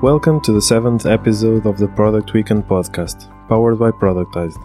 Welcome 0.00 0.40
to 0.42 0.52
the 0.52 0.62
seventh 0.62 1.06
episode 1.06 1.66
of 1.66 1.76
the 1.76 1.88
Product 1.88 2.32
Weekend 2.32 2.68
podcast, 2.68 3.28
powered 3.48 3.80
by 3.80 3.90
Productized. 3.90 4.60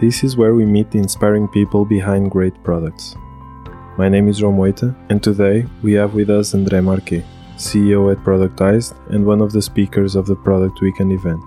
This 0.00 0.24
is 0.24 0.36
where 0.36 0.56
we 0.56 0.66
meet 0.66 0.90
the 0.90 0.98
inspiring 0.98 1.46
people 1.46 1.84
behind 1.84 2.32
great 2.32 2.60
products. 2.64 3.14
My 3.96 4.08
name 4.08 4.26
is 4.26 4.40
Romoita, 4.40 4.96
and 5.10 5.22
today 5.22 5.64
we 5.80 5.92
have 5.92 6.14
with 6.14 6.28
us 6.28 6.54
André 6.54 6.82
Marquet, 6.82 7.24
CEO 7.56 8.10
at 8.10 8.18
Productized 8.24 8.98
and 9.14 9.24
one 9.24 9.40
of 9.40 9.52
the 9.52 9.62
speakers 9.62 10.16
of 10.16 10.26
the 10.26 10.34
Product 10.34 10.80
Weekend 10.80 11.12
event. 11.12 11.40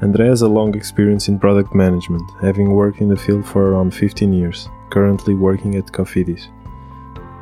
André 0.00 0.28
has 0.28 0.42
a 0.42 0.48
long 0.48 0.76
experience 0.76 1.26
in 1.26 1.40
product 1.40 1.74
management, 1.74 2.30
having 2.40 2.70
worked 2.70 3.00
in 3.00 3.08
the 3.08 3.16
field 3.16 3.44
for 3.44 3.72
around 3.72 3.92
15 3.92 4.32
years, 4.32 4.68
currently 4.90 5.34
working 5.34 5.74
at 5.74 5.86
Cofidis. 5.86 6.46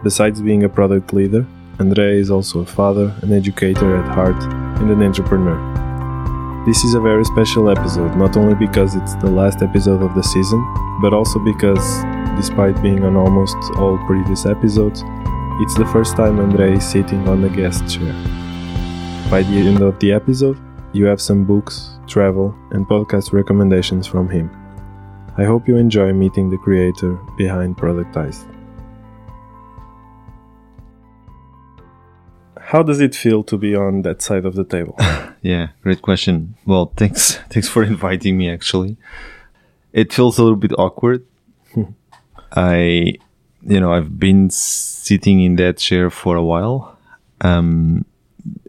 Besides 0.03 0.41
being 0.41 0.65
a 0.65 0.71
product 0.71 1.13
leader, 1.13 1.47
André 1.79 2.21
is 2.21 2.31
also 2.31 2.61
a 2.61 2.67
father, 2.67 3.13
an 3.23 3.33
educator 3.33 3.97
at 3.97 4.15
heart, 4.15 4.41
and 4.81 4.91
an 4.93 5.03
entrepreneur. 5.03 5.59
This 6.65 6.85
is 6.85 6.95
a 6.95 7.01
very 7.01 7.25
special 7.25 7.69
episode, 7.69 8.17
not 8.17 8.37
only 8.37 8.55
because 8.55 8.95
it's 8.95 9.17
the 9.17 9.31
last 9.31 9.61
episode 9.61 10.01
of 10.01 10.15
the 10.15 10.23
season, 10.23 10.63
but 11.03 11.13
also 11.13 11.41
because, 11.41 11.85
despite 12.37 12.81
being 12.81 13.03
on 13.03 13.17
almost 13.17 13.57
all 13.77 13.99
previous 14.07 14.47
episodes, 14.47 15.03
it's 15.61 15.75
the 15.75 15.87
first 15.93 16.17
time 16.17 16.39
André 16.39 16.77
is 16.77 16.89
sitting 16.89 17.27
on 17.27 17.43
the 17.43 17.51
guest 17.51 17.89
chair. 17.89 18.13
By 19.29 19.43
the 19.43 19.59
end 19.59 19.83
of 19.83 19.99
the 19.99 20.13
episode, 20.13 20.59
you 20.93 21.07
have 21.07 21.21
some 21.21 21.45
books, 21.45 21.99
travel, 22.07 22.55
and 22.71 22.87
podcast 22.87 23.33
recommendations 23.33 24.07
from 24.07 24.29
him. 24.29 24.49
I 25.37 25.43
hope 25.45 25.67
you 25.67 25.77
enjoy 25.77 26.13
meeting 26.13 26.51
the 26.51 26.59
creator 26.59 27.15
behind 27.37 27.77
Productized. 27.77 28.54
How 32.67 32.83
does 32.83 33.01
it 33.01 33.15
feel 33.15 33.43
to 33.45 33.59
be 33.59 33.75
on 33.77 34.03
that 34.03 34.23
side 34.23 34.45
of 34.45 34.55
the 34.55 34.65
table? 34.65 34.97
Yeah, 35.43 35.69
great 35.83 36.01
question. 36.01 36.55
Well, 36.65 36.87
thanks 36.97 37.37
thanks 37.51 37.69
for 37.69 37.83
inviting 37.85 38.39
me 38.39 38.49
actually. 38.49 38.97
It 39.93 40.11
feels 40.11 40.39
a 40.39 40.43
little 40.43 40.57
bit 40.57 40.73
awkward. 40.79 41.27
I 42.57 43.17
you 43.61 43.81
know, 43.81 43.93
I've 43.93 44.19
been 44.19 44.49
sitting 44.49 45.43
in 45.43 45.57
that 45.57 45.77
chair 45.77 46.09
for 46.09 46.35
a 46.37 46.43
while. 46.43 46.99
Um 47.43 48.07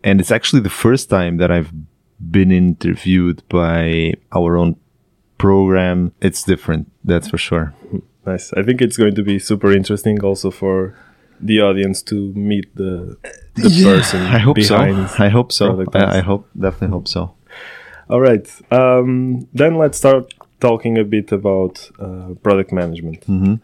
and 0.03 0.19
it's 0.19 0.31
actually 0.31 0.63
the 0.63 0.77
first 0.83 1.09
time 1.09 1.37
that 1.37 1.49
I've 1.49 1.71
been 2.19 2.51
interviewed 2.51 3.41
by 3.47 4.15
our 4.33 4.57
own 4.57 4.75
program. 5.37 6.11
It's 6.21 6.43
different, 6.43 6.91
that's 7.05 7.29
for 7.29 7.37
sure. 7.37 7.73
nice. 8.25 8.51
I 8.53 8.63
think 8.63 8.81
it's 8.81 8.97
going 8.97 9.15
to 9.15 9.23
be 9.23 9.39
super 9.39 9.71
interesting 9.71 10.21
also 10.23 10.51
for 10.51 10.93
the 11.39 11.61
audience 11.61 12.01
to 12.03 12.31
meet 12.33 12.73
the 12.75 13.17
the 13.55 13.83
person 13.83 14.21
I 14.21 14.39
hope 14.39 14.61
so. 14.61 14.75
I 14.77 15.29
hope 15.29 15.51
so. 15.51 15.83
I, 15.93 16.17
I 16.17 16.21
hope 16.21 16.47
definitely 16.59 16.89
hope 16.93 17.07
so. 17.07 17.33
All 18.09 18.21
right. 18.21 18.47
Um, 18.71 19.47
then 19.53 19.77
let's 19.77 19.97
start 19.97 20.33
talking 20.59 20.97
a 20.97 21.03
bit 21.03 21.31
about 21.31 21.89
uh, 21.99 22.33
product 22.43 22.71
management. 22.71 23.21
Mhm. 23.27 23.59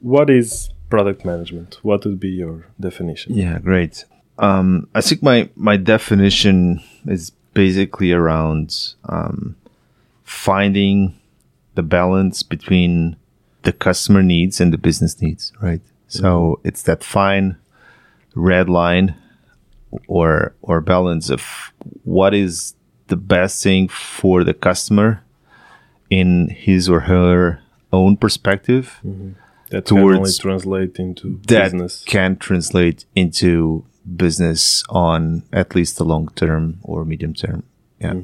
What 0.00 0.30
is 0.30 0.70
product 0.88 1.24
management? 1.24 1.78
What 1.82 2.04
would 2.04 2.20
be 2.20 2.30
your 2.30 2.66
definition? 2.80 3.34
Yeah, 3.34 3.58
great. 3.58 4.04
Um, 4.38 4.88
I 4.94 5.00
think 5.00 5.22
my 5.22 5.48
my 5.56 5.76
definition 5.76 6.80
is 7.06 7.30
basically 7.54 8.12
around 8.12 8.94
um, 9.08 9.54
finding 10.24 11.14
the 11.74 11.82
balance 11.82 12.42
between 12.42 13.16
the 13.62 13.72
customer 13.72 14.22
needs 14.22 14.60
and 14.60 14.72
the 14.72 14.78
business 14.78 15.20
needs, 15.22 15.52
right? 15.60 15.80
So 16.18 16.60
it's 16.64 16.82
that 16.82 17.02
fine 17.04 17.56
red 18.34 18.68
line 18.68 19.14
or 20.08 20.54
or 20.62 20.80
balance 20.80 21.30
of 21.30 21.42
what 22.04 22.34
is 22.34 22.74
the 23.06 23.16
best 23.16 23.62
thing 23.62 23.88
for 23.88 24.44
the 24.44 24.54
customer 24.54 25.22
in 26.10 26.48
his 26.48 26.88
or 26.88 27.00
her 27.00 27.60
own 27.92 28.16
perspective 28.16 29.00
That 29.70 29.86
can 29.86 29.98
only 29.98 30.32
translate 30.32 30.98
into 30.98 31.40
that 31.48 31.72
business. 31.72 32.04
can 32.06 32.36
translate 32.36 33.04
into 33.14 33.84
business 34.16 34.84
on 34.88 35.42
at 35.52 35.74
least 35.74 35.96
the 35.98 36.04
long 36.04 36.28
term 36.34 36.78
or 36.82 37.04
medium 37.04 37.34
term. 37.34 37.62
Yeah. 38.00 38.14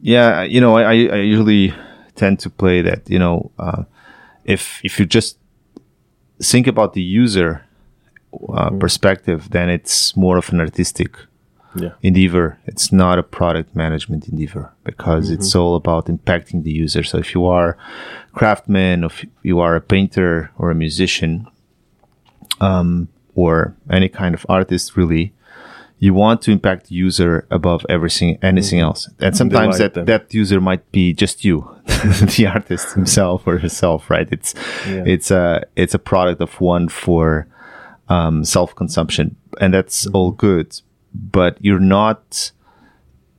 Yeah. 0.00 0.42
You 0.42 0.60
know, 0.60 0.76
I, 0.76 0.82
I 0.82 0.94
I 1.18 1.20
usually 1.32 1.72
tend 2.14 2.38
to 2.40 2.50
play 2.50 2.82
that, 2.82 3.08
you 3.08 3.18
know, 3.18 3.50
uh, 3.58 3.84
if, 4.44 4.80
if 4.84 4.98
you 4.98 5.06
just 5.06 5.38
think 6.42 6.66
about 6.66 6.92
the 6.94 7.02
user 7.02 7.64
uh, 8.52 8.70
perspective, 8.80 9.50
then 9.50 9.68
it's 9.68 10.16
more 10.16 10.36
of 10.38 10.50
an 10.52 10.60
artistic 10.60 11.16
Yeah. 11.74 11.92
endeavor. 12.02 12.58
It's 12.66 12.92
not 12.92 13.18
a 13.18 13.22
product 13.22 13.74
management 13.74 14.28
endeavor 14.28 14.72
because 14.84 15.30
it's 15.30 15.54
all 15.56 15.74
about 15.74 16.06
impacting 16.06 16.64
the 16.64 16.70
user. 16.84 17.02
So 17.02 17.16
if 17.18 17.34
you 17.34 17.46
are 17.46 17.76
craftsman, 18.34 19.04
if 19.04 19.24
you 19.42 19.60
are 19.60 19.74
a 19.76 19.80
painter 19.80 20.50
or 20.58 20.70
a 20.70 20.74
musician, 20.74 21.46
um, 22.60 23.08
or 23.34 23.74
any 23.90 24.08
kind 24.08 24.34
of 24.34 24.44
artist, 24.48 24.96
really, 24.96 25.32
you 26.04 26.12
want 26.24 26.42
to 26.42 26.50
impact 26.50 26.82
the 26.88 26.94
user 27.06 27.46
above 27.58 27.80
everything, 27.88 28.36
anything 28.42 28.80
else. 28.80 29.08
And 29.20 29.36
sometimes 29.36 29.78
that, 29.78 29.94
them. 29.94 30.04
that 30.06 30.34
user 30.34 30.60
might 30.60 30.84
be 30.90 31.04
just 31.22 31.44
you, 31.44 31.56
the 32.36 32.44
artist 32.54 32.86
himself 32.94 33.46
or 33.46 33.58
herself, 33.58 34.10
right? 34.10 34.28
It's, 34.36 34.50
Yeah. 34.88 35.04
it's 35.14 35.30
a, 35.30 35.62
it's 35.82 35.94
a 35.94 35.98
product 36.10 36.40
of 36.40 36.60
one 36.60 36.88
for, 36.88 37.46
um, 38.08 38.44
self-consumption 38.44 39.36
and 39.60 39.72
that's 39.74 39.98
Mm-hmm. 40.06 40.16
all 40.16 40.30
good 40.48 40.68
but 41.14 41.52
you're 41.60 41.86
not 42.00 42.52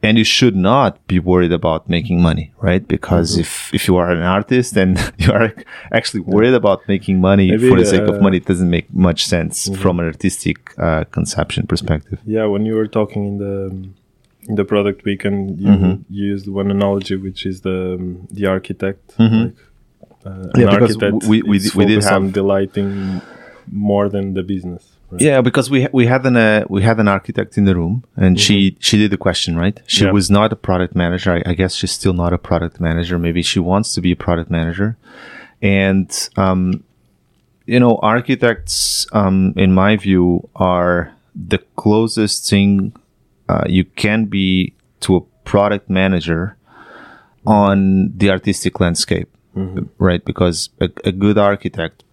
and 0.05 0.17
you 0.17 0.23
should 0.37 0.55
not 0.55 0.91
be 1.07 1.17
worried 1.31 1.53
about 1.59 1.81
making 1.97 2.17
money 2.29 2.45
right 2.69 2.83
because 2.95 3.27
Mm-hmm. 3.31 3.41
if 3.45 3.73
if 3.77 3.81
you 3.87 3.95
are 4.01 4.09
an 4.17 4.23
artist 4.37 4.71
and 4.83 4.91
you 5.23 5.31
are 5.39 5.49
actually 5.97 6.23
worried 6.35 6.55
about 6.61 6.79
making 6.93 7.15
money 7.21 7.47
Maybe, 7.51 7.69
for 7.69 7.77
the 7.79 7.85
sake 7.85 8.01
uh, 8.01 8.03
Mm-hmm. 8.05 8.15
of 8.15 8.21
money 8.27 8.37
it 8.37 8.45
doesn't 8.51 8.69
make 8.77 8.87
much 9.09 9.19
sense 9.33 9.55
from 9.81 9.93
an 10.01 10.05
artistic 10.13 10.57
uh, 10.77 11.03
conception 11.17 11.61
perspective 11.73 12.17
Yeah, 12.35 12.45
when 12.53 12.63
you 12.69 12.75
were 12.79 12.87
talking 12.99 13.21
in 13.31 13.35
the 13.45 13.55
in 14.49 14.55
the 14.55 14.65
product 14.73 14.99
weekend, 15.05 15.37
you 15.65 15.67
Mm-hmm. 15.75 15.95
used 16.29 16.45
one 16.59 16.69
analogy, 16.77 17.15
which 17.15 17.41
is 17.51 17.61
the 17.61 17.79
um, 17.95 18.27
the 18.37 18.45
architect. 18.55 19.03
Like, 19.17 19.31
uh, 19.31 19.33
an 19.33 19.53
Mm-hmm. 20.25 20.59
Yeah, 20.59 20.69
because 20.71 20.95
architect 20.97 21.23
we- 21.31 21.43
we 21.51 21.57
we 21.79 21.85
did 21.91 22.03
have- 22.03 22.33
delighting 22.41 22.89
more 23.71 24.05
than 24.15 24.25
the 24.33 24.43
business. 24.43 24.83
Right? 25.13 25.21
yeah 25.21 25.41
because 25.41 25.69
we 25.69 25.87
we 25.91 26.05
had 26.13 26.25
an 26.25 26.35
uh, 26.37 26.65
we 26.69 26.81
had 26.89 26.97
an 26.99 27.07
architect 27.07 27.57
in 27.59 27.65
the 27.65 27.75
room 27.75 28.03
and 28.15 28.39
she 28.39 28.55
she 28.79 28.97
did 28.97 29.11
the 29.11 29.17
question 29.27 29.55
right? 29.63 29.77
She 29.87 30.03
Mm-hmm. 30.03 30.13
Was 30.13 30.29
not 30.29 30.51
a 30.51 30.55
product 30.55 30.93
manager. 30.95 31.29
I, 31.37 31.51
I 31.51 31.53
guess 31.53 31.75
she's 31.75 31.91
still 31.91 32.13
not 32.23 32.31
a 32.33 32.37
product 32.49 32.79
manager. 32.79 33.17
Maybe 33.19 33.41
she 33.51 33.59
wants 33.59 33.93
to 33.95 34.01
be 34.01 34.11
a 34.11 34.15
product 34.27 34.49
manager. 34.49 34.89
And 35.61 36.09
um 36.45 36.83
you 37.65 37.79
know 37.79 37.93
architects 38.01 39.05
um 39.19 39.53
in 39.55 39.69
my 39.73 39.95
view 40.05 40.49
are 40.55 40.97
the 41.53 41.59
closest 41.83 42.49
thing 42.49 42.93
uh, 43.49 43.65
you 43.67 43.83
can 44.03 44.25
be 44.25 44.73
to 45.01 45.15
a 45.15 45.21
product 45.51 45.89
manager 45.89 46.55
on 47.45 48.11
the 48.17 48.29
artistic 48.29 48.79
landscape 48.79 49.29
right? 49.99 50.23
Because 50.25 50.69
a, 50.81 50.89
a 51.05 51.11
good 51.11 51.37
architect 51.37 52.03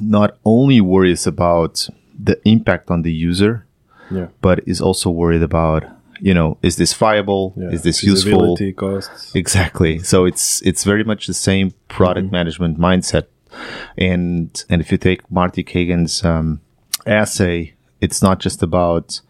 not 0.00 0.30
only 0.44 0.80
worries 0.80 1.26
about 1.26 1.88
the 2.22 2.40
impact 2.48 2.90
on 2.90 3.02
the 3.02 3.12
user, 3.12 3.66
yeah, 4.10 4.28
but 4.40 4.60
is 4.66 4.80
also 4.80 5.10
worried 5.10 5.42
about, 5.42 5.84
you 6.20 6.34
know, 6.34 6.58
is 6.62 6.76
this 6.76 6.92
viable? 6.94 7.54
yeah. 7.56 7.70
Is 7.70 7.82
this 7.82 8.02
useful? 8.02 8.56
Costs. 8.76 9.34
Exactly. 9.34 9.98
So 10.00 10.24
it's 10.24 10.62
it's 10.62 10.84
very 10.84 11.04
much 11.04 11.26
the 11.26 11.34
same 11.34 11.72
product 11.88 12.30
management 12.32 12.78
mindset. 12.78 13.26
And 13.96 14.64
and 14.68 14.80
if 14.80 14.90
you 14.90 14.98
take 14.98 15.30
Marty 15.30 15.62
Cagan's 15.62 16.24
um, 16.24 16.60
essay, 17.06 17.74
it's 18.00 18.22
not 18.22 18.40
just 18.40 18.62
about 18.62 19.20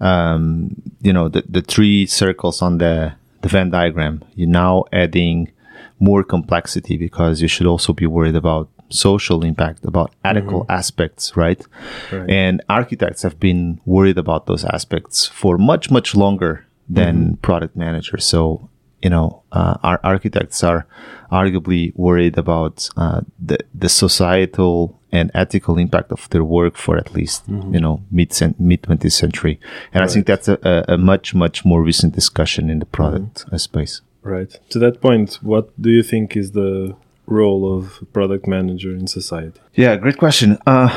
um, 0.00 0.74
you 1.00 1.12
know 1.12 1.28
the, 1.28 1.42
the 1.48 1.62
three 1.62 2.06
circles 2.06 2.62
on 2.62 2.78
the 2.78 3.14
the 3.40 3.48
Venn 3.48 3.70
diagram. 3.70 4.22
You're 4.34 4.48
now 4.48 4.84
adding 4.92 5.50
more 5.98 6.24
complexity 6.24 6.96
because 6.96 7.40
you 7.40 7.48
should 7.48 7.66
also 7.66 7.92
be 7.92 8.06
worried 8.06 8.36
about 8.36 8.68
social 8.92 9.44
impact, 9.44 9.84
about 9.84 10.12
ethical 10.24 10.66
aspects, 10.68 11.36
right? 11.36 11.64
Right. 12.10 12.28
And 12.28 12.62
architects 12.68 13.22
have 13.22 13.40
been 13.40 13.80
worried 13.84 14.18
about 14.18 14.46
those 14.46 14.64
aspects 14.64 15.26
for 15.26 15.58
much, 15.58 15.90
much 15.90 16.14
longer 16.14 16.66
than 16.88 17.36
product 17.36 17.76
managers. 17.76 18.24
So, 18.24 18.68
you 19.02 19.10
know, 19.10 19.42
uh, 19.52 19.76
our 19.82 20.00
architects 20.04 20.62
are 20.62 20.86
arguably 21.30 21.96
worried 21.96 22.38
about 22.38 22.88
uh, 22.96 23.22
the, 23.38 23.58
the 23.74 23.88
societal 23.88 25.00
and 25.10 25.30
ethical 25.34 25.78
impact 25.78 26.12
of 26.12 26.28
their 26.30 26.44
work 26.44 26.76
for 26.76 26.96
at 26.96 27.12
least, 27.12 27.44
you 27.48 27.80
know, 27.80 28.02
mid 28.10 28.30
mid 28.58 28.82
20th 28.82 29.12
century. 29.12 29.60
And 29.92 30.02
I 30.04 30.06
think 30.06 30.26
that's 30.26 30.48
a, 30.48 30.58
a, 30.62 30.94
a 30.94 30.98
much, 30.98 31.34
much 31.34 31.64
more 31.64 31.82
recent 31.82 32.14
discussion 32.14 32.70
in 32.70 32.78
the 32.78 32.86
product 32.86 33.44
uh, 33.52 33.58
space. 33.58 34.00
Right. 34.22 34.50
To 34.70 34.78
that 34.78 35.00
point, 35.00 35.38
what 35.42 35.80
do 35.80 35.90
you 35.90 36.02
think 36.02 36.36
is 36.36 36.52
the 36.52 36.94
role 37.32 37.76
of 37.76 38.04
product 38.12 38.46
manager 38.46 38.92
in 38.94 39.06
society? 39.06 39.60
Yeah, 39.74 39.96
great 39.96 40.18
question. 40.18 40.58
Uh, 40.66 40.88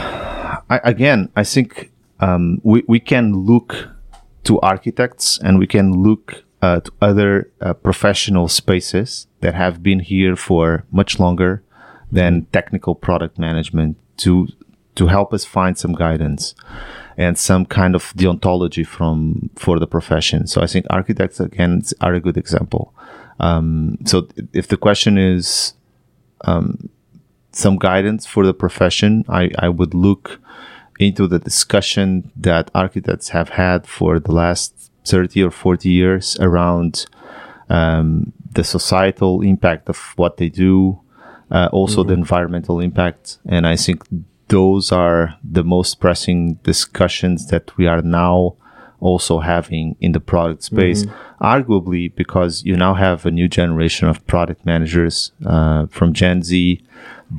I, 0.70 0.80
again, 0.84 1.30
I 1.36 1.44
think 1.44 1.92
um, 2.20 2.62
we 2.64 2.84
we 2.88 3.00
can 3.00 3.34
look 3.34 3.90
to 4.44 4.60
architects 4.62 5.40
and 5.40 5.60
we 5.60 5.68
can 5.68 6.04
look 6.04 6.44
uh, 6.62 6.80
to 6.80 6.92
other 7.02 7.50
uh, 7.62 7.74
professional 7.74 8.48
spaces 8.48 9.28
that 9.42 9.54
have 9.54 9.82
been 9.82 10.00
here 10.00 10.36
for 10.36 10.86
much 10.92 11.20
longer 11.20 11.64
than 12.12 12.46
technical 12.52 12.96
product 12.96 13.38
management 13.38 13.98
to 14.18 14.48
to 14.96 15.08
help 15.08 15.34
us 15.34 15.44
find 15.44 15.78
some 15.78 15.94
guidance 15.94 16.56
and 17.18 17.38
some 17.38 17.66
kind 17.66 17.96
of 17.96 18.14
deontology 18.14 18.86
from 18.86 19.50
for 19.56 19.80
the 19.80 19.88
profession. 19.88 20.48
So 20.48 20.62
I 20.62 20.68
think 20.68 20.86
architects 20.90 21.40
again 21.40 21.81
are 22.02 22.14
a 22.14 22.20
good 22.20 22.38
example. 22.38 22.94
Um, 23.40 23.98
so 24.06 24.28
if 24.54 24.68
the 24.68 24.78
question 24.78 25.18
is 25.18 25.74
um, 26.45 26.89
some 27.51 27.77
guidance 27.77 28.25
for 28.25 28.45
the 28.45 28.53
profession, 28.53 29.25
I, 29.30 29.51
I 29.59 29.69
would 29.69 29.94
look 29.94 30.39
into 31.00 31.27
the 31.27 31.39
discussion 31.39 32.31
that 32.36 32.71
architects 32.74 33.30
have 33.30 33.50
had 33.50 33.88
for 33.88 34.19
the 34.19 34.31
last 34.31 34.92
30 35.06 35.44
or 35.44 35.51
40 35.51 35.89
years 35.89 36.38
around 36.39 37.06
um, 37.69 38.33
the 38.51 38.63
societal 38.63 39.42
impact 39.42 39.89
of 39.89 39.97
what 40.15 40.38
they 40.38 40.50
do, 40.50 41.00
uh, 41.51 41.69
also 41.71 42.01
mm-hmm. 42.01 42.09
the 42.09 42.13
environmental 42.13 42.80
impact. 42.80 43.39
And 43.45 43.68
I 43.68 43.75
think 43.75 44.03
those 44.47 44.92
are 44.92 45.36
the 45.44 45.63
most 45.63 46.00
pressing 46.00 46.56
discussions 46.63 47.47
that 47.47 47.75
we 47.77 47.88
are 47.88 48.01
now 48.01 48.56
also 49.06 49.40
having 49.40 49.96
in 50.00 50.12
the 50.12 50.19
product 50.19 50.63
space. 50.63 51.06
Mm-hmm. 51.06 51.44
Arguably, 51.56 52.04
because 52.16 52.63
you 52.63 52.75
now 52.75 52.94
have 52.96 53.25
a 53.25 53.31
new 53.40 53.48
generation 53.48 54.07
of 54.07 54.25
product 54.25 54.66
managers 54.66 55.31
uh, 55.46 55.86
from 55.88 56.13
Gen 56.13 56.42
Z 56.42 56.81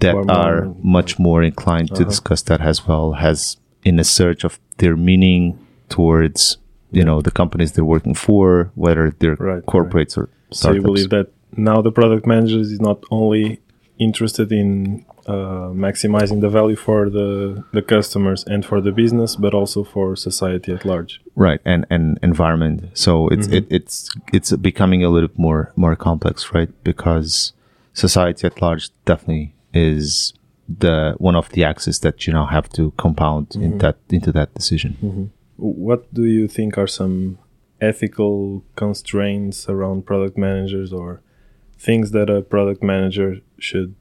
that 0.02 0.14
more, 0.14 0.30
are 0.30 0.64
more, 0.64 0.76
much 0.96 1.18
more 1.18 1.42
inclined 1.42 1.90
uh-huh. 1.90 2.02
to 2.02 2.04
discuss 2.04 2.42
that 2.42 2.60
as 2.60 2.86
well, 2.86 3.12
has 3.12 3.56
in 3.84 3.98
a 3.98 4.04
search 4.04 4.44
of 4.44 4.60
their 4.78 4.96
meaning 4.96 5.58
towards 5.88 6.58
you 6.90 7.04
know 7.04 7.20
the 7.20 7.30
companies 7.30 7.72
they're 7.72 7.92
working 7.96 8.14
for, 8.14 8.70
whether 8.74 9.04
they're 9.18 9.36
right, 9.36 9.64
corporates 9.66 10.16
right. 10.16 10.24
or 10.24 10.28
startups. 10.50 10.60
So 10.60 10.72
you 10.72 10.82
believe 10.82 11.10
that 11.10 11.28
now 11.56 11.82
the 11.82 11.92
product 11.92 12.26
managers 12.26 12.70
is 12.70 12.80
not 12.80 13.02
only 13.10 13.60
interested 13.98 14.52
in 14.52 15.04
uh, 15.26 15.70
maximizing 15.72 16.40
the 16.40 16.48
value 16.48 16.76
for 16.76 17.10
the 17.10 17.64
the 17.72 17.82
customers 17.82 18.44
and 18.44 18.64
for 18.64 18.80
the 18.80 18.92
business, 18.92 19.36
but 19.36 19.54
also 19.54 19.84
for 19.84 20.16
society 20.16 20.72
at 20.72 20.84
large. 20.84 21.20
Right, 21.34 21.60
and 21.64 21.86
and 21.90 22.18
environment. 22.22 22.90
So 22.94 23.28
it's 23.28 23.46
mm-hmm. 23.46 23.56
it, 23.56 23.66
it's 23.70 24.10
it's 24.32 24.52
becoming 24.56 25.04
a 25.04 25.08
little 25.08 25.30
more 25.36 25.72
more 25.76 25.96
complex, 25.96 26.52
right? 26.54 26.70
Because 26.84 27.52
society 27.92 28.46
at 28.46 28.60
large 28.62 28.90
definitely 29.04 29.54
is 29.72 30.32
the 30.68 31.14
one 31.18 31.36
of 31.36 31.48
the 31.50 31.64
axes 31.64 32.00
that 32.00 32.26
you 32.26 32.32
now 32.32 32.46
have 32.46 32.68
to 32.70 32.92
compound 32.92 33.50
mm-hmm. 33.50 33.62
in 33.62 33.78
that 33.78 33.96
into 34.10 34.32
that 34.32 34.54
decision. 34.54 34.96
Mm-hmm. 35.02 35.24
What 35.56 36.12
do 36.12 36.24
you 36.24 36.48
think 36.48 36.76
are 36.76 36.86
some 36.86 37.38
ethical 37.80 38.64
constraints 38.74 39.68
around 39.68 40.06
product 40.06 40.36
managers 40.38 40.92
or 40.92 41.22
things 41.78 42.10
that 42.12 42.30
a 42.30 42.42
product 42.42 42.82
manager 42.82 43.40
should 43.58 43.94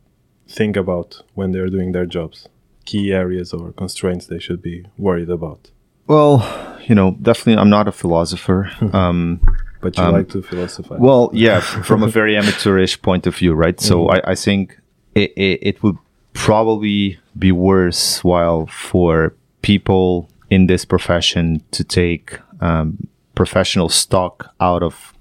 think 0.47 0.75
about 0.75 1.21
when 1.33 1.51
they're 1.51 1.69
doing 1.69 1.91
their 1.91 2.05
jobs? 2.05 2.47
Key 2.85 3.11
areas 3.11 3.53
or 3.53 3.71
constraints 3.71 4.27
they 4.27 4.39
should 4.39 4.61
be 4.61 4.85
worried 4.97 5.29
about? 5.29 5.71
Well, 6.07 6.77
you 6.87 6.93
know, 6.93 7.17
definitely, 7.21 7.59
I'm 7.59 7.69
not 7.69 7.87
a 7.87 7.91
philosopher. 7.91 8.71
Um, 8.93 9.41
but 9.81 9.97
you 9.97 10.03
um, 10.03 10.13
like 10.13 10.29
to 10.29 10.41
philosophize. 10.41 10.99
Well, 10.99 11.29
yeah, 11.31 11.59
from 11.59 12.01
a 12.01 12.07
very 12.19 12.35
amateurish 12.35 12.99
point 13.03 13.27
of 13.27 13.35
view, 13.35 13.53
right? 13.53 13.79
So 13.79 14.05
mm-hmm. 14.05 14.27
I, 14.27 14.31
I, 14.31 14.35
think 14.35 14.79
it, 15.13 15.31
it, 15.37 15.59
it 15.61 15.83
would 15.83 15.97
probably 16.33 17.19
be 17.37 17.51
worthwhile 17.51 18.65
for 18.65 19.35
people 19.61 20.27
in 20.49 20.65
this 20.65 20.85
profession 20.85 21.61
to 21.69 21.83
take 21.83 22.39
um, 22.61 23.07
professional 23.35 23.89
stock 23.89 24.55
out 24.59 24.81
of 24.81 25.13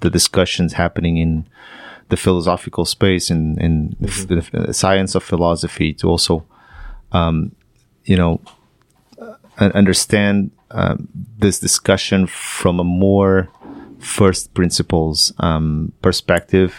the 0.00 0.10
discussions 0.10 0.72
happening 0.72 1.18
in 1.18 1.46
the 2.08 2.16
philosophical 2.16 2.84
space 2.84 3.30
and 3.30 3.58
in, 3.58 3.96
in 4.00 4.08
mm-hmm. 4.08 4.56
the, 4.56 4.66
the, 4.66 4.74
science 4.74 5.14
of 5.14 5.22
philosophy 5.22 5.92
to 5.94 6.08
also, 6.08 6.44
um, 7.12 7.54
you 8.04 8.16
know, 8.16 8.40
uh, 9.18 9.34
understand 9.74 10.50
um, 10.70 11.08
this 11.38 11.58
discussion 11.58 12.26
from 12.26 12.80
a 12.80 12.84
more 12.84 13.48
first 13.98 14.54
principles 14.54 15.32
um, 15.38 15.92
perspective. 16.02 16.74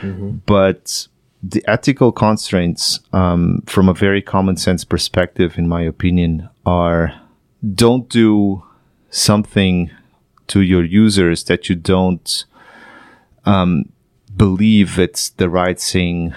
Mm-hmm. 0.00 0.38
But 0.46 1.08
the 1.42 1.62
ethical 1.68 2.10
constraints, 2.10 3.00
um, 3.12 3.62
from 3.66 3.88
a 3.88 3.94
very 3.94 4.22
common 4.22 4.56
sense 4.56 4.84
perspective, 4.84 5.58
in 5.58 5.68
my 5.68 5.82
opinion, 5.82 6.48
are 6.64 7.12
don't 7.74 8.08
do 8.08 8.62
something 9.10 9.90
to 10.46 10.60
your 10.60 10.84
users 10.84 11.44
that 11.44 11.68
you 11.68 11.74
don't 11.74 12.44
um, 13.44 13.84
believe 14.36 14.98
it's 14.98 15.30
the 15.30 15.48
right 15.48 15.80
thing 15.80 16.34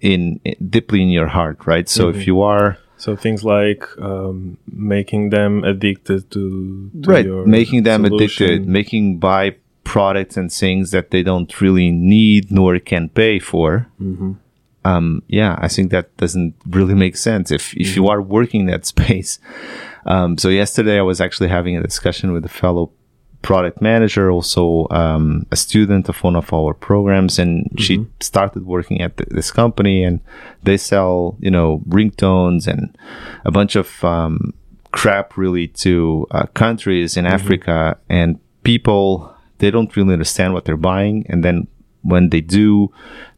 in, 0.00 0.40
in, 0.44 0.54
deeply 0.68 1.02
in 1.02 1.08
your 1.08 1.28
heart, 1.28 1.66
right? 1.66 1.88
So 1.88 2.06
mm-hmm. 2.08 2.20
if 2.20 2.26
you 2.26 2.42
are 2.42 2.78
so 2.96 3.16
things 3.16 3.44
like 3.44 3.86
um, 3.98 4.56
making 4.66 5.30
them 5.30 5.62
addicted 5.64 6.30
to, 6.30 6.90
to 7.02 7.10
right, 7.10 7.26
making 7.46 7.82
them 7.82 8.06
solution. 8.06 8.46
addicted, 8.46 8.68
making 8.68 9.18
buy 9.18 9.56
products 9.82 10.36
and 10.36 10.50
things 10.50 10.90
that 10.92 11.10
they 11.10 11.22
don't 11.22 11.60
really 11.60 11.90
need 11.90 12.50
nor 12.50 12.78
can 12.78 13.08
pay 13.10 13.38
for. 13.38 13.88
Mm-hmm. 14.00 14.32
Um, 14.86 15.22
yeah, 15.28 15.58
I 15.58 15.68
think 15.68 15.90
that 15.90 16.16
doesn't 16.16 16.54
really 16.66 16.94
make 16.94 17.16
sense 17.16 17.50
if 17.50 17.74
if 17.74 17.88
mm-hmm. 17.88 18.02
you 18.02 18.08
are 18.08 18.22
working 18.22 18.66
that 18.66 18.86
space. 18.94 19.38
Um, 20.06 20.38
so 20.38 20.48
yesterday 20.48 20.98
I 20.98 21.02
was 21.02 21.20
actually 21.20 21.48
having 21.48 21.76
a 21.76 21.82
discussion 21.82 22.32
with 22.32 22.44
a 22.44 22.54
fellow 22.62 22.90
product 23.44 23.82
manager, 23.82 24.30
also 24.30 24.88
um, 24.90 25.46
a 25.52 25.56
student 25.56 26.08
of 26.08 26.16
one 26.24 26.34
of 26.34 26.52
our 26.52 26.72
programs, 26.72 27.38
and 27.38 27.66
mm-hmm. 27.66 27.76
she 27.76 28.06
started 28.20 28.66
working 28.66 29.02
at 29.02 29.16
th- 29.18 29.28
this 29.28 29.50
company, 29.50 30.02
and 30.02 30.20
they 30.62 30.78
sell 30.78 31.36
you 31.38 31.50
know 31.50 31.82
ringtones 31.88 32.66
and 32.66 32.96
a 33.44 33.52
bunch 33.52 33.76
of 33.76 34.02
um, 34.02 34.54
crap 34.92 35.36
really 35.36 35.68
to 35.68 36.26
uh, 36.30 36.46
countries 36.54 37.16
in 37.16 37.26
mm-hmm. 37.26 37.34
Africa, 37.34 37.98
and 38.08 38.40
people 38.64 39.30
they 39.58 39.70
don't 39.70 39.94
really 39.94 40.14
understand 40.14 40.54
what 40.54 40.64
they're 40.64 40.76
buying, 40.76 41.26
and 41.28 41.44
then 41.44 41.68
when 42.00 42.30
they 42.30 42.40
do, 42.40 42.90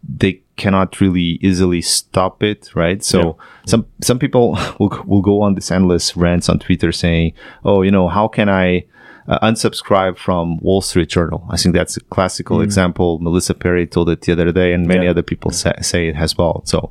they 0.02 0.41
cannot 0.56 1.00
really 1.00 1.38
easily 1.43 1.82
stop 1.82 2.43
it, 2.43 2.75
right? 2.75 3.02
So 3.02 3.19
yeah. 3.20 3.32
some 3.67 3.87
some 4.02 4.20
people 4.20 4.56
will 4.79 5.02
will 5.05 5.23
go 5.23 5.43
on 5.43 5.56
this 5.56 5.73
endless 5.73 6.17
rants 6.17 6.49
on 6.49 6.61
Twitter 6.61 6.93
saying, 6.93 7.32
"Oh, 7.64 7.82
you 7.82 7.90
know, 7.90 8.07
how 8.07 8.28
can 8.28 8.49
I 8.49 8.87
uh, 9.28 9.38
unsubscribe 9.40 10.16
from 10.16 10.59
Wall 10.59 10.80
Street 10.80 11.09
Journal?" 11.09 11.47
I 11.50 11.56
think 11.56 11.75
that's 11.75 11.97
a 11.97 12.00
classical 12.00 12.59
mm. 12.59 12.64
example. 12.64 13.18
Melissa 13.18 13.54
Perri 13.54 13.87
told 13.87 14.09
it 14.11 14.23
the 14.23 14.33
other 14.33 14.52
day, 14.52 14.73
and 14.73 14.87
many 14.87 15.04
yeah. 15.04 15.11
other 15.11 15.23
people 15.23 15.50
say, 15.50 15.73
say, 15.80 16.09
it 16.09 16.16
as 16.16 16.37
well. 16.37 16.62
So 16.64 16.90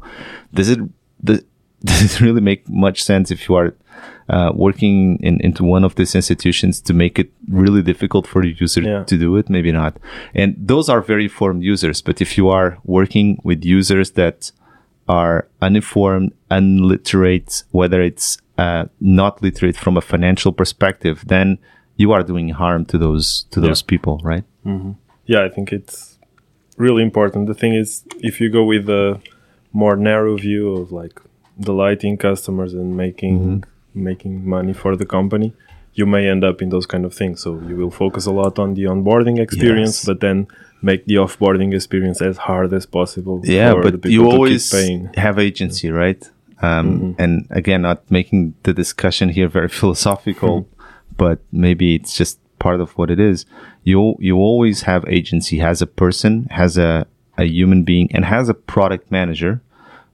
does 0.54 0.70
it 0.70 0.80
does, 1.24 1.44
does 1.84 2.04
it 2.04 2.22
really 2.22 2.42
make 2.42 2.68
much 2.70 3.04
sense 3.04 3.32
if 3.32 3.48
you 3.48 3.56
are 3.56 3.76
uh, 4.30 4.52
working 4.56 5.20
in, 5.22 5.40
into 5.42 5.64
one 5.64 5.84
of 5.84 5.96
these 5.96 6.16
institutions 6.16 6.82
to 6.82 6.94
make 6.94 7.20
it 7.20 7.32
really 7.50 7.82
difficult 7.82 8.26
for 8.26 8.42
the 8.42 8.56
user 8.60 8.82
yeah. 8.82 9.04
to 9.04 9.18
do 9.18 9.36
it? 9.38 9.50
Maybe 9.50 9.72
not. 9.72 9.98
And 10.34 10.56
those 10.58 10.90
are 10.90 11.02
very 11.02 11.28
formed 11.28 11.64
users. 11.64 12.02
But 12.02 12.22
if 12.22 12.38
you 12.38 12.50
are 12.50 12.78
working 12.84 13.40
with 13.44 13.64
users 13.64 14.12
that 14.12 14.52
are 15.08 15.48
uninformed, 15.62 16.34
unliterate, 16.50 17.64
whether 17.72 18.02
it's 18.02 18.38
uh, 18.58 18.86
not 19.00 19.42
literate 19.42 19.78
from 19.78 19.98
a 19.98 20.02
financial 20.02 20.52
perspective, 20.52 21.24
then 21.28 21.60
you 21.96 22.12
are 22.12 22.24
doing 22.24 22.50
harm 22.50 22.86
to 22.86 22.98
those 22.98 23.46
to 23.52 23.60
those 23.60 23.82
yeah. 23.82 23.88
people, 23.88 24.22
right? 24.24 24.44
Mm-hmm. 24.66 24.92
Yeah, 25.26 25.44
I 25.44 25.50
think 25.50 25.72
it's 25.72 26.18
really 26.78 27.04
important. 27.04 27.48
The 27.48 27.54
thing 27.54 27.74
is, 27.74 28.04
if 28.22 28.40
you 28.40 28.50
go 28.50 28.64
with 28.64 28.90
a 28.90 29.20
more 29.74 29.96
narrow 29.96 30.38
view 30.38 30.74
of 30.74 30.92
like 30.92 31.20
delighting 31.60 32.18
customers 32.18 32.74
and 32.74 32.96
making 32.98 33.40
mm-hmm 33.40 33.70
making 33.96 34.48
money 34.48 34.74
for 34.74 34.96
the 34.96 35.06
company, 35.06 35.54
you 35.94 36.06
may 36.06 36.28
end 36.30 36.44
up 36.44 36.62
in 36.62 36.70
those 36.70 36.86
kind 36.86 37.06
of 37.06 37.14
things. 37.14 37.42
So 37.42 37.62
you 37.68 37.76
will 37.78 37.92
focus 37.92 38.26
a 38.26 38.32
lot 38.32 38.60
on 38.60 38.74
the 38.74 38.84
onboarding 38.84 39.40
experience, 39.40 40.02
yes. 40.02 40.06
but 40.06 40.20
then 40.20 40.48
make 40.82 41.06
the 41.06 41.16
offboarding 41.16 41.74
experience 41.74 42.22
as 42.22 42.38
hard 42.38 42.74
as 42.74 42.86
possible. 42.86 43.42
Yeah, 43.44 43.74
but 43.82 44.06
you 44.06 44.30
always 44.30 44.72
have 45.16 45.40
agency, 45.40 45.90
right? 45.90 46.22
Um, 46.62 47.00
mm-hmm. 47.00 47.22
And 47.22 47.48
again, 47.50 47.82
not 47.82 48.10
making 48.12 48.56
the 48.64 48.74
discussion 48.74 49.30
here 49.30 49.48
very 49.48 49.70
philosophical, 49.80 50.64
mm-hmm. 50.64 50.75
But 51.18 51.40
maybe 51.52 51.96
it's 51.96 52.16
just 52.16 52.40
part 52.60 52.80
of 52.80 52.92
what 52.98 53.10
it 53.12 53.20
is. 53.20 53.46
You 53.84 54.16
you 54.20 54.38
always 54.38 54.84
have 54.84 55.06
agency 55.08 55.62
as 55.62 55.82
a 55.82 55.88
person, 55.88 56.48
as 56.52 56.78
a 56.78 57.08
a 57.38 57.46
human 57.46 57.84
being, 57.84 58.10
and 58.14 58.26
has 58.26 58.50
a 58.50 58.54
product 58.54 59.12
manager, 59.12 59.62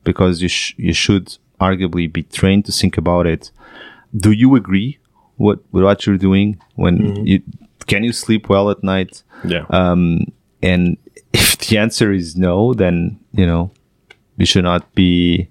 because 0.03 0.41
you 0.41 0.50
sh- 0.50 0.75
you 0.77 0.93
should 0.93 1.38
arguably 1.60 2.12
be 2.12 2.24
trained 2.24 2.65
to 2.65 2.72
think 2.72 2.98
about 2.98 3.27
it 3.27 3.51
do 4.15 4.31
you 4.31 4.55
agree 4.55 4.98
with, 5.38 5.60
with 5.72 5.84
what 5.84 6.05
you're 6.05 6.17
doing 6.17 6.60
when 6.75 6.98
mm-hmm. 6.98 7.25
you 7.25 7.43
can 7.88 8.03
you 8.03 8.12
sleep 8.12 8.50
well 8.50 8.70
at 8.70 8.84
night 8.84 9.24
yeah 9.43 9.65
um 9.70 10.25
and 10.62 10.98
if 11.34 11.58
the 11.60 11.77
answer 11.77 12.12
is 12.12 12.36
no 12.36 12.74
then 12.74 13.20
you 13.34 13.46
know 13.46 13.72
you 14.38 14.46
should 14.46 14.63
not 14.63 14.93
be 14.96 15.48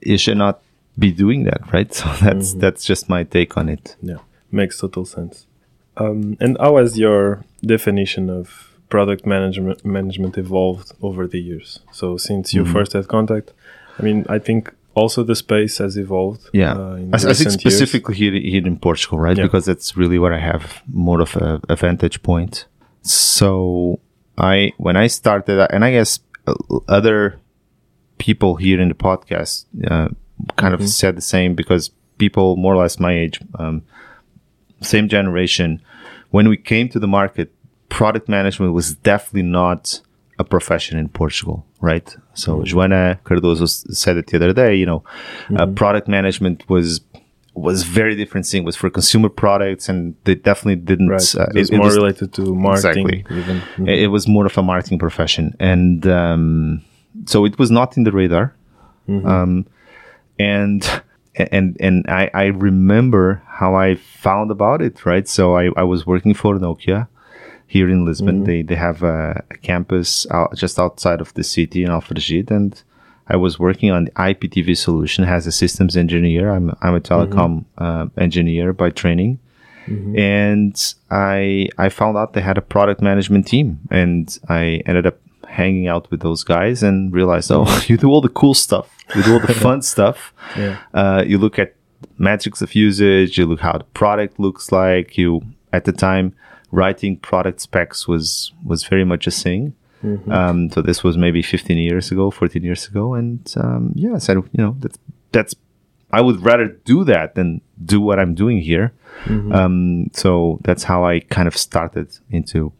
you 0.00 0.18
should 0.18 0.36
not 0.36 0.60
be 0.98 1.10
doing 1.10 1.44
that 1.44 1.72
right 1.72 1.94
so 1.98 2.04
that's 2.20 2.50
mm-hmm. 2.50 2.60
that's 2.60 2.84
just 2.84 3.08
my 3.08 3.22
take 3.22 3.56
on 3.56 3.68
it 3.68 3.96
yeah 4.02 4.18
makes 4.52 4.78
total 4.80 5.04
sense 5.04 5.46
Um, 5.96 6.36
and 6.40 6.56
how 6.64 6.72
has 6.80 6.96
your 6.98 7.44
definition 7.74 8.30
of 8.30 8.46
product 8.88 9.26
management 9.26 9.78
management 9.84 10.34
evolved 10.38 10.88
over 11.02 11.26
the 11.34 11.38
years? 11.50 11.80
So 11.92 12.16
since 12.18 12.44
you 12.56 12.62
Mhm. 12.64 12.72
first 12.72 12.92
had 12.96 13.06
contact, 13.08 13.52
I 13.98 14.02
mean, 14.06 14.18
I 14.36 14.38
think 14.46 14.62
also 14.94 15.22
the 15.24 15.34
space 15.34 15.74
has 15.84 15.96
evolved. 15.96 16.42
Yeah, 16.52 16.72
uh, 16.74 16.96
I, 17.14 17.16
I 17.32 17.34
think 17.34 17.48
years. 17.50 17.60
specifically 17.60 18.14
here, 18.22 18.32
here 18.52 18.66
in 18.66 18.76
Portugal, 18.78 19.18
right? 19.26 19.36
Yeah. 19.38 19.46
Because 19.46 19.64
that's 19.70 19.96
really 19.96 20.18
where 20.18 20.34
I 20.40 20.42
have 20.52 20.64
more 21.08 21.20
of 21.22 21.36
a, 21.36 21.60
a 21.68 21.76
vantage 21.76 22.18
point. 22.22 22.54
So 23.02 23.98
I, 24.38 24.72
when 24.78 24.96
I 25.04 25.08
started, 25.08 25.56
and 25.74 25.84
I 25.84 25.90
guess 25.92 26.20
uh, 26.46 26.54
other 26.88 27.38
people 28.18 28.56
here 28.56 28.80
in 28.80 28.88
the 28.88 28.94
podcast 29.08 29.54
uh, 29.90 30.08
kind 30.56 30.74
Mm-hmm. 30.74 30.84
of 30.84 30.88
said 30.88 31.16
the 31.16 31.20
same 31.36 31.54
because 31.54 31.90
people 32.18 32.56
more 32.56 32.74
or 32.74 32.82
less 32.82 32.98
my 32.98 33.12
age, 33.24 33.40
um, 33.58 33.82
same 34.82 35.08
generation, 35.08 35.80
when 36.30 36.48
we 36.48 36.56
came 36.56 36.88
to 36.90 36.98
the 36.98 37.06
market, 37.08 37.52
product 37.88 38.28
management 38.28 38.72
was 38.72 38.94
definitely 38.94 39.42
not 39.42 40.00
a 40.38 40.44
profession 40.44 40.98
in 40.98 41.08
Portugal, 41.08 41.64
right? 41.80 42.16
So 42.34 42.56
Mm-hmm. 42.58 42.78
Joana 42.78 43.20
Cardoso 43.22 43.66
said 43.94 44.16
it 44.16 44.26
the 44.28 44.36
other 44.36 44.52
day. 44.52 44.74
You 44.76 44.86
know, 44.86 45.04
uh, 45.56 45.66
product 45.66 46.08
management 46.08 46.68
was 46.68 47.00
was 47.54 47.82
very 47.82 48.14
different 48.16 48.46
thing. 48.46 48.64
Was 48.64 48.76
for 48.76 48.88
consumer 48.88 49.28
products, 49.28 49.88
and 49.90 50.14
they 50.24 50.34
definitely 50.34 50.76
didn't. 50.76 51.08
Right. 51.08 51.34
uh, 51.36 51.46
it 51.54 51.58
was 51.58 51.70
it- 51.70 51.76
more 51.76 51.90
related 51.90 52.32
to 52.34 52.54
marketing. 52.54 53.08
Exactly. 53.10 53.36
Even. 53.38 53.56
Mhm. 53.76 53.88
it, 53.90 53.98
it 54.04 54.06
was 54.08 54.26
more 54.26 54.46
of 54.46 54.56
a 54.56 54.62
marketing 54.62 54.98
profession, 54.98 55.54
and 55.60 56.06
um, 56.06 56.80
so 57.26 57.44
it 57.44 57.58
was 57.58 57.70
not 57.70 57.96
in 57.98 58.04
the 58.04 58.12
radar. 58.12 58.54
Um, 59.08 59.66
and 60.38 60.80
and 61.36 61.76
and 61.80 62.04
I, 62.08 62.30
I 62.34 62.44
remember 62.46 63.42
how 63.46 63.74
I 63.74 63.94
found 63.94 64.50
about 64.50 64.82
it. 64.82 65.04
Right, 65.04 65.28
so 65.28 65.56
I, 65.56 65.70
I 65.76 65.82
was 65.82 66.06
working 66.06 66.34
for 66.34 66.58
Nokia 66.58 67.08
here 67.66 67.88
in 67.88 68.04
Lisbon. 68.04 68.36
Mm-hmm. 68.36 68.44
They 68.44 68.62
they 68.62 68.76
have 68.76 69.02
a, 69.02 69.42
a 69.50 69.56
campus 69.58 70.26
out, 70.30 70.54
just 70.56 70.78
outside 70.78 71.20
of 71.20 71.32
the 71.34 71.44
city 71.44 71.84
in 71.84 71.90
Alfragide, 71.90 72.50
and 72.50 72.80
I 73.28 73.36
was 73.36 73.58
working 73.58 73.90
on 73.90 74.04
the 74.06 74.10
IPTV 74.12 74.76
solution 74.76 75.24
as 75.24 75.46
a 75.46 75.52
systems 75.52 75.96
engineer. 75.96 76.50
I'm 76.50 76.74
I'm 76.82 76.94
a 76.94 77.00
telecom 77.00 77.64
mm-hmm. 77.78 77.84
uh, 77.84 78.06
engineer 78.22 78.72
by 78.72 78.90
training 78.90 79.38
mm-hmm. 79.86 80.18
and 80.18 80.94
I 81.10 81.68
I 81.78 81.88
found 81.88 82.16
out 82.16 82.32
they 82.32 82.40
had 82.40 82.58
a 82.58 82.62
product 82.62 83.00
management 83.00 83.46
team, 83.46 83.80
and 83.90 84.38
I 84.48 84.82
ended 84.86 85.06
up 85.06 85.18
hanging 85.52 85.86
out 85.86 86.10
with 86.10 86.20
those 86.20 86.44
guys 86.44 86.82
and 86.82 87.12
realized, 87.12 87.50
oh, 87.52 87.66
you 87.86 87.96
do 87.96 88.08
all 88.08 88.20
the 88.20 88.28
cool 88.28 88.54
stuff, 88.54 88.88
you 89.14 89.22
do 89.22 89.34
all 89.34 89.40
the 89.40 89.54
fun 89.54 89.82
stuff. 89.94 90.32
Yeah. 90.56 90.78
Uh, 90.94 91.22
you 91.26 91.38
look 91.38 91.58
at 91.58 91.74
metrics 92.18 92.62
of 92.62 92.74
usage, 92.74 93.38
you 93.38 93.46
look 93.46 93.60
how 93.60 93.78
the 93.78 93.84
product 93.84 94.38
looks 94.40 94.72
like. 94.72 95.18
You 95.18 95.42
at 95.72 95.84
the 95.84 95.92
time 95.92 96.34
writing 96.70 97.16
product 97.16 97.60
specs 97.60 98.08
was 98.08 98.52
was 98.64 98.84
very 98.84 99.04
much 99.04 99.26
a 99.26 99.30
thing. 99.30 99.74
Um, 100.32 100.68
so 100.70 100.82
this 100.82 101.04
was 101.04 101.16
maybe 101.16 101.42
15 101.42 101.78
years 101.78 102.10
ago, 102.10 102.32
14 102.32 102.60
years 102.64 102.88
ago, 102.88 103.14
and 103.14 103.54
um, 103.56 103.92
yeah, 103.94 104.14
I 104.14 104.18
said, 104.18 104.36
you 104.36 104.64
know, 104.64 104.74
that's 104.80 104.98
that's 105.30 105.54
I 106.10 106.20
would 106.20 106.44
rather 106.44 106.66
do 106.66 107.04
that 107.04 107.36
than 107.36 107.60
do 107.84 108.00
what 108.00 108.18
I'm 108.18 108.34
doing 108.34 108.58
here. 108.58 108.92
Um, 109.52 110.10
so 110.12 110.58
that's 110.64 110.82
how 110.82 111.04
I 111.04 111.20
kind 111.20 111.46
of 111.46 111.56
started 111.56 112.18
into 112.30 112.72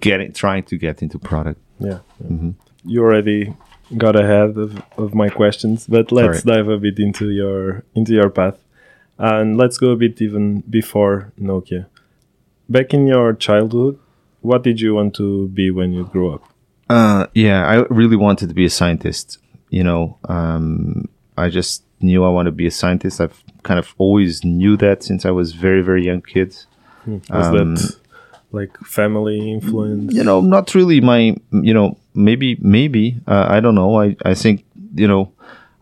getting, 0.00 0.32
trying 0.32 0.64
to 0.64 0.76
get 0.76 1.02
into 1.02 1.18
product. 1.18 1.60
Yeah. 1.78 1.98
Mm-hmm. 2.22 2.50
You 2.84 3.02
already 3.02 3.54
got 3.96 4.16
ahead 4.16 4.56
of, 4.56 4.82
of 4.96 5.14
my 5.14 5.28
questions, 5.28 5.86
but 5.86 6.12
let's 6.12 6.42
Sorry. 6.42 6.56
dive 6.56 6.68
a 6.68 6.78
bit 6.78 6.98
into 6.98 7.30
your 7.30 7.84
into 7.94 8.12
your 8.12 8.30
path, 8.30 8.58
and 9.18 9.56
let's 9.56 9.78
go 9.78 9.90
a 9.90 9.96
bit 9.96 10.20
even 10.20 10.60
before 10.68 11.32
Nokia. 11.40 11.86
Back 12.68 12.92
in 12.92 13.06
your 13.06 13.32
childhood, 13.32 13.98
what 14.42 14.62
did 14.62 14.80
you 14.80 14.94
want 14.94 15.14
to 15.16 15.48
be 15.48 15.70
when 15.70 15.92
you 15.92 16.04
grew 16.04 16.34
up? 16.34 16.42
Uh, 16.90 17.26
yeah, 17.34 17.66
I 17.66 17.84
really 17.94 18.16
wanted 18.16 18.48
to 18.48 18.54
be 18.54 18.64
a 18.64 18.70
scientist. 18.70 19.38
You 19.70 19.84
know, 19.84 20.18
um, 20.28 21.08
I 21.36 21.48
just 21.50 21.82
knew 22.00 22.24
I 22.24 22.28
wanted 22.30 22.50
to 22.50 22.56
be 22.56 22.66
a 22.66 22.70
scientist. 22.70 23.20
I've 23.20 23.42
kind 23.62 23.78
of 23.78 23.94
always 23.98 24.44
knew 24.44 24.76
that 24.78 25.02
since 25.02 25.24
I 25.26 25.30
was 25.30 25.52
very, 25.52 25.82
very 25.82 26.04
young 26.04 26.22
kid. 26.22 26.56
Was 27.06 27.22
Um, 27.30 27.74
that 27.74 27.96
like 28.52 28.76
family 28.78 29.52
influence? 29.52 30.14
you 30.14 30.24
know, 30.24 30.40
not 30.40 30.74
really 30.74 31.00
my, 31.00 31.36
you 31.52 31.74
know, 31.74 31.98
maybe, 32.14 32.56
maybe, 32.60 33.20
uh, 33.26 33.46
I 33.48 33.60
don't 33.60 33.74
know. 33.74 34.00
I, 34.00 34.16
I 34.24 34.34
think, 34.34 34.64
you 34.94 35.06
know, 35.08 35.32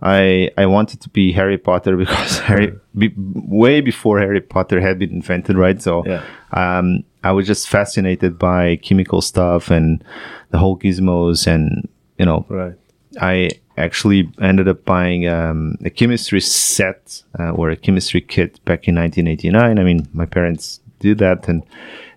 I, 0.03 0.51
I 0.59 0.67
wanted 0.67 1.01
to 1.03 1.09
be 1.09 1.33
Harry 1.33 1.59
Potter 1.59 1.97
because 2.03 2.39
Harry, 2.41 2.73
be, 2.97 3.13
way 3.17 3.81
before 3.81 4.19
Harry 4.19 4.41
Potter 4.41 4.81
had 4.81 4.99
been 4.99 5.11
invented, 5.11 5.57
right? 5.57 5.81
So, 5.81 6.05
Yeah. 6.07 6.23
um, 6.53 7.05
I 7.25 7.33
was 7.33 7.47
just 7.47 7.69
fascinated 7.69 8.39
by 8.39 8.77
chemical 8.77 9.21
stuff 9.21 9.71
and 9.71 10.03
the 10.51 10.59
whole 10.59 10.79
gizmos 10.79 11.47
and, 11.47 11.89
you 12.19 12.27
know, 12.27 12.47
Right. 12.49 12.75
I 13.21 13.51
actually 13.79 14.31
ended 14.41 14.69
up 14.69 14.85
buying 14.85 15.27
um, 15.29 15.77
a 15.85 15.91
chemistry 15.91 16.41
set 16.41 17.23
uh, 17.39 17.51
or 17.51 17.71
a 17.71 17.77
chemistry 17.77 18.21
kit 18.21 18.63
back 18.65 18.87
in 18.89 18.95
1989. 18.97 19.79
I 19.79 19.83
mean, 19.85 20.09
my 20.13 20.27
parents 20.27 20.81
did 20.99 21.19
that, 21.19 21.49
and 21.49 21.63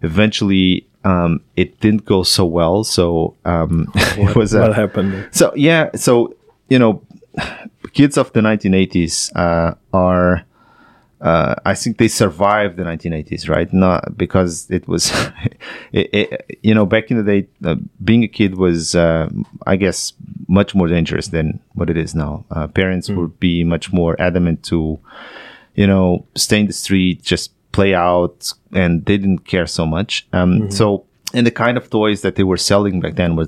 eventually 0.01 0.87
um, 1.03 1.41
it 1.55 1.79
didn't 1.79 2.05
go 2.05 2.23
so 2.23 2.45
well. 2.45 2.83
So 2.83 3.35
um, 3.45 3.91
it 3.95 4.35
was 4.35 4.53
what 4.53 4.71
a, 4.71 4.73
happened? 4.73 5.29
so 5.31 5.53
yeah. 5.55 5.89
So 5.95 6.35
you 6.69 6.79
know, 6.79 7.01
kids 7.93 8.17
of 8.17 8.31
the 8.33 8.41
1980s 8.41 9.35
uh, 9.35 9.75
are. 9.93 10.45
Uh, 11.21 11.53
I 11.65 11.73
think 11.73 11.97
they 11.97 12.07
survived 12.07 12.77
the 12.77 12.83
1980s, 12.83 13.49
right? 13.49 13.73
Not 13.73 14.17
because 14.17 14.71
it 14.71 14.87
was, 14.87 15.11
it, 15.91 16.09
it, 16.13 16.59
you 16.63 16.73
know, 16.73 16.85
back 16.85 17.11
in 17.11 17.17
the 17.17 17.23
day, 17.23 17.47
uh, 17.65 17.75
being 18.01 18.23
a 18.23 18.27
kid 18.29 18.55
was, 18.55 18.95
uh, 18.95 19.27
I 19.67 19.75
guess, 19.75 20.13
much 20.47 20.73
more 20.73 20.87
dangerous 20.87 21.27
than 21.27 21.59
what 21.73 21.89
it 21.89 21.97
is 21.97 22.15
now. 22.15 22.45
Uh, 22.51 22.67
parents 22.67 23.09
would 23.09 23.37
be 23.37 23.65
much 23.65 23.91
more 23.91 24.15
adamant 24.17 24.63
to, 24.63 24.97
you 25.75 25.87
know, 25.87 26.25
stay 26.35 26.61
in 26.61 26.67
the 26.67 26.73
street, 26.73 27.21
just 27.21 27.51
play 27.71 27.93
out, 27.93 28.53
and 28.73 29.05
they 29.05 29.17
didn't 29.17 29.45
care 29.45 29.67
so 29.67 29.85
much. 29.85 30.27
Um, 30.33 30.69
So, 30.71 31.05
and 31.33 31.45
the 31.45 31.51
kind 31.51 31.77
of 31.77 31.89
toys 31.89 32.21
that 32.21 32.35
they 32.35 32.43
were 32.43 32.57
selling 32.57 32.99
back 33.01 33.15
then 33.15 33.35
was 33.35 33.47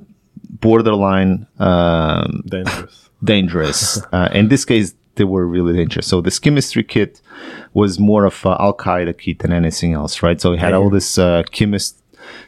borderline 0.60 1.48
um, 1.60 2.44
Dangerous. 2.46 3.10
dangerous. 3.24 4.02
uh, 4.14 4.30
in 4.34 4.48
this 4.50 4.66
case, 4.66 4.94
they 5.16 5.24
were 5.26 5.46
really 5.46 5.74
dangerous. 5.74 6.08
So 6.08 6.22
this 6.22 6.40
chemistry 6.40 6.84
kit 6.84 7.22
was 7.74 8.00
more 8.00 8.26
of 8.26 8.46
a 8.46 8.56
Al 8.62 8.74
Qaeda 8.76 9.18
kit 9.18 9.40
than 9.40 9.52
anything 9.52 9.94
else, 9.94 10.24
right? 10.24 10.40
So 10.40 10.54
it 10.54 10.60
had 10.60 10.74
all 10.74 10.90
this 10.90 11.18
uh, 11.18 11.44
chemist, 11.52 11.98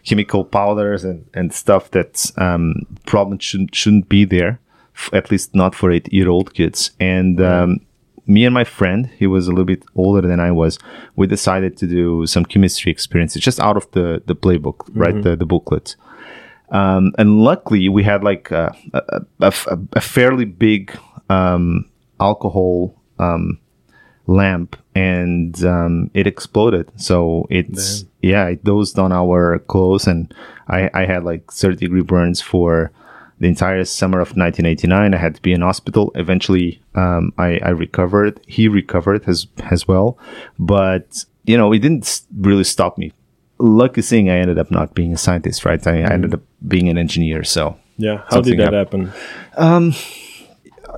chemical 0.06 0.44
powders 0.46 1.03
and, 1.03 1.25
and 1.34 1.53
stuff 1.53 1.92
that 1.92 2.32
um, 2.38 2.74
probably 3.06 3.38
shouldn't 3.39 3.75
shouldn't 3.75 4.08
be 4.08 4.24
there, 4.25 4.60
f- 4.96 5.10
at 5.13 5.30
least 5.32 5.53
not 5.56 5.75
for 5.75 5.92
eight 5.92 6.12
year 6.13 6.30
old 6.30 6.53
kids. 6.53 6.92
And 7.00 7.42
um, 7.42 7.80
me 8.25 8.46
and 8.46 8.53
my 8.53 8.63
friend, 8.63 9.10
he 9.18 9.27
was 9.27 9.48
a 9.48 9.51
little 9.51 9.65
bit 9.65 9.84
older 9.96 10.27
than 10.27 10.39
I 10.39 10.51
was, 10.51 10.80
we 11.15 11.27
decided 11.27 11.77
to 11.77 11.88
do 11.88 12.25
some 12.25 12.46
chemistry 12.46 12.92
experiences 12.92 13.42
just 13.42 13.60
out 13.60 13.77
of 13.77 13.89
the 13.92 14.22
the 14.25 14.36
playbook, 14.36 14.89
right? 14.94 15.22
The 15.22 15.36
the 15.36 15.46
booklet. 15.46 15.96
Um, 16.70 17.12
and 17.18 17.39
luckily, 17.42 17.88
we 17.89 18.03
had 18.03 18.24
like 18.24 18.50
a, 18.50 18.75
a, 18.94 19.25
a, 19.42 19.53
a 19.94 20.01
fairly 20.01 20.46
big 20.46 20.98
um, 21.30 21.86
alcohol 22.20 23.00
um, 23.20 23.60
lamp, 24.25 24.75
and 24.96 25.63
um, 25.65 26.10
it 26.13 26.25
exploded. 26.25 26.92
So 26.96 27.46
it's 27.50 28.06
yeah, 28.22 28.48
it 28.48 28.63
dozed 28.63 28.98
on 28.98 29.12
our 29.12 29.60
clothes, 29.60 30.08
and 30.08 30.34
I, 30.68 30.89
I 30.94 31.06
had 31.06 31.24
like 31.24 31.51
third 31.51 31.77
degree 31.80 32.01
burns 32.01 32.42
for 32.42 32.92
the 33.43 33.50
entire 33.50 33.83
summer 33.83 34.19
of 34.21 34.29
1989. 34.38 35.13
I 35.13 35.17
had 35.17 35.35
to 35.35 35.41
be 35.41 35.51
in 35.51 35.62
hospital. 35.62 36.12
Eventually, 36.15 36.81
um, 36.95 37.33
I, 37.38 37.59
I 37.59 37.69
recovered. 37.69 38.39
He 38.47 38.67
recovered 38.69 39.27
as 39.27 39.47
as 39.71 39.85
well, 39.88 40.17
but 40.57 41.25
you 41.45 41.57
know, 41.57 41.73
it 41.73 41.79
didn't 41.79 42.21
really 42.39 42.63
stop 42.63 42.97
me. 42.97 43.12
Lucky 43.59 44.01
thing, 44.01 44.29
I 44.29 44.38
ended 44.38 44.57
up 44.57 44.71
not 44.71 44.93
being 44.95 45.13
a 45.13 45.17
scientist, 45.17 45.65
right? 45.65 45.85
I, 45.85 45.95
I 46.03 46.13
ended 46.13 46.33
up 46.33 46.41
being 46.67 46.88
an 46.89 46.97
engineer. 46.97 47.43
So 47.43 47.75
Yeah. 47.97 48.17
How 48.29 48.41
did 48.41 48.57
that 48.59 48.73
hap- 48.73 48.91
happen? 48.93 49.12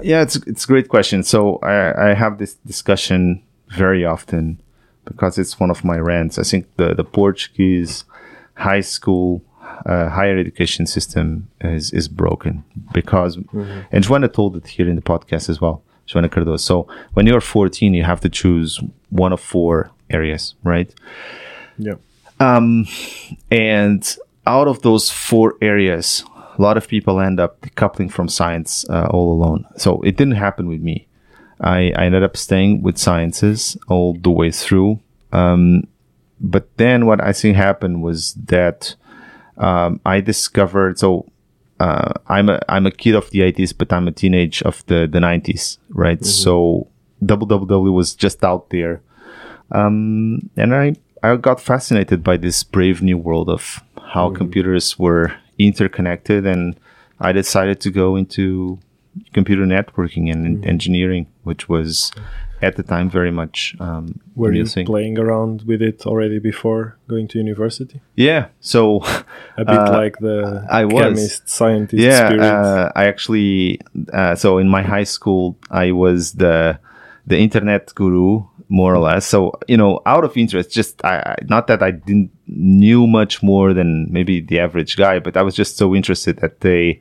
yeah, 0.04 0.22
it's 0.22 0.36
it's 0.48 0.64
a 0.66 0.68
great 0.68 0.88
question. 0.90 1.24
So 1.24 1.58
I, 1.64 2.10
I 2.12 2.14
have 2.14 2.38
this 2.38 2.54
discussion 2.66 3.42
very 3.70 4.06
often 4.06 4.60
because 5.06 5.38
it's 5.42 5.60
one 5.60 5.72
of 5.72 5.84
my 5.84 5.98
rants. 5.98 6.38
I 6.38 6.44
think 6.44 6.66
the 6.78 6.94
the 6.94 7.04
Portuguese 7.04 8.06
high 8.56 8.82
school 8.84 9.42
uh, 9.86 10.10
higher 10.10 10.38
education 10.38 10.86
system 10.86 11.48
is 11.62 11.92
is 11.92 12.08
broken 12.08 12.64
because 12.94 13.38
and 13.92 14.04
Joana 14.04 14.32
told 14.32 14.56
it 14.56 14.68
here 14.68 14.90
in 14.90 14.96
the 14.96 15.02
podcast 15.02 15.50
as 15.50 15.60
well. 15.62 15.84
Joana 16.08 16.30
Cardoso. 16.30 16.60
So 16.60 16.88
when 17.14 17.26
you're 17.26 17.42
14, 17.42 17.94
you 17.94 18.04
have 18.04 18.22
to 18.22 18.30
choose 18.30 18.80
one 19.10 19.34
of 19.34 19.42
four 19.42 19.92
areas, 20.10 20.56
right? 20.64 20.94
Yeah. 21.78 21.96
And 22.40 24.18
out 24.46 24.68
of 24.68 24.82
those 24.82 25.10
four 25.10 25.56
areas, 25.62 26.24
a 26.58 26.62
lot 26.62 26.78
of 26.78 26.88
people 26.88 27.20
end 27.20 27.40
up 27.40 27.62
decoupling 27.62 28.12
from 28.12 28.30
science 28.30 28.86
uh, 28.90 29.08
all 29.10 29.34
alone. 29.34 29.66
So 29.78 30.02
it 30.02 30.16
didn't 30.18 30.36
happen 30.36 30.68
with 30.68 30.82
me. 30.82 31.08
I, 31.60 31.92
I 31.96 32.06
ended 32.06 32.24
up 32.24 32.38
staying 32.38 32.82
with 32.82 32.98
sciences 32.98 33.78
all 33.88 34.14
the 34.14 34.30
way 34.30 34.52
through. 34.52 35.00
Um, 35.32 35.88
but 36.40 36.78
then 36.78 37.06
what 37.06 37.24
I 37.24 37.34
think 37.34 37.56
happened 37.56 38.04
was 38.04 38.34
that 38.34 38.96
um, 39.58 40.00
I 40.06 40.22
discovered 40.22 41.00
so 41.00 41.26
uh, 41.80 42.14
I'm 42.28 42.50
a 42.50 42.60
I'm 42.70 42.86
a 42.86 42.92
kid 42.92 43.16
of 43.16 43.30
the 43.32 43.40
80s, 43.40 43.78
but 43.78 43.92
I'm 43.92 44.08
a 44.08 44.12
teenage 44.12 44.62
of 44.64 44.86
the 44.88 45.08
the 45.08 45.20
90s, 45.20 45.78
right? 45.90 46.24
So 46.24 46.88
www 47.24 47.94
was 47.94 48.16
just 48.16 48.44
out 48.44 48.70
there, 48.70 49.02
um, 49.72 50.50
and 50.56 50.74
I 50.74 50.96
I 51.24 51.36
got 51.36 51.60
fascinated 51.60 52.24
by 52.24 52.38
this 52.38 52.64
brave 52.64 53.02
new 53.02 53.18
world 53.18 53.50
of 53.50 53.84
how 54.12 54.30
computers 54.30 54.98
were 54.98 55.34
interconnected, 55.58 56.46
and 56.46 56.80
I 57.20 57.32
decided 57.32 57.82
to 57.82 57.92
go 57.92 58.16
into 58.16 58.80
computer 59.34 59.66
networking 59.66 60.32
and 60.32 60.66
engineering, 60.66 61.28
which 61.44 61.68
was 61.68 62.12
at 62.66 62.76
the 62.76 62.84
time 62.84 63.08
very 63.10 63.32
much 63.32 63.76
um, 63.80 64.06
Were 64.36 64.54
you 64.54 64.66
playing 64.94 65.16
around 65.24 65.56
with 65.70 65.82
it 65.82 66.06
already 66.06 66.40
before 66.40 66.98
going 67.08 67.28
to 67.30 67.38
university? 67.46 68.00
Yeah, 68.16 68.44
so 68.60 68.82
A 69.58 69.64
bit 69.66 69.80
Uh, 69.86 69.92
like 70.02 70.16
the 70.28 70.38
I 70.82 70.84
was. 70.86 71.04
chemist, 71.04 71.50
scientist 71.60 72.02
yeah 72.10 72.28
uh, 72.50 72.86
i 73.02 73.04
actually 73.14 73.80
uh, 74.20 74.34
so 74.36 74.48
in 74.64 74.68
my 74.78 74.84
high 74.94 75.08
school 75.16 75.44
i 75.84 75.88
was 76.04 76.20
the 76.44 76.80
the 77.32 77.38
internet 77.48 77.84
guru 77.96 78.44
more 78.70 78.92
or 78.96 79.02
less 79.10 79.24
so 79.34 79.40
you 79.68 79.78
know 79.82 79.92
out 80.14 80.24
of 80.28 80.32
interest 80.44 80.68
just 80.80 80.94
I, 81.06 81.16
I 81.32 81.36
not 81.54 81.64
that 81.68 81.82
i 81.90 81.92
didn't 81.92 82.32
knew 82.84 83.02
much 83.20 83.34
more 83.52 83.68
than 83.80 83.90
maybe 84.18 84.36
the 84.50 84.58
average 84.66 84.94
guy 85.04 85.16
but 85.26 85.34
i 85.40 85.44
was 85.48 85.56
just 85.62 85.74
so 85.78 85.88
interested 86.00 86.34
that 86.42 86.56
they 86.66 87.00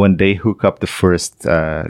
when 0.00 0.16
they 0.22 0.34
hook 0.34 0.60
up 0.68 0.76
the 0.80 0.86
first 1.02 1.46
uh, 1.46 1.84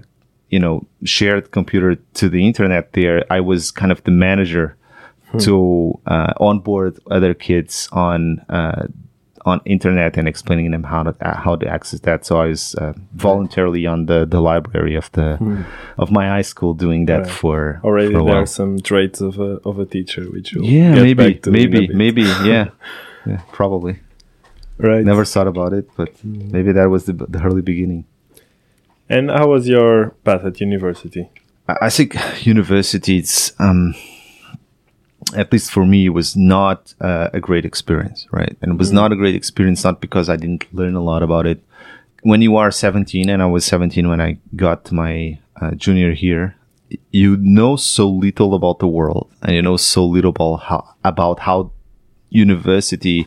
you 0.55 0.61
know 0.65 0.75
shared 1.17 1.45
computer 1.59 1.91
to 2.21 2.25
the 2.35 2.43
internet 2.51 2.85
there 2.99 3.19
i 3.39 3.41
was 3.51 3.61
kind 3.81 3.93
of 3.95 3.99
the 4.05 4.15
manager 4.29 4.67
to 5.47 5.55
uh, 6.15 6.33
onboard 6.49 6.93
other 7.17 7.35
kids 7.35 7.89
on 8.09 8.21
uh, 8.59 8.83
on 9.51 9.61
internet 9.65 10.17
and 10.19 10.27
explaining 10.29 10.71
them 10.75 10.85
how 10.93 11.03
to 11.07 11.13
uh, 11.29 11.37
how 11.45 11.55
to 11.63 11.67
access 11.77 12.01
that. 12.01 12.25
So 12.27 12.33
I 12.45 12.47
was 12.55 12.75
uh, 12.77 12.93
voluntarily 13.29 13.85
on 13.95 14.07
the 14.07 14.21
the 14.35 14.41
library 14.51 14.95
of 15.03 15.07
the 15.13 15.29
of 16.03 16.09
my 16.19 16.27
high 16.35 16.47
school 16.53 16.73
doing 16.87 17.07
that 17.11 17.23
Right. 17.23 17.31
for 17.41 17.81
already 17.85 18.13
for 18.13 18.21
a 18.21 18.25
there 18.25 18.35
while. 18.35 18.43
are 18.45 18.47
some 18.61 18.79
traits 18.91 19.21
of 19.29 19.35
a 19.49 19.51
of 19.69 19.75
a 19.85 19.87
teacher, 19.97 20.23
which 20.35 20.55
we'll 20.55 20.71
Yeah, 20.71 20.95
maybe 21.03 21.41
maybe 21.59 21.81
maybe 22.03 22.23
yeah. 22.53 22.67
yeah, 23.27 23.41
probably. 23.59 23.95
right. 24.79 25.05
Never 25.05 25.25
thought 25.25 25.49
about 25.49 25.73
it, 25.79 25.87
but 25.97 26.11
maybe 26.25 26.71
that 26.79 26.89
was 26.95 27.03
the, 27.09 27.13
the 27.13 27.41
early 27.47 27.63
beginning. 27.63 28.05
And 29.09 29.31
how 29.31 29.49
was 29.49 29.69
your 29.69 30.11
path 30.25 30.45
at 30.45 30.61
university? 30.61 31.31
I 31.69 31.91
think 31.91 32.17
university, 32.45 33.19
it's 33.19 33.59
um, 33.59 33.95
at 35.35 35.53
least 35.53 35.71
for 35.71 35.87
me, 35.87 36.07
it 36.07 36.11
was 36.11 36.37
not 36.37 36.95
uh, 37.01 37.31
a 37.33 37.41
great 37.41 37.65
experience, 37.65 38.27
right? 38.31 38.57
And 38.61 38.73
it 38.73 38.79
was 38.79 38.93
not 38.93 39.13
a 39.13 39.17
great 39.17 39.35
experience 39.35 39.85
not 39.85 40.01
because 40.01 40.29
I 40.29 40.37
didn't 40.37 40.73
learn 40.75 40.95
a 40.95 41.03
lot 41.03 41.23
about 41.23 41.47
it. 41.47 41.63
When 42.23 42.43
you 42.43 42.57
are 42.57 42.71
17, 42.71 43.29
and 43.29 43.43
I 43.43 43.47
was 43.47 43.65
17 43.65 44.09
when 44.09 44.21
I 44.21 44.39
got 44.57 44.91
my 44.93 45.39
uh, 45.61 45.73
junior 45.73 46.13
here, 46.13 46.57
you 47.11 47.37
know 47.39 47.77
so 47.77 48.09
little 48.09 48.55
about 48.55 48.79
the 48.79 48.87
world, 48.87 49.31
and 49.43 49.55
you 49.57 49.63
know 49.63 49.77
so 49.77 50.05
little 50.05 50.31
about 50.31 50.57
how 50.57 50.95
about 51.03 51.41
how 51.41 51.73
university 52.31 53.27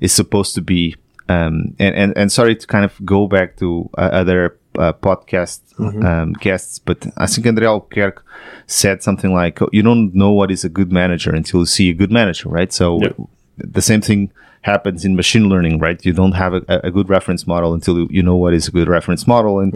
is 0.00 0.12
supposed 0.12 0.54
to 0.54 0.62
be. 0.62 0.96
Um, 1.28 1.74
and, 1.78 1.94
and, 1.94 2.16
and 2.16 2.32
sorry 2.32 2.56
to 2.56 2.66
kind 2.66 2.84
of 2.84 3.04
go 3.04 3.26
back 3.26 3.56
to 3.58 3.88
uh, 3.96 4.10
other 4.12 4.58
uh, 4.78 4.92
podcast 4.92 5.60
um, 5.78 6.32
guests, 6.34 6.78
but 6.78 7.06
I 7.16 7.26
think 7.26 7.46
André 7.46 7.66
Albuquerque 7.66 8.22
said 8.66 9.02
something 9.02 9.32
like, 9.32 9.58
"You 9.72 9.82
don't 9.82 10.14
know 10.14 10.32
what 10.32 10.50
is 10.50 10.64
a 10.64 10.68
good 10.68 10.90
manager 10.92 11.30
until 11.34 11.60
you 11.60 11.66
see 11.66 11.90
a 11.90 11.94
good 11.94 12.10
manager," 12.12 12.48
right? 12.48 12.72
So 12.72 13.00
Yeah. 13.02 13.12
the 13.56 13.82
same 13.82 14.00
thing 14.00 14.30
happens 14.62 15.04
in 15.04 15.16
machine 15.16 15.48
learning, 15.48 15.78
right? 15.80 16.04
You 16.06 16.12
don't 16.12 16.32
have 16.32 16.54
a, 16.54 16.62
a 16.84 16.90
good 16.90 17.08
reference 17.08 17.46
model 17.46 17.74
until 17.74 17.98
you, 17.98 18.08
you 18.10 18.22
know 18.22 18.36
what 18.36 18.54
is 18.54 18.68
a 18.68 18.70
good 18.70 18.88
reference 18.88 19.26
model, 19.26 19.58
and 19.60 19.72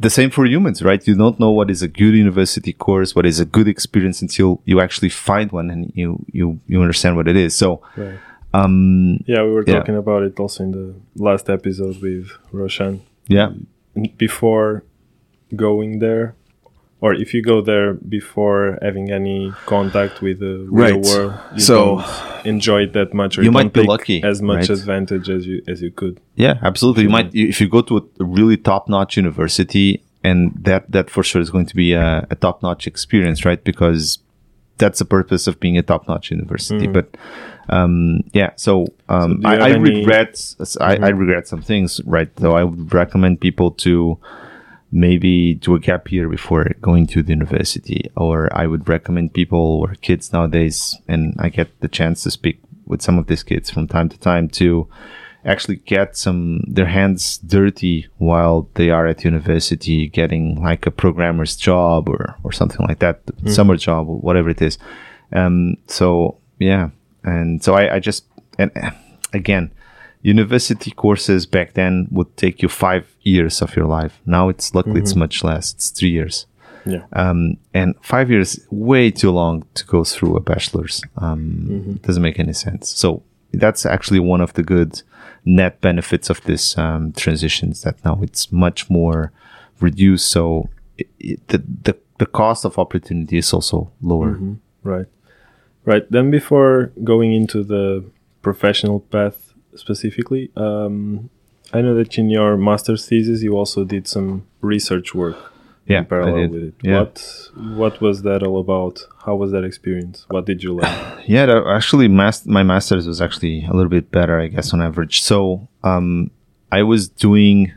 the 0.00 0.08
same 0.10 0.30
for 0.30 0.46
humans, 0.46 0.82
right? 0.82 1.06
You 1.06 1.14
don't 1.14 1.38
know 1.38 1.50
what 1.50 1.70
is 1.70 1.82
a 1.82 1.88
good 1.88 2.14
university 2.14 2.72
course, 2.72 3.14
what 3.14 3.26
is 3.26 3.38
a 3.40 3.44
good 3.44 3.68
experience 3.68 4.22
until 4.22 4.62
you 4.64 4.80
actually 4.80 5.10
find 5.10 5.52
one 5.52 5.70
and 5.70 5.92
you 5.94 6.24
you 6.32 6.58
you 6.66 6.80
understand 6.80 7.16
what 7.16 7.28
it 7.28 7.36
is. 7.36 7.54
So, 7.54 7.82
Right. 7.96 8.18
um, 8.54 9.18
Yeah, 9.26 9.42
we 9.44 9.50
were 9.52 9.64
Yeah. 9.66 9.74
talking 9.78 9.96
about 9.96 10.22
it 10.22 10.40
also 10.40 10.64
in 10.64 10.70
the 10.72 10.94
last 11.16 11.50
episode 11.50 11.96
with 12.00 12.26
Roshan. 12.52 13.00
yeah, 13.28 13.50
Before 14.18 14.82
going 15.54 15.98
there, 16.00 16.34
or 17.00 17.14
if 17.14 17.32
you 17.34 17.42
go 17.42 17.60
there 17.60 17.94
before 17.94 18.78
having 18.82 19.10
any 19.12 19.52
contact 19.66 20.20
with 20.20 20.40
the 20.40 20.66
real 20.70 20.96
Right. 20.96 21.04
world, 21.04 21.32
you 21.54 21.60
So- 21.60 21.84
don't 21.98 22.46
enjoy 22.46 22.82
it 22.82 22.92
that 22.94 23.14
much, 23.14 23.38
or 23.38 23.42
You 23.42 23.46
don't 23.46 23.54
might 23.54 23.72
be 23.72 23.82
lucky, 23.82 24.22
as 24.22 24.42
much 24.42 24.68
right? 24.68 24.78
advantage 24.78 25.28
as 25.30 25.46
you 25.46 25.62
as 25.68 25.80
you 25.82 25.90
could. 25.90 26.18
yeah, 26.34 26.58
absolutely. 26.62 27.04
You 27.04 27.10
might 27.10 27.30
if 27.34 27.60
you 27.60 27.68
go 27.68 27.82
to 27.82 27.96
a 27.98 28.24
really 28.24 28.56
top 28.56 28.88
notch 28.88 29.16
university, 29.16 30.02
and 30.24 30.52
that 30.68 30.90
that 30.90 31.08
for 31.10 31.22
sure 31.22 31.40
is 31.40 31.50
going 31.50 31.66
to 31.66 31.76
be 31.76 31.92
a, 31.92 32.26
a 32.30 32.34
top 32.34 32.62
notch 32.62 32.86
experience, 32.86 33.44
right? 33.44 33.62
Because 33.62 34.18
that's 34.78 34.98
the 34.98 35.04
purpose 35.04 35.46
of 35.46 35.60
being 35.60 35.78
a 35.78 35.82
top 35.82 36.08
notch 36.08 36.30
university. 36.32 36.88
Mm. 36.88 36.92
But 36.94 37.16
um, 37.68 38.20
yeah, 38.32 38.50
so, 38.56 38.86
um, 39.08 39.40
you 39.42 39.48
I, 39.48 39.54
I 39.56 39.68
regret 39.76 40.54
I, 40.80 40.96
I 40.96 41.08
regret 41.08 41.48
some 41.48 41.62
things, 41.62 42.00
right? 42.04 42.28
So 42.38 42.52
I 42.52 42.64
would 42.64 42.92
recommend 42.92 43.40
people 43.40 43.70
to 43.72 44.18
maybe 44.92 45.54
do 45.54 45.74
a 45.74 45.80
gap 45.80 46.12
year 46.12 46.28
before 46.28 46.68
going 46.80 47.06
to 47.08 47.22
the 47.22 47.30
university, 47.30 48.10
or 48.16 48.48
I 48.56 48.66
would 48.66 48.88
recommend 48.88 49.34
people 49.34 49.80
or 49.80 49.94
kids 49.94 50.32
nowadays, 50.32 50.96
and 51.08 51.34
I 51.38 51.48
get 51.48 51.80
the 51.80 51.88
chance 51.88 52.22
to 52.22 52.30
speak 52.30 52.60
with 52.86 53.02
some 53.02 53.18
of 53.18 53.26
these 53.26 53.42
kids 53.42 53.70
from 53.70 53.88
time 53.88 54.08
to 54.10 54.18
time 54.18 54.48
to 54.48 54.88
actually 55.44 55.76
get 55.76 56.16
some 56.16 56.62
their 56.66 56.86
hands 56.86 57.38
dirty 57.38 58.06
while 58.18 58.68
they 58.74 58.90
are 58.90 59.06
at 59.06 59.24
university 59.24 60.08
getting 60.08 60.62
like 60.62 60.86
a 60.86 60.90
programmer's 60.90 61.56
job 61.56 62.08
or 62.08 62.36
or 62.42 62.52
something 62.52 62.84
like 62.86 62.98
that 63.00 63.20
summer 63.46 63.76
job 63.76 64.08
or 64.08 64.18
whatever 64.18 64.48
it 64.48 64.62
is. 64.62 64.78
Um 65.32 65.76
so 65.86 66.38
yeah 66.58 66.90
and 67.24 67.62
so 67.64 67.74
i 67.74 67.94
i 67.96 67.98
just 67.98 68.24
and 68.58 68.70
again 69.32 69.70
university 70.22 70.90
courses 70.90 71.46
back 71.46 71.74
then 71.74 72.06
would 72.10 72.34
take 72.36 72.62
you 72.62 72.68
five 72.68 73.04
years 73.22 73.60
of 73.62 73.76
your 73.76 73.86
life 73.86 74.20
now 74.26 74.48
it's 74.48 74.74
luckily 74.74 75.00
it's 75.00 75.14
much 75.16 75.44
less 75.44 75.72
it's 75.74 75.90
three 75.90 76.10
years 76.10 76.46
Yeah. 76.86 77.04
um, 77.12 77.56
and 77.72 77.94
five 78.02 78.30
years 78.30 78.58
way 78.70 79.10
too 79.10 79.30
long 79.30 79.64
to 79.74 79.84
go 79.86 80.04
through 80.04 80.36
a 80.36 80.40
bachelor's. 80.40 81.00
Um, 81.16 81.98
Doesn't 82.02 82.22
make 82.22 82.38
any 82.38 82.52
sense. 82.52 82.90
So 82.90 83.22
that's 83.62 83.86
actually 83.86 84.20
one 84.20 84.42
of 84.44 84.52
the 84.52 84.62
good 84.62 85.02
net 85.46 85.80
benefits 85.80 86.30
of 86.30 86.40
this 86.44 86.76
um, 86.76 87.12
transitions 87.12 87.80
that 87.84 87.96
now 88.04 88.20
it's 88.22 88.52
much 88.52 88.90
more 88.90 89.30
reduced. 89.80 90.28
So 90.30 90.68
it, 90.98 91.08
it, 91.18 91.48
the, 91.48 91.58
the 91.84 91.94
the 92.18 92.26
cost 92.26 92.64
of 92.66 92.78
opportunity 92.78 93.38
is 93.38 93.52
also 93.54 93.90
lower. 94.02 94.38
Right. 94.82 95.06
Right. 95.84 96.04
Then 96.10 96.30
before 96.30 96.92
going 97.02 97.32
into 97.34 97.62
the 97.62 98.04
professional 98.42 99.00
path 99.00 99.52
specifically, 99.74 100.50
um, 100.56 101.30
I 101.72 101.80
know 101.82 101.94
that 101.94 102.16
in 102.18 102.30
your 102.30 102.56
master's 102.56 103.06
thesis 103.06 103.42
you 103.42 103.56
also 103.56 103.84
did 103.84 104.06
some 104.06 104.46
research 104.60 105.14
work 105.14 105.36
Yeah, 105.86 105.98
in 105.98 106.04
I 106.04 106.06
parallel 106.06 106.36
did. 106.36 106.50
with 106.52 106.62
it. 106.62 106.74
Yeah. 106.82 106.98
What 107.00 107.50
what 107.82 108.00
was 108.00 108.22
that 108.22 108.42
all 108.42 108.58
about? 108.60 109.00
How 109.24 109.34
was 109.36 109.50
that 109.52 109.64
experience? 109.64 110.24
What 110.30 110.46
did 110.46 110.62
you 110.62 110.74
learn? 110.74 110.94
Yeah, 111.26 111.46
that- 111.46 111.66
actually, 111.66 112.08
mas- 112.08 112.46
my 112.46 112.62
master's 112.62 113.06
was 113.06 113.20
actually 113.20 113.64
a 113.64 113.72
little 113.72 113.88
bit 113.90 114.10
better, 114.10 114.38
I 114.40 114.48
guess, 114.48 114.72
on 114.74 114.80
average. 114.82 115.22
So, 115.22 115.68
um, 115.82 116.30
I 116.70 116.82
was 116.82 117.08
doing, 117.08 117.72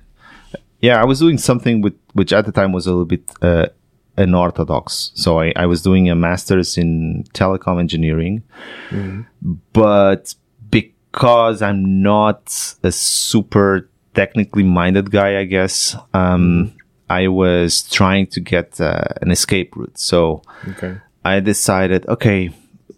yeah, 0.82 1.02
I 1.02 1.06
was 1.06 1.20
doing 1.20 1.38
something 1.38 1.82
with 1.82 1.94
which 2.14 2.34
at 2.34 2.46
the 2.46 2.52
time 2.52 2.72
was 2.74 2.88
a 2.88 2.92
little 2.92 3.06
bit 3.06 3.24
uh, 3.42 3.68
unorthodox. 4.18 5.12
So, 5.16 5.40
I, 5.40 5.54
I 5.56 5.66
was 5.66 5.82
doing 5.82 6.10
a 6.10 6.16
master's 6.16 6.78
in 6.78 7.26
telecom 7.34 7.80
engineering, 7.80 8.44
but 9.74 10.34
because 10.70 11.62
I'm 11.62 12.02
not 12.02 12.76
a 12.84 12.92
super 12.92 13.90
technically 14.14 14.64
minded 14.64 15.12
guy, 15.12 15.40
I 15.40 15.44
guess, 15.46 15.96
um, 16.14 16.74
I 17.10 17.28
was 17.28 17.84
trying 17.84 18.28
to 18.28 18.40
get 18.42 18.82
uh, 18.82 19.04
an 19.22 19.32
escape 19.32 19.76
route. 19.76 19.98
So, 19.98 20.42
okay. 20.70 20.98
I 21.24 21.40
decided, 21.40 22.08
okay, 22.08 22.52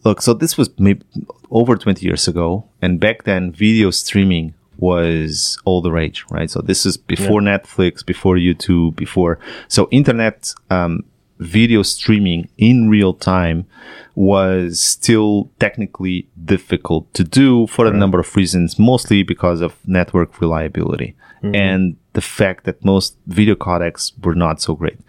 look, 0.03 0.21
so 0.21 0.33
this 0.33 0.57
was 0.57 0.69
maybe 0.79 1.03
over 1.51 1.75
20 1.75 2.05
years 2.05 2.27
ago. 2.27 2.69
And 2.81 2.99
back 2.99 3.23
then, 3.23 3.51
video 3.51 3.91
streaming 3.91 4.53
was 4.79 5.59
all 5.65 5.81
the 5.81 5.91
rage, 5.91 6.25
right? 6.29 6.49
So 6.49 6.61
this 6.61 6.85
is 6.85 6.97
before 6.97 7.41
Netflix, 7.41 8.05
before 8.05 8.35
YouTube, 8.35 8.95
before. 8.95 9.39
So 9.67 9.87
internet 9.91 10.53
um, 10.69 11.03
video 11.39 11.83
streaming 11.83 12.49
in 12.57 12.89
real 12.89 13.13
time 13.13 13.65
was 14.15 14.81
still 14.81 15.49
technically 15.59 16.27
difficult 16.45 17.13
to 17.13 17.23
do 17.23 17.67
for 17.67 17.85
a 17.85 17.91
number 17.91 18.19
of 18.19 18.35
reasons, 18.35 18.77
mostly 18.77 19.23
because 19.23 19.61
of 19.61 19.75
network 19.87 20.41
reliability 20.41 21.15
and 21.41 21.95
the 22.13 22.21
fact 22.21 22.65
that 22.65 22.83
most 22.83 23.17
video 23.27 23.55
codecs 23.55 24.11
were 24.23 24.35
not 24.35 24.61
so 24.61 24.75
great 24.75 24.99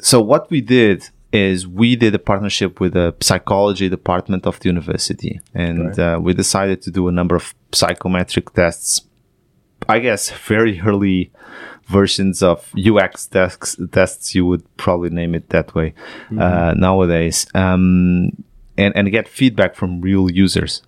so 0.00 0.20
what 0.20 0.50
we 0.50 0.60
did 0.60 1.08
is 1.32 1.66
we 1.66 1.96
did 1.96 2.14
a 2.14 2.18
partnership 2.18 2.80
with 2.80 2.92
the 2.94 3.14
psychology 3.20 3.88
department 3.88 4.46
of 4.46 4.58
the 4.60 4.68
university, 4.68 5.40
and 5.54 5.78
Right. 5.88 5.98
uh, 5.98 6.18
we 6.22 6.32
decided 6.34 6.82
to 6.82 6.90
do 6.90 7.08
a 7.08 7.12
number 7.12 7.36
of 7.36 7.54
psychometric 7.72 8.52
tests. 8.52 9.02
I 9.88 9.98
guess 10.00 10.30
very 10.30 10.80
early 10.80 11.30
versions 11.88 12.42
of 12.42 12.72
UX 12.76 13.26
tests, 13.26 13.76
tests 13.92 14.34
you 14.34 14.44
would 14.46 14.64
probably 14.76 15.10
name 15.10 15.34
it 15.34 15.48
that 15.50 15.74
way 15.74 15.94
uh, 16.38 16.74
nowadays, 16.76 17.46
um, 17.54 18.30
and 18.78 18.92
and 18.96 19.10
get 19.10 19.28
feedback 19.28 19.74
from 19.74 20.00
real 20.00 20.30
users. 20.30 20.82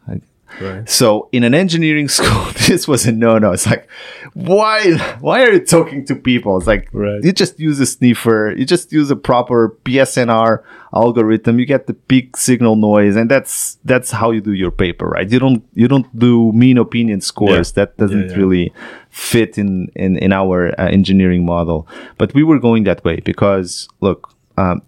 Right. 0.61 0.89
so 0.89 1.29
in 1.33 1.45
an 1.45 1.55
engineering 1.55 2.09
school, 2.17 2.53
this 2.67 2.89
was 2.89 3.07
a 3.07 3.13
no-no. 3.13 3.53
It's 3.53 3.67
like, 3.67 3.89
why, 4.35 4.97
why 5.21 5.43
are 5.45 5.53
you 5.53 5.61
talking 5.65 6.05
to 6.07 6.15
people? 6.15 6.57
It's 6.59 6.67
like, 6.67 6.89
Right. 6.93 7.23
you 7.23 7.33
just 7.33 7.59
use 7.61 7.79
a 7.81 7.87
sniffer, 7.87 8.55
you 8.57 8.65
just 8.65 8.93
use 8.93 9.11
a 9.11 9.17
proper 9.17 9.77
PSNR 9.85 10.63
algorithm, 10.95 11.59
you 11.59 11.67
get 11.67 11.87
the 11.87 11.95
peak 11.95 12.37
signal 12.37 12.77
noise, 12.77 13.15
and 13.17 13.31
that's 13.31 13.79
that's 13.85 14.11
how 14.11 14.31
you 14.31 14.41
do 14.41 14.53
your 14.53 14.71
paper, 14.71 15.07
right? 15.07 15.31
You 15.31 15.39
don't 15.39 15.63
you 15.75 15.87
don't 15.89 16.07
do 16.19 16.53
mean 16.53 16.79
opinion 16.79 17.21
scores. 17.21 17.71
Yeah. 17.71 17.85
That 17.85 17.97
doesn't 17.99 18.31
yeah. 18.31 18.37
really 18.37 18.73
fit 19.11 19.59
in 19.59 19.89
in 19.95 20.17
in 20.19 20.33
our 20.33 20.69
uh, 20.81 20.89
engineering 20.89 21.45
model. 21.45 21.87
But 22.17 22.33
we 22.35 22.43
were 22.43 22.59
going 22.59 22.85
that 22.85 23.05
way 23.05 23.21
because 23.21 23.89
look. 24.01 24.33
Um, 24.57 24.83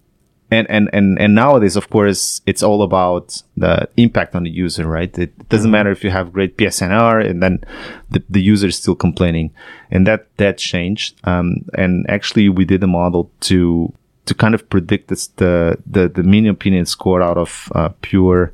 and, 0.50 0.68
and, 0.68 0.90
and, 0.92 1.18
and 1.20 1.34
nowadays, 1.34 1.76
of 1.76 1.90
course, 1.90 2.40
it's 2.44 2.62
all 2.62 2.82
about 2.82 3.42
the 3.56 3.88
impact 3.96 4.34
on 4.34 4.42
the 4.42 4.50
user, 4.50 4.86
right? 4.86 5.16
It 5.16 5.48
doesn't 5.48 5.70
matter 5.70 5.90
if 5.90 6.02
you 6.02 6.10
have 6.10 6.32
great 6.32 6.56
PSNR 6.56 7.24
and 7.24 7.42
then 7.42 7.64
the, 8.10 8.22
the 8.28 8.42
user 8.42 8.66
is 8.66 8.76
still 8.76 8.96
complaining. 8.96 9.52
And 9.90 10.06
that, 10.06 10.26
that 10.38 10.58
changed. 10.58 11.20
Um, 11.24 11.64
and 11.74 12.04
actually 12.08 12.48
we 12.48 12.64
did 12.64 12.82
a 12.82 12.88
model 12.88 13.30
to, 13.40 13.92
to 14.26 14.34
kind 14.34 14.54
of 14.54 14.68
predict 14.68 15.08
this, 15.08 15.28
the, 15.28 15.78
the, 15.86 16.08
the 16.08 16.24
mean 16.24 16.46
opinion 16.46 16.84
score 16.86 17.22
out 17.22 17.38
of, 17.38 17.70
uh, 17.74 17.90
pure 18.02 18.52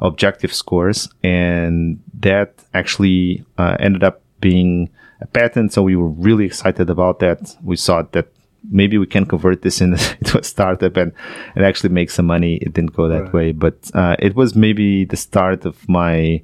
objective 0.00 0.52
scores. 0.52 1.08
And 1.22 2.02
that 2.20 2.64
actually, 2.72 3.44
uh, 3.58 3.76
ended 3.80 4.02
up 4.02 4.22
being 4.40 4.88
a 5.20 5.26
patent. 5.26 5.74
So 5.74 5.82
we 5.82 5.96
were 5.96 6.08
really 6.08 6.46
excited 6.46 6.88
about 6.88 7.18
that. 7.18 7.54
We 7.62 7.76
saw 7.76 8.02
that 8.02 8.28
maybe 8.70 8.98
we 8.98 9.06
can 9.06 9.26
convert 9.26 9.62
this 9.62 9.80
into 9.80 10.38
a 10.38 10.42
startup 10.44 10.96
and, 10.96 11.12
and 11.54 11.64
actually 11.64 11.90
make 11.90 12.10
some 12.10 12.26
money. 12.26 12.56
It 12.56 12.72
didn't 12.72 12.94
go 12.94 13.08
that 13.08 13.22
Right. 13.24 13.32
way, 13.32 13.52
but 13.52 13.90
uh, 13.94 14.16
it 14.18 14.34
was 14.34 14.54
maybe 14.54 15.04
the 15.04 15.16
start 15.16 15.64
of 15.64 15.88
my, 15.88 16.42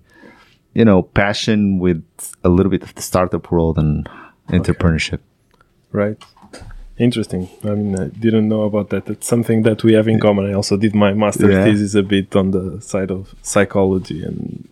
you 0.75 0.85
know, 0.85 1.03
passion 1.03 1.79
with 1.79 2.03
a 2.45 2.49
little 2.49 2.71
bit 2.71 2.83
of 2.83 2.95
the 2.95 3.03
startup 3.03 3.51
world 3.51 3.79
and 3.79 4.09
entrepreneurship. 4.49 5.21
Right. 5.93 6.23
Interesting. 6.99 7.49
I 7.65 7.71
mean, 7.71 7.99
I 7.99 8.09
didn't 8.09 8.49
know 8.49 8.63
about 8.65 8.91
that. 8.91 9.09
It's 9.09 9.27
something 9.27 9.63
that 9.63 9.83
we 9.83 9.95
have 9.95 10.07
in 10.07 10.21
common. 10.21 10.45
I 10.47 10.53
also 10.53 10.77
did 10.77 10.95
my 10.95 11.15
master's 11.15 11.55
Yeah. 11.55 11.65
thesis 11.65 11.95
a 11.95 12.03
bit 12.03 12.37
on 12.37 12.51
the 12.51 12.81
side 12.83 13.11
of 13.11 13.35
psychology 13.43 14.23
and 14.23 14.69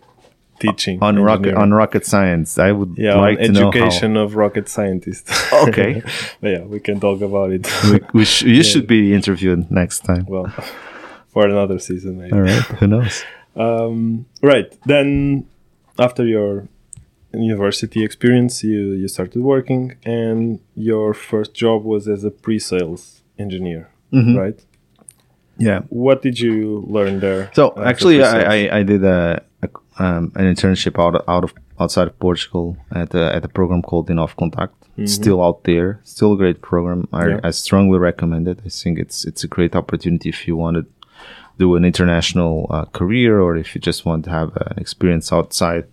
teaching 0.59 1.01
On 1.01 1.17
rocket 1.19 1.55
on 1.55 1.71
rocket 1.73 2.05
science, 2.05 2.57
I 2.59 2.71
would 2.71 2.95
yeah, 2.97 3.15
like 3.15 3.39
to 3.39 3.51
know 3.51 3.69
education 3.69 4.17
of 4.17 4.35
rocket 4.35 4.67
scientists. 4.69 5.31
Okay. 5.67 6.01
yeah, 6.41 6.63
we 6.63 6.79
can 6.79 6.99
talk 6.99 7.21
about 7.21 7.51
it. 7.51 7.67
we, 7.91 7.99
we 8.19 8.25
sh- 8.25 8.43
you 8.43 8.63
should 8.71 8.87
be 8.87 9.13
interviewed 9.13 9.69
next 9.71 9.99
time. 10.05 10.25
well, 10.27 10.47
for 11.33 11.47
another 11.47 11.79
season, 11.79 12.17
maybe. 12.19 12.33
All 12.33 12.41
right, 12.41 12.63
who 12.79 12.87
knows? 12.87 13.23
Um, 13.55 14.25
right. 14.41 14.69
Then, 14.85 15.45
after 15.97 16.25
your 16.25 16.67
university 17.33 18.03
experience, 18.03 18.63
you, 18.63 18.93
you 18.93 19.07
started 19.07 19.41
working, 19.41 19.95
and 20.05 20.59
your 20.75 21.13
first 21.13 21.53
job 21.53 21.83
was 21.83 22.07
as 22.07 22.23
a 22.23 22.31
pre 22.31 22.57
sales 22.59 23.21
engineer, 23.37 23.89
Mhm. 24.11 24.37
right? 24.37 24.59
Yeah. 25.57 25.81
What 25.89 26.21
did 26.21 26.39
you 26.39 26.83
learn 26.87 27.19
there? 27.19 27.51
So 27.53 27.73
actually. 27.83 28.23
I, 28.23 28.39
I, 28.67 28.77
I 28.79 28.83
did 28.83 29.03
a 29.03 29.43
um, 29.99 30.31
an 30.35 30.45
internship 30.53 30.95
out 31.03 31.15
of, 31.15 31.23
out 31.27 31.43
of 31.43 31.53
outside 31.79 32.07
of 32.07 32.17
Portugal 32.19 32.77
at 32.91 33.13
a, 33.13 33.35
at 33.35 33.45
a 33.45 33.47
program 33.47 33.81
called 33.81 34.09
Inov 34.09 34.35
Contact. 34.35 34.73
It's 34.97 35.13
still 35.13 35.41
out 35.41 35.63
there, 35.63 35.99
still 36.03 36.33
a 36.33 36.37
great 36.37 36.61
program. 36.61 37.07
I, 37.13 37.21
Mm-hmm. 37.23 37.29
Yeah. 37.29 37.39
I 37.47 37.51
strongly 37.51 37.99
recommend 37.99 38.47
it. 38.49 38.59
I 38.65 38.69
think 38.69 38.99
it's 38.99 39.23
it's 39.25 39.43
a 39.45 39.47
great 39.47 39.73
opportunity 39.75 40.27
if 40.29 40.47
you 40.47 40.57
want 40.57 40.75
to 40.77 40.85
do 41.57 41.75
an 41.75 41.83
international 41.85 42.67
uh, 42.69 42.85
career 42.85 43.39
or 43.39 43.55
if 43.57 43.75
you 43.75 43.81
just 43.81 44.05
want 44.05 44.25
to 44.25 44.31
have 44.31 44.55
an 44.57 44.77
experience 44.77 45.31
outside 45.31 45.85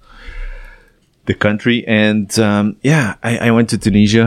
the 1.26 1.34
country. 1.34 1.86
And 1.86 2.36
um, 2.38 2.76
yeah, 2.82 3.14
I, 3.22 3.38
I 3.48 3.50
went 3.50 3.68
to 3.70 3.78
Tunisia. 3.78 4.26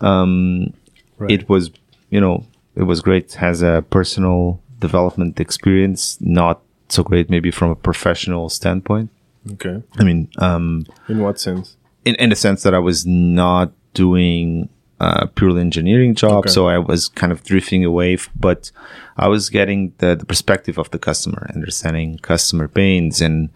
Um, 0.00 0.72
Right. 1.18 1.32
It 1.32 1.48
was, 1.50 1.70
you 2.08 2.18
know, 2.20 2.46
it 2.74 2.84
was 2.84 3.02
great. 3.02 3.34
Has 3.34 3.60
a 3.60 3.84
personal 3.90 4.58
development 4.78 5.38
experience, 5.38 6.16
not 6.20 6.62
so 6.92 7.02
great 7.02 7.30
maybe 7.30 7.50
from 7.50 7.70
a 7.70 7.76
professional 7.76 8.48
standpoint. 8.48 9.10
Okay. 9.52 9.82
I 9.98 10.04
mean, 10.04 10.28
um, 10.38 10.84
In 11.08 11.20
what 11.20 11.40
sense? 11.40 11.76
in, 12.04 12.14
in 12.16 12.30
the 12.30 12.36
sense 12.36 12.62
that 12.62 12.74
I 12.74 12.78
was 12.78 13.06
not 13.06 13.72
doing 13.94 14.68
a 15.00 15.26
purely 15.26 15.62
engineering 15.62 16.14
job, 16.14 16.40
Okay. 16.44 16.50
so 16.50 16.68
I 16.68 16.76
was 16.78 17.08
kind 17.08 17.32
of 17.32 17.42
drifting 17.42 17.84
away, 17.84 18.18
but 18.38 18.70
I 19.16 19.28
was 19.28 19.48
getting 19.48 19.94
the, 19.98 20.14
the 20.14 20.26
perspective 20.26 20.76
of 20.78 20.90
the 20.90 20.98
customer, 20.98 21.50
understanding 21.54 22.18
customer 22.18 22.68
pains 22.68 23.22
and, 23.22 23.48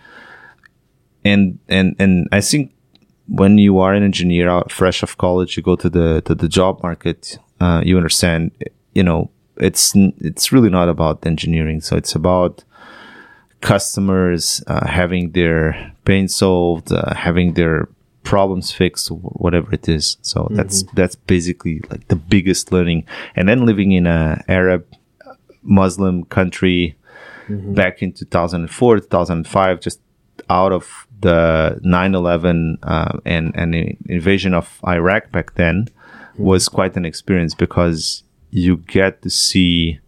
and, 1.24 1.58
and, 1.68 1.96
and 1.98 2.28
I 2.32 2.40
think 2.40 2.72
when 3.28 3.58
you 3.58 3.78
are 3.78 3.92
an 3.94 4.02
engineer 4.02 4.48
out 4.48 4.70
fresh 4.72 5.02
off 5.02 5.16
college, 5.16 5.56
you 5.56 5.62
go 5.62 5.76
to 5.76 5.88
the, 5.90 6.22
to 6.22 6.34
the 6.34 6.48
job 6.48 6.82
market, 6.82 7.38
uh, 7.60 7.82
you 7.84 7.96
understand, 7.96 8.50
you 8.94 9.02
know, 9.02 9.30
it's, 9.56 9.92
it's 9.94 10.50
really 10.52 10.70
not 10.70 10.88
about 10.88 11.24
engineering. 11.26 11.80
So 11.80 11.96
it's 11.96 12.14
about, 12.14 12.64
customers 13.64 14.62
uh, 14.66 14.86
having 14.86 15.30
their 15.30 15.92
pain 16.04 16.28
solved, 16.28 16.92
uh, 16.92 17.14
having 17.14 17.54
their 17.54 17.88
problems 18.22 18.70
fixed, 18.70 19.08
whatever 19.08 19.72
it 19.74 19.88
is. 19.88 20.18
So 20.20 20.48
that's 20.50 20.84
that's 20.92 21.14
basically 21.14 21.80
like 21.90 22.06
the 22.08 22.16
biggest 22.16 22.72
learning. 22.72 23.06
And 23.34 23.48
then 23.48 23.64
living 23.64 23.92
in 23.92 24.06
a 24.06 24.44
Arab 24.48 24.86
Muslim 25.62 26.24
country 26.24 26.96
back 27.48 28.02
in 28.02 28.12
2004, 28.12 29.00
2005, 29.00 29.80
just 29.80 30.00
out 30.50 30.72
of 30.72 31.06
the 31.20 31.80
9/11 31.82 32.76
uh, 32.82 33.18
and 33.24 33.52
and 33.56 33.72
the 33.72 33.96
invasion 34.08 34.52
of 34.52 34.78
Iraq 34.86 35.32
back 35.32 35.54
then 35.54 35.88
was 36.36 36.68
quite 36.68 36.96
an 36.96 37.06
experience 37.06 37.54
because 37.54 38.24
you 38.50 38.76
get 38.76 39.22
to 39.22 39.30
see 39.30 40.00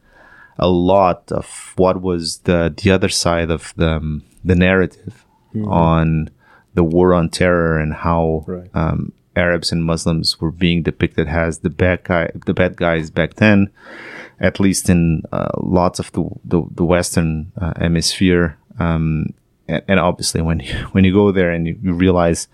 a 0.58 0.68
lot 0.68 1.30
of 1.32 1.72
what 1.76 2.00
was 2.00 2.38
the 2.44 2.72
the 2.82 2.90
other 2.90 3.08
side 3.08 3.50
of 3.50 3.72
the 3.76 3.88
um, 3.96 4.22
the 4.44 4.54
narrative 4.54 5.24
on 5.68 6.28
the 6.74 6.84
war 6.84 7.14
on 7.14 7.28
terror 7.30 7.78
and 7.78 7.94
how 7.94 8.44
Right. 8.46 8.68
um, 8.74 9.12
Arabs 9.34 9.72
and 9.72 9.84
Muslims 9.84 10.40
were 10.40 10.50
being 10.50 10.82
depicted 10.82 11.28
as 11.28 11.58
the 11.60 11.70
bad 11.70 12.04
guy 12.04 12.30
the 12.46 12.52
bad 12.54 12.76
guys 12.76 13.10
back 13.10 13.34
then, 13.34 13.70
at 14.40 14.60
least 14.60 14.88
in 14.90 15.22
uh, 15.32 15.48
lots 15.58 15.98
of 15.98 16.10
the 16.12 16.28
the, 16.44 16.62
the 16.74 16.84
Western 16.84 17.52
uh, 17.60 17.72
hemisphere. 17.78 18.56
Um, 18.78 19.32
and, 19.68 19.82
and 19.88 20.00
obviously, 20.00 20.42
when 20.42 20.60
you, 20.60 20.72
when 20.92 21.04
you 21.04 21.12
go 21.12 21.32
there 21.32 21.50
and 21.50 21.66
you, 21.66 21.78
you 21.82 21.92
realize, 21.94 22.48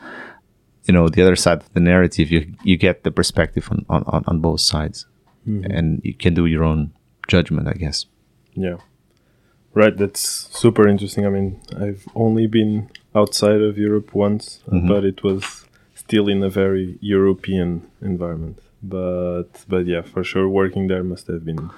you 0.85 0.95
know, 0.95 1.09
the 1.09 1.23
other 1.23 1.37
side 1.37 1.59
of 1.63 1.73
the 1.73 1.81
narrative, 1.81 2.31
you 2.31 2.55
you 2.65 2.77
get 2.77 3.03
the 3.05 3.11
perspective 3.11 3.69
on 3.71 3.85
on, 3.89 4.03
on, 4.07 4.25
on 4.27 4.41
both 4.41 4.61
sides, 4.61 5.07
and 5.47 6.01
you 6.05 6.15
can 6.15 6.35
do 6.35 6.47
your 6.47 6.63
own 6.65 6.93
judgment, 7.35 7.67
I 7.75 7.77
guess. 7.85 7.99
Yeah. 8.67 8.79
Right, 9.81 9.97
that's 10.03 10.23
super 10.63 10.85
interesting. 10.93 11.25
I 11.29 11.31
mean, 11.37 11.49
I've 11.85 12.05
only 12.15 12.47
been 12.59 12.73
outside 13.21 13.61
of 13.69 13.75
Europe 13.87 14.09
once, 14.27 14.45
Mhm. 14.69 14.87
but 14.93 15.03
it 15.13 15.19
was 15.29 15.43
still 16.05 16.27
in 16.35 16.43
a 16.43 16.51
very 16.63 16.87
European 17.17 17.69
environment. 18.13 18.57
But 18.97 19.49
but 19.73 19.83
yeah, 19.93 20.03
for 20.13 20.23
sure 20.25 20.47
working 20.61 20.89
there 20.89 21.05
must 21.13 21.27
have 21.33 21.43
been 21.51 21.71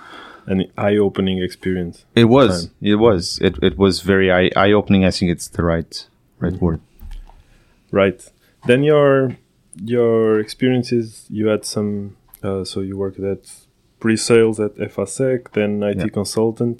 an 0.46 0.60
eye-opening 0.86 1.38
experience. 1.48 1.96
It 2.14 2.28
was. 2.38 2.52
It 2.80 2.98
was. 3.06 3.38
It, 3.46 3.54
it 3.68 3.76
was 3.84 3.94
very 4.12 4.28
eye, 4.38 4.50
eye 4.64 4.72
opening. 4.80 5.02
I 5.08 5.12
think 5.16 5.30
it's 5.34 5.48
the 5.56 5.62
right 5.62 5.92
right 6.44 6.56
word. 6.64 6.80
Right. 8.00 8.20
Then 8.66 8.82
your 8.82 9.36
your 9.94 10.40
experiences, 10.44 11.26
you 11.30 11.44
had 11.52 11.64
some 11.64 12.16
uh, 12.46 12.64
so 12.64 12.80
you 12.88 12.96
worked 13.04 13.20
at 13.20 13.44
pre-sales 14.04 14.60
at 14.60 14.74
FASEC, 14.76 15.40
then 15.52 15.82
IT 15.82 15.96
Yeah. 15.98 16.08
consultant 16.20 16.78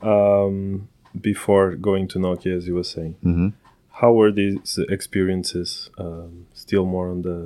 um, 0.00 0.88
before 1.30 1.66
going 1.88 2.08
to 2.08 2.18
Nokia, 2.18 2.56
as 2.56 2.66
you 2.68 2.74
were 2.80 2.88
saying. 2.94 3.14
hmm 3.22 3.48
How 4.00 4.10
were 4.18 4.32
these 4.32 4.78
experiences? 4.96 5.90
Um, 6.04 6.30
still 6.64 6.86
more 6.94 7.08
on 7.14 7.20
the 7.28 7.40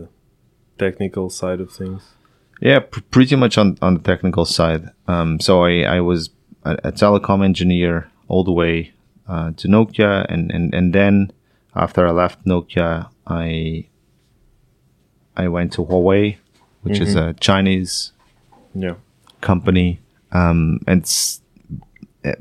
technical 0.84 1.26
side 1.40 1.60
of 1.64 1.68
things. 1.80 2.02
Yeah, 2.60 2.78
pr- 2.92 3.06
pretty 3.10 3.36
much 3.36 3.54
on, 3.58 3.68
on 3.82 3.92
the 3.98 4.04
technical 4.12 4.44
side. 4.44 4.82
Um, 5.14 5.40
so 5.40 5.52
I, 5.70 5.72
I 5.96 6.00
was 6.10 6.20
a, 6.70 6.72
a 6.90 6.92
telecom 6.92 7.44
engineer 7.50 7.94
all 8.28 8.44
the 8.44 8.52
way 8.62 8.92
uh, 9.32 9.50
to 9.60 9.64
Nokia, 9.68 10.24
and, 10.32 10.52
and, 10.54 10.72
and 10.78 10.86
then 10.98 11.32
after 11.74 12.00
I 12.06 12.12
left 12.22 12.38
Nokia, 12.52 13.08
I 13.26 13.86
I 15.44 15.48
went 15.56 15.72
to 15.76 15.80
Huawei, 15.84 16.36
which 16.84 16.98
is 17.00 17.14
a 17.16 17.34
Chinese 17.48 18.12
Yeah. 18.74 18.94
company. 19.40 19.98
Um, 20.32 20.80
and 20.86 21.02
uh, 22.24 22.32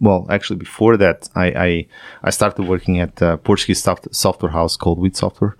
well, 0.00 0.26
actually, 0.28 0.58
before 0.58 0.96
that, 0.98 1.28
I 1.34 1.46
I, 1.68 1.86
I 2.28 2.30
started 2.30 2.68
working 2.68 3.00
at 3.00 3.22
a 3.22 3.36
Portuguese 3.38 3.82
soft, 3.82 4.08
software 4.14 4.52
house 4.52 4.76
called 4.76 4.98
WIT 4.98 5.16
Software. 5.16 5.56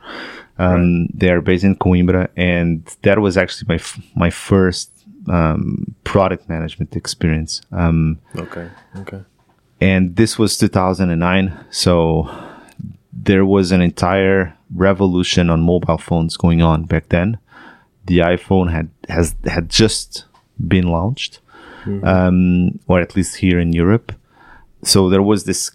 Um, 0.59 1.07
They 1.19 1.31
are 1.31 1.41
based 1.41 1.65
in 1.65 1.77
Coimbra, 1.77 2.29
and 2.37 2.85
that 3.03 3.19
was 3.19 3.37
actually 3.37 3.67
my 3.69 3.75
f- 3.77 4.01
my 4.15 4.31
first 4.31 4.91
um, 5.29 5.95
product 6.05 6.49
management 6.49 6.95
experience. 6.97 7.63
Um, 7.73 8.19
Okay. 8.37 8.69
Okay. 8.97 9.23
and 9.81 10.17
this 10.17 10.39
was 10.39 10.57
2009 10.59 11.53
so 11.71 12.29
there 13.25 13.45
was 13.45 13.73
an 13.73 13.81
entire 13.81 14.53
revolution 14.75 15.51
on 15.51 15.61
mobile 15.63 15.99
phones 15.99 16.37
going 16.37 16.63
on 16.63 16.85
back 16.85 17.09
then 17.09 17.39
the 18.07 18.19
iphone 18.19 18.71
had 18.71 18.89
has 19.09 19.35
had 19.47 19.69
just 19.69 20.25
been 20.69 20.87
launched 20.89 21.41
um, 22.03 22.79
or 22.89 23.01
at 23.01 23.15
least 23.17 23.37
here 23.37 23.59
in 23.61 23.73
europe 23.73 24.13
so 24.83 25.09
there 25.11 25.23
was 25.23 25.45
this 25.45 25.71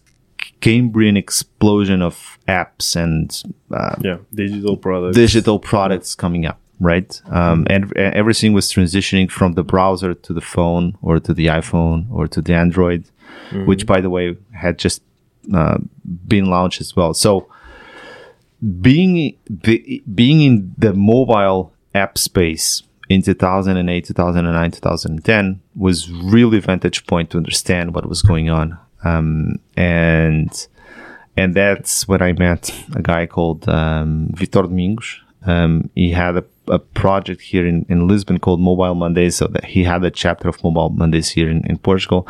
cambrian 0.62 1.16
explosion 1.18 2.02
of 2.02 2.38
apps 2.48 2.96
and 2.96 3.44
uh, 3.72 3.96
Yeah. 4.02 4.18
Digital 4.34 4.76
products. 4.78 5.16
digital 5.16 5.58
products 5.60 6.16
coming 6.16 6.46
up, 6.46 6.60
right? 6.80 7.22
Um, 7.30 7.66
and 7.70 7.84
and 7.96 8.14
everything 8.22 8.54
was 8.54 8.72
transitioning 8.72 9.30
from 9.32 9.54
the 9.54 9.64
browser 9.64 10.14
to 10.14 10.34
the 10.34 10.42
phone 10.42 10.98
or 11.02 11.20
to 11.20 11.34
the 11.34 11.48
iPhone 11.48 12.06
or 12.12 12.28
to 12.28 12.42
the 12.42 12.54
Android, 12.54 13.04
which, 13.70 13.86
by 13.86 14.02
the 14.02 14.10
way, 14.10 14.36
had 14.52 14.78
just 14.78 15.02
uh, 15.54 15.78
been 16.28 16.46
launched 16.56 16.82
as 16.82 16.96
well. 16.96 17.14
So 17.14 17.48
being 18.82 19.38
the, 19.50 20.04
being 20.14 20.42
in 20.42 20.74
the 20.78 20.94
mobile 20.94 21.72
app 21.94 22.18
space 22.18 22.84
in 23.10 23.24
2008, 23.24 24.06
2009, 24.06 24.72
2010 24.72 25.62
was 25.76 26.12
really 26.12 26.60
vantage 26.60 27.06
point 27.08 27.32
to 27.32 27.38
understand 27.38 27.96
what 27.96 28.08
was 28.08 28.22
going 28.22 28.50
on. 28.50 28.78
Um, 29.04 29.60
and 29.76 30.68
and 31.36 31.56
that's 31.56 32.08
when 32.08 32.22
I 32.22 32.34
met 32.34 32.74
a 32.96 33.02
guy 33.02 33.26
called 33.26 33.68
um, 33.70 34.30
Vitor 34.34 34.64
Domingos. 34.64 35.22
Um, 35.46 35.90
he 35.96 36.12
had 36.12 36.36
a, 36.36 36.44
a 36.68 36.80
project 36.80 37.42
here 37.42 37.66
in, 37.66 37.86
in 37.88 38.08
Lisbon 38.08 38.40
called 38.40 38.60
Mobile 38.60 38.94
Mondays, 38.94 39.38
so 39.38 39.48
that 39.48 39.64
he 39.64 39.86
had 39.86 40.04
a 40.04 40.12
chapter 40.12 40.50
of 40.50 40.62
Mobile 40.64 40.90
Mondays 40.90 41.30
here 41.30 41.50
in, 41.50 41.66
in 41.66 41.78
Portugal, 41.78 42.28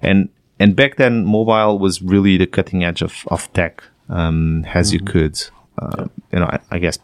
and 0.00 0.28
and 0.60 0.76
back 0.76 0.96
then 0.96 1.24
mobile 1.24 1.78
was 1.78 2.00
really 2.02 2.36
the 2.36 2.46
cutting 2.46 2.84
edge 2.84 3.02
of, 3.02 3.24
of 3.26 3.52
tech 3.52 3.82
um, 4.08 4.64
as 4.72 4.92
you 4.92 5.00
could, 5.00 5.42
uh, 5.78 6.06
you 6.32 6.38
know, 6.38 6.44
I, 6.44 6.60
I 6.70 6.78
guess 6.78 6.98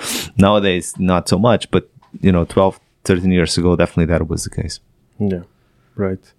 nowadays 0.36 0.94
not 0.98 1.28
so 1.28 1.38
much, 1.38 1.70
but 1.70 1.88
you 2.20 2.32
know, 2.32 2.44
12, 2.44 2.80
13 3.04 3.30
years 3.32 3.58
ago, 3.58 3.76
definitely 3.76 4.06
that 4.06 4.28
was 4.28 4.44
the 4.44 4.50
case. 4.50 4.80
Yeah, 5.18 5.42
right. 5.94 6.32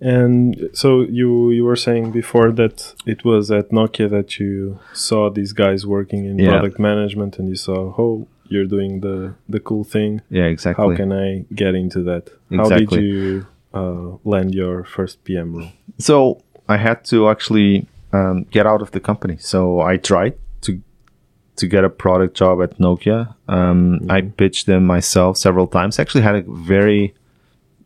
And 0.00 0.70
so 0.72 1.02
you 1.02 1.50
you 1.50 1.64
were 1.64 1.76
saying 1.76 2.10
before 2.10 2.50
that 2.52 2.94
it 3.06 3.24
was 3.24 3.50
at 3.50 3.70
Nokia 3.70 4.10
that 4.10 4.38
you 4.38 4.78
saw 4.92 5.30
these 5.30 5.52
guys 5.52 5.86
working 5.86 6.24
in 6.26 6.38
Yeah. 6.38 6.50
product 6.50 6.78
management, 6.78 7.38
and 7.38 7.48
you 7.48 7.56
saw 7.56 7.94
oh 7.96 8.26
you're 8.48 8.66
doing 8.66 9.00
the 9.00 9.34
the 9.48 9.60
cool 9.60 9.84
thing. 9.84 10.20
Yeah, 10.30 10.44
exactly. 10.46 10.84
How 10.84 10.96
can 10.96 11.12
I 11.12 11.44
get 11.54 11.74
into 11.74 12.02
that? 12.02 12.24
How 12.50 12.68
did 12.68 12.90
you 12.92 13.46
uh, 13.72 14.16
land 14.24 14.54
your 14.54 14.84
first 14.84 15.24
PM 15.24 15.54
role? 15.56 15.72
So 15.98 16.42
I 16.68 16.76
had 16.76 17.04
to 17.10 17.28
actually 17.28 17.86
um, 18.12 18.44
get 18.50 18.66
out 18.66 18.82
of 18.82 18.90
the 18.90 19.00
company. 19.00 19.36
So 19.38 19.80
I 19.80 19.96
tried 19.96 20.34
to 21.56 21.66
get 21.66 21.84
a 21.84 21.90
product 21.90 22.36
job 22.36 22.62
at 22.62 22.78
Nokia. 22.78 23.34
Um, 23.48 24.00
I 24.10 24.22
pitched 24.22 24.66
them 24.66 24.84
myself 24.84 25.36
several 25.36 25.66
times. 25.66 25.98
Actually, 25.98 26.22
had 26.22 26.36
a 26.36 26.42
very 26.42 27.14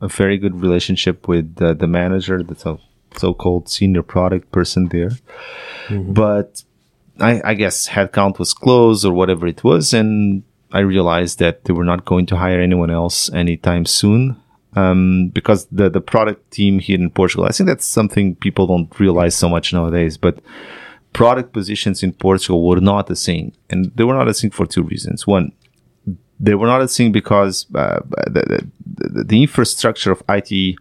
a 0.01 0.09
very 0.09 0.39
good 0.39 0.61
relationship 0.61 1.27
with 1.27 1.61
uh, 1.61 1.75
the 1.75 1.87
manager, 1.87 2.43
the 2.43 2.55
so 2.55 2.81
so-called 3.17 3.69
senior 3.69 4.03
product 4.03 4.53
person 4.53 4.89
there. 4.89 5.11
But 6.13 6.63
I, 7.19 7.41
I 7.45 7.55
guess 7.55 7.89
headcount 7.89 8.39
was 8.39 8.55
closed 8.55 9.05
or 9.05 9.13
whatever 9.13 9.47
it 9.47 9.65
was, 9.65 9.93
and 9.93 10.45
I 10.73 10.81
realized 10.81 11.39
that 11.39 11.65
they 11.65 11.73
were 11.73 11.85
not 11.85 12.05
going 12.05 12.27
to 12.27 12.37
hire 12.37 12.61
anyone 12.61 12.91
else 12.91 13.33
anytime 13.33 13.87
soon. 13.87 14.37
Um, 14.77 15.31
because 15.31 15.67
the 15.73 15.89
the 15.89 16.01
product 16.01 16.51
team 16.51 16.79
here 16.79 17.01
in 17.01 17.11
Portugal, 17.11 17.47
I 17.47 17.53
think 17.53 17.69
that's 17.69 17.87
something 17.87 18.37
people 18.37 18.67
don't 18.67 19.01
realize 19.01 19.35
so 19.35 19.49
much 19.49 19.73
nowadays. 19.73 20.17
But 20.19 20.41
product 21.13 21.53
positions 21.53 22.03
in 22.03 22.13
Portugal 22.13 22.67
were 22.67 22.81
not 22.81 23.11
a 23.11 23.15
thing, 23.15 23.53
and 23.71 23.93
they 23.95 24.05
were 24.05 24.15
not 24.15 24.29
a 24.29 24.35
thing 24.35 24.51
for 24.51 24.67
two 24.67 24.83
reasons. 24.83 25.27
One, 25.27 25.53
they 26.41 26.55
were 26.55 26.67
not 26.67 26.83
a 26.83 26.89
thing 26.89 27.13
because 27.13 27.67
uh, 27.75 28.01
the, 28.27 28.69
the, 28.87 29.25
the 29.25 29.43
infrastructure 29.43 30.13
of 30.13 30.23
IT 30.29 30.77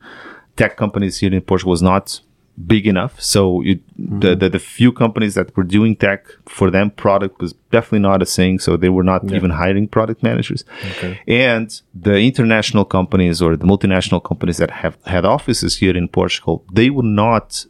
tech 0.55 0.77
companies 0.77 1.19
here 1.19 1.33
in 1.33 1.41
Portugal 1.41 1.71
was 1.71 1.81
not 1.81 2.19
big 2.65 2.87
enough. 2.87 3.21
So 3.21 3.61
you, 3.61 3.79
the, 3.97 4.35
the 4.35 4.49
the 4.49 4.59
few 4.59 4.91
companies 4.91 5.35
that 5.35 5.55
were 5.55 5.63
doing 5.63 5.95
tech 5.95 6.25
for 6.45 6.71
them, 6.71 6.89
product 6.89 7.39
was 7.39 7.53
definitely 7.71 7.99
not 7.99 8.21
a 8.21 8.25
thing. 8.25 8.59
So 8.59 8.77
they 8.77 8.89
were 8.89 9.03
not 9.03 9.31
even 9.31 9.51
hiring 9.51 9.87
product 9.87 10.23
managers. 10.23 10.63
Okay. 10.91 11.19
And 11.27 11.79
the 11.93 12.17
international 12.19 12.85
companies 12.85 13.41
or 13.41 13.55
the 13.55 13.65
multinational 13.65 14.23
companies 14.23 14.57
that 14.57 14.71
have 14.71 14.97
had 15.05 15.23
offices 15.25 15.77
here 15.77 15.95
in 15.95 16.07
Portugal, 16.07 16.65
they 16.73 16.89
would 16.89 17.05
not 17.05 17.65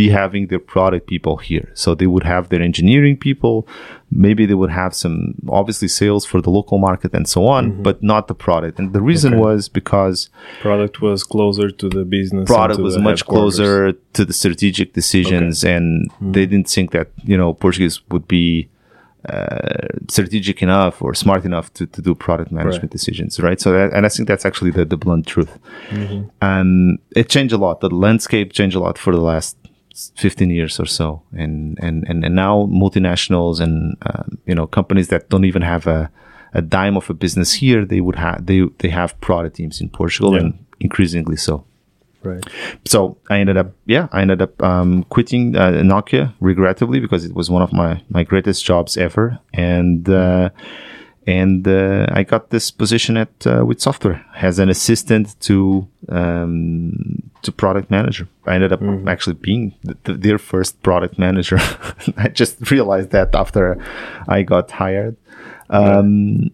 be 0.00 0.04
having 0.22 0.42
their 0.50 0.64
product 0.74 1.04
people 1.14 1.34
here. 1.50 1.66
So 1.82 1.88
they 2.00 2.08
would 2.14 2.26
have 2.34 2.44
their 2.50 2.62
engineering 2.70 3.16
people. 3.28 3.54
Maybe 4.26 4.42
they 4.50 4.58
would 4.62 4.74
have 4.82 4.92
some 5.02 5.16
obviously 5.60 5.88
sales 6.00 6.22
for 6.30 6.38
the 6.46 6.52
local 6.58 6.78
market 6.88 7.10
and 7.18 7.26
so 7.34 7.40
on, 7.56 7.62
mm-hmm. 7.64 7.82
but 7.86 7.96
not 8.12 8.22
the 8.32 8.38
product. 8.46 8.74
And 8.78 8.86
the 8.98 9.04
reason 9.12 9.30
Okay. 9.32 9.42
was 9.46 9.60
because 9.80 10.18
Product 10.68 10.94
was 11.08 11.18
closer 11.34 11.68
to 11.80 11.86
the 11.96 12.04
business. 12.18 12.44
product 12.56 12.80
was 12.88 12.96
much 13.10 13.20
closer 13.34 13.74
to 14.16 14.22
the 14.28 14.36
strategic 14.42 14.88
decisions 15.00 15.54
and 15.74 15.86
mm-hmm. 16.10 16.32
they 16.34 16.44
didn't 16.50 16.68
think 16.76 16.88
that 16.96 17.06
you 17.30 17.36
know 17.40 17.50
portuguese 17.64 17.96
would 18.12 18.26
be 18.38 18.46
uh, 19.34 19.88
strategic 20.16 20.56
enough 20.68 20.94
or 21.04 21.10
smart 21.24 21.42
enough 21.50 21.66
to, 21.76 21.82
to 21.94 22.00
do 22.08 22.12
product 22.26 22.50
management 22.58 22.90
Right. 22.90 22.98
decisions 22.98 23.32
right 23.48 23.60
so 23.64 23.68
that, 23.76 23.88
and 23.96 24.02
i 24.08 24.10
think 24.14 24.24
that's 24.30 24.46
actually 24.50 24.72
the, 24.78 24.84
the 24.92 24.98
blunt 25.04 25.24
truth 25.34 25.52
and 26.52 26.98
it 27.20 27.26
changed 27.34 27.52
a 27.58 27.60
lot 27.64 27.74
the 27.80 27.90
landscape 28.06 28.48
changed 28.58 28.76
a 28.80 28.82
lot 28.86 28.96
for 29.04 29.12
the 29.18 29.24
last 29.32 29.56
15 30.16 30.50
years 30.50 30.80
or 30.80 30.86
so 30.86 31.22
and 31.32 31.78
and 31.82 32.04
and, 32.08 32.24
and 32.24 32.34
now 32.34 32.66
multinationals 32.66 33.60
and 33.60 33.96
um, 34.10 34.38
you 34.46 34.54
know 34.54 34.66
companies 34.66 35.08
that 35.08 35.28
don't 35.30 35.44
even 35.44 35.62
have 35.62 35.86
a 35.86 36.10
a 36.54 36.62
dime 36.62 36.96
of 36.96 37.10
a 37.10 37.14
business 37.14 37.54
here 37.62 37.84
they 37.84 38.00
would 38.00 38.16
have 38.16 38.46
they 38.46 38.60
they 38.78 38.88
have 38.90 39.18
product 39.20 39.56
teams 39.56 39.80
in 39.80 39.88
portugal 39.88 40.32
Yeah. 40.32 40.40
and 40.40 40.64
increasingly 40.80 41.36
so 41.36 41.64
Right. 42.22 42.44
so 42.84 43.16
I 43.30 43.38
ended 43.38 43.56
up, 43.56 43.68
yeah, 43.86 44.08
I 44.10 44.20
ended 44.20 44.42
up 44.42 44.60
um, 44.60 45.04
quitting 45.14 45.54
uh, 45.54 45.70
Nokia 45.92 46.32
regrettably 46.40 46.98
because 46.98 47.24
it 47.24 47.34
was 47.34 47.48
one 47.50 47.62
of 47.62 47.72
my 47.72 48.02
my 48.08 48.24
greatest 48.24 48.64
jobs 48.64 48.96
ever, 48.96 49.38
and 49.54 50.08
uh, 50.08 50.48
and 51.26 51.68
uh, 51.68 52.06
I 52.18 52.24
got 52.24 52.50
this 52.50 52.72
position 52.72 53.16
at 53.16 53.46
uh, 53.46 53.62
WIT 53.68 53.80
Software 53.80 54.24
as 54.48 54.58
an 54.58 54.68
assistant 54.68 55.38
to 55.42 55.86
um, 56.08 57.25
to 57.46 57.52
product 57.52 57.90
manager. 57.90 58.28
I 58.46 58.54
ended 58.54 58.72
up 58.72 58.82
actually 59.08 59.34
being 59.34 59.74
th- 59.84 59.96
th- 60.04 60.20
their 60.20 60.38
first 60.38 60.82
product 60.82 61.18
manager. 61.18 61.58
I 62.16 62.28
just 62.28 62.70
realized 62.70 63.10
that 63.10 63.34
after 63.34 63.78
I 64.28 64.42
got 64.42 64.70
hired. 64.70 65.16
Um, 65.70 66.50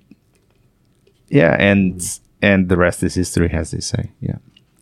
yeah, 1.29 1.57
and 1.59 2.01
and 2.41 2.69
the 2.69 2.77
rest 2.77 3.03
is 3.03 3.15
history, 3.15 3.51
as 3.53 3.71
they 3.71 3.81
say. 3.81 4.11
Yeah 4.21 4.37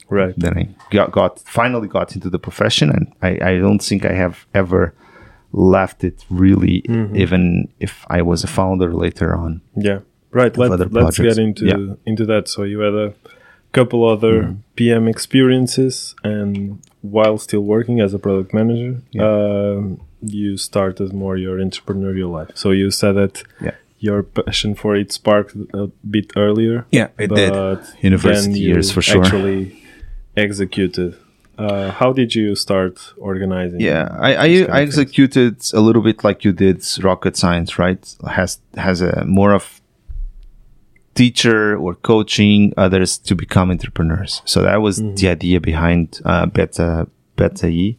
Right. 0.09 0.35
then 0.37 0.59
I 0.59 0.69
got, 0.91 1.13
got 1.13 1.39
finally 1.39 1.87
got 1.87 2.15
into 2.17 2.29
the 2.31 2.39
profession, 2.39 2.91
and 2.91 3.13
I, 3.23 3.31
I 3.51 3.59
don't 3.59 3.79
think 3.83 4.05
I 4.05 4.13
have 4.13 4.45
ever 4.55 4.93
left 5.53 6.03
it 6.05 6.25
really, 6.31 6.85
even 7.15 7.69
if 7.79 8.05
I 8.11 8.23
was 8.23 8.43
a 8.45 8.49
founder 8.49 8.93
later 8.93 9.35
on. 9.37 9.61
Yeah. 9.77 10.01
Right. 10.33 10.57
Let, 10.57 10.93
let's 10.93 11.19
get 11.19 11.39
into 11.39 11.65
Yeah. 11.67 11.95
into 12.07 12.25
that. 12.27 12.49
So 12.49 12.65
you 12.65 12.81
had 12.81 12.95
a 12.95 13.15
couple 13.73 14.05
other 14.05 14.43
Mm-hmm. 14.43 14.61
PM 14.77 15.09
experiences, 15.09 16.15
and 16.25 16.81
while 17.03 17.37
still 17.39 17.61
working 17.61 18.01
as 18.01 18.15
a 18.15 18.19
product 18.19 18.53
manager, 18.55 19.03
um, 19.21 20.01
you 20.23 20.57
started 20.57 21.13
more 21.13 21.37
your 21.37 21.59
entrepreneurial 21.59 22.31
life. 22.31 22.51
So 22.55 22.71
you 22.71 22.91
said 22.91 23.13
that 23.17 23.43
Yeah. 23.61 23.75
your 23.99 24.23
passion 24.23 24.75
for 24.75 24.97
it 24.97 25.13
sparked 25.13 25.55
a 25.75 25.87
bit 26.11 26.33
earlier. 26.37 26.87
Yeah, 26.91 27.09
it 27.19 27.31
did. 27.35 27.53
University 28.03 28.61
years 28.61 28.91
for 28.91 29.03
sure. 29.03 29.23
Actually 29.25 29.83
executed. 30.37 31.15
Uh, 31.59 31.91
how 31.91 32.13
did 32.13 32.35
you 32.35 32.55
start 32.55 33.13
organizing? 33.19 33.81
Yeah, 33.81 34.09
I 34.19 34.33
I, 34.35 34.45
I 34.45 34.47
things? 34.47 34.71
executed 34.99 35.57
a 35.75 35.81
little 35.81 36.03
bit 36.03 36.25
like 36.25 36.43
you 36.45 36.53
did 36.53 36.83
rocket 37.03 37.37
science, 37.37 37.79
right? 37.79 38.03
Has 38.27 38.59
has 38.77 39.03
a 39.03 39.25
more 39.27 39.53
of 39.53 39.80
teacher 41.15 41.77
or 41.77 41.95
coaching 41.95 42.73
others 42.77 43.19
to 43.19 43.35
become 43.35 43.71
entrepreneurs. 43.71 44.43
So 44.45 44.63
that 44.63 44.81
was 44.81 45.03
the 45.03 45.29
idea 45.29 45.61
behind 45.61 46.21
uh, 46.25 46.47
Beta 46.47 47.09
Beta 47.37 47.67
E 47.67 47.97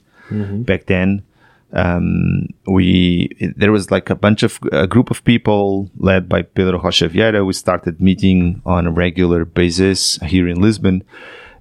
back 0.64 0.86
then. 0.86 1.24
Um, 1.74 2.48
we 2.66 3.30
there 3.56 3.72
was 3.72 3.92
like 3.92 4.10
a 4.10 4.16
bunch 4.16 4.44
of 4.44 4.60
a 4.72 4.88
group 4.88 5.10
of 5.10 5.24
people 5.24 5.90
led 5.98 6.28
by 6.28 6.42
Pedro 6.42 6.82
Rocha 6.82 7.08
Vieira. 7.08 7.46
We 7.46 7.54
started 7.54 8.02
meeting 8.02 8.62
on 8.66 8.88
a 8.88 8.92
regular 8.92 9.46
basis 9.46 10.18
here 10.18 10.48
in 10.50 10.62
Lisbon, 10.62 11.04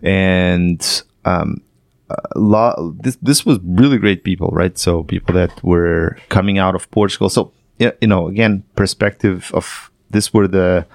and 0.03 1.03
um, 1.25 1.63
a 2.09 2.39
lot. 2.39 3.03
This 3.03 3.17
this 3.23 3.47
was 3.47 3.59
really 3.63 3.99
great 3.99 4.25
people, 4.25 4.49
right? 4.49 4.77
So 4.77 5.05
people 5.05 5.35
that 5.35 5.63
were 5.63 6.17
coming 6.29 6.59
out 6.59 6.75
of 6.75 6.91
Portugal. 6.91 7.29
So 7.29 7.53
yeah, 7.79 7.93
you 8.01 8.09
know, 8.09 8.27
again, 8.27 8.65
perspective 8.75 9.51
of 9.55 9.91
this 10.11 10.35
were 10.35 10.49
the 10.49 10.87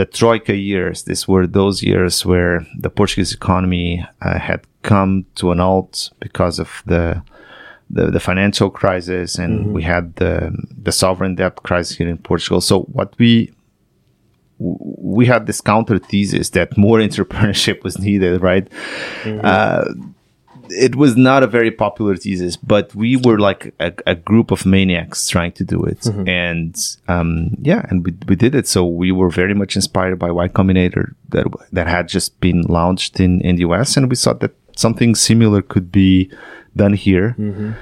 the 0.00 0.06
troika 0.06 0.56
years. 0.56 1.02
These 1.02 1.28
were 1.28 1.46
those 1.46 1.82
years 1.82 2.24
where 2.24 2.66
the 2.84 2.88
Portuguese 2.88 3.34
economy 3.34 4.02
uh, 4.22 4.38
had 4.38 4.62
come 4.82 5.26
to 5.34 5.52
an 5.52 5.58
halt 5.58 6.10
because 6.20 6.58
of 6.58 6.82
the 6.86 7.22
the, 7.96 8.06
the 8.10 8.20
financial 8.20 8.70
crisis, 8.70 9.36
and 9.36 9.52
mm-hmm. 9.60 9.72
we 9.72 9.82
had 9.82 10.16
the 10.16 10.34
the 10.86 10.92
sovereign 10.92 11.34
debt 11.34 11.56
crisis 11.68 11.98
here 11.98 12.08
in 12.08 12.16
Portugal. 12.16 12.60
So 12.62 12.74
what 12.98 13.14
we 13.18 13.52
we 14.58 15.26
had 15.26 15.46
this 15.46 15.60
counter 15.60 15.98
thesis 15.98 16.50
that 16.50 16.78
more 16.78 16.98
entrepreneurship 17.08 17.84
was 17.84 17.98
needed, 17.98 18.40
right? 18.40 18.66
Mm-hmm. 19.24 19.40
Uh, 19.44 19.84
it 20.70 20.94
was 20.94 21.16
not 21.16 21.42
a 21.42 21.46
very 21.46 21.70
popular 21.70 22.16
thesis, 22.16 22.56
but 22.56 22.94
we 22.94 23.16
were 23.16 23.38
like 23.38 23.74
a, 23.80 23.92
a 24.06 24.14
group 24.14 24.50
of 24.50 24.64
maniacs 24.64 25.28
trying 25.28 25.52
to 25.52 25.64
do 25.64 25.84
it. 25.84 26.00
Mm-hmm. 26.00 26.28
And 26.28 26.76
um, 27.08 27.56
yeah, 27.60 27.86
and 27.88 28.04
we, 28.04 28.14
we 28.26 28.36
did 28.36 28.54
it. 28.54 28.66
So 28.66 28.84
we 28.84 29.12
were 29.12 29.30
very 29.30 29.54
much 29.54 29.76
inspired 29.76 30.18
by 30.18 30.30
Y 30.30 30.48
Combinator 30.48 31.14
that, 31.30 31.46
that 31.72 31.86
had 31.86 32.08
just 32.08 32.40
been 32.40 32.62
launched 32.62 33.20
in, 33.20 33.40
in 33.42 33.56
the 33.56 33.62
US. 33.62 33.96
And 33.96 34.08
we 34.08 34.16
thought 34.16 34.40
that 34.40 34.54
something 34.76 35.14
similar 35.14 35.62
could 35.62 35.90
be 35.92 36.30
done 36.76 36.94
here. 36.94 37.34
Mm-hmm. 37.38 37.72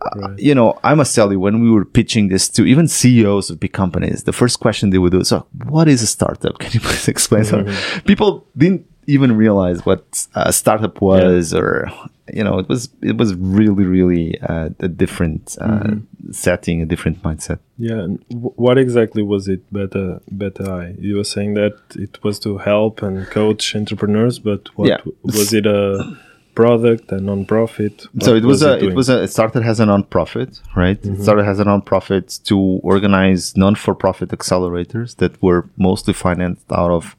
Uh, 0.00 0.34
you 0.36 0.54
know, 0.54 0.78
I 0.84 0.94
must 0.94 1.14
tell 1.14 1.30
you, 1.32 1.40
when 1.40 1.60
we 1.60 1.70
were 1.70 1.84
pitching 1.84 2.28
this 2.28 2.48
to 2.50 2.64
even 2.64 2.86
CEOs 2.86 3.50
of 3.50 3.58
big 3.58 3.72
companies, 3.72 4.24
the 4.24 4.32
first 4.32 4.60
question 4.60 4.90
they 4.90 4.98
would 4.98 5.10
do 5.10 5.20
is, 5.20 5.32
oh, 5.32 5.44
"What 5.64 5.88
is 5.88 6.02
a 6.02 6.06
startup? 6.06 6.58
Can 6.60 6.70
you 6.72 6.80
please 6.80 7.08
explain?" 7.08 7.42
Mm-hmm. 7.42 7.72
So 7.72 8.00
people 8.02 8.46
didn't 8.56 8.86
even 9.08 9.36
realize 9.36 9.84
what 9.84 10.26
a 10.36 10.52
startup 10.52 11.00
was, 11.00 11.52
yeah. 11.52 11.58
or 11.58 11.92
you 12.32 12.44
know, 12.44 12.58
it 12.58 12.68
was 12.68 12.88
it 13.02 13.16
was 13.16 13.34
really 13.34 13.84
really 13.84 14.40
uh, 14.40 14.70
a 14.80 14.88
different 14.88 15.56
uh, 15.60 15.66
mm-hmm. 15.66 16.32
setting, 16.32 16.82
a 16.82 16.86
different 16.86 17.22
mindset. 17.22 17.58
Yeah, 17.78 18.00
and 18.00 18.28
w- 18.28 18.52
what 18.56 18.78
exactly 18.78 19.22
was 19.22 19.48
it? 19.48 19.70
Beta 19.72 20.20
Beta-i. 20.36 20.94
You 20.98 21.16
were 21.16 21.24
saying 21.24 21.54
that 21.54 21.78
it 21.94 22.22
was 22.22 22.38
to 22.40 22.58
help 22.58 23.02
and 23.02 23.26
coach 23.26 23.74
entrepreneurs, 23.74 24.38
but 24.38 24.68
what 24.76 24.88
yeah. 24.88 24.98
was 25.22 25.52
it 25.52 25.66
a 25.66 26.16
product, 26.54 27.12
a 27.12 27.20
non-profit? 27.20 28.06
What 28.12 28.24
so 28.24 28.34
it 28.34 28.44
was, 28.44 28.54
was 28.54 28.62
a 28.62 28.76
it, 28.78 28.82
it, 28.82 28.94
was 28.94 29.08
a 29.08 29.22
it 29.22 29.28
started 29.28 29.62
as 29.62 29.78
a 29.78 29.86
non-profit, 29.86 30.60
right? 30.74 31.00
Mm-hmm. 31.00 31.20
It 31.20 31.22
started 31.22 31.46
as 31.46 31.60
a 31.60 31.64
non-profit 31.64 32.40
to 32.44 32.58
organize 32.92 33.56
non-for-profit 33.56 34.30
accelerators 34.30 35.16
that 35.16 35.40
were 35.40 35.68
mostly 35.76 36.14
financed 36.14 36.70
out 36.72 36.90
of 36.90 37.16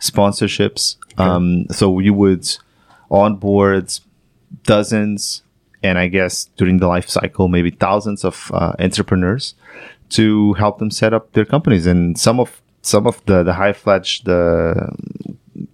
sponsorships. 0.00 0.96
Okay. 1.14 1.24
Um, 1.24 1.66
so 1.70 1.98
you 1.98 2.12
would 2.12 2.46
onboard 3.10 3.88
dozens, 4.64 5.42
and 5.82 5.98
I 5.98 6.08
guess 6.08 6.46
during 6.56 6.78
the 6.78 6.88
life 6.88 7.08
cycle, 7.08 7.48
maybe 7.48 7.70
thousands 7.70 8.24
of 8.24 8.50
uh, 8.52 8.72
entrepreneurs 8.78 9.54
to 10.10 10.52
help 10.54 10.78
them 10.78 10.90
set 10.90 11.12
up 11.12 11.32
their 11.32 11.44
companies. 11.44 11.86
And 11.86 12.18
some 12.18 12.40
of 12.40 12.60
some 12.82 13.06
of 13.06 13.24
the 13.26 13.42
the 13.42 13.54
high 13.54 13.72
fledged 13.72 14.28
uh, 14.28 14.88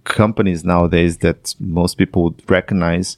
companies 0.03 0.63
nowadays 0.63 1.17
that 1.17 1.55
most 1.59 1.97
people 1.97 2.23
would 2.23 2.49
recognize 2.49 3.17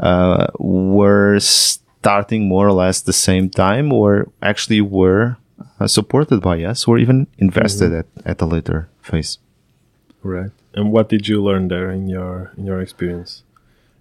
uh, 0.00 0.46
were 0.58 1.38
starting 1.40 2.48
more 2.48 2.66
or 2.66 2.72
less 2.72 3.00
the 3.02 3.12
same 3.12 3.50
time, 3.50 3.92
or 3.92 4.28
actually 4.42 4.80
were 4.80 5.36
uh, 5.80 5.86
supported 5.86 6.40
by 6.40 6.62
us, 6.62 6.86
or 6.86 6.98
even 6.98 7.26
invested 7.38 7.90
mm-hmm. 7.90 8.18
at, 8.20 8.26
at 8.26 8.42
a 8.42 8.46
later 8.46 8.88
phase. 9.02 9.38
Right. 10.22 10.50
And 10.74 10.92
what 10.92 11.08
did 11.08 11.26
you 11.26 11.42
learn 11.42 11.68
there 11.68 11.90
in 11.90 12.08
your 12.08 12.52
in 12.56 12.66
your 12.66 12.80
experience? 12.80 13.42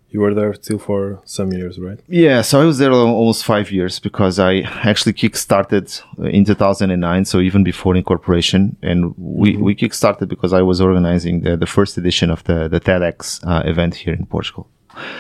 You 0.10 0.22
were 0.22 0.34
there 0.34 0.54
still 0.54 0.80
for 0.80 1.22
some 1.26 1.52
years, 1.52 1.78
right? 1.78 2.00
Yeah, 2.08 2.42
so 2.42 2.62
I 2.62 2.64
was 2.64 2.78
there 2.78 2.94
almost 2.94 3.44
five 3.44 3.72
years 3.72 4.00
because 4.00 4.40
I 4.40 4.60
actually 4.62 5.14
kickstarted 5.14 6.02
in 6.32 6.46
2009, 6.46 7.26
so 7.26 7.40
even 7.40 7.64
before 7.64 7.96
incorporation. 7.96 8.78
And 8.82 9.14
we, 9.18 9.54
mm-hmm. 9.54 9.64
we 9.64 9.76
kickstarted 9.76 10.30
because 10.30 10.54
I 10.54 10.62
was 10.62 10.80
organizing 10.80 11.42
the, 11.42 11.58
the 11.58 11.66
first 11.66 11.98
edition 11.98 12.30
of 12.30 12.44
the, 12.46 12.70
the 12.70 12.80
TEDx 12.80 13.46
uh, 13.46 13.68
event 13.68 13.96
here 13.96 14.14
in 14.14 14.26
Portugal. 14.26 14.70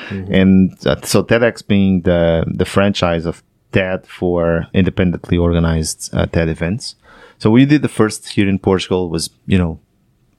Mm-hmm. 0.07 0.33
And 0.33 0.87
uh, 0.87 1.01
so 1.03 1.21
TEDx 1.21 1.67
being 1.67 2.01
the, 2.01 2.45
the 2.47 2.65
franchise 2.65 3.25
of 3.25 3.43
TED 3.73 4.07
for 4.07 4.67
independently 4.73 5.37
organized 5.37 6.09
uh, 6.13 6.27
TED 6.27 6.47
events. 6.47 6.95
So 7.39 7.51
we 7.51 7.65
did 7.65 7.81
the 7.81 7.89
first 7.89 8.29
here 8.29 8.47
in 8.47 8.57
Portugal 8.57 9.09
was, 9.09 9.29
you 9.45 9.57
know, 9.57 9.79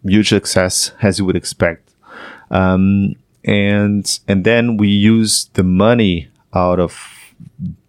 huge 0.02 0.30
success 0.30 0.92
as 1.02 1.18
you 1.18 1.24
would 1.26 1.36
expect. 1.36 1.90
Um, 2.50 3.14
and 3.48 4.20
and 4.28 4.44
then 4.44 4.76
we 4.76 4.88
use 4.88 5.48
the 5.54 5.62
money 5.62 6.28
out 6.54 6.78
of 6.78 7.34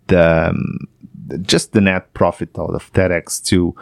the 0.07 0.49
um, 0.49 0.87
just 1.41 1.73
the 1.73 1.81
net 1.81 2.13
profit 2.13 2.57
out 2.57 2.73
of 2.73 2.91
TEDx 2.93 3.43
to 3.45 3.75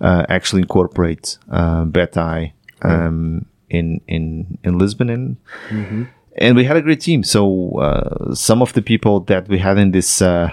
uh, 0.00 0.24
actually 0.28 0.62
incorporate 0.62 1.38
uh, 1.50 1.84
Beta 1.84 2.52
um, 2.82 3.46
in 3.68 4.00
in 4.06 4.58
in 4.62 4.78
Lisbon 4.78 5.10
and. 5.10 5.36
Mm-hmm. 5.68 6.04
And 6.36 6.56
we 6.56 6.64
had 6.64 6.76
a 6.76 6.82
great 6.82 7.00
team. 7.00 7.22
So 7.22 7.78
uh, 7.78 8.34
some 8.34 8.60
of 8.60 8.72
the 8.72 8.82
people 8.82 9.20
that 9.20 9.46
we 9.46 9.56
had 9.56 9.78
in 9.78 9.92
this 9.92 10.20
uh, 10.20 10.50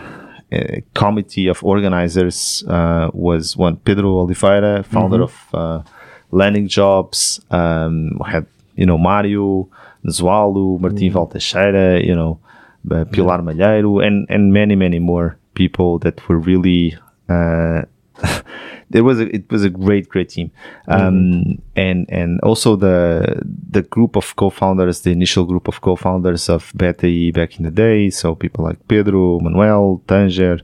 uh, 0.53 0.57
committee 0.93 1.47
of 1.47 1.63
organizers 1.63 2.63
uh, 2.67 3.09
was 3.13 3.57
one 3.57 3.77
Pedro 3.77 4.19
Oliveira, 4.19 4.83
founder 4.83 5.25
mm-hmm. 5.25 5.57
of 5.57 5.85
Landing 6.29 6.67
Jobs. 6.67 7.41
Um, 7.49 8.11
we 8.23 8.29
had 8.29 8.45
you 8.75 8.85
know 8.85 8.99
Mario, 8.99 9.69
Zualo, 10.07 10.79
Martin 10.79 11.09
mm. 11.09 11.13
Valteixeira, 11.13 12.05
you 12.05 12.15
know, 12.15 12.39
uh, 12.89 13.05
Pilar 13.05 13.37
yeah. 13.37 13.41
Malheiro, 13.41 14.05
and 14.05 14.25
and 14.29 14.53
many 14.53 14.75
many 14.75 14.99
more 14.99 15.37
people 15.53 15.99
that 15.99 16.27
were 16.27 16.37
really. 16.37 16.97
Uh, 17.29 17.83
it 18.93 19.01
was 19.01 19.19
a, 19.19 19.33
it 19.33 19.49
was 19.49 19.63
a 19.63 19.69
great 19.69 20.09
great 20.09 20.29
team, 20.29 20.51
um, 20.87 21.13
mm. 21.13 21.59
and 21.75 22.05
and 22.09 22.39
also 22.41 22.75
the 22.75 23.41
the 23.69 23.81
group 23.81 24.15
of 24.15 24.35
co-founders, 24.35 25.01
the 25.01 25.11
initial 25.11 25.45
group 25.45 25.67
of 25.67 25.81
co-founders 25.81 26.49
of 26.49 26.71
Beta-i 26.75 27.31
back 27.31 27.57
in 27.57 27.65
the 27.65 27.71
day. 27.71 28.09
So 28.09 28.35
people 28.35 28.63
like 28.65 28.87
Pedro, 28.87 29.39
Manuel, 29.39 30.01
Tanger, 30.07 30.61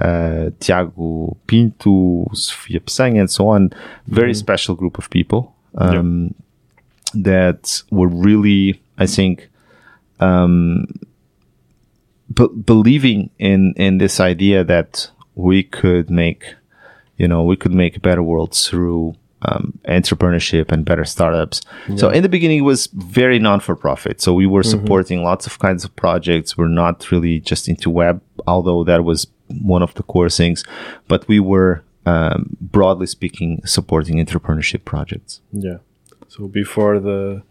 uh, 0.00 0.50
Tiago 0.60 1.36
Pinto, 1.46 2.26
Sofia 2.32 2.80
Peçanha, 2.80 3.20
and 3.20 3.30
so 3.30 3.48
on. 3.48 3.70
Very 4.06 4.32
mm. 4.32 4.36
special 4.36 4.74
group 4.74 4.98
of 4.98 5.10
people. 5.10 5.54
Um, 5.76 6.34
that 7.14 7.82
were 7.90 8.08
really, 8.08 8.82
I 8.98 9.06
think, 9.06 9.48
um, 10.20 10.86
b- 12.32 12.48
believing 12.64 13.30
in 13.38 13.74
in 13.76 13.98
this 13.98 14.20
idea 14.20 14.64
that 14.64 15.10
we 15.34 15.62
could 15.62 16.10
make, 16.10 16.54
you 17.16 17.28
know, 17.28 17.42
we 17.42 17.56
could 17.56 17.72
make 17.72 17.96
a 17.96 18.00
better 18.00 18.22
world 18.22 18.54
through 18.54 19.14
um, 19.42 19.78
entrepreneurship 19.88 20.72
and 20.72 20.84
better 20.84 21.04
startups. 21.04 21.60
Yeah. 21.88 21.96
So 21.96 22.08
in 22.08 22.22
the 22.22 22.28
beginning, 22.28 22.58
it 22.58 22.62
was 22.62 22.86
very 22.92 23.38
non-for-profit. 23.38 24.20
So 24.20 24.32
we 24.32 24.46
were 24.46 24.62
mm-hmm. 24.62 24.70
supporting 24.70 25.22
lots 25.22 25.46
of 25.46 25.58
kinds 25.58 25.84
of 25.84 25.94
projects. 25.96 26.56
We're 26.56 26.68
not 26.68 27.10
really 27.10 27.40
just 27.40 27.68
into 27.68 27.90
web, 27.90 28.22
although 28.46 28.84
that 28.84 29.04
was 29.04 29.26
one 29.62 29.82
of 29.82 29.94
the 29.94 30.02
core 30.02 30.30
things, 30.30 30.64
but 31.08 31.28
we 31.28 31.40
were 31.40 31.82
um, 32.06 32.56
broadly 32.60 33.06
speaking 33.06 33.60
supporting 33.64 34.24
entrepreneurship 34.24 34.84
projects. 34.84 35.40
Yeah. 35.52 35.78
So 36.34 36.48
before 36.48 36.98
the 36.98 37.42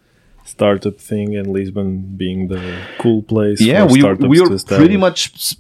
startup 0.44 1.00
thing 1.00 1.38
and 1.38 1.48
Lisbon 1.48 2.16
being 2.18 2.50
the 2.50 2.82
cool 2.98 3.24
place. 3.24 3.62
Yeah, 3.62 3.86
we, 3.86 4.04
we 4.04 4.42
were 4.42 4.60
pretty 4.60 4.98
much 4.98 5.56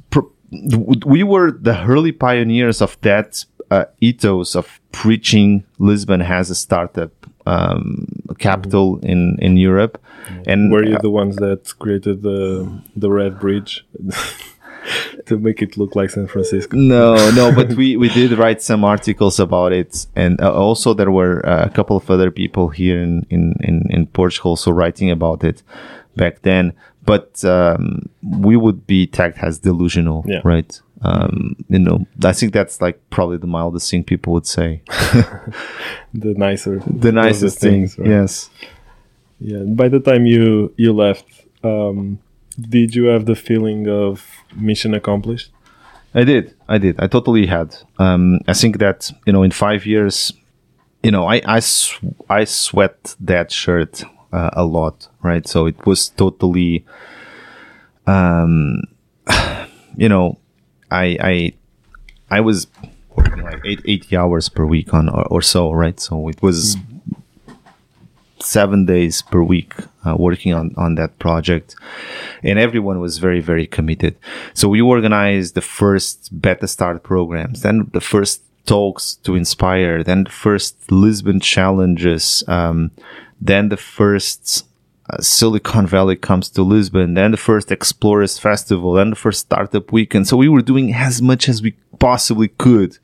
we 1.06 1.24
were 1.24 1.52
the 1.52 1.82
early 1.88 2.12
pioneers 2.12 2.82
of 2.82 3.00
that 3.02 3.46
uh, 3.72 3.86
ethos 4.02 4.56
of 4.56 4.82
preaching 4.92 5.64
Lisbon 5.80 6.20
has 6.20 6.50
a 6.50 6.56
startup 6.56 7.12
um, 7.46 8.08
capital 8.40 8.98
mm-hmm. 8.98 9.08
in 9.08 9.38
in 9.40 9.58
Europe. 9.58 10.02
And 10.46 10.70
were 10.70 10.84
you 10.84 10.98
uh, 10.98 11.02
the 11.02 11.10
ones 11.10 11.38
that 11.38 11.74
created 11.80 12.22
the 12.22 12.82
the 12.96 13.10
red 13.10 13.40
bridge? 13.40 13.86
to 15.26 15.38
make 15.38 15.62
it 15.62 15.78
look 15.78 15.96
like 15.96 16.10
San 16.10 16.28
Francisco. 16.28 16.76
No, 16.78 17.16
no, 17.32 17.54
but 17.54 17.74
we, 17.74 17.98
we 17.98 18.10
did 18.10 18.32
write 18.38 18.62
some 18.62 18.84
articles 18.84 19.40
about 19.40 19.72
it. 19.72 20.06
And 20.16 20.40
uh, 20.42 20.54
also 20.54 20.94
there 20.94 21.12
were 21.12 21.46
uh, 21.46 21.66
a 21.66 21.70
couple 21.70 21.98
of 21.98 22.10
other 22.10 22.32
people 22.32 22.70
here 22.70 23.02
in, 23.02 23.26
in, 23.30 23.56
in, 23.62 23.88
in 23.90 24.08
Portugal 24.08 24.52
also 24.52 24.72
writing 24.72 25.12
about 25.12 25.44
it 25.44 25.64
back 26.16 26.42
then. 26.42 26.74
But 27.06 27.44
um, 27.44 28.10
we 28.22 28.56
would 28.56 28.88
be 28.88 29.08
tagged 29.08 29.38
as 29.40 29.60
delusional, 29.60 30.24
yeah. 30.26 30.40
right? 30.44 30.80
Um, 31.02 31.58
you 31.68 31.80
know, 31.80 32.08
I 32.24 32.32
think 32.32 32.54
that's 32.54 32.80
like 32.80 32.98
probably 33.10 33.38
the 33.38 33.48
mildest 33.48 33.92
thing 33.92 34.06
people 34.06 34.32
would 34.34 34.48
say. 34.48 34.82
the 36.14 36.34
nicer, 36.38 36.80
the 36.88 37.12
nicest 37.12 37.60
thing. 37.60 37.88
Things, 37.88 38.00
right? 38.00 38.08
Yes. 38.08 38.50
Yeah. 39.40 39.64
By 39.64 39.90
the 39.90 40.00
time 40.00 40.26
you 40.26 40.74
you 40.78 40.94
left, 40.94 41.26
um, 41.62 42.20
did 42.58 42.96
you 42.96 43.06
have 43.06 43.26
the 43.26 43.36
feeling 43.36 43.90
of 43.90 44.26
mission 44.56 44.94
accomplished? 44.94 45.52
I 46.16 46.24
did. 46.24 46.54
I 46.68 46.78
did. 46.78 47.00
I 47.00 47.08
totally 47.08 47.48
had. 47.48 47.76
Um, 47.98 48.40
I 48.48 48.54
think 48.54 48.78
that 48.80 49.12
you 49.26 49.34
know, 49.34 49.44
in 49.44 49.52
five 49.52 49.86
years, 49.86 50.32
you 51.02 51.12
know, 51.12 51.26
I 51.26 51.42
I, 51.46 51.60
sw- 51.60 52.00
I 52.30 52.44
sweat 52.44 53.16
that 53.20 53.52
shirt 53.52 54.04
uh, 54.32 54.52
a 54.54 54.64
lot, 54.64 55.08
right? 55.22 55.48
So 55.48 55.66
it 55.66 55.86
was 55.86 56.10
totally 56.10 56.86
um, 58.06 58.82
you 59.98 60.10
know, 60.10 60.38
I 60.92 61.18
I 61.20 61.54
I 62.30 62.42
was 62.42 62.68
working 63.16 63.44
like 63.44 63.62
eight 63.66 63.82
eighty 63.86 64.16
hours 64.16 64.50
per 64.50 64.66
week 64.66 64.94
on 64.94 65.10
or, 65.10 65.26
or 65.28 65.42
so, 65.42 65.72
right? 65.72 66.00
So 66.00 66.28
it 66.30 66.42
was 66.42 66.78
seven 68.40 68.86
days 68.86 69.22
per 69.22 69.42
week 69.42 69.74
uh, 70.06 70.16
working 70.18 70.54
on 70.54 70.74
on 70.78 70.96
that 70.96 71.18
project, 71.20 71.76
and 72.44 72.60
everyone 72.60 73.00
was 73.00 73.18
very 73.18 73.42
very 73.42 73.68
committed. 73.68 74.16
So 74.54 74.70
we 74.70 74.82
organized 74.82 75.56
the 75.56 75.62
first 75.62 76.42
beta 76.42 76.68
start 76.68 77.04
programs, 77.04 77.62
then 77.62 77.90
the 77.94 78.02
first 78.02 78.42
talks 78.66 79.16
to 79.24 79.36
inspire, 79.36 80.04
then 80.04 80.24
the 80.24 80.30
first 80.32 80.92
Lisbon 80.92 81.40
challenges, 81.40 82.44
um, 82.48 82.92
then 83.42 83.70
the 83.70 83.78
first 83.78 84.66
uh, 85.10 85.22
Silicon 85.22 85.86
Valley 85.86 86.16
comes 86.16 86.50
to 86.50 86.64
Lisbon, 86.64 87.14
then 87.14 87.32
the 87.32 87.38
first 87.38 87.72
Explorers 87.72 88.40
Festival, 88.40 88.94
then 88.94 89.10
the 89.10 89.18
first 89.18 89.42
Startup 89.42 89.92
Weekend. 89.92 90.28
So 90.28 90.38
we 90.38 90.48
were 90.48 90.62
doing 90.62 90.94
as 90.94 91.22
much 91.22 91.50
as 91.50 91.62
we 91.62 91.76
possibly 92.00 92.48
could. 92.48 92.98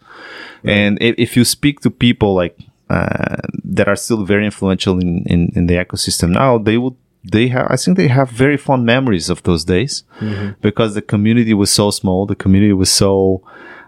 And 0.64 0.98
if, 1.02 1.16
if 1.18 1.38
you 1.38 1.46
speak 1.46 1.82
to 1.82 1.90
people 1.90 2.34
like 2.34 2.58
Uh, 2.90 3.36
that 3.64 3.88
are 3.88 3.96
still 3.96 4.26
very 4.26 4.46
influential 4.46 4.98
in, 5.00 5.24
in, 5.28 5.52
in 5.56 5.68
the 5.68 5.76
ecosystem 5.76 6.30
now, 6.32 6.58
they 6.58 6.78
would 6.78 6.96
they 7.24 7.48
have 7.50 7.68
I 7.70 7.76
think 7.76 7.98
they 7.98 8.08
have 8.08 8.30
very 8.30 8.58
fond 8.58 8.86
memories 8.86 9.30
of 9.30 9.44
those 9.44 9.64
days 9.64 10.04
mm-hmm. 10.20 10.52
because 10.62 10.96
the 10.96 11.02
community 11.02 11.54
was 11.54 11.72
so 11.72 11.92
small, 11.92 12.26
the 12.26 12.36
community 12.36 12.74
was 12.74 12.90
so 12.90 13.44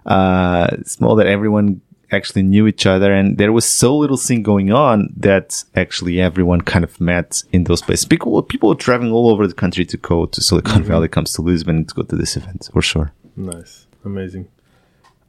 uh, 0.05 0.67
small 0.85 1.15
that 1.15 1.27
everyone 1.27 1.81
actually 2.11 2.43
knew 2.43 2.67
each 2.67 2.85
other 2.85 3.13
and 3.13 3.37
there 3.37 3.53
was 3.53 3.65
so 3.65 3.97
little 3.97 4.17
thing 4.17 4.43
going 4.43 4.71
on 4.71 5.13
that 5.15 5.63
actually 5.75 6.19
everyone 6.19 6.59
kind 6.61 6.83
of 6.83 6.99
met 6.99 7.41
in 7.51 7.63
those 7.63 7.81
places. 7.81 8.05
People 8.05 8.41
people 8.43 8.69
were 8.69 8.75
traveling 8.75 9.13
all 9.13 9.29
over 9.29 9.47
the 9.47 9.53
country 9.53 9.85
to 9.85 9.97
go 9.97 10.25
to 10.25 10.41
Silicon 10.41 10.81
mm-hmm. 10.81 10.91
Valley, 10.91 11.07
comes 11.07 11.33
to 11.33 11.41
Lisbon 11.41 11.85
to 11.85 11.95
go 11.95 12.03
to 12.03 12.15
this 12.15 12.35
event 12.35 12.69
for 12.73 12.81
sure. 12.81 13.13
Nice, 13.35 13.87
amazing. 14.03 14.47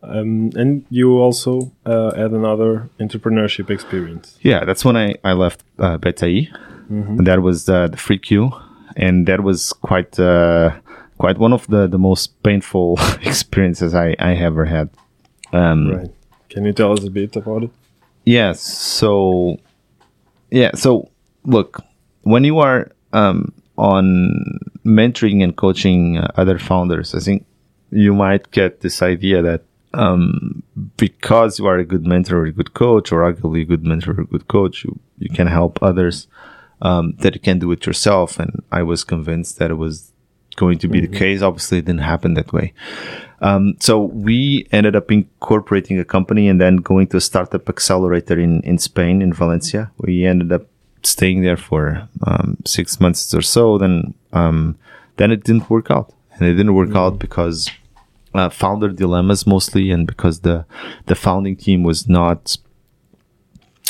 Um, 0.03 0.51
and 0.57 0.85
you 0.91 1.19
also 1.19 1.73
uh, 1.87 2.15
had 2.15 2.33
another 2.33 2.91
entrepreneurship 2.99 3.71
experience. 3.71 4.39
Yeah, 4.43 4.65
that's 4.65 4.85
when 4.85 4.97
I, 4.97 5.15
I 5.23 5.33
left 5.33 5.63
uh, 5.79 5.97
Beta-i. 5.99 6.49
And 6.91 7.27
that 7.27 7.41
was 7.41 7.71
uh, 7.71 7.89
the 7.89 7.97
free 7.97 8.19
queue, 8.19 8.51
and 8.97 9.27
that 9.27 9.43
was 9.43 9.73
quite 9.73 10.19
uh, 10.21 10.73
quite 11.17 11.39
one 11.39 11.55
of 11.55 11.67
the, 11.69 11.87
the 11.87 11.99
most 11.99 12.43
painful 12.43 12.99
experiences 13.23 13.95
I, 13.95 14.15
I 14.19 14.35
ever 14.35 14.67
had. 14.67 14.91
Um, 15.55 15.91
Right. 15.91 16.11
Can 16.51 16.67
you 16.67 16.75
tell 16.75 16.93
us 16.93 17.03
a 17.05 17.11
bit 17.11 17.35
about 17.37 17.63
it? 17.63 17.71
Yes. 18.25 18.61
So, 18.61 19.57
yeah. 20.51 20.73
So, 20.75 21.09
look, 21.45 21.83
when 22.23 22.45
you 22.45 22.59
are 22.59 22.91
um, 23.15 23.55
on 23.79 24.35
mentoring 24.85 25.43
and 25.43 25.57
coaching 25.57 26.19
uh, 26.19 26.31
other 26.37 26.59
founders, 26.59 27.15
I 27.15 27.21
think 27.21 27.47
you 27.91 28.13
might 28.13 28.51
get 28.51 28.81
this 28.81 29.01
idea 29.01 29.41
that 29.41 29.63
um, 29.95 30.63
because 30.97 31.59
you 31.59 31.67
are 31.67 31.79
a 31.79 31.85
good 31.85 32.07
mentor 32.07 32.39
or 32.39 32.47
a 32.47 32.53
good 32.53 32.75
coach, 32.75 33.13
or 33.13 33.21
arguably 33.21 33.63
a 33.63 33.65
good 33.65 33.85
mentor 33.85 34.13
or 34.13 34.21
a 34.23 34.27
good 34.27 34.49
coach, 34.49 34.85
you, 34.85 34.99
you 35.19 35.29
can 35.29 35.47
help 35.47 35.83
others 35.83 36.27
um, 36.81 37.15
that 37.19 37.35
you 37.35 37.41
can 37.41 37.59
do 37.59 37.73
it 37.73 37.87
yourself. 37.87 38.39
And 38.39 38.63
I 38.71 38.83
was 38.83 39.05
convinced 39.05 39.59
that 39.59 39.71
it 39.71 39.75
was 39.75 40.13
going 40.57 40.79
to 40.79 40.89
be 40.89 41.01
the 41.01 41.19
case. 41.19 41.43
Obviously, 41.43 41.79
it 41.79 41.87
didn't 41.87 42.01
happen 42.01 42.35
that 42.35 42.53
way. 42.53 42.73
Um, 43.41 43.75
so 43.81 44.01
we 44.01 44.69
ended 44.71 44.95
up 44.95 45.11
incorporating 45.11 45.99
a 45.99 46.05
company 46.05 46.49
and 46.49 46.61
then 46.61 46.77
going 46.77 47.09
to 47.09 47.17
a 47.17 47.21
startup 47.21 47.69
accelerator 47.69 48.39
in, 48.39 48.61
in 48.63 48.79
Spain, 48.79 49.21
in 49.23 49.33
Valencia. 49.33 49.91
We 49.99 50.25
ended 50.27 50.53
up 50.53 50.67
staying 51.03 51.43
there 51.43 51.57
for 51.57 52.09
um, 52.25 52.59
six 52.65 53.01
months 53.01 53.35
or 53.35 53.43
so. 53.43 53.79
Then, 53.79 54.15
um, 54.33 54.79
then 55.17 55.33
it 55.33 55.45
didn't 55.45 55.69
work 55.69 55.91
out, 55.91 56.13
and 56.35 56.49
it 56.49 56.55
didn't 56.55 56.75
work 56.75 56.95
out 56.95 57.19
because 57.19 57.71
uh, 58.35 58.49
founder 58.49 58.89
dilemmas 58.89 59.47
mostly, 59.47 59.91
and 59.91 60.07
because 60.07 60.41
the 60.41 60.65
the 61.07 61.15
founding 61.15 61.57
team 61.57 61.83
was 61.83 62.09
not 62.09 62.57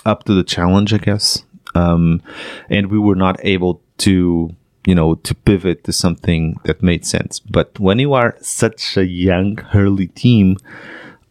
up 0.04 0.24
to 0.24 0.34
the 0.34 0.44
challenge, 0.44 0.92
I 0.92 0.98
guess. 0.98 1.44
Um, 1.74 2.22
and 2.68 2.90
we 2.90 2.98
were 2.98 3.14
not 3.14 3.40
able 3.44 3.80
to, 3.98 4.54
you 4.86 4.94
know, 4.94 5.14
to 5.14 5.34
pivot 5.34 5.84
to 5.84 5.92
something 5.92 6.56
that 6.64 6.82
made 6.82 7.06
sense. 7.06 7.40
But 7.40 7.78
when 7.80 7.98
you 7.98 8.12
are 8.12 8.36
such 8.40 8.96
a 8.96 9.06
young, 9.06 9.58
early 9.74 10.08
team, 10.08 10.58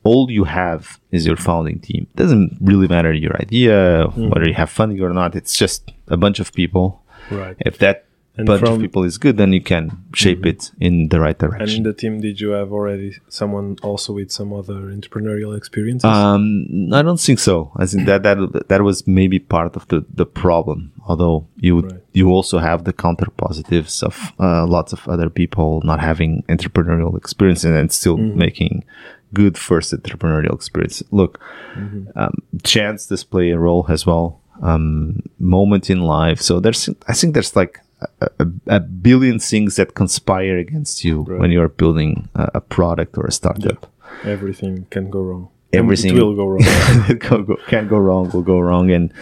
all 0.04 0.32
you 0.32 0.46
have 0.46 1.00
is 1.12 1.28
your 1.28 1.36
founding 1.36 1.80
team. 1.80 2.08
It 2.14 2.16
doesn't 2.16 2.58
really 2.60 2.88
matter 2.88 3.14
your 3.14 3.36
idea, 3.38 4.06
whether 4.16 4.48
you 4.48 4.56
have 4.56 4.70
funding 4.70 5.00
or 5.02 5.14
not. 5.14 5.36
It's 5.36 5.56
just 5.56 5.92
a 6.08 6.18
bunch 6.18 6.40
of 6.40 6.54
people. 6.54 7.04
Right. 7.30 7.56
If 7.60 7.78
that 7.80 8.06
And 8.42 8.48
bunch 8.48 8.64
of 8.64 8.80
people 8.80 9.04
is 9.04 9.18
good, 9.18 9.38
then 9.38 9.54
you 9.54 9.62
can 9.62 9.92
shape 10.14 10.46
it 10.46 10.72
in 10.80 11.10
the 11.10 11.20
right 11.20 11.38
direction. 11.38 11.62
And 11.62 11.78
in 11.78 11.84
the 11.84 11.94
team, 11.94 12.22
did 12.22 12.40
you 12.40 12.52
have 12.60 12.72
already 12.72 13.10
someone 13.30 13.78
also 13.82 14.14
with 14.14 14.32
some 14.32 14.52
other 14.54 14.80
entrepreneurial 14.98 15.56
experiences? 15.56 16.10
Um, 16.10 16.66
I 16.94 17.02
don't 17.02 17.20
think 17.20 17.40
so. 17.40 17.72
I 17.76 17.86
think 17.86 18.06
that 18.08 18.24
that 18.24 18.38
that 18.70 18.82
was 18.82 19.08
maybe 19.08 19.40
part 19.40 19.76
of 19.76 19.88
the, 19.88 20.06
the 20.14 20.26
problem. 20.26 20.92
Although 21.08 21.48
you 21.58 21.82
Right. 21.82 22.02
you 22.14 22.30
also 22.30 22.58
have 22.60 22.84
the 22.84 22.94
counter 22.94 23.30
positives 23.38 24.04
of 24.04 24.16
uh, 24.40 24.66
lots 24.68 24.94
of 24.94 25.08
other 25.08 25.30
people 25.30 25.82
not 25.84 26.00
having 26.00 26.44
entrepreneurial 26.50 27.16
experience 27.18 27.64
and 27.64 27.92
still 27.92 28.18
making 28.18 28.84
good 29.34 29.58
first 29.58 29.94
entrepreneurial 29.94 30.54
experience. 30.54 31.02
Look, 31.12 31.40
um, 32.16 32.34
chance 32.64 33.08
does 33.08 33.24
play 33.24 33.52
a 33.52 33.58
role 33.58 33.86
as 33.90 34.06
well. 34.06 34.42
Um, 34.62 35.22
moment 35.40 35.90
in 35.90 36.02
life. 36.02 36.40
So 36.40 36.60
there's, 36.60 36.90
I 37.08 37.14
think 37.14 37.34
there's 37.34 37.56
like 37.56 37.80
a, 38.22 38.48
a, 38.68 38.80
billion 38.80 39.40
things 39.40 39.76
that 39.76 39.94
conspire 39.94 40.58
against 40.58 41.04
you 41.04 41.24
when 41.24 41.52
you 41.52 41.62
are 41.62 41.70
building 41.70 42.30
a, 42.36 42.52
a 42.56 42.62
product 42.62 43.18
or 43.18 43.26
a 43.26 43.32
startup. 43.32 43.92
Everything 44.24 44.86
can 44.90 45.10
go 45.10 45.22
wrong. 45.22 45.50
Everything- 45.74 46.18
it 46.18 46.22
will 46.22 46.36
go 46.36 46.48
wrong. 46.48 46.62
it 47.10 47.20
go, 47.20 47.44
go, 47.44 47.56
can 47.68 47.88
go 47.88 47.98
wrong, 47.98 48.30
will 48.32 48.42
go 48.42 48.60
wrong. 48.60 48.92
And 48.92 49.14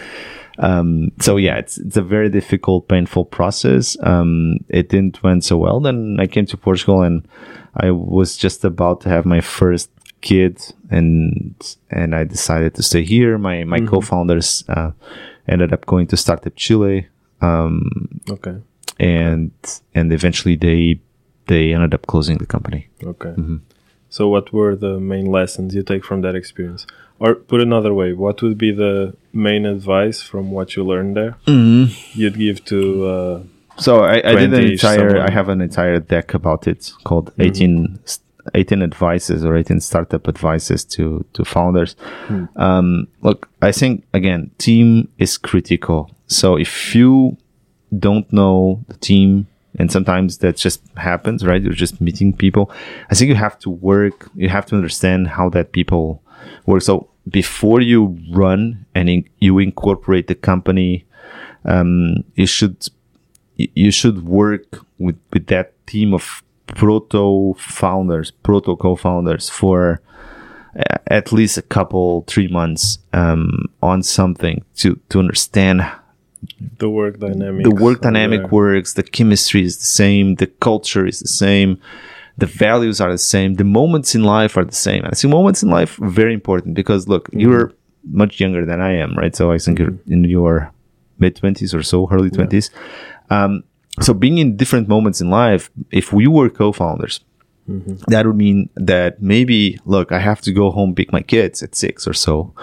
um, 0.58 1.12
so, 1.20 1.36
yeah, 1.36 1.56
it's, 1.56 1.78
it's 1.78 1.96
a 1.96 2.02
very 2.02 2.28
difficult, 2.28 2.88
painful 2.88 3.26
process. 3.26 3.96
Um, 4.02 4.58
it 4.68 4.88
didn't 4.88 5.22
went 5.22 5.44
so 5.44 5.56
well. 5.56 5.80
Then 5.80 6.16
I 6.18 6.26
came 6.26 6.46
to 6.46 6.56
Portugal 6.56 7.02
and 7.02 7.26
I 7.74 7.90
was 7.90 8.36
just 8.36 8.64
about 8.64 9.00
to 9.02 9.08
have 9.08 9.24
my 9.24 9.40
first 9.40 9.90
kid 10.20 10.60
and, 10.90 11.54
and 11.90 12.14
I 12.14 12.24
decided 12.24 12.74
to 12.74 12.82
stay 12.82 13.04
here. 13.04 13.38
My, 13.38 13.64
my 13.64 13.80
co-founders, 13.80 14.64
uh, 14.68 14.90
ended 15.48 15.72
up 15.72 15.86
going 15.86 16.06
to 16.08 16.16
Startup 16.16 16.54
Chile. 16.56 17.08
Um, 17.40 18.20
okay. 18.28 18.56
And, 19.00 19.50
and 19.94 20.12
eventually 20.12 20.56
they, 20.56 21.00
they 21.46 21.72
ended 21.74 21.94
up 21.94 22.06
closing 22.06 22.38
the 22.38 22.46
company. 22.46 22.88
Okay. 23.02 23.30
Mm-hmm. 23.30 23.56
So, 24.08 24.28
what 24.28 24.52
were 24.52 24.74
the 24.76 24.98
main 25.00 25.26
lessons 25.26 25.74
you 25.74 25.82
take 25.82 26.04
from 26.04 26.20
that 26.22 26.34
experience? 26.34 26.86
Or 27.20 27.34
put 27.34 27.60
another 27.60 27.92
way, 28.00 28.12
what 28.12 28.42
would 28.42 28.56
be 28.58 28.72
the 28.72 29.14
main 29.32 29.66
advice 29.66 30.22
from 30.22 30.50
what 30.50 30.74
you 30.74 30.84
learned 30.84 31.16
there 31.16 31.36
you'd 32.20 32.38
give 32.38 32.64
to? 32.72 32.78
Uh, 33.14 33.42
So 33.76 33.92
I, 34.04 34.16
I 34.30 34.34
did 34.34 34.52
an 34.52 34.60
20 34.60 34.72
entire. 34.72 34.98
someone. 34.98 35.28
I 35.28 35.30
have 35.30 35.48
an 35.48 35.60
entire 35.60 36.00
deck 36.00 36.34
about 36.34 36.66
it 36.66 36.92
called 37.04 37.30
18, 37.38 37.98
s- 38.04 38.20
18 38.54 38.82
advices 38.82 39.44
or 39.44 39.54
18 39.56 39.80
startup 39.80 40.28
advices 40.28 40.84
to 40.96 41.24
to 41.34 41.44
founders. 41.44 41.94
Um, 42.56 43.06
look, 43.22 43.48
I 43.62 43.72
think 43.72 44.04
again, 44.12 44.50
team 44.58 45.08
is 45.18 45.38
critical. 45.38 46.10
So 46.26 46.56
if 46.58 46.94
you 46.96 47.36
don't 47.98 48.30
know 48.32 48.84
the 48.88 48.96
team, 48.98 49.46
and 49.78 49.90
sometimes 49.90 50.38
that 50.38 50.56
just 50.56 50.82
happens, 50.96 51.44
right? 51.44 51.62
You're 51.62 51.72
just 51.72 52.00
meeting 52.00 52.32
people. 52.32 52.70
I 53.10 53.14
think 53.14 53.28
you 53.28 53.34
have 53.34 53.58
to 53.60 53.70
work. 53.70 54.30
You 54.34 54.48
have 54.48 54.66
to 54.66 54.76
understand 54.76 55.28
how 55.28 55.48
that 55.50 55.72
people 55.72 56.22
work. 56.66 56.82
So 56.82 57.08
before 57.28 57.80
you 57.80 58.18
run 58.30 58.86
and 58.94 59.08
in, 59.08 59.28
you 59.38 59.58
incorporate 59.58 60.26
the 60.26 60.34
company, 60.34 61.04
um, 61.64 62.24
you 62.34 62.46
should 62.46 62.88
you 63.56 63.90
should 63.90 64.26
work 64.26 64.80
with, 64.98 65.18
with 65.32 65.46
that 65.48 65.74
team 65.86 66.14
of 66.14 66.42
proto 66.66 67.54
founders, 67.58 68.30
proto 68.30 68.76
co-founders 68.76 69.50
for 69.50 70.00
uh, 70.76 70.98
at 71.08 71.32
least 71.32 71.58
a 71.58 71.62
couple, 71.62 72.24
three 72.26 72.48
months 72.48 72.98
um, 73.12 73.66
on 73.82 74.02
something 74.02 74.64
to, 74.76 74.98
to 75.08 75.18
understand 75.18 75.82
the 76.78 76.88
work 76.88 77.18
dynamics. 77.18 77.68
the 77.68 77.74
work 77.74 78.00
dynamic 78.00 78.40
there. 78.40 78.48
works, 78.48 78.94
the 78.94 79.02
chemistry 79.02 79.62
is 79.62 79.78
the 79.78 79.84
same, 79.84 80.36
the 80.36 80.46
culture 80.46 81.06
is 81.06 81.20
the 81.20 81.28
same, 81.28 81.80
the 82.38 82.46
values 82.46 83.00
are 83.00 83.12
the 83.12 83.18
same, 83.18 83.54
the 83.54 83.64
moments 83.64 84.14
in 84.14 84.24
life 84.24 84.56
are 84.56 84.64
the 84.64 84.74
same. 84.74 85.04
And 85.04 85.12
I 85.12 85.14
think 85.16 85.30
moments 85.30 85.62
in 85.62 85.70
life 85.70 86.00
are 86.00 86.08
very 86.08 86.34
important 86.34 86.74
because 86.74 87.08
look, 87.08 87.28
mm-hmm. 87.28 87.40
you're 87.40 87.72
much 88.04 88.40
younger 88.40 88.64
than 88.64 88.80
I 88.80 88.92
am, 88.96 89.14
right? 89.16 89.34
So 89.36 89.52
I 89.52 89.58
think 89.58 89.78
you're 89.78 89.90
mm-hmm. 89.90 90.12
in 90.12 90.24
your 90.24 90.72
mid 91.18 91.36
twenties 91.36 91.74
or 91.74 91.82
so, 91.82 92.08
early 92.10 92.30
twenties. 92.30 92.70
Um, 93.28 93.64
so 94.00 94.14
being 94.14 94.38
in 94.38 94.56
different 94.56 94.88
moments 94.88 95.20
in 95.20 95.28
life, 95.30 95.70
if 95.90 96.12
we 96.12 96.26
were 96.26 96.48
co-founders, 96.48 97.20
mm-hmm. 97.68 97.96
that 98.06 98.26
would 98.26 98.36
mean 98.36 98.70
that 98.76 99.20
maybe 99.20 99.78
look, 99.84 100.12
I 100.12 100.20
have 100.20 100.40
to 100.42 100.52
go 100.52 100.70
home 100.70 100.94
pick 100.94 101.12
my 101.12 101.20
kids 101.20 101.62
at 101.62 101.74
six 101.74 102.08
or 102.08 102.14
so, 102.14 102.54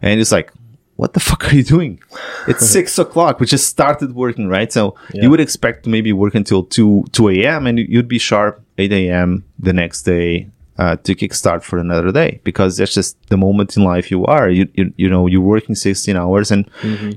and 0.00 0.20
it's 0.20 0.30
like 0.30 0.52
what 0.96 1.12
the 1.12 1.20
fuck 1.28 1.44
are 1.52 1.56
you 1.56 1.62
doing? 1.64 2.00
It's 2.48 2.66
six 2.78 2.98
o'clock. 2.98 3.40
We 3.40 3.46
just 3.46 3.66
started 3.68 4.14
working, 4.14 4.48
right? 4.48 4.72
So 4.72 4.94
Yeah. 5.12 5.22
you 5.22 5.30
would 5.30 5.40
expect 5.40 5.84
to 5.84 5.90
maybe 5.90 6.12
work 6.12 6.34
until 6.34 6.62
two 6.64 7.04
two 7.12 7.28
a.m. 7.28 7.66
and 7.66 7.78
you'd 7.78 8.08
be 8.08 8.18
sharp 8.18 8.60
eight 8.78 8.92
a.m. 8.92 9.44
the 9.58 9.72
next 9.72 10.02
day 10.02 10.48
uh, 10.78 10.96
to 11.04 11.14
kickstart 11.14 11.62
for 11.62 11.78
another 11.78 12.10
day 12.10 12.40
because 12.42 12.76
that's 12.76 12.94
just 12.94 13.16
the 13.28 13.36
moment 13.36 13.76
in 13.76 13.84
life 13.84 14.10
you 14.10 14.24
are. 14.26 14.48
You 14.50 14.68
you, 14.74 14.92
you 14.96 15.08
know 15.08 15.26
you're 15.28 15.40
working 15.54 15.74
sixteen 15.76 16.16
hours 16.16 16.50
and 16.50 16.68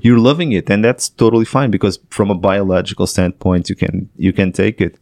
you're 0.02 0.18
loving 0.30 0.52
it, 0.52 0.70
and 0.70 0.84
that's 0.84 1.08
totally 1.08 1.44
fine 1.44 1.70
because 1.70 1.98
from 2.10 2.30
a 2.30 2.34
biological 2.36 3.06
standpoint, 3.06 3.68
you 3.68 3.76
can 3.76 4.08
you 4.16 4.32
can 4.32 4.52
take 4.52 4.80
it, 4.80 4.98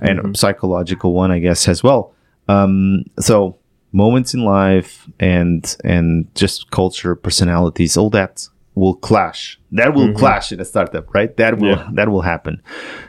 and 0.00 0.36
psychological 0.36 1.12
one, 1.14 1.30
I 1.30 1.38
guess, 1.38 1.68
as 1.68 1.82
well. 1.82 2.12
Um, 2.48 3.04
so 3.18 3.56
moments 3.92 4.34
in 4.34 4.44
life 4.44 5.08
and 5.20 5.76
and 5.84 6.26
just 6.34 6.70
culture, 6.70 7.14
personalities, 7.14 7.96
all 7.96 8.10
that 8.10 8.48
will 8.74 8.94
clash. 8.94 9.58
That 9.72 9.94
will 9.94 10.12
clash 10.12 10.52
in 10.52 10.60
a 10.60 10.64
startup, 10.64 11.12
right? 11.14 11.34
That 11.36 11.58
will 11.58 11.76
Yeah. 11.76 11.88
that 11.94 12.08
will 12.08 12.22
happen. 12.22 12.62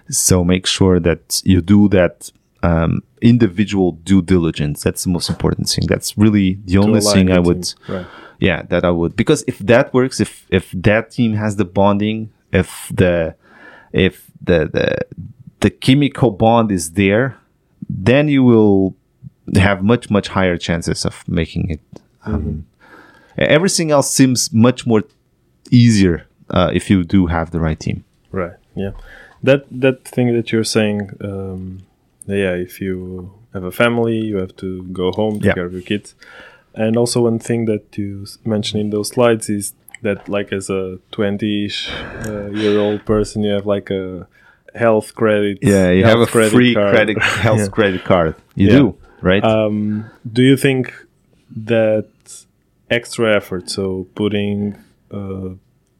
So 0.09 0.43
make 0.43 0.65
sure 0.65 0.99
that 0.99 1.41
you 1.43 1.61
do 1.61 1.87
that 1.89 2.31
um, 2.63 3.01
individual 3.21 3.91
due 4.03 4.21
diligence. 4.21 4.81
That's 4.83 5.03
the 5.03 5.09
most 5.09 5.29
important 5.29 5.69
thing. 5.69 5.85
That's 5.87 6.17
really 6.17 6.59
the 6.65 6.77
only 6.77 7.01
thing 7.01 7.31
I 7.31 7.39
would. 7.39 7.73
Right. 7.87 8.05
yeah 8.39 8.61
that 8.69 8.83
i 8.85 8.91
would 8.91 9.15
because 9.15 9.43
if 9.47 9.57
that 9.71 9.91
works 9.95 10.19
if 10.19 10.45
if 10.51 10.65
that 10.87 11.09
team 11.09 11.33
has 11.33 11.55
the 11.55 11.65
bonding 11.65 12.29
if 12.51 12.69
the 12.93 13.33
if 13.91 14.29
the 14.49 14.59
the 14.75 14.87
the 15.63 15.71
chemical 15.71 16.29
bond 16.29 16.71
is 16.71 16.91
there 16.91 17.35
then 17.89 18.27
you 18.29 18.43
will 18.43 18.93
have 19.55 19.83
much 19.83 20.09
much 20.09 20.27
higher 20.29 20.57
chances 20.57 21.05
of 21.05 21.23
making 21.27 21.69
it 21.69 21.79
um, 22.25 22.65
everything 23.37 23.91
else 23.91 24.11
seems 24.11 24.51
much 24.53 24.85
more 24.85 25.03
easier 25.71 26.25
uh, 26.49 26.69
if 26.73 26.89
you 26.89 27.03
do 27.03 27.27
have 27.27 27.51
the 27.51 27.59
right 27.59 27.79
team 27.79 28.03
Right. 28.31 28.57
Yeah. 28.75 28.91
That 29.41 29.65
that 29.71 30.03
thing 30.05 30.33
that 30.35 30.51
you're 30.51 30.65
saying, 30.65 31.11
um, 31.21 31.79
yeah. 32.27 32.53
If 32.67 32.81
you 32.81 33.31
have 33.53 33.63
a 33.63 33.71
family, 33.71 34.17
you 34.17 34.37
have 34.37 34.53
to 34.57 34.83
go 34.91 35.11
home, 35.11 35.35
take 35.35 35.45
Yeah. 35.45 35.53
care 35.53 35.65
of 35.65 35.73
your 35.73 35.81
kids, 35.81 36.13
and 36.75 36.97
also 36.97 37.23
one 37.23 37.39
thing 37.39 37.65
that 37.65 37.97
you 37.97 38.25
mentioned 38.45 38.81
in 38.81 38.89
those 38.89 39.07
slides 39.09 39.49
is 39.49 39.73
that, 40.03 40.27
like, 40.29 40.51
as 40.51 40.69
a 40.69 40.99
twenty-ish 41.11 41.89
uh, 42.27 42.49
year 42.51 42.77
old 42.79 43.05
person, 43.05 43.43
you 43.43 43.53
have 43.53 43.65
like 43.65 43.89
a 43.89 44.27
health 44.75 45.15
credit. 45.15 45.57
yeah 45.61 45.89
you 45.89 46.03
have 46.03 46.19
a 46.19 46.27
free 46.27 46.73
card. 46.75 46.93
credit 46.93 47.17
health 47.45 47.59
Yeah. 47.59 47.67
credit 47.77 48.03
card 48.03 48.35
you 48.55 48.67
Yeah. 48.67 48.77
do 48.79 48.95
right 49.21 49.43
Um, 49.43 50.05
do 50.31 50.41
you 50.43 50.57
think 50.57 50.93
that 51.65 52.07
extra 52.89 53.35
effort, 53.35 53.69
so 53.69 54.07
putting 54.15 54.75
uh, 55.11 55.49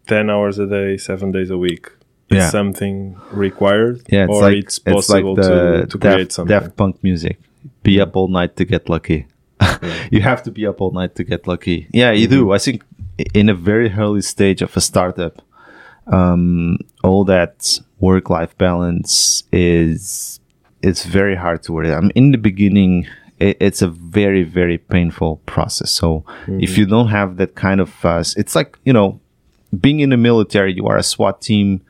10 0.08 0.30
hours 0.30 0.60
a 0.60 0.68
day, 0.68 0.98
seven 0.98 1.32
days 1.32 1.50
a 1.50 1.58
week, 1.58 1.90
is 2.30 2.38
Yeah. 2.38 2.50
something 2.50 3.16
required? 3.32 4.02
Yeah, 4.10 4.24
it's 4.26 4.32
or 4.34 4.42
like 4.42 4.58
it's 4.58 4.80
possible 4.80 5.38
it's 5.38 5.48
like 5.48 5.48
the 5.48 5.82
to, 5.82 5.88
to 5.88 5.98
create 5.98 6.18
Daft, 6.18 6.32
something? 6.34 6.60
Daft 6.60 6.76
Punk 6.76 7.04
music. 7.04 7.40
Be 7.84 8.00
up 8.02 8.16
all 8.16 8.28
night 8.28 8.56
to 8.58 8.66
get 8.66 8.90
lucky. 8.90 9.26
you 10.12 10.22
have 10.22 10.44
to 10.44 10.52
be 10.52 10.68
up 10.68 10.82
all 10.82 10.92
night 10.92 11.16
to 11.16 11.24
get 11.24 11.48
lucky. 11.48 11.88
Yeah, 11.94 12.12
you 12.12 12.28
Mm-hmm. 12.28 12.46
do. 12.48 12.52
I 12.52 12.60
think 12.60 12.84
in 13.34 13.50
a 13.50 13.54
very 13.56 13.92
early 13.92 14.22
stage 14.22 14.62
of 14.62 14.76
a 14.78 14.82
startup, 14.82 15.42
um, 16.08 16.78
all 17.04 17.24
that 17.26 17.80
work-life 18.00 18.58
balance 18.58 19.44
is 19.52 20.40
it's 20.82 21.06
very 21.06 21.36
hard 21.36 21.64
to 21.64 21.74
work. 21.74 21.88
I 21.88 22.00
mean, 22.00 22.12
in 22.16 22.32
the 22.32 22.38
beginning, 22.38 23.08
it, 23.40 23.58
it's 23.60 23.82
a 23.82 23.88
very 23.88 24.44
very 24.44 24.78
painful 24.78 25.38
process. 25.46 25.92
So 25.92 26.24
Mm-hmm. 26.46 26.62
if 26.62 26.78
you 26.78 26.86
don't 26.86 27.08
have 27.10 27.38
that 27.38 27.56
kind 27.56 27.80
of, 27.82 28.06
uh, 28.06 28.24
it's 28.36 28.56
like 28.56 28.78
you 28.86 28.94
know, 28.94 29.20
being 29.80 30.00
in 30.00 30.10
the 30.12 30.18
military, 30.18 30.74
you 30.74 30.86
are 30.88 30.98
a 30.98 31.04
SWAT 31.04 31.42
team 31.42 31.82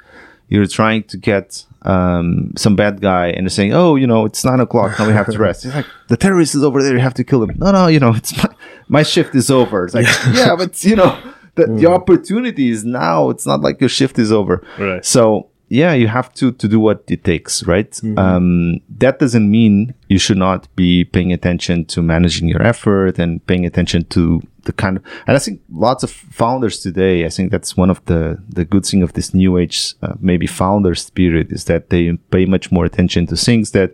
you're 0.49 0.65
trying 0.65 1.03
to 1.03 1.17
get 1.17 1.65
um, 1.81 2.53
some 2.55 2.75
bad 2.75 3.01
guy 3.01 3.27
and 3.27 3.45
they're 3.45 3.49
saying, 3.49 3.73
oh, 3.73 3.95
you 3.97 4.07
know, 4.07 4.25
it's 4.25 4.45
nine 4.45 4.61
o'clock, 4.61 4.97
now 4.97 5.05
we 5.05 5.13
have 5.13 5.29
to 5.29 5.37
rest. 5.37 5.65
It's 5.65 5.75
like, 5.75 5.85
the 6.07 6.15
terrorist 6.17 6.55
is 6.55 6.63
over 6.63 6.81
there, 6.81 6.93
you 6.93 6.99
have 6.99 7.13
to 7.15 7.23
kill 7.25 7.43
him. 7.43 7.51
No, 7.57 7.71
no, 7.71 7.87
you 7.87 7.99
know, 7.99 8.13
it's 8.15 8.35
my, 8.37 8.49
my 8.87 9.03
shift 9.03 9.35
is 9.35 9.49
over. 9.51 9.85
It's 9.85 9.93
like, 9.93 10.07
yeah, 10.31 10.55
but, 10.57 10.81
you 10.85 10.95
know, 10.95 11.19
the, 11.55 11.65
the 11.67 11.87
opportunity 11.87 12.69
is 12.69 12.85
now. 12.85 13.29
It's 13.29 13.45
not 13.45 13.59
like 13.59 13.81
your 13.81 13.89
shift 13.89 14.17
is 14.19 14.31
over. 14.31 14.65
Right. 14.79 15.03
So, 15.03 15.49
yeah, 15.69 15.93
you 15.93 16.07
have 16.07 16.33
to, 16.35 16.51
to 16.53 16.67
do 16.67 16.79
what 16.79 17.03
it 17.09 17.23
takes, 17.23 17.63
right? 17.63 17.99
Um, 18.17 18.79
that 18.97 19.19
doesn't 19.19 19.49
mean 19.51 19.93
you 20.07 20.17
should 20.17 20.37
not 20.37 20.73
be 20.75 21.03
paying 21.03 21.33
attention 21.33 21.85
to 21.85 22.01
managing 22.01 22.47
your 22.47 22.61
effort 22.61 23.19
and 23.19 23.45
paying 23.47 23.65
attention 23.65 24.05
to 24.05 24.41
the 24.63 24.73
kind 24.73 24.97
of, 24.97 25.03
and 25.27 25.35
I 25.35 25.39
think 25.39 25.61
lots 25.69 26.03
of 26.03 26.11
founders 26.11 26.79
today, 26.79 27.25
I 27.25 27.29
think 27.29 27.51
that's 27.51 27.75
one 27.75 27.89
of 27.89 28.03
the, 28.05 28.41
the 28.47 28.65
good 28.65 28.85
thing 28.85 29.03
of 29.03 29.13
this 29.13 29.33
new 29.33 29.57
age, 29.57 29.93
uh, 30.01 30.13
maybe 30.19 30.47
founder 30.47 30.95
spirit 30.95 31.51
is 31.51 31.65
that 31.65 31.89
they 31.89 32.13
pay 32.31 32.45
much 32.45 32.71
more 32.71 32.85
attention 32.85 33.27
to 33.27 33.35
things 33.35 33.71
that 33.71 33.93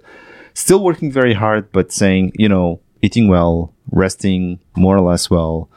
still 0.54 0.84
working 0.84 1.12
very 1.12 1.34
hard, 1.34 1.72
but 1.72 1.92
saying, 1.92 2.34
you 2.38 2.50
know, 2.50 2.80
eating 3.02 3.28
well, 3.28 3.74
resting 3.92 4.60
more 4.76 4.96
or 4.96 5.02
less 5.02 5.30
well. 5.30 5.70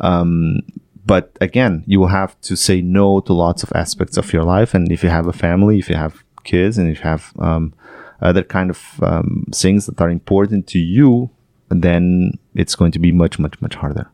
Um, 0.00 0.60
but 1.06 1.36
again, 1.40 1.84
you 1.86 2.00
will 2.00 2.08
have 2.08 2.40
to 2.42 2.56
say 2.56 2.80
no 2.80 3.20
to 3.20 3.32
lots 3.32 3.62
of 3.62 3.72
aspects 3.74 4.16
of 4.16 4.32
your 4.32 4.44
life. 4.44 4.74
And 4.74 4.90
if 4.90 5.02
you 5.02 5.10
have 5.10 5.26
a 5.26 5.32
family, 5.32 5.78
if 5.78 5.88
you 5.88 5.96
have 5.96 6.24
kids, 6.44 6.78
and 6.78 6.90
if 6.90 6.98
you 6.98 7.04
have 7.04 7.32
um, 7.38 7.74
other 8.20 8.42
kind 8.42 8.70
of 8.70 9.02
um, 9.02 9.46
things 9.52 9.86
that 9.86 10.00
are 10.00 10.10
important 10.10 10.66
to 10.68 10.78
you, 10.78 11.30
then 11.68 12.38
it's 12.54 12.74
going 12.74 12.92
to 12.92 12.98
be 12.98 13.12
much, 13.12 13.38
much, 13.38 13.60
much 13.60 13.74
harder. 13.74 14.08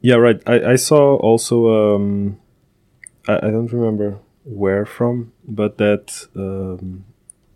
Yeah, 0.00 0.16
right. 0.16 0.40
I, 0.46 0.72
I 0.72 0.76
saw 0.76 1.16
also, 1.16 1.94
um, 1.94 2.40
I, 3.28 3.36
I 3.36 3.50
don't 3.50 3.72
remember 3.72 4.18
where 4.44 4.86
from, 4.86 5.32
but 5.46 5.78
that 5.78 6.26
um, 6.34 7.04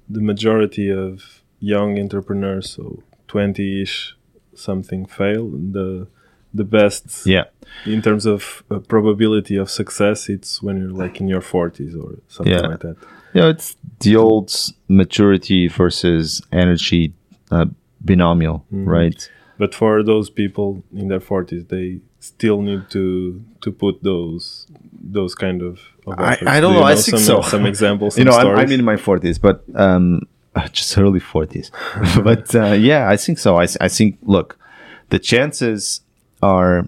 the 0.09 0.20
majority 0.20 0.91
of 0.91 1.43
young 1.59 1.99
entrepreneurs, 1.99 2.70
so 2.70 3.03
20 3.29 3.83
ish 3.83 4.16
something, 4.55 5.07
fail. 5.07 5.49
The, 5.49 6.09
the 6.55 6.64
best 6.64 7.26
Yeah. 7.26 7.44
in 7.86 8.03
terms 8.03 8.26
of 8.26 8.62
uh, 8.70 8.78
probability 8.80 9.57
of 9.57 9.70
success, 9.70 10.28
it's 10.28 10.62
when 10.62 10.76
you're 10.80 10.90
like 11.05 11.20
in 11.20 11.28
your 11.28 11.40
40s 11.42 11.94
or 11.96 12.18
something 12.28 12.53
Yeah. 12.53 12.66
like 12.66 12.80
that. 12.80 12.96
Know, 13.34 13.48
it's 13.48 13.76
the 14.00 14.16
old 14.16 14.53
maturity 14.88 15.66
versus 15.68 16.42
energy 16.53 17.14
uh, 17.50 17.66
binomial, 18.05 18.64
right? 18.70 19.30
But 19.59 19.74
for 19.74 20.03
those 20.03 20.28
people 20.30 20.82
in 20.94 21.09
their 21.09 21.20
40s, 21.20 21.68
they 21.68 22.00
still 22.20 22.61
need 22.62 22.88
to 22.90 23.42
to 23.62 23.72
put 23.72 24.03
those 24.03 24.66
those 25.12 25.34
kind 25.34 25.62
of, 25.62 25.80
of 26.07 26.18
I- 26.18 26.38
I 26.46 26.61
don't 26.61 26.72
Do 26.72 26.78
you 26.78 26.80
know. 26.84 26.92
I 26.92 26.94
think 26.94 27.18
some, 27.18 27.42
so. 27.42 27.42
Some 27.42 27.66
examples. 27.66 28.18
you 28.18 28.24
know, 28.24 28.32
I'm. 28.32 28.59
I'm 28.59 28.72
in 28.72 28.84
my 28.84 28.96
40s, 28.96 29.40
but 29.40 29.64
um, 29.74 30.20
just 30.72 30.96
early 30.98 31.20
40s. 31.20 31.70
but 32.24 32.55
uh, 32.55 32.72
yeah, 32.72 33.09
I 33.09 33.16
think 33.16 33.38
so. 33.38 33.57
I, 33.57 33.66
I 33.80 33.88
think, 33.88 34.18
look, 34.22 34.59
the 35.09 35.18
chances 35.18 36.03
are, 36.43 36.86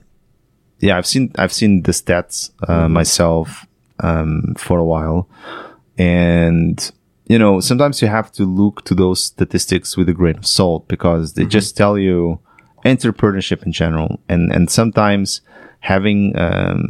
yeah, 0.81 0.99
I've 0.99 1.07
seen 1.07 1.33
I've 1.39 1.53
seen 1.53 1.83
the 1.83 1.93
stats 1.93 2.51
uh, 2.69 2.89
myself 2.89 3.67
um, 4.01 4.55
for 4.59 4.79
a 4.79 4.85
while, 4.85 5.29
and 5.99 6.91
you 7.27 7.39
know, 7.39 7.61
sometimes 7.61 8.03
you 8.03 8.09
have 8.09 8.31
to 8.33 8.45
look 8.45 8.85
to 8.85 8.95
those 8.95 9.23
statistics 9.23 9.97
with 9.97 10.09
a 10.09 10.13
grain 10.13 10.37
of 10.37 10.47
salt 10.47 10.89
because 10.89 11.35
they 11.35 11.47
just 11.47 11.77
tell 11.77 11.97
you 11.97 12.39
entrepreneurship 12.85 13.63
in 13.65 13.73
general, 13.73 14.21
and 14.29 14.53
and 14.53 14.71
sometimes 14.71 15.41
having 15.81 16.37
um, 16.39 16.87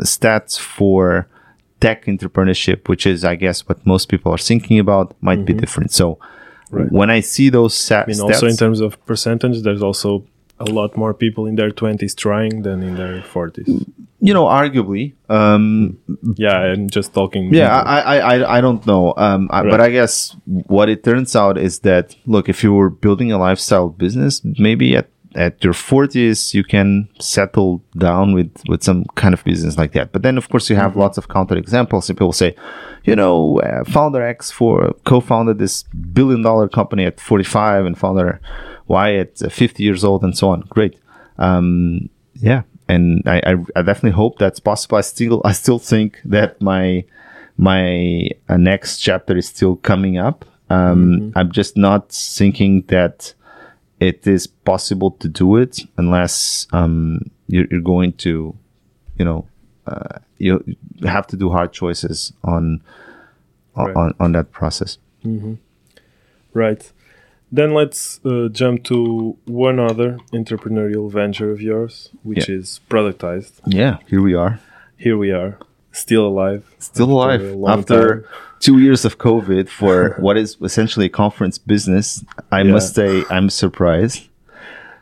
stats 0.00 0.58
for 0.58 1.28
tech 1.80 2.06
entrepreneurship, 2.06 2.88
which 2.88 3.06
is, 3.06 3.24
I 3.24 3.34
guess, 3.36 3.68
what 3.68 3.84
most 3.86 4.08
people 4.08 4.32
are 4.32 4.38
thinking 4.38 4.78
about, 4.78 5.14
might 5.20 5.44
be 5.44 5.52
different. 5.60 5.92
So 5.92 6.18
when 6.90 7.10
I 7.10 7.20
see 7.20 7.50
those 7.50 7.74
sa- 7.74 8.02
I 8.02 8.06
mean, 8.06 8.16
stats, 8.16 8.20
also 8.20 8.46
in 8.46 8.56
terms 8.56 8.80
of 8.80 9.04
percentage, 9.06 9.62
there's 9.62 9.82
also 9.82 10.24
a 10.60 10.64
lot 10.64 10.96
more 10.96 11.14
people 11.14 11.46
in 11.46 11.54
their 11.56 11.70
20s 11.70 12.16
trying 12.16 12.62
than 12.62 12.82
in 12.82 12.94
their 12.96 13.20
40s. 13.22 13.68
you 14.20 14.34
know, 14.34 14.46
arguably, 14.46 15.14
um, 15.28 15.96
Yeah, 16.36 16.58
I'm 16.58 16.88
just 16.88 17.14
talking. 17.14 17.52
yeah, 17.54 17.80
I, 17.80 18.00
I, 18.00 18.16
I, 18.36 18.58
I 18.58 18.60
don't 18.60 18.84
know, 18.86 19.14
um, 19.16 19.48
I, 19.52 19.62
but 19.62 19.80
I 19.80 19.90
guess 19.90 20.36
what 20.46 20.88
it 20.88 21.04
turns 21.04 21.36
out 21.36 21.56
is 21.58 21.80
that 21.80 22.16
look, 22.26 22.48
if 22.48 22.62
you 22.64 22.72
were 22.72 22.90
building 22.90 23.30
a 23.32 23.38
lifestyle 23.38 23.88
business, 23.88 24.42
maybe 24.58 24.96
at 24.96 25.08
at 25.34 25.62
your 25.62 25.74
40s 25.74 26.54
you 26.54 26.64
can 26.64 27.06
settle 27.20 27.82
down 27.96 28.32
with 28.32 28.50
with 28.66 28.82
some 28.82 29.04
kind 29.14 29.34
of 29.34 29.44
business 29.44 29.76
like 29.76 29.92
that. 29.92 30.10
But 30.10 30.22
then 30.22 30.38
of 30.38 30.48
course 30.48 30.70
you 30.70 30.76
have 30.76 30.96
lots 30.96 31.18
of 31.18 31.28
counter 31.28 31.54
examples 31.56 32.08
and 32.08 32.18
people 32.18 32.32
say 32.32 32.56
you 33.04 33.14
know 33.14 33.60
uh, 33.60 33.84
founder 33.84 34.22
x 34.22 34.50
for 34.50 34.94
co-founded 35.04 35.58
this 35.58 35.82
billion 36.12 36.40
dollar 36.42 36.66
company 36.66 37.04
at 37.04 37.20
45 37.20 37.84
and 37.84 37.96
founder 37.98 38.40
y 38.88 39.14
at 39.16 39.40
uh, 39.42 39.48
50 39.48 39.82
years 39.82 40.04
old 40.04 40.22
and 40.24 40.36
so 40.36 40.50
on 40.50 40.60
great 40.68 40.98
um, 41.38 42.08
yeah 42.34 42.62
and 42.88 43.22
I, 43.26 43.40
I, 43.46 43.54
I 43.76 43.82
definitely 43.82 44.12
hope 44.16 44.38
that's 44.38 44.60
possible 44.60 44.98
i 44.98 45.02
still 45.02 45.40
i 45.44 45.52
still 45.52 45.78
think 45.78 46.20
that 46.24 46.60
my 46.60 47.04
my 47.56 48.28
uh, 48.48 48.56
next 48.56 48.98
chapter 48.98 49.36
is 49.36 49.48
still 49.48 49.76
coming 49.76 50.18
up 50.18 50.44
um, 50.70 51.32
i'm 51.36 51.50
just 51.52 51.76
not 51.76 52.10
thinking 52.12 52.82
that 52.88 53.34
it 54.00 54.26
is 54.26 54.46
possible 54.46 55.10
to 55.10 55.28
do 55.28 55.56
it 55.56 55.80
unless 55.96 56.66
um, 56.72 57.20
you're, 57.48 57.66
you're 57.68 57.80
going 57.80 58.12
to, 58.12 58.54
you 59.18 59.24
know, 59.24 59.44
uh, 59.88 60.18
you 60.36 60.62
have 61.02 61.26
to 61.26 61.36
do 61.36 61.50
hard 61.50 61.72
choices 61.72 62.32
on 62.44 62.80
Right. 63.76 63.96
on 63.96 64.14
on 64.20 64.32
that 64.32 64.52
process. 64.52 64.98
Right. 66.52 66.92
Then 67.50 67.72
let's 67.72 68.20
uh, 68.24 68.48
jump 68.52 68.84
to 68.84 69.36
one 69.46 69.78
other 69.78 70.18
entrepreneurial 70.32 71.10
venture 71.10 71.50
of 71.50 71.60
yours, 71.62 72.10
which 72.22 72.48
Yeah. 72.48 72.56
is 72.56 72.80
productized. 72.90 73.52
Yeah, 73.66 73.98
here 74.06 74.20
we 74.20 74.34
are, 74.34 74.60
Here 74.96 75.16
we 75.16 75.30
are, 75.32 75.56
still 75.92 76.26
alive. 76.26 76.62
still 76.78 77.10
alive 77.10 77.40
after 77.66 78.20
time. 78.22 78.24
two 78.60 78.78
years 78.78 79.04
of 79.04 79.16
COVID 79.18 79.68
for 79.70 80.14
what 80.20 80.36
is 80.36 80.56
essentially 80.62 81.06
a 81.06 81.08
conference 81.08 81.56
business. 81.58 82.22
I 82.52 82.62
Yeah. 82.62 82.72
must 82.72 82.94
say, 82.94 83.24
I'm 83.30 83.48
surprised. 83.48 84.28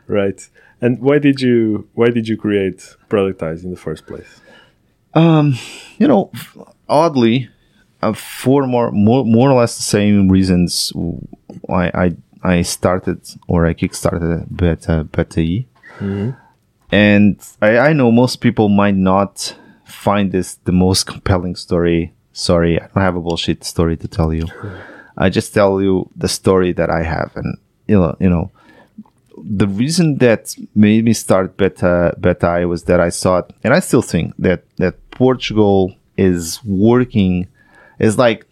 Right. 0.07 0.39
And 0.81 0.99
why 1.01 1.19
did 1.19 1.41
you 1.41 1.87
why 1.95 2.09
did 2.11 2.27
you 2.29 2.37
create 2.37 2.95
productized 3.09 3.63
in 3.65 3.71
the 3.71 3.77
first 3.87 4.05
place? 4.05 4.39
Um, 5.13 5.55
you 5.97 6.07
know, 6.07 6.31
oddly, 6.87 7.49
uh, 8.01 8.13
for 8.13 8.67
more, 8.67 8.91
more 8.91 9.25
more 9.25 9.49
or 9.51 9.59
less 9.59 9.75
the 9.75 9.83
same 9.83 10.29
reasons 10.29 10.93
why 11.65 11.89
I 11.93 12.15
I 12.43 12.61
started 12.61 13.21
or 13.47 13.65
I 13.65 13.73
kickstarted 13.73 14.45
Beta 14.55 15.03
Beta 15.11 15.39
E. 15.39 15.67
And 16.91 17.39
I, 17.61 17.77
I 17.77 17.93
know 17.93 18.11
most 18.11 18.37
people 18.37 18.69
might 18.69 18.95
not 18.95 19.55
find 19.85 20.31
this 20.31 20.55
the 20.65 20.71
most 20.71 21.05
compelling 21.05 21.55
story. 21.55 22.13
Sorry, 22.33 22.79
I 22.79 22.87
don't 22.87 23.03
have 23.03 23.15
a 23.15 23.21
bullshit 23.21 23.63
story 23.63 23.97
to 23.97 24.07
tell 24.07 24.33
you. 24.33 24.45
I 25.17 25.29
just 25.29 25.53
tell 25.53 25.81
you 25.81 26.09
the 26.15 26.27
story 26.27 26.73
that 26.73 26.89
I 26.91 27.03
have, 27.03 27.31
and 27.35 27.57
you 27.87 27.99
know, 27.99 28.15
you 28.19 28.29
know, 28.29 28.51
the 29.35 29.67
reason 29.67 30.17
that 30.19 30.55
made 30.75 31.05
me 31.05 31.13
start 31.13 31.57
beta 31.57 32.15
Beta-i 32.19 32.65
was 32.65 32.83
that 32.83 32.99
I 32.99 33.09
saw 33.09 33.39
it, 33.39 33.51
and 33.63 33.73
I 33.73 33.79
still 33.79 34.03
think 34.03 34.35
that 34.37 34.63
that 34.77 35.09
Portugal 35.09 35.95
is 36.17 36.63
working 36.63 37.47
is 37.99 38.17
like 38.17 38.45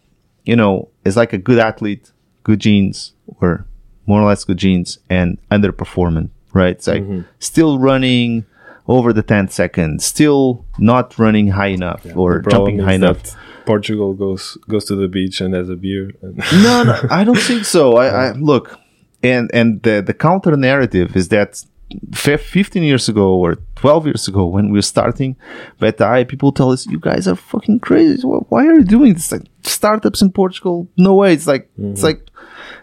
you 0.44 0.56
know 0.56 0.90
is 1.04 1.16
like 1.16 1.34
a 1.34 1.38
good 1.38 1.60
athlete, 1.60 2.12
good 2.44 2.60
genes, 2.60 3.14
or 3.40 3.66
more 4.06 4.22
or 4.22 4.26
less 4.26 4.44
good 4.44 4.58
genes, 4.58 5.00
and 5.10 5.38
underperforming. 5.52 6.30
Right? 6.54 6.76
It's 6.76 6.88
like 6.88 7.04
mm-hmm. 7.04 7.22
still 7.40 7.80
running 7.80 8.46
over 8.88 9.12
the 9.12 9.24
10 9.24 9.50
seconds, 9.50 10.06
still 10.06 10.66
not 10.78 11.18
running 11.18 11.50
high 11.50 11.68
enough 11.68 12.06
or 12.16 12.38
The 12.38 12.50
problem 12.50 12.78
jumping 12.78 12.80
high 12.80 12.94
enough. 12.94 13.36
Portugal 13.66 14.14
goes 14.14 14.58
goes 14.70 14.86
to 14.86 14.96
the 14.96 15.08
beach 15.08 15.42
and 15.42 15.54
has 15.56 15.70
a 15.70 15.76
beer. 15.76 16.12
No, 16.54 16.84
no, 16.84 17.00
I 17.10 17.24
don't 17.24 17.40
think 17.50 17.66
so. 17.66 17.98
I, 17.98 18.28
I 18.28 18.32
look, 18.34 18.80
and 19.24 19.50
and 19.54 19.82
the 19.82 20.04
the 20.06 20.14
counter 20.14 20.56
narrative 20.56 21.16
is 21.16 21.30
that 21.30 21.66
15 22.14 22.84
years 22.84 23.10
ago 23.10 23.36
or 23.36 23.58
12 23.76 24.06
years 24.08 24.28
ago 24.28 24.46
when 24.46 24.70
we 24.72 24.78
were 24.78 24.82
starting 24.82 25.36
Beta-i, 25.80 26.24
people 26.24 26.52
tell 26.52 26.72
us, 26.72 26.86
"You 26.86 27.00
guys 27.00 27.28
are 27.28 27.36
fucking 27.36 27.80
crazy. 27.80 28.22
Why 28.24 28.68
are 28.68 28.76
you 28.76 28.84
doing 28.84 29.14
this? 29.14 29.32
Like 29.32 29.48
startups 29.64 30.22
in 30.22 30.32
Portugal? 30.32 30.88
No 30.96 31.16
way. 31.16 31.34
It's 31.34 31.48
like 31.48 31.70
it's 31.78 32.02
mm-hmm. 32.02 32.06
like 32.06 32.30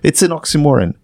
it's 0.02 0.22
an 0.22 0.30
oxymoron." 0.30 0.94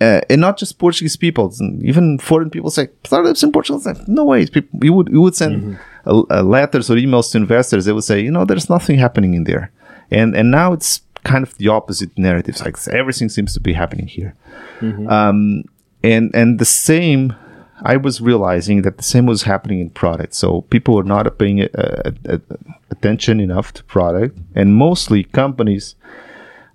Uh, 0.00 0.20
and 0.30 0.40
not 0.40 0.56
just 0.56 0.78
Portuguese 0.78 1.16
people, 1.16 1.52
even 1.82 2.18
foreign 2.18 2.50
people 2.50 2.70
say 2.70 2.88
startups 3.04 3.42
in 3.42 3.50
Portugal. 3.50 3.82
Like 3.84 4.06
no 4.06 4.24
way. 4.24 4.46
People, 4.46 4.78
you 4.84 4.92
would 4.92 5.08
you 5.08 5.20
would 5.20 5.34
send 5.34 5.76
uh 6.06 6.22
uh, 6.30 6.42
letters 6.42 6.88
or 6.90 6.94
emails 6.94 7.32
to 7.32 7.38
investors. 7.38 7.84
They 7.84 7.92
would 7.92 8.04
say, 8.04 8.20
you 8.20 8.30
know, 8.30 8.44
there's 8.44 8.70
nothing 8.70 8.98
happening 8.98 9.34
in 9.34 9.44
there, 9.44 9.72
and 10.10 10.36
and 10.36 10.50
now 10.50 10.72
it's 10.72 11.02
kind 11.24 11.42
of 11.42 11.56
the 11.58 11.68
opposite 11.68 12.16
narrative. 12.16 12.60
Like 12.60 12.76
everything 12.88 13.28
seems 13.28 13.52
to 13.54 13.60
be 13.60 13.72
happening 13.72 14.06
here, 14.06 14.34
um, 15.08 15.64
and 16.04 16.30
and 16.34 16.58
the 16.58 16.64
same. 16.64 17.34
I 17.82 17.96
was 17.96 18.20
realizing 18.20 18.82
that 18.82 18.96
the 18.96 19.04
same 19.04 19.26
was 19.26 19.42
happening 19.42 19.78
in 19.78 19.90
product. 19.90 20.34
So 20.34 20.62
people 20.62 20.94
were 20.96 21.04
not 21.04 21.38
paying 21.38 21.62
uh, 21.62 22.10
attention 22.90 23.38
enough 23.40 23.72
to 23.74 23.84
product, 23.84 24.36
and 24.54 24.74
mostly 24.74 25.22
companies 25.22 25.94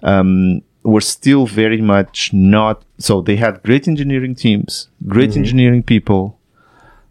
um, 0.01 0.61
were 0.84 1.01
still 1.01 1.45
very 1.45 1.82
much 1.82 2.32
not. 2.34 2.84
So 3.03 3.13
they 3.27 3.35
had 3.35 3.53
great 3.63 3.85
engineering 3.91 4.33
teams, 4.45 4.87
great 5.15 5.35
engineering 5.41 5.83
people. 5.83 6.21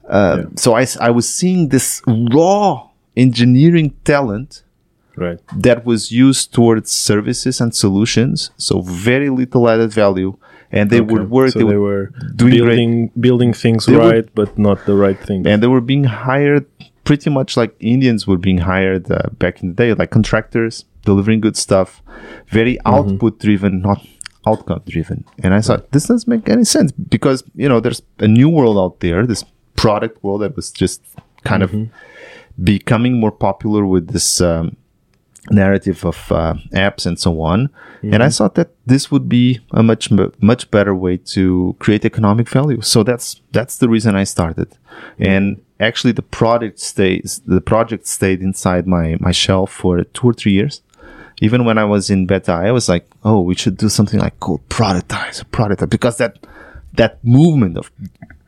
Uh, 0.09 0.45
So 0.57 0.69
I 1.09 1.11
was 1.19 1.27
seeing 1.39 1.69
this 1.69 1.89
raw 2.37 2.89
engineering 3.15 3.89
talent 4.05 4.51
right. 5.17 5.39
that 5.67 5.85
was 5.85 6.01
used 6.11 6.45
towards 6.55 6.91
services 6.91 7.61
and 7.61 7.71
solutions. 7.85 8.51
So 8.57 8.81
very 8.81 9.29
little 9.41 9.69
added 9.69 9.93
value, 9.93 10.33
and 10.77 10.85
they 10.89 11.03
would 11.03 11.29
work. 11.31 11.51
So 11.53 11.59
they 11.59 11.67
they, 11.73 11.77
were 11.77 12.05
doing 12.37 12.53
great. 12.53 12.59
building 12.59 13.11
building 13.27 13.53
things 13.53 13.81
They 13.85 13.97
right, 13.97 14.29
but 14.35 14.51
not 14.57 14.79
the 14.87 14.97
right 15.05 15.21
things. 15.29 15.47
and 15.47 15.63
they 15.63 15.71
were 15.75 15.85
being 15.93 16.05
hired 16.05 16.65
pretty 17.05 17.31
much 17.39 17.57
like 17.61 17.73
Indians 17.81 18.27
were 18.27 18.39
being 18.49 18.59
hired 18.73 19.11
uh, 19.11 19.29
back 19.43 19.55
in 19.63 19.69
the 19.71 19.75
day, 19.75 19.91
like 20.01 20.11
contractors 20.11 20.75
delivering 21.05 21.41
good 21.41 21.57
stuff, 21.57 22.01
very 22.59 22.79
output 22.87 23.39
driven, 23.41 23.81
not 23.83 24.01
outcome 24.47 24.83
driven. 24.87 25.25
And 25.43 25.55
I 25.55 25.61
thought 25.61 25.91
this 25.93 26.07
doesn't 26.07 26.29
make 26.29 26.49
any 26.49 26.65
sense 26.65 26.93
because 26.93 27.45
you 27.55 27.69
know 27.69 27.81
there's 27.81 28.03
a 28.19 28.29
new 28.29 28.49
world 28.49 28.79
out 28.79 29.01
there, 29.01 29.27
this 29.27 29.45
product 29.77 30.23
world 30.23 30.43
that 30.43 30.57
was 30.57 30.71
just 30.71 31.03
kind 31.45 31.63
of 31.63 31.75
becoming 32.63 33.19
more 33.19 33.33
popular 33.33 33.85
with 33.87 34.13
this. 34.13 34.41
Um, 34.41 34.77
narrative 35.51 36.05
of 36.05 36.31
uh, 36.31 36.55
apps 36.73 37.05
and 37.05 37.19
so 37.19 37.41
on. 37.41 37.69
And 38.03 38.23
i 38.23 38.29
thought 38.29 38.55
that 38.55 38.71
this 38.87 39.11
would 39.11 39.29
be 39.29 39.61
a 39.73 39.83
much 39.83 40.11
much 40.41 40.71
better 40.71 40.95
way 40.95 41.17
to 41.35 41.77
create 41.79 42.05
economic 42.05 42.49
value. 42.49 42.81
So 42.81 43.03
that's 43.03 43.41
that's 43.53 43.79
the 43.79 43.89
reason 43.89 44.17
i 44.17 44.25
started. 44.25 44.77
And 45.19 45.63
actually 45.81 46.13
the 46.13 46.23
product 46.23 46.79
stays 46.79 47.43
the 47.47 47.61
project 47.61 48.07
stayed 48.07 48.41
inside 48.41 48.87
my 48.87 49.17
my 49.21 49.33
shelf 49.33 49.73
for 49.73 50.05
two 50.05 50.29
or 50.31 50.33
three 50.33 50.53
years 50.53 50.83
even 51.41 51.65
when 51.65 51.79
i 51.79 51.85
was 51.85 52.11
in 52.11 52.27
Beta-i 52.27 52.71
was 52.71 52.89
like 52.89 53.07
oh 53.25 53.41
we 53.41 53.55
should 53.55 53.77
do 53.77 53.89
something 53.89 54.21
like 54.21 54.39
called 54.41 54.67
productize 54.69 55.43
productize 55.45 55.91
because 55.91 56.19
that 56.19 56.39
that 56.95 57.25
movement 57.25 57.77
of 57.77 57.91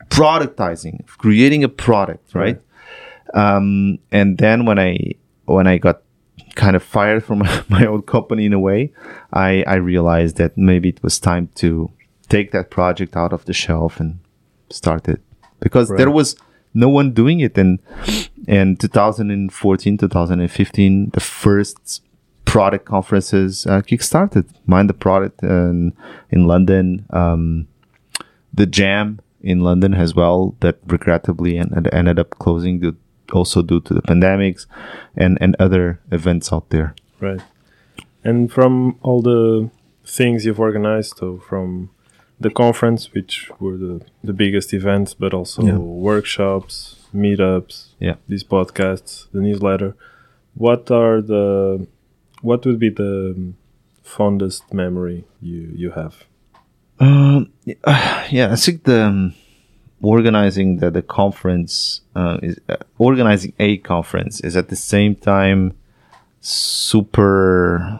productizing 0.09 1.03
of 1.03 1.17
creating 1.17 1.63
a 1.63 1.69
product 1.69 2.33
right. 2.33 2.61
um, 3.33 3.99
and 4.11 4.37
then 4.37 4.65
when 4.65 4.79
I 4.79 5.15
when 5.45 5.67
I 5.67 5.77
got 5.77 6.01
kind 6.55 6.75
of 6.75 6.83
fired 6.83 7.23
from 7.23 7.39
my 7.69 7.85
old 7.85 8.05
company 8.05 8.45
in 8.45 8.53
a 8.53 8.59
way, 8.59 8.93
I 9.33 9.63
I 9.67 9.75
realized 9.75 10.37
that 10.37 10.57
maybe 10.57 10.89
it 10.89 11.03
was 11.03 11.19
time 11.19 11.49
to 11.55 11.91
take 12.29 12.51
that 12.51 12.69
project 12.69 13.15
out 13.15 13.33
of 13.33 13.45
the 13.45 13.53
shelf 13.53 13.99
and 13.99 14.19
start 14.69 15.07
it. 15.07 15.21
Because 15.59 15.89
there 15.89 16.11
was 16.11 16.35
no 16.73 16.89
one 16.89 17.11
doing 17.11 17.39
it. 17.39 17.57
And 17.57 17.79
in 18.47 18.77
2014 18.77 19.97
2015 19.97 21.09
the 21.11 21.19
first 21.19 22.03
product 22.55 22.85
conferences 22.85 23.65
uh, 23.67 23.81
kickstarted 23.89 24.45
mind 24.65 24.87
the 24.91 24.93
product 25.05 25.37
in, 25.43 25.91
in 26.35 26.41
london 26.53 27.05
um, 27.21 27.67
the 28.59 28.65
jam 28.65 29.19
in 29.45 29.59
London 29.59 29.93
as 29.93 30.15
well 30.15 30.55
that 30.61 30.79
regrettably 30.87 31.57
en- 31.57 31.85
ended 31.93 32.17
up 32.17 32.31
closing 32.39 32.79
due, 32.79 32.95
also 33.31 33.61
due 33.61 33.79
to 33.79 33.93
the 33.93 34.01
pandemics 34.01 34.65
and, 35.15 35.37
and 35.39 35.55
other 35.59 35.99
events 36.11 36.51
out 36.51 36.69
there. 36.71 36.95
Right. 37.19 37.41
And 38.23 38.51
from 38.51 38.97
all 39.03 39.21
the 39.21 39.69
things 40.03 40.45
you've 40.45 40.59
organized, 40.59 41.17
so 41.17 41.37
from 41.37 41.91
the 42.39 42.49
conference, 42.49 43.13
which 43.13 43.51
were 43.59 43.77
the, 43.77 44.01
the 44.23 44.33
biggest 44.33 44.73
events, 44.73 45.13
but 45.13 45.31
also 45.31 45.61
Yeah. 45.63 45.77
workshops, 45.77 46.73
meetups, 47.13 47.89
Yeah. 47.99 48.15
these 48.27 48.43
podcasts, 48.43 49.27
the 49.31 49.41
newsletter, 49.41 49.95
what 50.55 50.89
are 50.89 51.21
the 51.21 51.85
what 52.45 52.65
would 52.65 52.79
be 52.79 52.89
the 52.89 53.53
fondest 54.03 54.73
memory 54.73 55.25
you 55.41 55.71
you 55.73 55.91
have? 55.91 56.23
Um, 56.99 57.51
yeah, 58.29 58.49
I 58.51 58.55
think 58.55 58.83
the 58.83 59.01
um, 59.03 59.33
organizing 60.01 60.77
the, 60.77 60.91
the 60.91 61.01
conference 61.01 62.01
uh, 62.15 62.37
is 62.41 62.59
uh, 62.69 62.77
organizing 62.97 63.53
a 63.59 63.77
conference 63.77 64.39
is 64.41 64.55
at 64.55 64.69
the 64.69 64.75
same 64.75 65.15
time 65.15 65.73
super, 66.39 67.99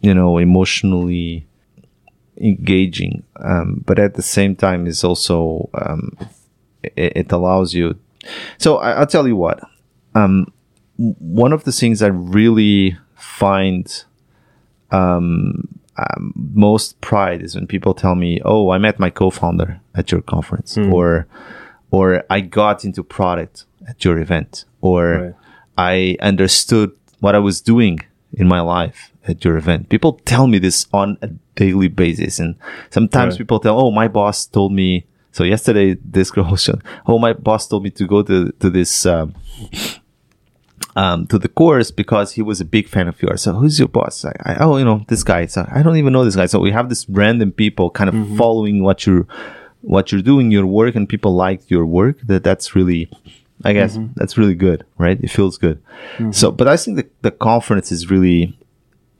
you 0.00 0.12
know, 0.12 0.38
emotionally 0.38 1.46
engaging, 2.36 3.22
um, 3.36 3.82
but 3.86 3.98
at 3.98 4.14
the 4.14 4.22
same 4.22 4.56
time 4.56 4.86
is 4.86 5.04
also 5.04 5.70
um, 5.74 6.18
it, 6.82 7.12
it 7.16 7.32
allows 7.32 7.72
you. 7.74 7.96
So 8.58 8.78
I, 8.78 8.92
I'll 8.92 9.06
tell 9.06 9.26
you 9.26 9.36
what. 9.36 9.60
Um, 10.14 10.52
one 10.96 11.52
of 11.52 11.62
the 11.62 11.72
things 11.72 12.02
I 12.02 12.08
really 12.08 12.98
find 13.18 14.04
um, 14.90 15.68
most 16.54 17.00
pride 17.00 17.42
is 17.42 17.54
when 17.54 17.66
people 17.66 17.92
tell 17.94 18.14
me, 18.14 18.40
"Oh, 18.44 18.70
I 18.70 18.78
met 18.78 18.98
my 18.98 19.10
co-founder 19.10 19.80
at 19.94 20.12
your 20.12 20.22
conference," 20.22 20.76
or 20.92 21.26
or 21.90 22.24
I 22.30 22.40
got 22.40 22.84
into 22.84 23.02
product 23.02 23.64
at 23.88 24.04
your 24.04 24.18
event, 24.18 24.64
or 24.80 25.02
Right. 25.04 25.34
I 25.76 26.16
understood 26.20 26.90
what 27.20 27.34
I 27.34 27.38
was 27.38 27.60
doing 27.60 28.00
in 28.32 28.46
my 28.46 28.60
life 28.60 29.10
at 29.26 29.44
your 29.44 29.56
event. 29.56 29.88
People 29.88 30.20
tell 30.24 30.46
me 30.46 30.58
this 30.58 30.86
on 30.92 31.18
a 31.22 31.28
daily 31.56 31.88
basis, 31.88 32.38
and 32.38 32.54
sometimes 32.90 33.34
Right. 33.34 33.38
people 33.38 33.58
tell, 33.60 33.78
"Oh, 33.80 33.90
my 33.90 34.08
boss 34.08 34.46
told 34.46 34.72
me." 34.72 35.04
So 35.32 35.44
yesterday, 35.44 35.96
this 36.04 36.30
girl 36.34 36.56
"Oh, 37.06 37.18
my 37.18 37.32
boss 37.32 37.66
told 37.68 37.82
me 37.82 37.90
to 37.90 38.06
go 38.06 38.22
to 38.22 38.52
to 38.60 38.70
this." 38.70 39.04
Um, 39.06 39.34
um, 40.96 41.26
to 41.28 41.38
the 41.38 41.48
course 41.48 41.90
because 41.90 42.32
he 42.32 42.42
was 42.42 42.60
a 42.60 42.64
big 42.64 42.88
fan 42.88 43.08
of 43.08 43.20
yours. 43.22 43.42
So 43.42 43.52
who's 43.54 43.78
your 43.78 43.88
boss? 43.88 44.24
I, 44.24 44.32
I, 44.44 44.56
oh, 44.60 44.76
you 44.76 44.84
know 44.84 45.04
this 45.08 45.22
guy. 45.22 45.46
So 45.46 45.66
I 45.70 45.82
don't 45.82 45.96
even 45.96 46.12
know 46.12 46.24
this 46.24 46.36
guy. 46.36 46.46
So 46.46 46.58
we 46.60 46.70
have 46.72 46.88
this 46.88 47.08
random 47.08 47.52
people 47.52 47.90
kind 47.90 48.08
of 48.08 48.14
following 48.36 48.82
what 48.82 49.06
you're 49.06 49.26
what 49.82 50.10
you're 50.10 50.22
doing, 50.22 50.50
your 50.50 50.66
work, 50.66 50.96
and 50.96 51.08
people 51.08 51.34
like 51.34 51.70
your 51.70 51.86
work. 51.86 52.20
That 52.26 52.42
that's 52.42 52.74
really, 52.74 53.08
I 53.64 53.72
guess, 53.72 53.96
that's 54.16 54.36
really 54.36 54.54
good, 54.56 54.84
right? 54.98 55.18
It 55.22 55.30
feels 55.30 55.56
good. 55.58 55.80
So, 56.32 56.50
but 56.50 56.66
I 56.66 56.76
think 56.76 56.96
the 56.96 57.06
the 57.22 57.30
conference 57.30 57.92
is 57.92 58.10
really, 58.10 58.58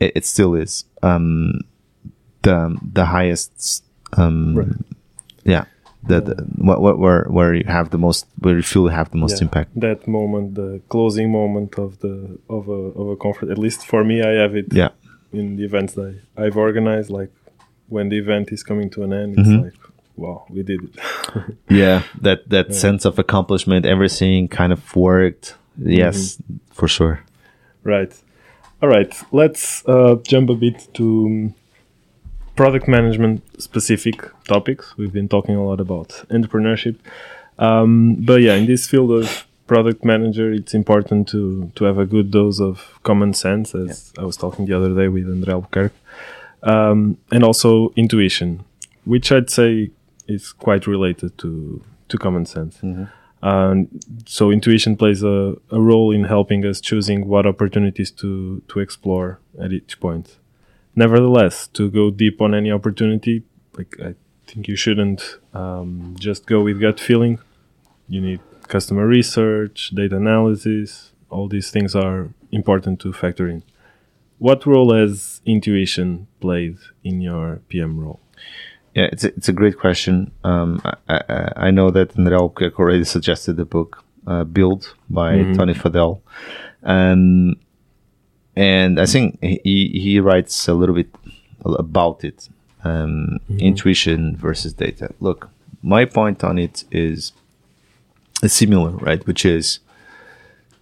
it, 0.00 0.12
it 0.16 0.24
still 0.26 0.54
is 0.56 0.84
um, 1.02 1.60
the 2.42 2.76
the 2.92 3.04
highest. 3.06 3.84
Um, 4.16 4.54
Right. 4.56 4.68
Yeah. 5.44 5.64
The 6.06 6.20
what, 6.56 6.80
what 6.80 6.98
where 6.98 7.24
where 7.24 7.54
you 7.54 7.64
have 7.66 7.90
the 7.90 7.98
most 7.98 8.26
where 8.38 8.56
you 8.56 8.62
feel 8.62 8.82
you 8.82 8.88
have 8.88 9.10
the 9.10 9.18
most 9.18 9.36
Yeah, 9.40 9.44
impact. 9.46 9.70
That 9.80 10.06
moment, 10.06 10.54
the 10.54 10.80
closing 10.88 11.30
moment 11.32 11.78
of 11.78 11.98
the 12.00 12.38
of 12.48 12.68
a 12.68 12.72
of 13.00 13.08
a 13.08 13.16
conference. 13.16 13.50
At 13.52 13.58
least 13.58 13.84
for 13.86 14.04
me, 14.04 14.22
I 14.22 14.30
have 14.42 14.54
it 14.56 14.72
Yeah. 14.72 14.90
in 15.32 15.56
the 15.56 15.64
events 15.64 15.94
that 15.94 16.14
I, 16.36 16.44
I've 16.44 16.56
organized. 16.56 17.10
Like 17.10 17.30
when 17.88 18.08
the 18.10 18.18
event 18.18 18.52
is 18.52 18.62
coming 18.62 18.90
to 18.90 19.02
an 19.02 19.12
end, 19.12 19.38
it's 19.38 19.48
Mhm. 19.48 19.64
like, 19.64 19.74
wow, 20.16 20.44
we 20.50 20.62
did 20.62 20.80
it. 20.84 20.94
yeah 21.68 22.02
that 22.22 22.48
that 22.48 22.74
sense 22.74 23.04
of 23.04 23.18
accomplishment 23.18 23.84
everything 23.84 24.48
kind 24.48 24.72
of 24.72 24.80
worked 24.96 25.56
yes 25.78 26.38
for 26.70 26.88
sure 26.88 27.20
Right. 27.84 28.12
All 28.82 28.88
right. 28.88 29.12
Let's 29.32 29.82
uh, 29.86 30.16
jump 30.22 30.50
a 30.50 30.54
bit 30.54 30.88
to 30.94 31.04
um, 31.26 31.54
product 32.58 32.88
management 32.88 33.40
specific 33.62 34.16
topics. 34.48 34.96
We've 34.98 35.12
been 35.12 35.28
talking 35.28 35.54
a 35.54 35.64
lot 35.64 35.78
about 35.78 36.08
entrepreneurship. 36.28 36.96
Um, 37.56 38.16
but 38.18 38.42
yeah, 38.42 38.56
in 38.56 38.66
this 38.66 38.84
field 38.88 39.12
of 39.12 39.46
product 39.68 40.04
manager, 40.04 40.50
it's 40.52 40.74
important 40.74 41.28
to, 41.28 41.70
to 41.76 41.84
have 41.84 41.98
a 41.98 42.04
good 42.04 42.32
dose 42.32 42.58
of 42.60 42.98
common 43.04 43.32
sense, 43.32 43.76
as 43.76 44.12
I 44.18 44.24
was 44.24 44.36
talking 44.36 44.66
the 44.66 44.76
other 44.76 44.92
day 44.92 45.06
with 45.06 45.26
André 45.28 45.52
Albuquerque, 45.52 45.94
um, 46.64 47.16
and 47.30 47.44
also 47.44 47.92
intuition, 47.94 48.64
which 49.04 49.30
I'd 49.30 49.50
say 49.50 49.90
is 50.26 50.50
quite 50.50 50.88
related 50.88 51.38
to, 51.38 51.80
to 52.08 52.18
common 52.18 52.44
sense. 52.44 52.80
Um, 53.40 53.86
so 54.26 54.50
intuition 54.50 54.96
plays 54.96 55.22
a, 55.22 55.54
a 55.70 55.80
role 55.80 56.10
in 56.10 56.24
helping 56.24 56.66
us 56.66 56.80
choosing 56.80 57.28
what 57.28 57.46
opportunities 57.46 58.10
to, 58.20 58.62
to 58.66 58.80
explore 58.80 59.38
at 59.62 59.70
each 59.72 60.00
point. 60.00 60.38
Nevertheless, 60.98 61.68
to 61.68 61.90
go 61.90 62.10
deep 62.10 62.40
on 62.40 62.54
any 62.54 62.70
opportunity, 62.72 63.44
like 63.76 63.92
I 64.00 64.14
think 64.48 64.66
you 64.66 64.76
shouldn't 64.76 65.38
um, 65.54 66.16
just 66.18 66.46
go 66.46 66.58
with 66.62 66.80
gut 66.80 66.98
feeling. 66.98 67.38
You 68.08 68.20
need 68.20 68.40
customer 68.66 69.06
research, 69.06 69.76
data 69.94 70.16
analysis. 70.16 71.12
All 71.30 71.46
these 71.48 71.70
things 71.70 71.94
are 71.94 72.30
important 72.50 73.00
to 73.02 73.12
factor 73.12 73.46
in. 73.48 73.62
What 74.38 74.66
role 74.66 74.92
has 74.94 75.40
intuition 75.44 76.26
played 76.40 76.78
in 77.04 77.20
your 77.20 77.60
PM 77.68 78.00
role? 78.00 78.20
yeah 78.94 79.08
it's 79.12 79.24
a, 79.24 79.28
it's 79.36 79.48
a 79.48 79.52
great 79.52 79.78
question 79.78 80.30
um, 80.44 80.80
I, 80.84 80.94
I, 81.28 81.52
I 81.66 81.70
know 81.70 81.90
that 81.90 82.14
André 82.16 82.36
already 82.78 83.04
suggested 83.04 83.56
the 83.56 83.64
book 83.64 84.04
uh, 84.26 84.44
build 84.44 84.94
by 85.08 85.36
tony 85.54 85.74
fadell 85.74 86.20
um, 86.82 87.56
and 88.58 88.92
i 89.00 89.06
think 89.14 89.38
he, 89.42 89.84
he 90.04 90.12
writes 90.26 90.68
a 90.68 90.74
little 90.80 90.94
bit 91.00 91.10
about 91.86 92.18
it 92.30 92.38
um, 92.84 93.38
intuition 93.70 94.20
versus 94.36 94.72
data 94.84 95.06
look 95.26 95.40
my 95.82 96.04
point 96.04 96.38
on 96.44 96.58
it 96.58 96.76
is 96.90 97.32
similar, 98.46 98.90
right? 99.08 99.24
Which 99.26 99.44
is 99.44 99.80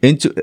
into, 0.03 0.35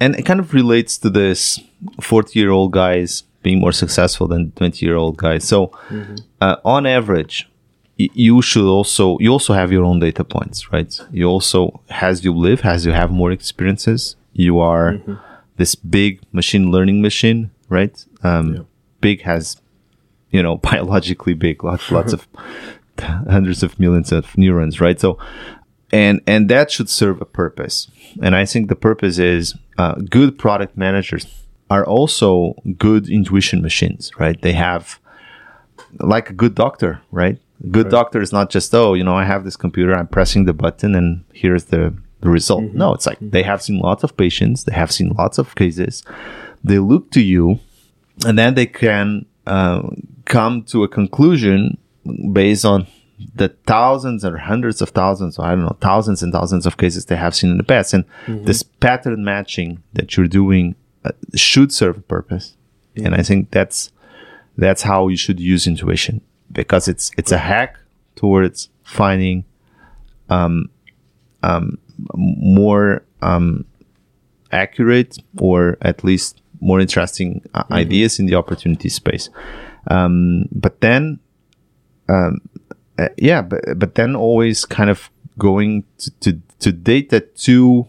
and 0.00 0.14
it 0.18 0.24
kind 0.26 0.40
of 0.40 0.52
relates 0.54 0.98
to 0.98 1.10
this 1.10 1.60
40 2.00 2.38
year 2.38 2.50
old 2.50 2.72
guys 2.72 3.24
being 3.42 3.60
more 3.60 3.72
successful 3.72 4.26
than 4.26 4.52
20 4.52 4.84
year 4.84 4.96
old 4.96 5.16
guys. 5.16 5.44
So, 5.44 5.72
uh, 6.40 6.56
on 6.64 6.86
average, 6.86 7.48
y- 7.98 8.08
you 8.14 8.42
should 8.42 8.68
also, 8.68 9.18
you 9.18 9.30
also 9.32 9.54
have 9.54 9.72
your 9.72 9.84
own 9.84 9.98
data 10.00 10.24
points, 10.24 10.72
right? 10.72 10.92
You 11.10 11.26
also, 11.26 11.80
as 11.90 12.24
you 12.24 12.32
live, 12.34 12.60
as 12.64 12.84
you 12.86 12.92
have 12.92 13.10
more 13.10 13.30
experiences, 13.32 14.16
you 14.32 14.58
are 14.58 15.00
this 15.58 15.74
big 15.74 16.20
machine 16.32 16.70
learning 16.70 17.02
machine, 17.02 17.50
right? 17.68 18.04
Um, 18.22 18.54
Yeah. 18.54 18.60
Big 19.00 19.22
has, 19.22 19.60
you 20.30 20.42
know, 20.42 20.56
biologically 20.70 21.34
big, 21.34 21.62
lots, 21.62 21.90
lots 21.90 22.12
of 22.12 22.26
hundreds 22.98 23.62
of 23.62 23.78
millions 23.78 24.10
of 24.10 24.36
neurons, 24.36 24.80
right? 24.80 24.98
So, 24.98 25.18
and 25.92 26.20
and 26.26 26.48
that 26.48 26.70
should 26.70 26.88
serve 26.88 27.20
a 27.20 27.24
purpose. 27.24 27.88
And 28.22 28.34
I 28.34 28.44
think 28.44 28.68
the 28.68 28.76
purpose 28.76 29.18
is 29.18 29.54
uh, 29.78 29.94
good 30.10 30.38
product 30.38 30.76
managers 30.76 31.26
are 31.70 31.84
also 31.86 32.54
good 32.78 33.08
intuition 33.08 33.62
machines, 33.62 34.10
right? 34.18 34.40
They 34.40 34.54
have 34.54 34.98
like 36.00 36.30
a 36.30 36.34
good 36.34 36.54
doctor, 36.54 37.00
right? 37.12 37.38
Good 37.70 37.88
doctor 37.90 38.20
is 38.20 38.32
not 38.32 38.50
just 38.50 38.74
oh, 38.74 38.94
you 38.94 39.04
know, 39.04 39.16
I 39.16 39.24
have 39.24 39.44
this 39.44 39.56
computer, 39.56 39.94
I'm 39.94 40.06
pressing 40.08 40.44
the 40.44 40.52
button, 40.52 40.94
and 40.94 41.24
here's 41.32 41.64
the 41.66 41.94
the 42.20 42.28
result. 42.28 42.64
No, 42.74 42.94
it's 42.94 43.06
like 43.06 43.18
they 43.20 43.42
have 43.42 43.62
seen 43.62 43.78
lots 43.78 44.02
of 44.02 44.16
patients, 44.16 44.64
they 44.64 44.74
have 44.74 44.92
seen 44.92 45.10
lots 45.10 45.38
of 45.38 45.54
cases. 45.54 46.02
They 46.64 46.78
look 46.78 47.10
to 47.12 47.22
you, 47.22 47.60
and 48.26 48.38
then 48.38 48.54
they 48.54 48.66
can 48.66 49.26
uh, 49.46 49.88
come 50.24 50.62
to 50.64 50.82
a 50.82 50.88
conclusion 50.88 51.78
based 52.32 52.64
on 52.64 52.86
the 53.34 53.48
thousands 53.66 54.24
or 54.24 54.36
hundreds 54.36 54.80
of 54.80 54.90
thousands, 54.90 55.38
or 55.38 55.46
I 55.46 55.50
don't 55.50 55.64
know, 55.64 55.76
thousands 55.80 56.22
and 56.22 56.32
thousands 56.32 56.66
of 56.66 56.76
cases 56.76 57.06
they 57.06 57.16
have 57.16 57.34
seen 57.34 57.50
in 57.50 57.56
the 57.58 57.64
past. 57.64 57.94
And 57.94 58.04
this 58.26 58.62
pattern 58.62 59.24
matching 59.24 59.82
that 59.94 60.16
you're 60.16 60.28
doing 60.28 60.74
uh, 61.04 61.12
should 61.34 61.72
serve 61.72 61.98
a 61.98 62.02
purpose. 62.02 62.56
And 62.96 63.14
I 63.14 63.22
think 63.22 63.50
that's 63.50 63.92
that's 64.56 64.82
how 64.82 65.08
you 65.08 65.16
should 65.16 65.38
use 65.38 65.66
intuition 65.66 66.20
because 66.50 66.88
it's 66.88 67.10
it's 67.16 67.32
a 67.32 67.38
hack 67.38 67.78
towards 68.16 68.68
finding 68.82 69.44
um, 70.28 70.70
um, 71.42 71.78
more 72.14 73.02
um, 73.22 73.64
accurate 74.52 75.18
or 75.38 75.76
at 75.82 76.04
least 76.04 76.40
more 76.60 76.80
interesting 76.80 77.42
uh, 77.54 77.64
ideas 77.70 78.18
in 78.18 78.26
the 78.26 78.34
opportunity 78.34 78.88
space. 78.88 79.30
Um, 79.88 80.48
but 80.50 80.80
then, 80.80 81.20
um, 82.08 82.40
uh, 82.98 83.08
yeah, 83.16 83.42
but 83.42 83.78
but 83.78 83.94
then 83.94 84.16
always 84.16 84.64
kind 84.64 84.90
of 84.90 85.10
going 85.38 85.84
to 85.98 86.10
to, 86.20 86.40
to 86.58 86.72
data 86.72 87.20
to 87.20 87.86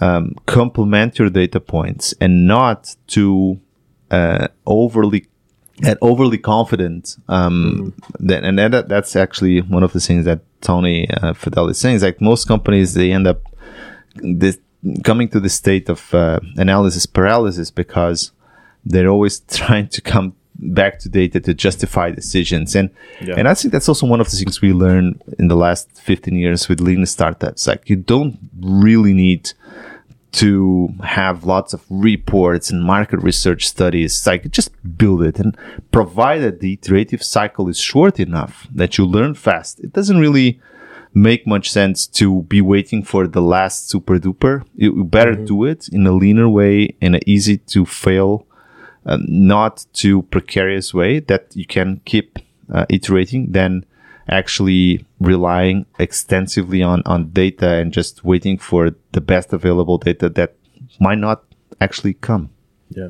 um, 0.00 0.34
complement 0.46 1.18
your 1.18 1.30
data 1.30 1.60
points 1.60 2.14
and 2.20 2.46
not 2.46 2.96
to 3.08 3.60
uh, 4.10 4.48
overly 4.66 5.26
and 5.82 5.98
overly 6.02 6.38
confident. 6.38 7.16
Um, 7.28 7.94
that, 8.18 8.44
and 8.44 8.58
that, 8.58 8.88
that's 8.88 9.16
actually 9.16 9.60
one 9.62 9.82
of 9.82 9.92
the 9.92 10.00
things 10.00 10.24
that 10.26 10.40
Tony 10.60 11.08
uh, 11.10 11.32
Fadell 11.32 11.70
is 11.70 11.78
saying 11.78 11.96
is 11.96 12.02
like 12.02 12.20
most 12.20 12.46
companies 12.46 12.94
they 12.94 13.12
end 13.12 13.26
up 13.26 13.40
this 14.16 14.58
coming 15.04 15.28
to 15.28 15.40
the 15.40 15.48
state 15.48 15.88
of 15.88 16.12
uh, 16.14 16.40
analysis 16.56 17.06
paralysis 17.06 17.70
because 17.70 18.32
they're 18.84 19.08
always 19.08 19.40
trying 19.50 19.88
to 19.88 20.00
come 20.00 20.34
back 20.62 20.98
to 20.98 21.08
data 21.08 21.40
to 21.40 21.54
justify 21.54 22.10
decisions. 22.10 22.74
And 22.76 22.90
Yeah. 23.20 23.34
and 23.38 23.48
I 23.48 23.54
think 23.54 23.72
that's 23.72 23.88
also 23.88 24.06
one 24.06 24.20
of 24.20 24.30
the 24.30 24.36
things 24.36 24.60
we 24.60 24.72
learned 24.72 25.22
in 25.38 25.48
the 25.48 25.56
last 25.56 25.88
15 26.02 26.34
years 26.34 26.68
with 26.68 26.80
lean 26.80 27.06
startups. 27.06 27.66
Like 27.66 27.88
you 27.88 27.96
don't 27.96 28.38
really 28.60 29.14
need 29.14 29.52
to 30.32 30.94
have 31.02 31.44
lots 31.44 31.72
of 31.72 31.84
reports 31.88 32.70
and 32.70 32.84
market 32.84 33.20
research 33.20 33.66
studies 33.66 34.16
It's 34.16 34.26
like 34.26 34.50
just 34.50 34.70
build 34.96 35.22
it 35.22 35.38
and 35.38 35.56
provided 35.90 36.60
the 36.60 36.74
iterative 36.74 37.22
cycle 37.22 37.68
is 37.68 37.78
short 37.78 38.20
enough 38.20 38.66
that 38.72 38.96
you 38.96 39.04
learn 39.06 39.34
fast. 39.34 39.80
It 39.80 39.92
doesn't 39.92 40.18
really 40.18 40.60
make 41.12 41.46
much 41.46 41.70
sense 41.70 42.06
to 42.06 42.42
be 42.42 42.60
waiting 42.60 43.02
for 43.02 43.26
the 43.26 43.42
last 43.42 43.90
super 43.90 44.18
duper. 44.18 44.64
You 44.76 45.04
better 45.04 45.34
do 45.34 45.64
it 45.64 45.88
in 45.88 46.06
a 46.06 46.12
leaner 46.12 46.48
way 46.48 46.94
in 47.00 47.14
an 47.16 47.20
easy 47.26 47.58
to 47.58 47.84
fail 47.84 48.46
uh, 49.06 49.18
not 49.22 49.86
too 49.92 50.22
precarious 50.22 50.94
way 50.94 51.20
that 51.20 51.56
you 51.56 51.66
can 51.66 52.00
keep 52.04 52.38
uh, 52.72 52.86
iterating 52.88 53.52
than 53.52 53.84
actually 54.30 55.04
relying 55.20 55.86
extensively 55.98 56.82
on, 56.82 57.02
on 57.06 57.30
data 57.30 57.68
and 57.68 57.92
just 57.92 58.24
waiting 58.24 58.56
for 58.58 58.90
the 59.12 59.20
best 59.20 59.52
available 59.52 59.98
data 59.98 60.28
that 60.30 60.54
might 61.00 61.18
not 61.18 61.42
actually 61.80 62.14
come. 62.14 62.50
Yeah. 62.90 63.08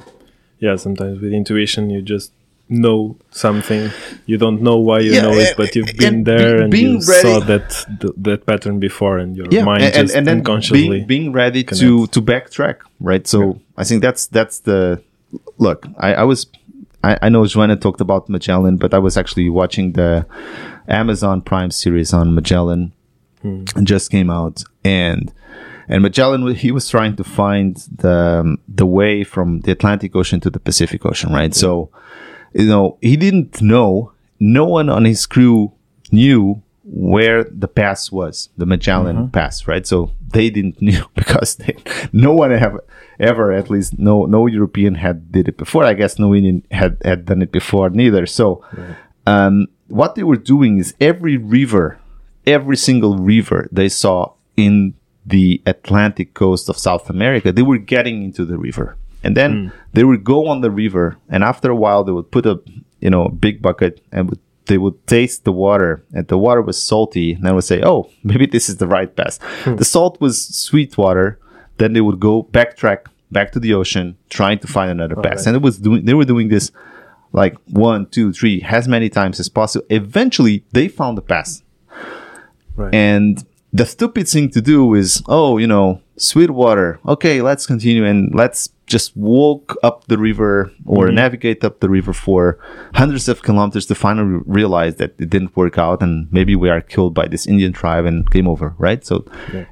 Yeah, 0.59 0.77
sometimes 0.77 1.21
with 1.21 1.33
intuition 1.33 1.91
you 1.91 2.03
just 2.03 2.33
know 2.69 3.17
something. 3.31 3.91
You 4.27 4.37
don't 4.39 4.63
know 4.63 4.77
why 4.79 5.01
you 5.01 5.13
Yeah, 5.15 5.23
know 5.23 5.33
it, 5.39 5.49
eh, 5.49 5.55
but 5.57 5.75
you've 5.75 5.89
eh, 5.89 5.93
been 5.99 6.15
and 6.15 6.27
there 6.27 6.57
be- 6.59 6.63
and 6.65 6.75
you 6.75 6.93
ready- 7.09 7.23
saw 7.23 7.41
that 7.41 7.85
th- 8.01 8.15
that 8.19 8.47
pattern 8.47 8.79
before 8.79 9.19
and 9.19 9.37
your 9.37 9.65
mind 9.65 9.83
and, 9.85 9.95
just 9.95 10.15
and 10.15 10.27
then 10.27 10.39
unconsciously 10.39 10.89
being, 10.89 11.07
being 11.07 11.33
ready 11.33 11.65
to 11.65 11.75
connects. 11.75 12.13
to 12.15 12.23
backtrack, 12.23 12.77
right? 13.01 13.27
So 13.27 13.61
I 13.77 13.85
think 13.85 14.03
that's 14.03 14.27
that's 14.27 14.61
the 14.61 15.03
look. 15.59 15.87
I, 15.99 16.15
I 16.15 16.25
was 16.25 16.47
I, 17.03 17.17
I 17.23 17.29
know 17.31 17.47
Joanna 17.47 17.77
talked 17.77 18.01
about 18.03 18.29
Magellan, 18.29 18.77
but 18.77 18.93
I 18.95 18.99
was 18.99 19.17
actually 19.17 19.49
watching 19.49 19.93
the 19.93 20.27
Amazon 20.91 21.41
Prime 21.41 21.71
series 21.71 22.13
on 22.13 22.35
Magellan. 22.35 22.93
Hmm. 23.43 23.65
Just 23.85 24.11
came 24.11 24.31
out, 24.31 24.63
and 24.85 25.33
And 25.89 26.03
Magellan, 26.03 26.55
he 26.55 26.71
was 26.71 26.89
trying 26.89 27.17
to 27.17 27.25
find 27.25 27.77
the 27.97 28.57
the 28.69 28.87
way 28.87 29.25
from 29.25 29.61
the 29.63 29.73
Atlantic 29.73 30.15
Ocean 30.15 30.39
to 30.41 30.51
the 30.51 30.61
Pacific 30.61 31.05
Ocean, 31.05 31.33
right? 31.33 31.53
So, 31.55 31.91
you 32.53 32.67
know, 32.67 32.97
he 33.01 33.17
didn't 33.17 33.61
know. 33.61 34.13
No 34.39 34.65
one 34.65 34.89
on 34.89 35.05
his 35.05 35.27
crew 35.27 35.73
knew 36.13 36.63
where 36.85 37.45
the 37.45 37.69
pass 37.69 38.11
was, 38.13 38.49
the 38.57 38.67
Magellan 38.67 39.31
Pass, 39.31 39.67
right? 39.69 39.87
So 39.87 40.11
they 40.33 40.49
didn't 40.51 40.81
knew 40.89 41.05
because 41.15 41.57
they, 41.57 41.77
no 42.13 42.33
one 42.33 42.53
have 42.53 42.79
ever, 43.19 43.53
at 43.53 43.69
least 43.69 43.99
no 43.99 44.27
no 44.27 44.47
European 44.47 44.95
had 44.95 45.33
did 45.33 45.49
it 45.49 45.57
before. 45.57 45.85
I 45.85 45.95
guess 45.95 46.19
no 46.19 46.35
Indian 46.35 46.63
had 46.71 46.99
had 47.05 47.27
done 47.27 47.43
it 47.43 47.51
before 47.53 47.91
neither. 47.91 48.27
So, 48.27 48.65
um, 49.27 49.67
what 49.91 50.15
they 50.15 50.23
were 50.23 50.37
doing 50.37 50.79
is 50.79 50.95
every 51.01 51.37
river, 51.37 51.99
every 52.47 52.77
single 52.77 53.17
river 53.17 53.69
they 53.71 53.89
saw 53.89 54.33
in 54.57 54.95
the 55.27 55.63
Atlantic 55.67 56.35
coast 56.35 56.69
of 56.69 56.79
South 56.79 57.11
America, 57.11 57.53
they 57.53 57.63
were 57.63 57.79
getting 57.79 58.23
into 58.23 58.45
the 58.45 58.59
river. 58.59 58.97
And 59.23 59.37
then 59.37 59.53
hmm. 59.53 59.77
they 59.93 60.05
would 60.05 60.25
go 60.25 60.49
on 60.49 60.61
the 60.61 60.71
river, 60.71 61.19
and 61.29 61.45
after 61.45 61.71
a 61.71 61.77
while, 61.77 62.05
they 62.05 62.13
would 62.13 62.31
put 62.31 62.47
a 62.47 62.61
you 63.01 63.11
know 63.11 63.29
big 63.29 63.61
bucket 63.61 64.03
and 64.13 64.31
would, 64.31 64.39
they 64.67 64.79
would 64.79 65.07
taste 65.07 65.45
the 65.45 65.53
water, 65.53 66.03
and 66.13 66.27
the 66.29 66.39
water 66.39 66.63
was 66.63 66.83
salty. 66.83 67.35
And 67.35 67.45
they 67.45 67.53
would 67.53 67.65
say, 67.65 67.83
"Oh, 67.83 68.11
maybe 68.25 68.47
this 68.47 68.71
is 68.71 68.79
the 68.79 68.87
right 68.87 69.15
pass." 69.15 69.39
Hmm. 69.65 69.77
The 69.77 69.85
salt 69.85 70.21
was 70.21 70.43
sweet 70.43 70.97
water. 70.97 71.39
Then 71.77 71.93
they 71.93 72.01
would 72.01 72.19
go 72.19 72.45
backtrack 72.45 73.07
back 73.31 73.53
to 73.53 73.61
the 73.61 73.75
ocean, 73.75 74.17
trying 74.31 74.59
to 74.61 74.67
find 74.67 74.91
another 74.91 75.19
oh, 75.19 75.23
pass. 75.23 75.39
right. 75.39 75.49
And 75.49 75.57
it 75.57 75.63
was 75.63 75.79
doing 75.79 76.07
they 76.07 76.15
were 76.15 76.25
doing 76.25 76.49
this 76.49 76.73
like 77.33 77.57
one, 77.69 78.07
two, 78.07 78.33
three, 78.33 78.63
as 78.63 78.89
many 78.89 79.09
times 79.09 79.41
as 79.41 79.49
possible. 79.49 79.87
Eventually, 79.91 80.65
they 80.73 80.89
found 80.89 81.17
the 81.19 81.23
pass. 81.23 81.63
Right. 82.77 82.95
And 82.95 83.45
the 83.73 83.87
stupid 83.87 84.29
thing 84.29 84.51
to 84.51 84.61
do 84.61 84.95
is, 84.95 85.23
oh, 85.29 85.59
you 85.59 85.67
know, 85.67 86.01
Sweetwater. 86.17 87.01
Okay, 87.07 87.41
let's 87.41 87.67
continue 87.67 88.05
and 88.05 88.35
let's 88.35 88.69
just 88.87 89.17
walk 89.17 89.77
up 89.83 90.07
the 90.09 90.19
river 90.19 90.73
or 90.85 91.07
mm-hmm. 91.07 91.15
navigate 91.15 91.65
up 91.65 91.81
the 91.81 91.89
river 91.89 92.13
for 92.13 92.59
hundreds 92.95 93.29
of 93.29 93.43
kilometers 93.43 93.87
to 93.87 93.95
finally 93.95 94.43
realize 94.47 94.97
that 94.97 95.15
it 95.19 95.31
didn't 95.31 95.57
work 95.57 95.79
out 95.79 96.03
and 96.03 96.31
maybe 96.33 96.57
we 96.57 96.69
are 96.69 96.81
killed 96.81 97.15
by 97.15 97.29
this 97.29 97.47
Indian 97.47 97.73
tribe 97.73 98.05
and 98.05 98.29
game 98.31 98.49
over, 98.49 98.75
right? 98.79 99.07
So, 99.07 99.25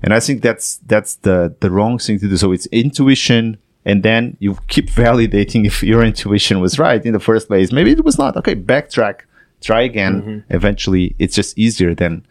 and 0.02 0.14
I 0.14 0.20
think 0.20 0.42
that's 0.42 0.78
that's 0.86 1.16
the 1.16 1.54
the 1.60 1.70
wrong 1.70 1.98
thing 1.98 2.18
to 2.20 2.28
do. 2.28 2.36
So 2.36 2.52
it's 2.52 2.66
intuition. 2.66 3.58
And 3.84 4.02
then 4.02 4.36
you 4.40 4.58
keep 4.68 4.90
validating 5.06 5.66
if 5.66 5.82
your 5.82 6.02
intuition 6.02 6.60
was 6.60 6.78
right 6.78 7.04
in 7.04 7.12
the 7.12 7.20
first 7.20 7.48
place. 7.48 7.72
Maybe 7.72 7.92
it 7.92 8.04
was 8.04 8.18
not. 8.18 8.36
Okay, 8.36 8.54
backtrack, 8.54 9.20
try 9.60 9.82
again. 9.82 10.22
Mm-hmm. 10.22 10.54
Eventually, 10.54 11.14
it's 11.18 11.34
just 11.34 11.58
easier 11.58 11.94
than 11.94 12.26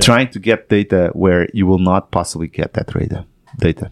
trying 0.00 0.28
to 0.30 0.38
get 0.38 0.68
data 0.68 1.10
where 1.12 1.48
you 1.52 1.66
will 1.66 1.78
not 1.78 2.10
possibly 2.10 2.48
get 2.48 2.74
that 2.74 2.88
data. 2.92 3.24
Data. 3.58 3.90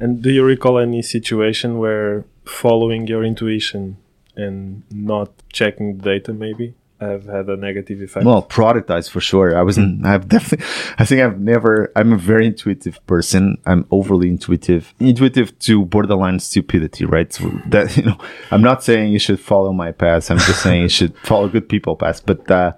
And 0.00 0.22
do 0.22 0.30
you 0.30 0.44
recall 0.44 0.78
any 0.78 1.02
situation 1.02 1.78
where 1.78 2.24
following 2.44 3.06
your 3.06 3.24
intuition 3.24 3.96
and 4.36 4.82
not 4.90 5.30
checking 5.52 5.98
the 5.98 6.02
data 6.02 6.32
maybe 6.32 6.74
have 7.00 7.26
had 7.26 7.48
a 7.48 7.56
negative 7.56 8.00
effect? 8.00 8.24
Well, 8.24 8.42
productized 8.42 9.10
for 9.10 9.20
sure. 9.20 9.56
I 9.56 9.62
wasn't. 9.62 10.04
I've 10.06 10.28
definitely. 10.28 10.66
I 10.98 11.04
think 11.04 11.20
I've 11.20 11.40
never. 11.40 11.92
I'm 11.96 12.12
a 12.12 12.16
very 12.16 12.46
intuitive 12.46 13.04
person. 13.06 13.58
I'm 13.66 13.86
overly 13.90 14.28
intuitive, 14.28 14.94
intuitive 15.00 15.58
to 15.60 15.84
borderline 15.84 16.38
stupidity. 16.40 17.04
Right. 17.04 17.32
So 17.32 17.50
that 17.66 17.96
you 17.96 18.04
know, 18.04 18.18
I'm 18.50 18.62
not 18.62 18.82
saying 18.82 19.12
you 19.12 19.18
should 19.18 19.40
follow 19.40 19.72
my 19.72 19.92
path. 19.92 20.30
I'm 20.30 20.38
just 20.38 20.62
saying 20.62 20.82
you 20.82 20.88
should 20.88 21.16
follow 21.24 21.48
good 21.48 21.68
people 21.68 21.96
path. 21.96 22.24
But 22.24 22.50
uh, 22.50 22.72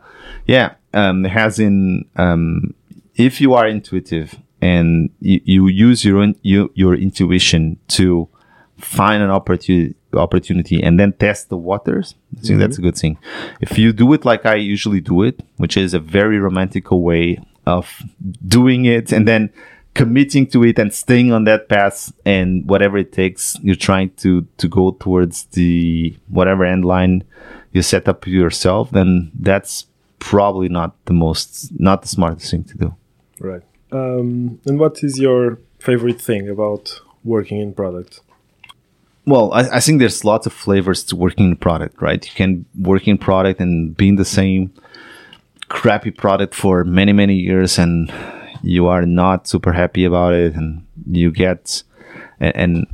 yeah, 0.47 0.75
um, 0.95 1.25
has 1.25 1.59
in 1.59 2.05
um, 2.17 2.75
if 3.15 3.41
you 3.41 3.55
are 3.55 3.67
intuitive 3.67 4.37
and 4.61 5.11
you, 5.21 5.41
you 5.45 5.69
use 5.69 6.05
your 6.05 6.19
own, 6.19 6.35
you, 6.43 6.71
your 6.75 6.95
intuition 6.95 7.79
to 7.89 8.29
find 8.79 9.23
an 9.23 9.31
opportunity 9.31 9.95
opportunity 10.19 10.83
and 10.83 10.99
then 10.99 11.13
test 11.15 11.49
the 11.49 11.57
waters 11.57 12.15
i 12.37 12.41
think 12.41 12.59
that's 12.59 12.79
a 12.79 12.81
good 12.81 12.97
thing 12.97 13.19
if 13.61 13.79
you 13.79 13.93
do 13.93 14.13
it 14.13 14.25
like 14.25 14.47
i 14.47 14.55
usually 14.55 15.01
do 15.01 15.23
it 15.23 15.43
which 15.57 15.77
is 15.77 15.95
a 15.95 15.99
very 15.99 16.39
romantical 16.39 17.03
way 17.03 17.39
of 17.67 18.03
doing 18.47 18.85
it 18.85 19.13
and 19.13 19.27
then 19.27 19.51
committing 19.95 20.47
to 20.47 20.63
it 20.63 20.79
and 20.79 20.93
staying 20.93 21.33
on 21.33 21.45
that 21.45 21.69
path 21.69 22.13
and 22.25 22.69
whatever 22.69 22.99
it 22.99 23.13
takes 23.13 23.59
you're 23.63 23.75
trying 23.75 24.11
to 24.11 24.47
to 24.59 24.69
go 24.69 24.91
towards 24.93 25.45
the 25.53 26.15
whatever 26.29 26.65
end 26.65 26.85
line 26.85 27.25
you 27.73 27.83
set 27.83 28.09
up 28.09 28.27
yourself 28.27 28.91
then 28.91 29.31
that's 29.41 29.87
probably 30.19 30.69
not 30.69 30.95
the 31.07 31.13
most 31.13 31.69
not 31.79 32.03
the 32.03 32.09
smartest 32.09 32.51
thing 32.51 32.65
to 32.65 32.77
do 32.77 32.95
Right. 33.39 33.63
Um, 33.93 34.61
and 34.67 34.79
what 34.79 35.03
is 35.03 35.19
your 35.19 35.59
favorite 35.79 36.21
thing 36.21 36.49
about 36.49 37.01
working 37.25 37.61
in 37.61 37.75
product? 37.75 38.21
Well, 39.27 39.53
I, 39.53 39.69
I 39.77 39.81
think 39.81 39.99
there's 39.99 40.25
lots 40.25 40.47
of 40.47 40.53
flavors 40.53 41.03
to 41.05 41.17
working 41.17 41.51
in 41.51 41.57
product, 41.57 42.01
right? 42.01 42.25
You 42.25 42.33
can 42.35 42.65
work 42.79 43.09
in 43.09 43.19
product 43.19 43.61
and 43.61 43.97
be 43.97 44.09
in 44.09 44.17
the 44.17 44.25
same 44.25 44.73
crappy 45.69 46.13
product 46.13 46.55
for 46.55 46.85
many, 46.85 47.13
many 47.13 47.35
years 47.35 47.77
and 47.77 48.13
you 48.63 48.87
are 48.87 49.05
not 49.05 49.49
super 49.49 49.73
happy 49.73 50.05
about 50.05 50.33
it 50.33 50.55
and 50.55 50.87
you 51.11 51.33
get, 51.33 51.83
and, 52.39 52.57
and 52.57 52.87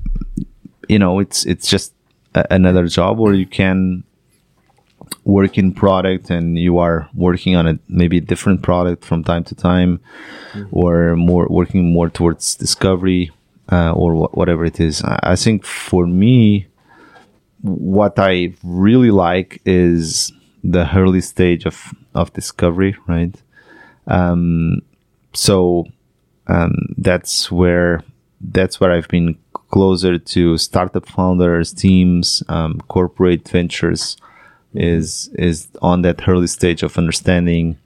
you 0.89 0.99
know, 0.99 1.19
it's, 1.19 1.45
it's 1.45 1.69
just 1.69 1.93
a, 2.35 2.47
another 2.51 2.87
job 2.87 3.21
or 3.21 3.35
you 3.35 3.47
can 3.47 4.03
work 5.25 5.59
in 5.59 5.75
product 5.75 6.31
and 6.31 6.59
you 6.59 6.79
are 6.79 7.11
working 7.15 7.57
on 7.57 7.67
a 7.67 7.79
maybe 7.89 8.17
a 8.17 8.21
different 8.23 8.63
product 8.63 9.05
from 9.05 9.23
time 9.23 9.45
to 9.45 9.55
time 9.55 10.01
mm-hmm. 10.53 10.65
or 10.73 11.15
more 11.15 11.47
working 11.51 11.93
more 11.93 12.09
towards 12.09 12.55
discovery 12.55 13.31
uh, 13.71 13.93
or 13.93 14.15
wha- 14.15 14.29
whatever 14.33 14.65
it 14.65 14.81
is. 14.81 15.03
I, 15.05 15.19
I 15.23 15.37
think 15.37 15.65
for 15.65 16.07
me 16.07 16.67
what 17.63 18.19
i 18.19 18.53
really 18.65 19.11
like 19.13 19.61
is 19.65 20.33
the 20.65 20.89
early 20.97 21.21
stage 21.21 21.65
of 21.65 21.95
of 22.15 22.33
discovery 22.33 22.97
right? 23.07 23.35
Um 24.09 24.81
so 25.33 25.87
um 26.49 26.75
that's 26.99 27.51
where 27.53 28.03
that's 28.41 28.81
where 28.81 28.91
i've 28.91 29.09
been 29.09 29.39
closer 29.71 30.19
to 30.19 30.59
startup 30.59 31.07
founders 31.09 31.73
teams 31.73 32.43
um, 32.49 32.81
corporate 32.89 33.49
ventures 33.49 34.17
is 34.75 35.31
is 35.35 35.69
on 35.81 36.03
that 36.03 36.29
early 36.29 36.47
stage 36.49 36.83
of 36.83 36.99
understanding 36.99 37.79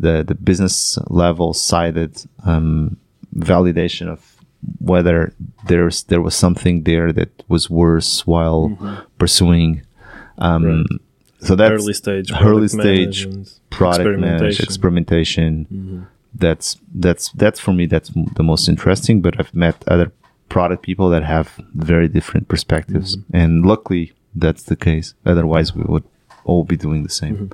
the 0.00 0.24
the 0.26 0.34
business 0.34 0.98
level 1.08 1.52
sided 1.52 2.24
um, 2.44 2.96
validation 3.36 4.08
of 4.08 4.31
whether 4.80 5.32
there's 5.66 6.04
there 6.04 6.20
was 6.20 6.34
something 6.34 6.82
there 6.84 7.12
that 7.12 7.42
was 7.48 7.68
worthwhile 7.70 8.70
mm-hmm. 8.70 8.94
pursuing. 9.18 9.82
Um, 10.38 10.86
So 11.40 11.56
that's 11.56 11.82
early 11.82 11.92
stage, 11.92 12.30
early 12.32 12.68
stage 12.68 13.26
product 13.70 14.20
manage 14.20 14.60
experimentation. 14.60 14.64
experimentation. 14.64 15.52
Mm-hmm. 15.64 16.02
That's 16.34 16.78
that's 16.94 17.30
that's 17.32 17.60
for 17.60 17.72
me 17.72 17.86
that's 17.86 18.10
the 18.36 18.44
most 18.44 18.68
interesting. 18.68 19.22
But 19.22 19.40
I've 19.40 19.54
met 19.54 19.76
other 19.88 20.12
product 20.48 20.82
people 20.82 21.10
that 21.10 21.24
have 21.24 21.60
very 21.74 22.08
different 22.08 22.46
perspectives, 22.48 23.16
mm-hmm. 23.16 23.36
and 23.36 23.66
luckily 23.66 24.12
that's 24.34 24.62
the 24.62 24.76
case. 24.76 25.14
Otherwise, 25.26 25.74
we 25.74 25.82
would 25.82 26.04
all 26.44 26.64
be 26.64 26.76
doing 26.76 27.02
the 27.02 27.10
same. 27.10 27.50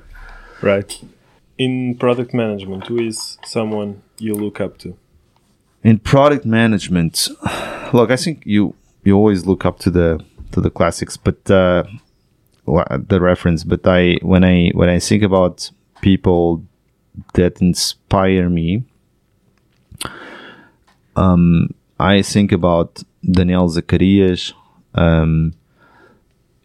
Right. 0.61 1.01
In 1.57 1.97
product 1.97 2.33
management, 2.33 2.87
who 2.87 2.99
is 3.01 3.37
someone 3.45 4.01
you 4.17 4.33
look 4.33 4.61
up 4.61 4.77
to? 4.79 4.95
In 5.83 5.97
product 5.99 6.45
management 6.45 7.29
look 7.93 8.11
i 8.11 8.15
think 8.15 8.43
you 8.45 8.75
you 9.03 9.15
always 9.15 9.45
look 9.45 9.65
up 9.65 9.79
to 9.79 9.89
the 9.89 10.23
to 10.51 10.61
the 10.61 10.69
classics 10.69 11.17
but 11.17 11.49
uh 11.49 11.83
the 12.65 13.19
reference 13.19 13.63
but 13.63 13.85
i 13.87 14.17
when 14.21 14.43
i 14.43 14.69
when 14.73 14.89
i 14.89 14.99
think 14.99 15.23
about 15.23 15.71
people 16.01 16.63
that 17.33 17.61
inspire 17.61 18.49
me 18.49 18.83
um 21.15 21.73
i 21.99 22.21
think 22.21 22.51
about 22.51 23.03
daniel 23.31 23.67
zacarias 23.67 24.53
um 24.95 25.53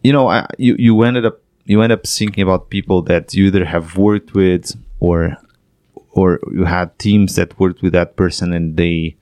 you 0.03 0.13
know 0.13 0.27
I, 0.27 0.45
you 0.57 0.75
you 0.77 1.01
ended 1.03 1.25
up 1.25 1.39
you 1.65 1.81
end 1.81 1.91
up 1.91 2.05
thinking 2.05 2.43
about 2.43 2.69
people 2.69 3.01
that 3.03 3.33
you 3.33 3.47
either 3.47 3.65
have 3.65 3.97
worked 3.97 4.33
with 4.35 4.75
or 4.99 5.37
or 6.15 6.39
you 6.51 6.63
had 6.63 6.97
teams 6.97 7.35
that 7.35 7.59
worked 7.59 7.81
with 7.81 7.93
that 7.93 8.15
person 8.15 8.53
and 8.53 8.77
they 8.77 9.15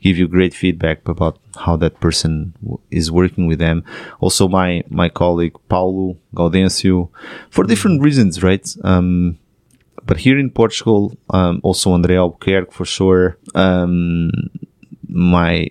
give 0.00 0.16
you 0.16 0.26
great 0.26 0.54
feedback 0.54 1.06
about 1.06 1.38
how 1.56 1.76
that 1.76 2.00
person 2.00 2.54
is 2.90 3.10
working 3.10 3.46
with 3.46 3.58
them. 3.58 3.84
Also, 4.20 4.48
my 4.48 4.82
my 4.88 5.08
colleague 5.08 5.56
Paulo 5.68 6.16
Gaudencio, 6.34 7.10
for 7.50 7.64
different 7.64 8.02
reasons, 8.02 8.42
right? 8.42 8.66
Um, 8.82 9.38
but 10.04 10.16
here 10.18 10.38
in 10.38 10.50
Portugal, 10.50 11.16
um, 11.30 11.60
also 11.62 11.90
André 11.90 12.16
Albuquerque 12.16 12.72
for 12.72 12.86
sure. 12.86 13.36
Um, 13.54 14.30
my 15.06 15.70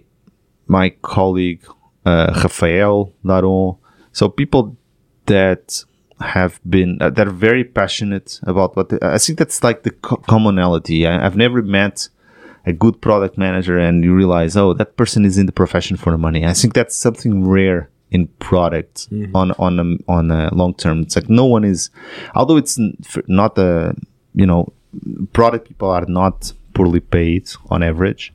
my 0.68 0.90
colleague 1.02 1.66
uh, 2.06 2.34
Rafael 2.44 3.12
Laron. 3.26 3.78
So 4.12 4.30
people 4.30 4.78
that 5.26 5.84
have 6.20 6.60
been 6.68 6.98
uh, 7.02 7.10
that 7.12 7.28
are 7.28 7.32
very 7.32 7.64
passionate 7.64 8.40
about 8.44 8.76
what 8.76 8.90
they, 8.90 8.98
I 9.02 9.18
think 9.18 9.38
that's 9.40 9.64
like 9.64 9.84
the 9.84 9.92
co- 9.92 10.18
commonality. 10.28 11.06
I, 11.06 11.26
I've 11.26 11.36
never 11.38 11.62
met 11.62 12.10
a 12.66 12.74
good 12.74 13.00
product 13.02 13.38
manager 13.38 13.78
and 13.78 14.04
you 14.04 14.14
realize, 14.16 14.58
oh, 14.58 14.74
that 14.74 14.98
person 14.98 15.26
is 15.26 15.38
in 15.38 15.46
the 15.46 15.52
profession 15.52 15.96
for 15.98 16.12
the 16.12 16.18
money. 16.18 16.46
I 16.46 16.54
think 16.54 16.74
that's 16.74 16.96
something 16.98 17.48
rare 17.48 17.90
in 18.12 18.28
product 18.40 19.10
Mm-hmm. 19.12 19.36
on 19.36 19.52
on 19.60 19.80
a, 19.80 20.12
on 20.12 20.32
a 20.32 20.54
long 20.54 20.74
term. 20.74 21.02
It's 21.02 21.16
like 21.16 21.30
no 21.30 21.46
one 21.46 21.64
is, 21.64 21.90
although 22.36 22.58
it's 22.58 22.80
not 23.28 23.58
a 23.58 23.96
you 24.34 24.46
know, 24.46 24.72
product 25.34 25.68
people 25.68 25.90
are 25.90 26.06
not 26.08 26.54
poorly 26.74 27.00
paid 27.00 27.50
on 27.70 27.84
average. 27.84 28.34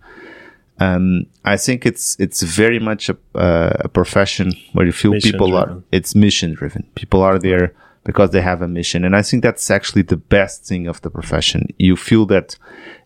Um, 0.78 1.26
I 1.44 1.56
think 1.56 1.86
it's 1.86 2.16
it's 2.18 2.42
very 2.42 2.78
much 2.78 3.08
a, 3.08 3.16
uh, 3.34 3.76
a 3.80 3.88
profession 3.88 4.52
where 4.72 4.86
you 4.86 4.92
feel 4.92 5.12
people 5.20 5.54
are 5.54 5.82
it's 5.92 6.14
mission 6.14 6.54
driven. 6.54 6.84
People 6.94 7.22
are 7.22 7.38
there 7.38 7.74
because 8.04 8.30
they 8.30 8.40
have 8.40 8.62
a 8.62 8.68
mission, 8.68 9.04
and 9.04 9.14
I 9.14 9.22
think 9.22 9.42
that's 9.42 9.70
actually 9.70 10.02
the 10.02 10.16
best 10.16 10.64
thing 10.64 10.86
of 10.88 11.00
the 11.02 11.10
profession. 11.10 11.68
You 11.78 11.96
feel 11.96 12.26
that 12.26 12.56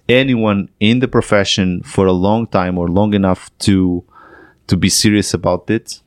anyone 0.08 0.68
in 0.80 1.00
the 1.00 1.08
profession 1.08 1.82
for 1.82 2.06
a 2.06 2.12
long 2.12 2.46
time 2.46 2.78
or 2.78 2.88
long 2.88 3.14
enough 3.14 3.50
to 3.60 4.04
to 4.68 4.76
be 4.76 4.88
serious 4.88 5.34
about 5.34 5.70
it, 5.70 6.00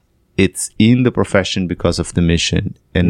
it's 0.45 0.63
in 0.89 0.97
the 1.03 1.11
profession 1.19 1.61
because 1.73 1.97
of 2.03 2.07
the 2.17 2.21
mission 2.33 2.63
and 2.99 3.09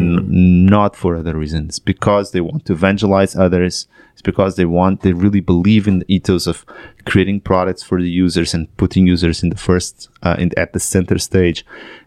not 0.76 0.92
for 1.02 1.10
other 1.16 1.34
reasons. 1.44 1.70
Because 1.92 2.26
they 2.32 2.42
want 2.48 2.62
to 2.66 2.72
evangelize 2.72 3.32
others. 3.46 3.74
It's 4.14 4.22
because 4.32 4.52
they 4.56 4.64
want, 4.78 4.94
they 5.04 5.12
really 5.24 5.40
believe 5.52 5.84
in 5.90 5.96
the 6.00 6.08
ethos 6.16 6.46
of 6.52 6.58
creating 7.10 7.38
products 7.50 7.82
for 7.88 7.96
the 8.04 8.10
users 8.24 8.50
and 8.54 8.62
putting 8.82 9.06
users 9.14 9.36
in 9.44 9.48
the 9.54 9.56
first, 9.68 9.94
uh, 10.26 10.36
in, 10.42 10.48
at 10.64 10.72
the 10.74 10.80
center 10.94 11.18
stage. 11.18 11.58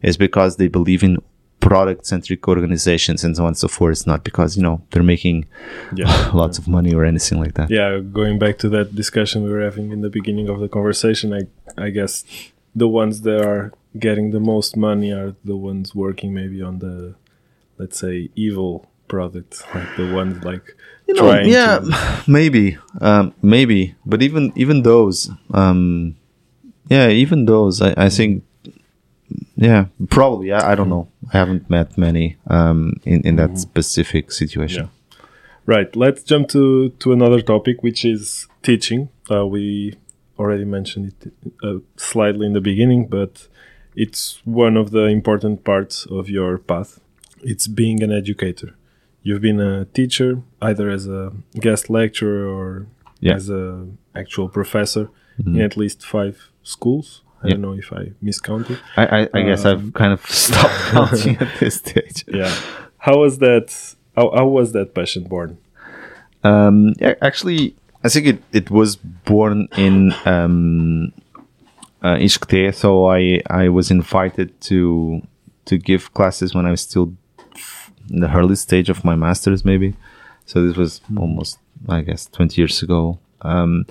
It's 0.01 0.17
because 0.27 0.51
they 0.57 0.67
believe 0.79 1.03
in 1.09 1.13
product 1.59 2.01
centric 2.05 2.41
organizations 2.53 3.23
and 3.23 3.31
so 3.37 3.43
on 3.43 3.47
and 3.53 3.57
so 3.63 3.69
forth. 3.69 3.93
It's 3.93 4.07
not 4.13 4.21
because, 4.29 4.57
you 4.57 4.63
know, 4.67 4.77
they're 4.91 5.09
making 5.15 5.37
Yeah. 5.95 6.09
lots 6.43 6.57
of 6.59 6.67
money 6.67 6.93
or 6.97 7.03
anything 7.13 7.37
like 7.43 7.53
that. 7.59 7.67
yeah 7.79 7.89
going 8.19 8.37
back 8.45 8.55
to 8.63 8.67
that 8.75 8.87
discussion 9.01 9.37
we 9.45 9.49
were 9.55 9.63
having 9.69 9.87
in 9.95 10.01
the 10.01 10.09
beginning 10.19 10.47
of 10.53 10.57
the 10.63 10.69
conversation 10.77 11.27
i 11.39 11.41
i 11.87 11.89
guess 11.97 12.13
the 12.81 12.89
ones 13.01 13.15
that 13.27 13.39
are 13.51 13.63
getting 13.97 14.31
the 14.31 14.39
most 14.39 14.75
money 14.75 15.11
are 15.11 15.35
the 15.43 15.55
ones 15.55 15.93
working 15.93 16.33
maybe 16.33 16.61
on 16.61 16.79
the 16.79 17.15
let's 17.77 17.99
say 17.99 18.29
evil 18.35 18.87
product 19.07 19.63
like 19.73 19.95
the 19.97 20.11
ones 20.13 20.43
like 20.43 20.75
you 21.07 21.13
know, 21.13 21.21
trying 21.21 21.49
yeah, 21.49 21.79
to 21.79 22.23
maybe, 22.27 22.77
um, 23.01 23.33
maybe, 23.41 23.95
but 24.05 24.21
even 24.21 24.53
even 24.55 24.83
those, 24.83 25.29
um, 25.53 26.15
yeah, 26.89 27.09
even 27.09 27.45
those, 27.45 27.81
I, 27.81 27.93
I 27.97 28.09
think, 28.09 28.43
yeah, 29.55 29.85
probably. 30.09 30.51
I, 30.51 30.71
I 30.71 30.75
don't 30.75 30.89
know. 30.89 31.09
I 31.33 31.37
haven't 31.37 31.69
met 31.69 31.97
many 31.97 32.37
um, 32.47 32.99
in 33.03 33.21
in 33.21 33.35
that 33.37 33.57
specific 33.57 34.31
situation. 34.31 34.89
Right. 35.65 35.95
Let's 35.95 36.23
jump 36.23 36.49
to 36.49 36.89
to 36.89 37.13
another 37.13 37.41
topic, 37.41 37.83
which 37.83 38.03
is 38.05 38.47
teaching. 38.61 39.09
Uh, 39.29 39.45
we 39.45 39.95
already 40.37 40.65
mentioned 40.65 41.13
it 41.21 41.33
uh, 41.63 41.79
slightly 41.95 42.45
in 42.45 42.53
the 42.53 42.61
beginning, 42.61 43.07
but 43.07 43.47
it's 43.95 44.41
one 44.45 44.77
of 44.77 44.91
the 44.91 45.05
important 45.05 45.63
parts 45.63 46.05
of 46.09 46.29
your 46.29 46.57
path. 46.57 46.99
It's 47.41 47.67
being 47.67 48.01
an 48.03 48.11
educator. 48.11 48.75
You've 49.21 49.41
been 49.41 49.59
a 49.59 49.85
teacher, 49.85 50.41
either 50.61 50.89
as 50.89 51.07
a 51.07 51.31
guest 51.59 51.89
lecturer 51.89 52.45
or 52.47 52.87
Yeah. 53.19 53.35
as 53.35 53.49
a 53.49 53.87
actual 54.15 54.49
professor 54.49 55.09
in 55.45 55.59
at 55.61 55.77
least 55.77 56.05
five 56.05 56.35
schools. 56.63 57.21
I 57.41 57.47
Yeah. 57.47 57.53
don't 57.53 57.61
know 57.61 57.73
if 57.83 57.91
I 57.93 58.11
miscounted. 58.21 58.77
I 58.97 59.03
I, 59.19 59.29
I 59.33 59.41
guess 59.43 59.65
I've 59.65 59.93
kind 59.93 60.13
of 60.13 60.21
stopped 60.45 60.79
counting 60.93 61.37
at 61.37 61.51
this 61.59 61.75
stage. 61.75 62.25
Yeah. 62.27 62.53
How 62.97 63.17
was 63.19 63.37
that? 63.39 63.67
How, 64.15 64.31
how 64.35 64.47
was 64.47 64.71
that 64.73 64.93
passion 64.93 65.23
born? 65.23 65.57
Um, 66.43 66.93
yeah, 66.99 67.15
actually, 67.21 67.75
I 68.03 68.09
think 68.09 68.25
it, 68.27 68.39
it 68.51 68.69
was 68.69 68.95
born 69.25 69.67
in 69.77 70.13
um, 70.25 71.11
uh, 72.03 72.15
ISCTE. 72.15 72.73
So 72.75 73.07
I, 73.09 73.41
I 73.49 73.69
was 73.69 73.91
invited 73.91 74.59
to 74.61 75.21
to 75.65 75.77
give 75.77 76.13
classes 76.13 76.53
when 76.53 76.65
I 76.65 76.71
was 76.71 76.81
still 76.81 77.13
in 78.09 78.19
the 78.19 78.31
early 78.31 78.55
stage 78.55 78.89
of 78.89 79.05
my 79.05 79.15
master's, 79.15 79.63
maybe. 79.63 79.95
So 80.45 80.65
this 80.65 80.75
was 80.75 80.99
almost, 81.17 81.57
I 81.87 82.01
guess, 82.01 82.25
20 82.25 82.59
years 82.59 82.83
ago. 82.83 83.17
Um, 83.41 83.85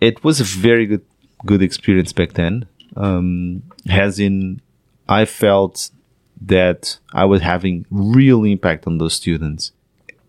it 0.00 0.24
was 0.24 0.40
a 0.40 0.44
very 0.44 0.86
good 0.86 1.04
good 1.44 1.62
experience 1.62 2.12
back 2.12 2.32
then. 2.32 2.66
Um, 2.96 3.62
as 3.90 4.18
in, 4.18 4.62
I 5.06 5.26
felt 5.26 5.90
that 6.40 6.98
I 7.12 7.26
was 7.26 7.42
having 7.42 7.84
real 7.90 8.44
impact 8.44 8.86
on 8.86 8.98
those 8.98 9.14
students 9.14 9.72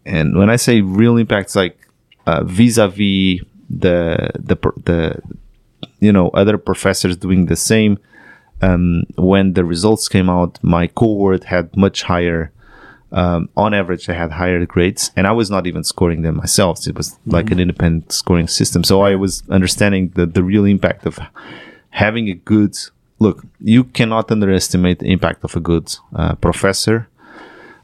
and 0.07 0.37
when 0.37 0.49
I 0.49 0.55
say 0.55 0.79
real 0.79 1.17
impact, 1.17 1.47
it's 1.47 1.55
like 1.55 1.77
uh, 2.25 2.43
vis-a-vis 2.45 3.41
the 3.69 4.31
the 4.39 4.55
the 4.85 5.21
you 5.99 6.11
know 6.11 6.29
other 6.29 6.57
professors 6.57 7.17
doing 7.17 7.45
the 7.45 7.55
same. 7.55 7.97
Um, 8.61 9.03
when 9.15 9.53
the 9.53 9.63
results 9.63 10.07
came 10.07 10.29
out, 10.29 10.57
my 10.63 10.87
cohort 10.87 11.45
had 11.45 11.75
much 11.75 12.03
higher. 12.03 12.51
Um, 13.11 13.47
on 13.55 13.73
average, 13.73 14.05
they 14.07 14.15
had 14.15 14.31
higher 14.31 14.65
grades, 14.65 15.11
and 15.15 15.27
I 15.27 15.31
was 15.31 15.49
not 15.49 15.65
even 15.65 15.83
scoring 15.83 16.23
them 16.23 16.37
myself. 16.37 16.85
It 16.87 16.97
was 16.97 17.17
like 17.25 17.51
an 17.51 17.59
independent 17.59 18.11
scoring 18.11 18.47
system. 18.47 18.83
So 18.83 19.01
I 19.01 19.15
was 19.15 19.43
understanding 19.49 20.11
the 20.15 20.25
the 20.25 20.43
real 20.43 20.65
impact 20.65 21.05
of 21.05 21.19
having 21.91 22.29
a 22.29 22.33
good 22.33 22.75
look. 23.19 23.45
You 23.61 23.85
cannot 23.85 24.31
underestimate 24.31 24.99
the 24.99 25.11
impact 25.11 25.43
of 25.43 25.55
a 25.55 25.59
good 25.59 25.95
uh, 26.13 26.35
professor 26.35 27.07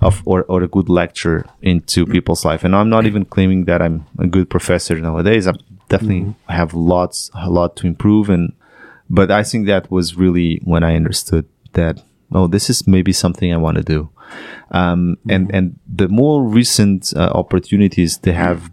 of 0.03 0.22
or, 0.26 0.43
or 0.43 0.61
a 0.64 0.68
good 0.68 0.89
lecture 0.89 1.45
into 1.61 2.05
people's 2.05 2.45
life. 2.45 2.64
And 2.64 2.76
I'm 2.76 2.89
not 2.89 3.05
even 3.05 3.26
claiming 3.26 3.66
that 3.66 3.82
I'm 3.82 4.05
a 4.20 4.28
good 4.28 4.49
professor 4.49 4.99
nowadays. 4.99 5.47
I 5.47 5.53
definitely 5.89 6.36
have 6.49 6.73
lots 6.73 7.29
a 7.34 7.49
lot 7.49 7.75
to 7.77 7.88
improve 7.88 8.29
and 8.29 8.53
but 9.09 9.29
I 9.29 9.43
think 9.43 9.67
that 9.67 9.91
was 9.91 10.15
really 10.15 10.59
when 10.63 10.84
I 10.84 10.95
understood 10.95 11.45
that 11.73 12.01
oh 12.31 12.47
this 12.47 12.69
is 12.69 12.88
maybe 12.88 13.13
something 13.13 13.53
I 13.53 13.57
want 13.57 13.77
to 13.77 13.84
do. 13.84 14.09
Um, 14.71 15.17
and 15.29 15.53
and 15.53 15.79
the 15.88 16.07
more 16.07 16.41
recent 16.43 17.13
uh, 17.15 17.29
opportunities 17.34 18.17
they 18.19 18.34
have 18.34 18.71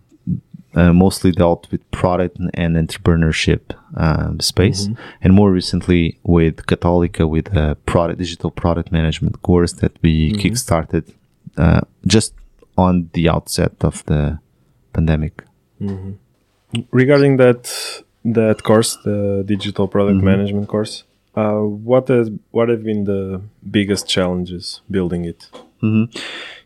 uh, 0.75 0.93
mostly 0.93 1.33
dealt 1.33 1.71
with 1.71 1.89
product 1.91 2.39
and, 2.55 2.77
entrepreneurship 2.77 3.75
um, 3.97 4.39
space, 4.41 4.89
and 5.21 5.35
more 5.35 5.51
recently 5.51 6.19
with 6.23 6.65
Católica 6.67 7.29
with 7.29 7.55
a 7.57 7.77
product 7.87 8.19
digital 8.19 8.51
product 8.51 8.93
management 8.93 9.43
course 9.43 9.73
that 9.75 9.93
we 10.03 10.33
kickstarted 10.33 11.13
uh, 11.57 11.81
just 12.07 12.35
on 12.79 13.11
the 13.13 13.29
outset 13.29 13.73
of 13.81 14.05
the 14.07 14.39
pandemic. 14.93 15.43
Regarding 16.91 17.37
that 17.39 17.71
that 18.25 18.63
course, 18.63 18.97
the 19.05 19.43
digital 19.47 19.89
product 19.89 20.23
management 20.23 20.69
course, 20.69 21.05
uh, 21.35 21.61
what 21.61 22.09
has 22.09 22.31
what 22.51 22.69
have 22.69 22.85
been 22.85 23.05
the 23.05 23.41
biggest 23.71 24.09
challenges 24.09 24.81
building 24.91 25.25
it? 25.25 25.49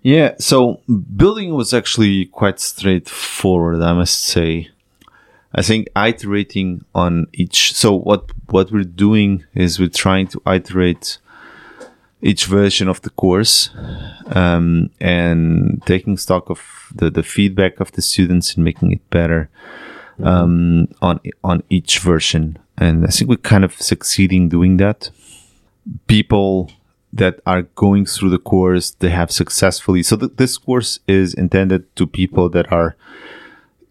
Yeah, 0.03 0.35
so 0.39 0.81
building 1.17 1.55
was 1.55 1.73
actually 1.73 2.27
quite 2.27 2.61
straightforward, 2.61 3.83
I 3.83 3.93
must 3.93 4.25
say. 4.25 4.71
I 5.55 5.63
think 5.63 5.89
iterating 5.95 6.85
on 6.95 7.29
each. 7.33 7.75
So 7.75 7.95
what 7.95 8.31
what 8.49 8.73
we're 8.73 8.85
doing 8.85 9.45
is 9.55 9.79
we're 9.79 9.89
trying 9.89 10.27
to 10.29 10.43
iterate 10.47 11.19
each 12.21 12.47
version 12.47 12.89
of 12.89 13.03
the 13.03 13.11
course 13.11 13.71
um, 14.29 14.91
and 14.99 15.83
taking 15.85 16.17
stock 16.17 16.49
of 16.49 16.91
the, 16.95 17.11
the 17.11 17.23
feedback 17.23 17.79
of 17.81 17.93
the 17.93 18.01
students 18.01 18.55
and 18.55 18.65
making 18.65 18.91
it 18.93 19.11
better 19.11 19.51
um, 20.23 20.89
on 21.01 21.21
on 21.43 21.63
each 21.71 21.99
version. 21.99 22.59
And 22.77 23.07
I 23.07 23.09
think 23.09 23.29
we're 23.29 23.37
kind 23.37 23.65
of 23.65 23.81
succeeding 23.81 24.49
doing 24.49 24.79
that. 24.79 25.11
People 26.07 26.71
that 27.13 27.41
are 27.47 27.63
going 27.63 28.07
through 28.07 28.31
the 28.31 28.39
course, 28.39 28.91
they 28.91 29.11
have 29.11 29.31
successfully. 29.31 30.03
So 30.03 30.17
th- 30.17 30.33
this 30.37 30.59
course 30.59 30.99
is 31.07 31.33
intended 31.35 31.95
to 31.97 32.07
people 32.07 32.49
that 32.51 32.73
are 32.73 32.97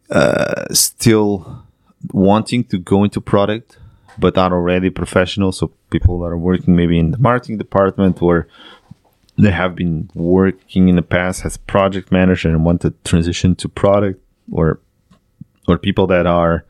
uh, 0.09 0.65
still 0.73 1.63
wanting 2.11 2.65
to 2.65 2.77
go 2.77 3.05
into 3.05 3.21
product, 3.21 3.77
but 4.17 4.37
are 4.37 4.51
already 4.51 4.89
professional. 4.89 5.53
So 5.53 5.71
people 5.89 6.19
that 6.19 6.25
are 6.25 6.37
working 6.37 6.75
maybe 6.75 6.99
in 6.99 7.11
the 7.11 7.17
marketing 7.17 7.57
department 7.57 8.21
or 8.21 8.47
they 9.37 9.51
have 9.51 9.75
been 9.75 10.09
working 10.13 10.89
in 10.89 10.95
the 10.95 11.01
past 11.01 11.45
as 11.45 11.57
project 11.57 12.11
manager 12.11 12.49
and 12.49 12.65
want 12.65 12.81
to 12.81 12.93
transition 13.03 13.55
to 13.55 13.69
product 13.69 14.21
or 14.51 14.79
or 15.67 15.77
people 15.77 16.07
that 16.07 16.25
are 16.25 16.65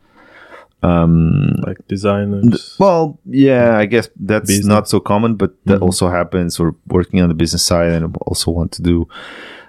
um, 0.82 1.54
Like 1.66 1.78
designers. 1.88 2.76
well, 2.78 3.18
yeah, 3.24 3.78
I 3.78 3.86
guess 3.86 4.08
that's 4.16 4.48
Business. 4.48 4.66
not 4.66 4.88
so 4.88 5.00
common, 5.00 5.34
but 5.36 5.52
that 5.64 5.80
also 5.80 6.08
happens. 6.08 6.60
Or 6.60 6.74
working 6.88 7.20
on 7.22 7.28
the 7.28 7.34
business 7.34 7.62
side 7.62 7.90
and 7.92 8.16
also 8.26 8.50
want 8.50 8.72
to 8.72 8.82
do, 8.82 9.08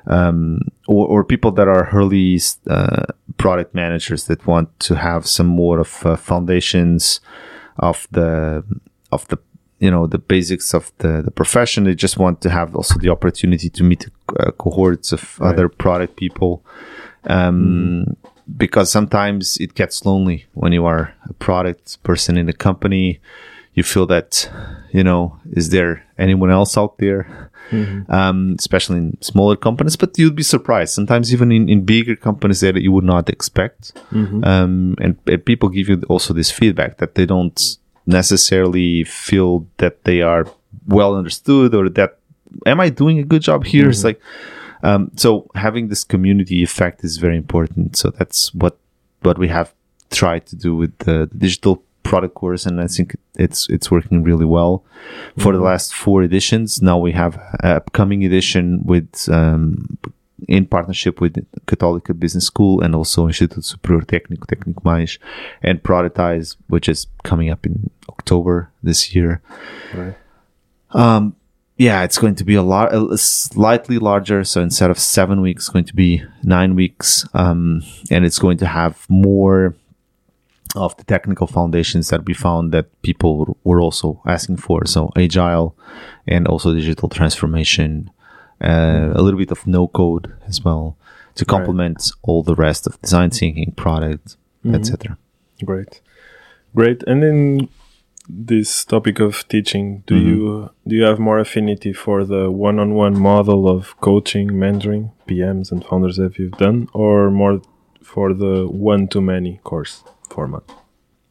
um, 0.07 0.59
or, 0.87 1.07
or 1.07 1.23
people 1.23 1.51
that 1.53 1.67
are 1.67 1.89
early 1.93 2.39
uh, 2.69 3.03
product 3.37 3.73
managers 3.73 4.25
that 4.25 4.45
want 4.45 4.67
to 4.79 4.95
have 4.95 5.25
some 5.25 5.47
more 5.47 5.79
of 5.79 6.05
uh, 6.05 6.15
foundations 6.17 7.21
of 7.77 8.07
the 8.11 8.63
of 9.11 9.25
the 9.29 9.37
you 9.79 9.89
know 9.91 10.07
the 10.07 10.17
basics 10.19 10.73
of 10.73 10.91
the 10.97 11.21
the 11.21 11.31
profession. 11.31 11.85
They 11.85 11.95
just 11.95 12.17
want 12.17 12.41
to 12.41 12.49
have 12.49 12.75
also 12.75 12.99
the 12.99 13.09
opportunity 13.09 13.69
to 13.69 13.83
meet 13.83 14.07
uh, 14.39 14.51
cohorts 14.51 15.13
of 15.13 15.37
other 15.39 15.69
product 15.69 16.17
people. 16.17 16.61
Um, 17.29 18.17
because 18.57 18.91
sometimes 18.91 19.57
it 19.57 19.73
gets 19.75 20.05
lonely 20.05 20.45
when 20.53 20.71
you 20.71 20.85
are 20.85 21.13
a 21.29 21.33
product 21.33 22.01
person 22.03 22.37
in 22.37 22.47
a 22.49 22.53
company. 22.53 23.19
You 23.73 23.83
feel 23.83 24.05
that, 24.07 24.49
you 24.91 25.03
know, 25.03 25.37
is 25.51 25.69
there 25.69 26.05
anyone 26.17 26.51
else 26.51 26.77
out 26.77 26.97
there? 26.97 27.51
Um, 28.09 28.55
especially 28.59 28.97
in 28.97 29.21
smaller 29.21 29.55
companies, 29.55 29.95
but 29.95 30.17
you'd 30.17 30.35
be 30.35 30.43
surprised. 30.43 30.93
Sometimes 30.93 31.33
even 31.33 31.51
in, 31.51 31.67
in 31.67 31.83
bigger 31.83 32.15
companies 32.15 32.59
that 32.61 32.79
you 32.81 32.91
would 32.91 33.03
not 33.03 33.27
expect. 33.29 33.91
Um, 34.43 34.95
and, 35.01 35.17
and 35.27 35.45
people 35.45 35.69
give 35.69 35.89
you 35.89 36.01
also 36.07 36.33
this 36.33 36.51
feedback 36.51 36.97
that 36.99 37.15
they 37.15 37.25
don't 37.25 37.77
necessarily 38.05 39.03
feel 39.03 39.65
that 39.77 40.03
they 40.03 40.21
are 40.21 40.45
well 40.87 41.15
understood 41.15 41.73
or 41.73 41.89
that 41.89 42.19
am 42.65 42.79
I 42.79 42.89
doing 42.89 43.17
a 43.19 43.23
good 43.23 43.41
job 43.41 43.65
here? 43.65 43.89
It's 43.89 44.03
like 44.03 44.21
um, 44.85 45.11
so 45.15 45.49
having 45.55 45.87
this 45.87 46.03
community 46.03 46.61
effect 46.61 47.03
is 47.03 47.17
very 47.17 47.37
important. 47.37 47.97
So 47.97 48.11
that's 48.11 48.53
what 48.53 48.77
what 49.23 49.37
we 49.39 49.47
have 49.47 49.73
tried 50.11 50.45
to 50.47 50.55
do 50.55 50.75
with 50.75 50.95
the, 50.99 51.27
the 51.31 51.37
digital 51.37 51.83
product 52.03 52.35
course, 52.35 52.67
and 52.67 52.79
I 52.79 52.87
think 52.87 53.15
it's 53.35 53.67
it's 53.69 53.89
working 53.89 54.23
really 54.23 54.45
well. 54.45 54.83
For 55.37 55.51
the 55.53 55.59
last 55.59 55.93
four 55.93 56.21
editions, 56.21 56.81
now 56.81 56.99
we 56.99 57.13
have 57.13 57.35
an 57.63 57.71
upcoming 57.71 58.23
edition 58.23 58.81
with. 58.83 59.27
Um, 59.29 59.97
in 60.47 60.65
partnership 60.65 61.21
with 61.21 61.33
Católica 61.65 62.13
Business 62.13 62.45
School 62.45 62.81
and 62.81 62.93
also 62.93 63.25
Instituto 63.27 63.63
Superior 63.63 64.01
Técnico, 64.01 64.45
Técnico 64.45 64.83
Mais, 64.83 65.17
and 65.63 65.81
Productize, 65.81 66.57
which 66.67 66.89
is 66.89 67.07
coming 67.23 67.49
up 67.49 67.65
in 67.65 67.89
October 68.09 68.69
this 68.83 69.15
year. 69.15 69.41
Right. 69.93 70.13
Um, 70.91 71.35
yeah, 71.77 72.03
it's 72.03 72.17
going 72.17 72.35
to 72.35 72.43
be 72.43 72.55
a 72.55 72.63
lot, 72.63 72.93
a 72.93 73.17
slightly 73.17 73.97
larger. 73.97 74.43
So 74.43 74.61
instead 74.61 74.89
of 74.89 74.97
seven 74.97 75.41
weeks, 75.41 75.63
it's 75.63 75.69
going 75.69 75.85
to 75.85 75.95
be 75.95 76.23
nine 76.43 76.75
weeks, 76.75 77.27
um, 77.33 77.83
and 78.09 78.25
it's 78.25 78.39
going 78.39 78.57
to 78.59 78.65
have 78.65 79.05
more 79.09 79.75
of 80.75 80.95
the 80.97 81.03
technical 81.03 81.47
foundations 81.47 82.09
that 82.09 82.25
we 82.25 82.33
found 82.33 82.73
that 82.73 83.01
people 83.01 83.57
were 83.63 83.81
also 83.81 84.21
asking 84.25 84.57
for. 84.57 84.85
So 84.85 85.11
agile, 85.17 85.75
and 86.27 86.47
also 86.47 86.73
digital 86.73 87.09
transformation, 87.09 88.09
uh, 88.61 89.11
a 89.13 89.21
little 89.21 89.37
bit 89.37 89.51
of 89.51 89.67
no 89.67 89.87
code 89.87 90.33
as 90.47 90.63
well 90.63 90.97
to 91.35 91.43
complement 91.43 92.11
all 92.21 92.43
the 92.43 92.55
rest 92.55 92.87
of 92.87 93.01
design 93.01 93.29
thinking, 93.29 93.73
product, 93.73 94.37
etc. 94.73 95.17
Great, 95.65 96.01
great. 96.73 97.03
And 97.03 97.21
then 97.21 97.69
this 98.29 98.85
topic 98.85 99.19
of 99.19 99.47
teaching, 99.47 100.03
do 100.07 100.15
Mm-hmm. 100.15 100.27
you 100.27 100.69
do 100.87 100.95
you 100.95 101.03
have 101.03 101.19
more 101.19 101.39
affinity 101.39 101.93
for 101.93 102.25
the 102.25 102.49
one-on-one 102.49 103.19
model 103.19 103.67
of 103.67 103.95
coaching, 104.01 104.49
mentoring, 104.49 105.11
PMs 105.27 105.71
and 105.71 105.83
founders 105.85 106.17
that 106.17 106.37
you've 106.37 106.57
done, 106.57 106.87
or 106.93 107.29
more 107.31 107.61
for 108.01 108.33
the 108.33 108.65
one-to-many 108.67 109.59
course 109.63 110.03
format? 110.29 110.63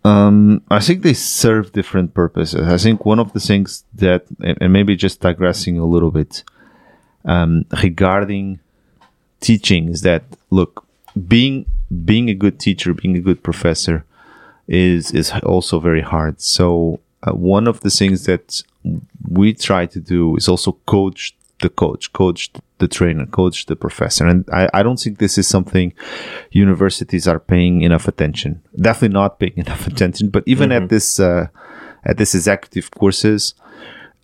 Um, 0.05 0.63
I 0.71 0.81
think 0.81 1.03
they 1.03 1.15
serve 1.15 1.73
different 1.73 2.13
purposes. 2.13 2.67
I 2.69 2.77
think 2.77 3.07
one 3.07 3.19
of 3.19 3.33
the 3.33 3.41
things 3.41 3.85
that, 3.95 4.27
and 4.41 4.73
maybe 4.73 4.97
just 4.97 5.21
digressing 5.21 5.79
a 5.79 5.87
little 5.87 6.11
bit, 6.11 6.45
um, 7.25 7.65
regarding 7.83 8.61
teaching 9.41 9.89
is 9.89 10.03
that 10.03 10.25
look, 10.51 10.87
being 11.29 11.67
being 12.05 12.29
a 12.29 12.35
good 12.35 12.59
teacher, 12.59 12.93
being 12.93 13.17
a 13.17 13.21
good 13.21 13.43
professor, 13.43 14.05
is 14.69 15.11
is 15.12 15.33
also 15.43 15.81
very 15.81 16.03
hard. 16.03 16.41
So 16.41 17.01
uh, 17.23 17.33
one 17.33 17.67
of 17.67 17.81
the 17.81 17.91
things 17.91 18.25
that 18.27 18.62
we 19.29 19.55
try 19.55 19.87
to 19.87 20.01
do 20.01 20.37
is 20.37 20.49
also 20.49 20.73
coach 20.87 21.35
the 21.61 21.71
coach, 21.71 22.12
coach 22.12 22.51
the 22.79 22.89
trainer, 22.89 23.27
coach 23.27 23.67
the 23.67 23.77
professor. 23.77 24.27
And 24.27 24.45
I, 24.53 24.69
I 24.75 24.83
don't 24.83 24.99
think 24.99 25.19
this 25.19 25.39
is 25.39 25.47
something 25.47 25.95
universities 26.51 27.27
are 27.27 27.41
paying 27.41 27.83
enough 27.83 28.09
attention. 28.09 28.61
Definitely 28.77 29.15
not 29.15 29.39
paying 29.39 29.57
enough 29.67 29.87
attention. 29.87 30.31
But 30.31 30.45
even 30.47 30.73
at 30.73 30.89
this 30.89 31.21
uh, 31.21 31.49
at 32.05 32.19
this 32.19 32.35
executive 32.35 32.91
courses, 32.91 33.55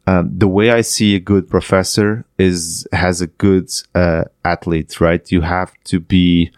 um, 0.07 0.31
the 0.37 0.49
way 0.49 0.71
I 0.71 0.83
see 0.83 1.15
a 1.15 1.21
good 1.21 1.49
professor 1.49 2.25
is 2.39 2.87
has 2.93 3.21
a 3.21 3.27
good 3.27 3.71
uh, 3.95 4.25
athlete. 4.45 5.01
Right, 5.01 5.31
you 5.33 5.43
have 5.43 5.73
to 5.85 6.01
be 6.01 6.51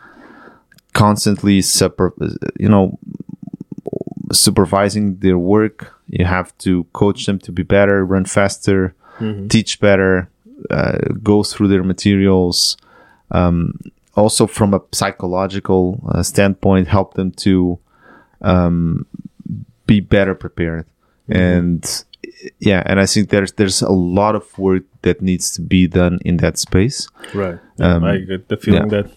constantly 0.92 1.62
super, 1.62 2.12
you 2.58 2.68
know 2.68 2.98
supervising 4.32 5.16
their 5.18 5.38
work. 5.38 6.00
You 6.08 6.24
have 6.24 6.56
to 6.58 6.84
coach 6.92 7.26
them 7.26 7.38
to 7.40 7.52
be 7.52 7.62
better, 7.62 8.04
run 8.04 8.24
faster, 8.24 8.94
teach 9.48 9.80
better, 9.80 10.28
uh, 10.70 10.98
go 11.22 11.42
through 11.42 11.68
their 11.68 11.82
materials. 11.82 12.76
Um, 13.30 13.78
also, 14.14 14.46
from 14.46 14.74
a 14.74 14.80
psychological 14.92 16.02
uh, 16.08 16.22
standpoint, 16.22 16.88
help 16.88 17.14
them 17.14 17.30
to 17.32 17.78
um, 18.42 19.06
be 19.86 20.00
better 20.00 20.34
prepared. 20.34 20.86
And 21.28 22.04
yeah, 22.58 22.82
and 22.86 23.00
I 23.00 23.06
think 23.06 23.30
there's 23.30 23.52
there's 23.52 23.82
a 23.82 23.92
lot 23.92 24.34
of 24.34 24.58
work 24.58 24.84
that 25.02 25.22
needs 25.22 25.50
to 25.52 25.62
be 25.62 25.86
done 25.86 26.18
in 26.24 26.38
that 26.38 26.58
space. 26.58 27.08
Right. 27.34 27.58
Um, 27.78 28.04
I 28.04 28.18
get 28.18 28.48
the 28.48 28.56
feeling 28.56 28.90
yeah. 28.90 29.02
that, 29.02 29.16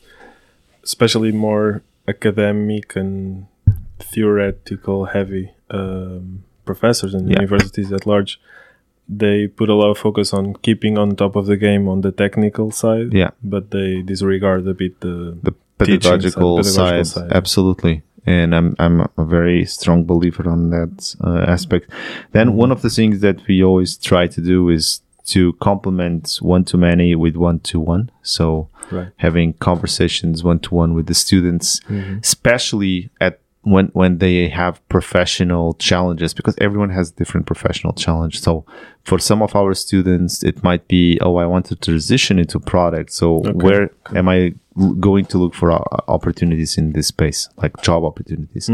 especially 0.83 1.31
more 1.31 1.83
academic 2.07 2.95
and 2.95 3.47
theoretical 3.99 5.05
heavy 5.05 5.51
um, 5.69 6.43
professors 6.65 7.13
and 7.13 7.29
Yeah. 7.29 7.35
universities 7.41 7.91
at 7.91 8.05
large, 8.05 8.39
they 9.07 9.47
put 9.47 9.69
a 9.69 9.75
lot 9.75 9.89
of 9.91 9.97
focus 9.97 10.33
on 10.33 10.53
keeping 10.61 10.97
on 10.97 11.15
top 11.15 11.35
of 11.35 11.45
the 11.45 11.57
game 11.57 11.87
on 11.87 12.01
the 12.01 12.11
technical 12.11 12.71
side. 12.71 13.13
Yeah. 13.13 13.31
But 13.43 13.71
they 13.71 14.01
disregard 14.01 14.67
a 14.67 14.73
bit 14.73 14.99
the 15.01 15.37
the 15.43 15.53
pedagogical, 15.77 16.57
pedagogical 16.57 17.03
side, 17.05 17.31
absolutely 17.33 18.01
and 18.25 18.55
i'm 18.55 18.75
i'm 18.79 19.01
a 19.17 19.25
very 19.25 19.65
strong 19.65 20.05
believer 20.05 20.49
on 20.49 20.69
that 20.69 21.15
uh, 21.21 21.43
aspect 21.55 21.91
then 22.31 22.55
one 22.55 22.71
of 22.71 22.81
the 22.81 22.89
things 22.89 23.19
that 23.19 23.37
we 23.47 23.61
always 23.61 23.97
try 23.97 24.25
to 24.25 24.39
do 24.41 24.69
is 24.69 25.01
to 25.25 25.51
complement 25.69 26.37
one 26.41 26.63
to 26.63 26.77
many 26.77 27.13
with 27.13 27.35
one 27.35 27.59
to 27.59 27.77
one 27.79 28.09
so 28.23 28.67
Right. 28.91 29.09
having 29.17 29.53
conversations 29.69 30.43
one 30.43 30.59
to 30.59 30.73
one 30.73 30.93
with 30.95 31.07
the 31.07 31.13
students 31.13 31.67
Mm-hmm. 31.89 32.19
especially 32.23 33.09
at 33.19 33.33
when 33.65 33.87
when 33.87 34.19
they 34.19 34.47
have 34.47 34.73
professional 34.89 35.73
challenges 35.73 36.33
because 36.33 36.55
everyone 36.59 36.89
has 36.89 37.11
different 37.11 37.45
professional 37.45 37.93
challenge 37.93 38.39
so 38.39 38.63
for 39.05 39.19
some 39.19 39.41
of 39.41 39.55
our 39.55 39.73
students 39.73 40.43
it 40.43 40.63
might 40.63 40.87
be 40.87 41.19
oh 41.21 41.35
i 41.37 41.45
want 41.45 41.65
to 41.65 41.75
transition 41.75 42.39
into 42.39 42.59
product. 42.59 43.11
So 43.13 43.39
where 43.53 43.91
am 44.15 44.27
i 44.27 44.53
going 44.99 45.25
to 45.25 45.37
look 45.37 45.53
for 45.53 45.71
uh, 45.71 45.79
opportunities 46.09 46.77
in 46.77 46.91
this 46.91 47.07
space 47.07 47.47
like 47.55 47.81
job 47.81 48.03
opportunities? 48.03 48.69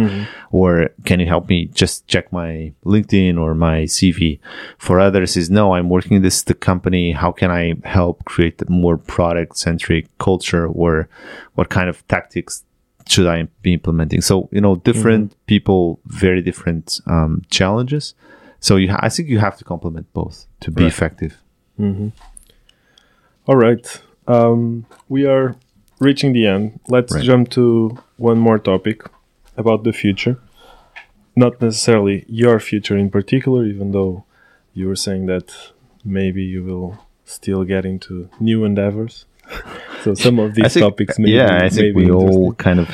Or 0.52 0.89
can 1.05 1.20
you 1.20 1.28
help 1.28 1.47
me 1.47 1.66
just 1.68 2.08
check 2.08 2.32
my 2.34 2.74
linkedin 2.86 3.38
or 3.39 3.54
my 3.54 3.84
cv 3.84 4.39
for 4.78 5.00
others 5.00 5.38
is 5.38 5.50
no 5.50 5.76
i'm 5.76 5.89
working 5.89 6.22
this 6.22 6.42
the 6.43 6.54
company. 6.54 7.12
How 7.12 7.32
can 7.32 7.51
i 7.51 7.76
help 7.84 8.26
create 8.26 8.68
more 8.70 8.97
product 8.97 9.58
centric 9.58 10.05
culture? 10.18 10.66
Or 10.66 11.09
what 11.55 11.70
kind 11.70 11.89
of 11.89 12.08
tactics 12.08 12.63
should 13.12 13.28
I 13.28 13.47
be 13.62 13.71
implementing? 13.74 14.21
So 14.21 14.47
you 14.51 14.62
know, 14.62 14.75
different 14.89 15.25
people, 15.47 16.00
very 16.05 16.42
different 16.42 17.00
um, 17.08 17.42
challenges. 17.50 18.16
So 18.59 18.75
you, 18.78 18.89
ha- 18.92 19.00
I 19.08 19.09
think 19.09 19.28
you 19.29 19.39
have 19.39 19.58
to 19.58 19.63
complement 19.63 20.05
both 20.13 20.46
to 20.63 20.71
be 20.71 20.83
Right. 20.83 20.92
effective. 20.93 21.33
All 23.47 23.55
right. 23.67 24.01
Um, 24.28 24.86
we 25.09 25.25
are 25.25 25.55
reaching 26.00 26.33
the 26.33 26.46
end. 26.47 26.79
Let's 26.88 27.13
Right. 27.13 27.24
jump 27.24 27.50
to 27.50 27.97
one 28.17 28.38
more 28.39 28.59
topic 28.59 29.04
about 29.58 29.83
the 29.83 29.92
future. 29.93 30.38
Not 31.36 31.62
necessarily 31.62 32.25
your 32.28 32.59
future 32.59 32.97
in 32.97 33.09
particular, 33.09 33.66
even 33.66 33.92
though 33.92 34.24
you 34.74 34.88
were 34.88 34.96
saying 35.05 35.25
that 35.28 35.47
maybe 36.05 36.43
you 36.43 36.63
will 36.63 36.97
still 37.25 37.63
get 37.63 37.86
into 37.86 38.29
new 38.39 38.63
endeavors. 38.66 39.25
So 40.04 40.14
some 40.16 40.40
of 40.40 40.56
these 40.56 40.74
think, 40.74 40.84
topics, 40.84 41.20
maybe, 41.20 41.32
yeah, 41.32 41.60
I 41.64 41.70
think 41.70 41.96
we 41.96 42.10
all 42.12 42.54
kind 42.54 42.80
of, 42.80 42.90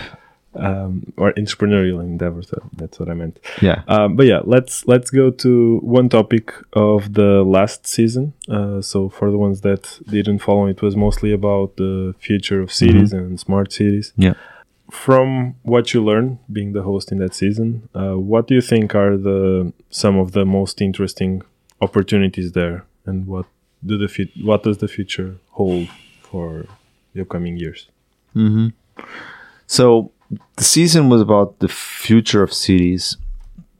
um, 0.55 1.13
or 1.17 1.31
entrepreneurial 1.33 1.99
endeavors. 2.01 2.47
that- 2.49 2.63
That's 2.75 2.99
what 2.99 3.09
I 3.09 3.13
meant. 3.13 3.39
yeah, 3.61 3.83
Um, 3.87 4.15
but 4.15 4.25
yeah, 4.25 4.41
let's 4.43 4.87
let's 4.87 5.09
go 5.11 5.29
to 5.31 5.79
one 5.99 6.09
topic 6.09 6.53
of 6.73 7.13
the 7.13 7.43
last 7.43 7.85
season. 7.87 8.33
Uh, 8.49 8.81
so 8.81 9.09
for 9.09 9.29
the 9.31 9.37
ones 9.37 9.61
that 9.61 9.99
didn't 10.09 10.39
follow, 10.39 10.65
it 10.67 10.81
was 10.81 10.95
mostly 10.95 11.31
about 11.33 11.75
the 11.77 12.13
future 12.19 12.59
of 12.61 12.71
cities 12.71 13.13
and 13.13 13.39
smart 13.39 13.71
cities. 13.71 14.13
yeah. 14.17 14.33
From 14.89 15.55
what 15.63 15.93
you 15.93 16.01
learned 16.01 16.37
being 16.49 16.71
the 16.71 16.81
host 16.83 17.11
in 17.11 17.17
that 17.19 17.33
season, 17.35 17.89
uh, 17.93 18.13
what 18.31 18.47
do 18.47 18.53
you 18.55 18.61
think 18.61 18.95
are 18.95 19.17
the 19.17 19.73
some 19.89 20.17
of 20.17 20.31
the 20.31 20.45
most 20.45 20.81
interesting 20.81 21.41
opportunities 21.81 22.53
there, 22.53 22.85
and 23.05 23.27
what 23.27 23.45
do 23.85 23.97
the 23.97 24.07
what 24.49 24.63
does 24.63 24.77
the 24.77 24.87
future 24.87 25.35
hold 25.51 25.87
for 26.29 26.65
the 27.13 27.21
upcoming 27.21 27.57
years? 27.57 27.87
So 29.67 30.11
the 30.55 30.63
season 30.63 31.09
was 31.09 31.21
about 31.21 31.59
the 31.59 31.67
future 31.67 32.43
of 32.43 32.53
cities, 32.53 33.17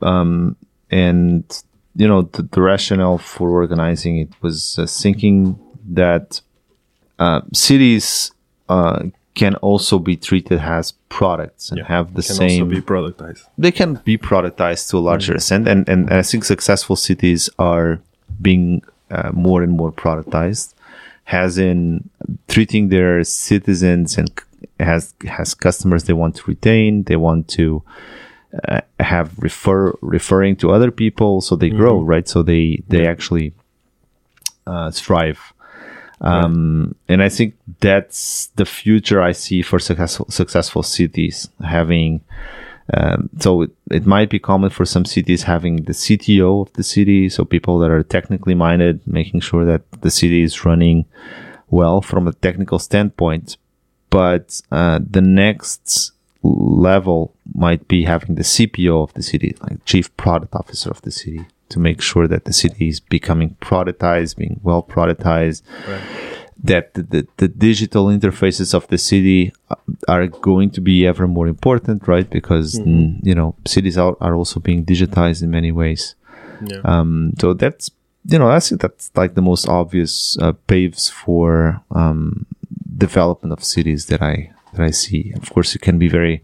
um, 0.02 0.56
and 0.90 1.44
you 1.96 2.08
know 2.08 2.22
the, 2.22 2.42
the 2.42 2.60
rationale 2.62 3.18
for 3.18 3.50
organizing 3.50 4.18
it 4.18 4.30
was 4.42 4.78
uh, 4.78 4.86
thinking 4.86 5.58
that 5.90 6.40
uh, 7.18 7.40
cities 7.52 8.32
uh, 8.68 9.04
can 9.34 9.54
also 9.56 9.98
be 9.98 10.16
treated 10.16 10.58
as 10.60 10.92
products 11.08 11.70
and 11.70 11.78
Yeah, 11.78 11.86
have 11.86 12.14
the 12.14 12.22
same 12.22 12.38
can 12.38 12.48
same 12.48 12.62
also 12.64 12.74
be 12.74 12.80
productized. 12.82 13.42
they 13.56 13.72
can 13.72 13.94
be 14.04 14.16
productized 14.18 14.90
to 14.90 14.98
a 14.98 15.04
larger 15.10 15.34
extent 15.34 15.66
and, 15.68 15.88
and 15.88 16.10
i 16.10 16.22
think 16.22 16.44
successful 16.44 16.96
cities 16.96 17.48
are 17.58 18.00
being 18.42 18.82
uh, 19.10 19.30
more 19.32 19.62
and 19.62 19.72
more 19.72 19.90
productized 19.92 20.74
has 21.28 21.58
in 21.58 22.08
treating 22.48 22.88
their 22.88 23.22
citizens 23.22 24.16
and 24.16 24.30
has 24.80 25.12
has 25.26 25.52
customers 25.52 26.04
they 26.04 26.14
want 26.14 26.34
to 26.34 26.42
retain 26.46 27.02
they 27.04 27.16
want 27.16 27.46
to 27.48 27.82
uh, 28.66 28.80
have 28.98 29.38
refer 29.38 29.92
referring 30.00 30.56
to 30.56 30.70
other 30.70 30.90
people 30.90 31.42
so 31.42 31.54
they 31.54 31.68
grow 31.68 32.00
right? 32.00 32.26
So 32.26 32.42
they 32.42 32.82
they 32.88 33.06
actually 33.06 33.52
uh, 34.66 34.90
strive. 34.90 35.52
Um, 36.20 36.94
and 37.08 37.22
I 37.22 37.28
think 37.28 37.54
that's 37.80 38.46
the 38.56 38.64
future 38.64 39.20
I 39.20 39.32
see 39.32 39.60
for 39.62 39.78
successful 39.78 40.26
successful 40.30 40.82
cities 40.82 41.48
having. 41.62 42.22
Um, 42.94 43.28
so 43.38 43.62
it, 43.62 43.70
it 43.90 44.06
might 44.06 44.30
be 44.30 44.38
common 44.38 44.70
for 44.70 44.84
some 44.84 45.04
cities 45.04 45.42
having 45.42 45.84
the 45.84 45.92
CTO 45.92 46.66
of 46.66 46.72
the 46.72 46.82
city, 46.82 47.28
so 47.28 47.44
people 47.44 47.78
that 47.80 47.90
are 47.90 48.02
technically 48.02 48.54
minded, 48.54 49.06
making 49.06 49.40
sure 49.40 49.64
that 49.64 49.82
the 50.00 50.10
city 50.10 50.42
is 50.42 50.64
running 50.64 51.04
well 51.68 52.00
from 52.00 52.26
a 52.26 52.32
technical 52.32 52.78
standpoint. 52.78 53.56
But 54.10 54.60
uh, 54.72 55.00
the 55.08 55.20
next 55.20 56.12
level 56.42 57.34
might 57.54 57.88
be 57.88 58.04
having 58.04 58.36
the 58.36 58.42
CPO 58.42 59.02
of 59.02 59.14
the 59.14 59.22
city, 59.22 59.54
like 59.62 59.84
chief 59.84 60.16
product 60.16 60.54
officer 60.54 60.90
of 60.90 61.02
the 61.02 61.10
city, 61.10 61.46
to 61.68 61.78
make 61.78 62.00
sure 62.00 62.26
that 62.26 62.46
the 62.46 62.52
city 62.52 62.88
is 62.88 63.00
becoming 63.00 63.56
productized, 63.60 64.36
being 64.36 64.60
well 64.62 64.82
productized, 64.82 65.62
that 66.64 66.94
the, 66.94 67.02
the, 67.02 67.26
the 67.36 67.48
digital 67.48 68.06
interfaces 68.06 68.74
of 68.74 68.86
the 68.88 68.98
city 68.98 69.52
are 70.08 70.26
going 70.26 70.70
to 70.70 70.80
be 70.80 71.06
ever 71.06 71.28
more 71.28 71.46
important, 71.46 72.08
right? 72.08 72.28
Because, 72.28 72.80
mm, 72.80 73.18
you 73.22 73.34
know, 73.34 73.54
cities 73.66 73.96
are, 73.96 74.16
are 74.20 74.34
also 74.34 74.58
being 74.60 74.84
digitized 74.84 75.42
in 75.42 75.50
many 75.50 75.70
ways. 75.70 76.14
Yeah. 76.64 76.80
Um, 76.84 77.32
so 77.38 77.54
that's, 77.54 77.90
you 78.26 78.38
know, 78.38 78.50
I 78.50 78.60
think 78.60 78.80
that's 78.80 79.10
like 79.14 79.34
the 79.34 79.42
most 79.42 79.68
obvious 79.68 80.36
uh, 80.40 80.52
paves 80.66 81.08
for 81.08 81.80
um, 81.92 82.46
development 82.96 83.52
of 83.52 83.64
cities 83.64 84.06
that 84.06 84.20
I 84.20 84.50
that 84.72 84.82
I 84.82 84.90
see. 84.90 85.32
Of 85.36 85.50
course, 85.50 85.74
you 85.74 85.80
can 85.80 85.98
be 85.98 86.08
very 86.08 86.42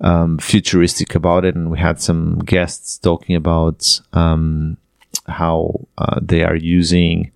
um, 0.00 0.38
futuristic 0.38 1.14
about 1.14 1.44
it, 1.44 1.54
and 1.54 1.70
we 1.70 1.78
had 1.78 2.00
some 2.00 2.38
guests 2.38 2.98
talking 2.98 3.36
about 3.36 4.00
um, 4.12 4.78
how 5.26 5.86
uh, 5.98 6.18
they 6.22 6.42
are 6.42 6.56
using 6.56 7.30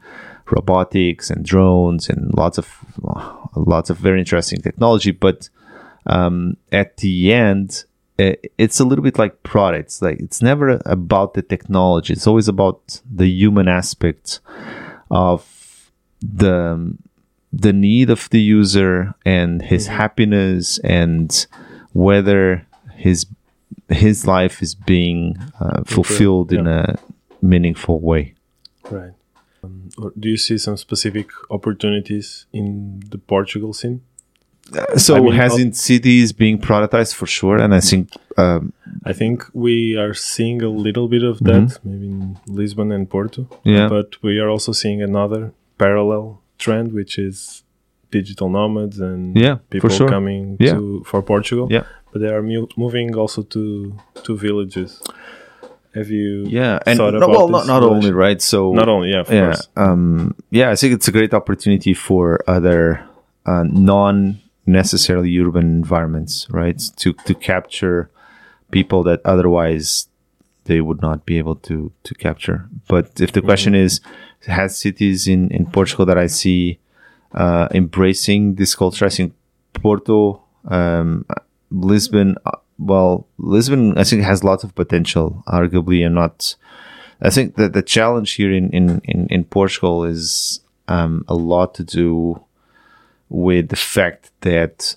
robotics 0.52 1.30
and 1.30 1.44
drones 1.44 2.08
and 2.08 2.32
lots 2.34 2.58
of 2.58 2.68
lots 3.56 3.90
of 3.90 3.98
very 3.98 4.18
interesting 4.20 4.60
technology. 4.60 5.10
But 5.10 5.48
um, 6.06 6.56
at 6.70 6.98
the 6.98 7.32
end, 7.32 7.84
it's 8.18 8.78
a 8.80 8.84
little 8.84 9.02
bit 9.02 9.18
like 9.18 9.42
products. 9.42 10.02
Like 10.02 10.20
it's 10.20 10.42
never 10.42 10.80
about 10.86 11.34
the 11.34 11.42
technology. 11.42 12.12
It's 12.12 12.26
always 12.26 12.48
about 12.48 13.00
the 13.10 13.28
human 13.28 13.68
aspect 13.68 14.40
of 15.10 15.90
the 16.20 16.96
the 17.52 17.72
need 17.72 18.10
of 18.10 18.30
the 18.30 18.40
user 18.40 19.14
and 19.26 19.62
his 19.62 19.86
happiness 19.86 20.78
and 20.78 21.46
whether 21.92 22.66
his 22.94 23.26
his 23.88 24.26
life 24.26 24.62
is 24.62 24.74
being 24.74 25.36
uh, 25.60 25.82
fulfilled 25.84 26.52
in 26.52 26.66
a 26.66 26.98
meaningful 27.42 28.00
way. 28.00 28.34
Right. 28.90 29.12
Um, 29.64 29.88
or 29.98 30.12
do 30.18 30.28
you 30.28 30.36
see 30.36 30.58
some 30.58 30.76
specific 30.76 31.28
opportunities 31.50 32.46
in 32.52 33.00
the 33.10 33.18
Portugal 33.18 33.72
scene? 33.72 34.00
So 34.96 35.16
I 35.16 35.20
mean, 35.20 35.32
has 35.34 35.52
how- 35.52 35.58
in 35.58 35.72
cities 35.72 36.32
being 36.32 36.58
productized 36.58 37.14
for 37.14 37.26
sure, 37.26 37.58
and 37.58 37.74
I 37.74 37.80
think 37.80 38.08
um, 38.38 38.72
I 39.04 39.12
think 39.12 39.44
we 39.52 39.96
are 39.96 40.14
seeing 40.14 40.62
a 40.62 40.68
little 40.68 41.08
bit 41.08 41.22
of 41.24 41.38
that, 41.40 41.78
maybe 41.84 42.06
in 42.06 42.38
Lisbon 42.46 42.90
and 42.92 43.08
Porto. 43.08 43.46
Yeah. 43.64 43.88
But 43.88 44.22
we 44.22 44.38
are 44.38 44.48
also 44.48 44.72
seeing 44.72 45.02
another 45.02 45.52
parallel 45.78 46.40
trend, 46.58 46.92
which 46.92 47.18
is 47.18 47.64
digital 48.10 48.48
nomads 48.48 48.98
and 49.00 49.36
Yeah, 49.36 49.56
people 49.70 49.90
sure. 49.90 50.08
coming 50.08 50.56
Yeah. 50.60 50.74
to 50.74 51.02
for 51.04 51.22
Portugal. 51.22 51.66
Yeah. 51.70 51.84
But 52.12 52.20
they 52.22 52.28
are 52.36 52.42
mu- 52.42 52.68
moving 52.76 53.14
also 53.16 53.42
to 53.42 53.92
to 54.24 54.36
villages. 54.36 55.02
Have 55.94 56.08
you 56.10 56.46
yeah, 56.48 56.78
and 56.86 56.96
thought 56.96 57.12
no, 57.12 57.28
well, 57.28 57.48
not 57.48 57.66
not 57.66 57.82
only 57.82 58.12
right. 58.12 58.40
So 58.40 58.72
Not 58.72 58.88
only, 58.88 59.10
yeah, 59.10 59.20
of 59.20 59.30
yeah, 59.30 59.44
course. 59.46 59.68
um, 59.76 60.34
yeah, 60.50 60.70
I 60.70 60.76
think 60.76 60.94
it's 60.94 61.06
a 61.06 61.12
great 61.12 61.34
opportunity 61.34 61.92
for 61.92 62.40
other 62.46 63.04
uh, 63.44 63.64
non 63.64 64.40
necessarily 64.64 65.38
urban 65.38 65.66
environments, 65.66 66.46
right? 66.50 66.80
To 66.96 67.12
to 67.12 67.34
capture 67.34 68.08
people 68.70 69.02
that 69.02 69.20
otherwise 69.26 70.08
they 70.64 70.80
would 70.80 71.02
not 71.02 71.26
be 71.26 71.36
able 71.36 71.56
to 71.56 71.92
to 72.04 72.14
capture. 72.14 72.68
But 72.88 73.20
if 73.20 73.32
the 73.32 73.42
question 73.42 73.74
is, 73.74 74.00
has 74.46 74.78
cities 74.78 75.28
in 75.28 75.50
in 75.50 75.66
Portugal 75.66 76.06
that 76.06 76.16
I 76.16 76.26
see 76.26 76.78
uh, 77.34 77.68
embracing 77.74 78.54
this 78.54 78.74
culture? 78.74 79.04
I 79.04 79.10
think 79.10 79.34
Porto, 79.74 80.40
um, 80.68 81.26
Lisbon. 81.70 82.36
Well, 82.78 83.26
Lisbon, 83.38 83.96
I 83.98 84.04
think 84.04 84.22
has 84.22 84.44
lots 84.44 84.64
of 84.64 84.74
potential. 84.74 85.42
Arguably, 85.46 86.04
and 86.04 86.14
not. 86.14 86.56
I 87.20 87.30
think 87.30 87.54
that 87.56 87.72
the 87.72 87.82
challenge 87.82 88.32
here 88.32 88.52
in 88.52 88.70
in 88.70 89.00
in, 89.04 89.26
in 89.28 89.44
Portugal 89.44 90.04
is 90.04 90.60
um, 90.88 91.24
a 91.28 91.34
lot 91.34 91.74
to 91.74 91.84
do 91.84 92.42
with 93.28 93.68
the 93.68 93.76
fact 93.76 94.30
that 94.40 94.96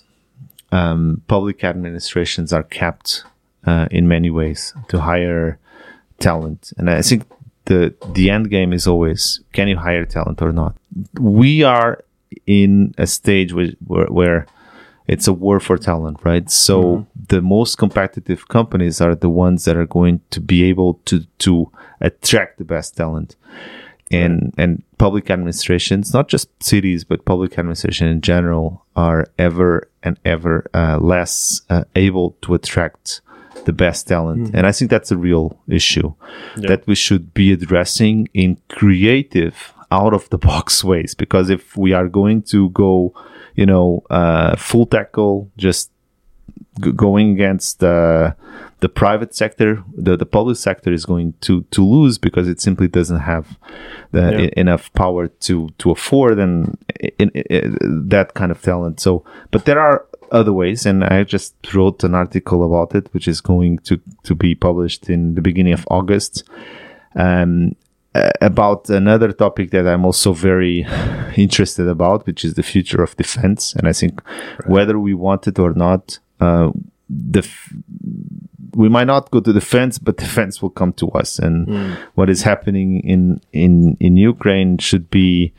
um, 0.72 1.22
public 1.28 1.64
administrations 1.64 2.52
are 2.52 2.64
kept 2.64 3.24
uh, 3.64 3.88
in 3.90 4.08
many 4.08 4.30
ways 4.30 4.74
to 4.88 5.00
hire 5.00 5.58
talent, 6.18 6.72
and 6.78 6.90
I 6.90 7.02
think 7.02 7.24
the 7.66 7.94
the 8.12 8.30
end 8.30 8.50
game 8.50 8.72
is 8.72 8.86
always 8.86 9.40
can 9.52 9.68
you 9.68 9.76
hire 9.76 10.04
talent 10.04 10.42
or 10.42 10.52
not. 10.52 10.76
We 11.20 11.62
are 11.62 12.04
in 12.46 12.94
a 12.98 13.06
stage 13.06 13.52
where, 13.52 13.72
where 13.86 14.46
it's 15.08 15.26
a 15.26 15.32
war 15.32 15.60
for 15.60 15.76
talent, 15.78 16.18
right? 16.24 16.50
So 16.50 17.06
the 17.28 17.40
most 17.40 17.78
competitive 17.78 18.48
companies 18.48 19.00
are 19.00 19.14
the 19.14 19.30
ones 19.30 19.64
that 19.64 19.76
are 19.76 19.86
going 19.86 20.20
to 20.30 20.40
be 20.40 20.64
able 20.64 20.94
to 21.06 21.24
to 21.38 21.70
attract 22.00 22.58
the 22.58 22.64
best 22.64 22.96
talent. 22.96 23.36
And 24.10 24.54
and 24.56 24.84
public 24.98 25.30
administrations, 25.30 26.14
not 26.14 26.28
just 26.28 26.48
cities, 26.62 27.02
but 27.04 27.24
public 27.24 27.58
administration 27.58 28.06
in 28.06 28.20
general, 28.20 28.84
are 28.94 29.26
ever 29.38 29.88
and 30.02 30.18
ever 30.24 30.70
uh, 30.72 30.98
less 30.98 31.62
uh, 31.70 31.84
able 31.96 32.36
to 32.42 32.54
attract 32.54 33.20
the 33.64 33.72
best 33.72 34.06
talent. 34.06 34.54
And 34.54 34.66
I 34.66 34.72
think 34.72 34.90
that's 34.90 35.10
a 35.10 35.16
real 35.16 35.58
issue 35.66 36.14
that 36.56 36.86
we 36.86 36.94
should 36.94 37.34
be 37.34 37.52
addressing 37.52 38.28
in 38.32 38.58
creative, 38.68 39.72
out 39.90 40.14
of 40.14 40.28
the 40.30 40.38
box 40.38 40.84
ways. 40.90 41.14
Because 41.14 41.50
if 41.50 41.76
we 41.76 41.92
are 41.92 42.08
going 42.08 42.42
to 42.42 42.70
go, 42.70 43.12
you 43.56 43.66
know, 43.66 44.02
uh, 44.10 44.54
full 44.56 44.86
tackle, 44.86 45.50
just 45.56 45.90
g- 46.82 46.92
going 46.92 47.32
against 47.32 47.82
uh, 47.82 48.32
the 48.80 48.88
private 48.88 49.34
sector, 49.34 49.82
the, 49.96 50.16
the 50.16 50.26
public 50.26 50.56
sector 50.58 50.92
is 50.92 51.04
going 51.06 51.32
to, 51.40 51.62
to 51.70 51.82
lose 51.84 52.18
because 52.18 52.46
it 52.48 52.60
simply 52.60 52.88
doesn't 52.88 53.20
have 53.20 53.58
the, 54.12 54.20
Yeah. 54.32 54.40
e- 54.40 54.52
enough 54.56 54.92
power 54.92 55.28
to, 55.46 55.70
to 55.78 55.90
afford 55.90 56.38
and 56.38 56.76
in, 57.18 57.30
in, 57.30 58.08
that 58.08 58.34
kind 58.34 58.52
of 58.52 58.60
talent. 58.62 59.00
So, 59.00 59.24
but 59.50 59.64
there 59.64 59.80
are 59.80 60.04
other 60.32 60.52
ways, 60.52 60.84
and 60.86 61.04
I 61.04 61.24
just 61.24 61.54
wrote 61.72 62.04
an 62.04 62.14
article 62.14 62.64
about 62.64 62.94
it, 62.94 63.08
which 63.14 63.26
is 63.28 63.40
going 63.40 63.78
to, 63.88 64.00
to 64.24 64.34
be 64.34 64.54
published 64.54 65.08
in 65.08 65.34
the 65.36 65.40
beginning 65.40 65.72
of 65.72 65.86
August. 65.90 66.44
Um, 67.14 67.74
about 68.40 68.88
another 68.90 69.32
topic 69.32 69.70
that 69.70 69.86
I'm 69.86 70.04
also 70.04 70.32
very 70.32 70.86
interested 71.36 71.88
about, 71.88 72.26
which 72.26 72.44
is 72.44 72.54
the 72.54 72.62
future 72.62 73.02
of 73.02 73.16
defense. 73.16 73.74
And 73.74 73.86
I 73.88 73.92
think 73.92 74.20
whether 74.66 74.98
we 74.98 75.14
want 75.14 75.46
it 75.46 75.58
or 75.58 75.72
not, 75.72 76.18
uh, 76.40 76.70
the 77.08 77.40
f- 77.40 77.72
we 78.74 78.88
might 78.90 79.06
not 79.06 79.30
go 79.30 79.40
to 79.40 79.52
defense, 79.52 79.98
but 79.98 80.18
defense 80.18 80.60
will 80.60 80.70
come 80.70 80.92
to 80.94 81.08
us. 81.10 81.38
And 81.38 81.96
what 82.14 82.28
is 82.28 82.42
happening 82.42 83.00
in 83.00 83.40
in 83.52 83.96
in 84.00 84.16
Ukraine 84.16 84.76
should 84.78 85.08
be, 85.08 85.52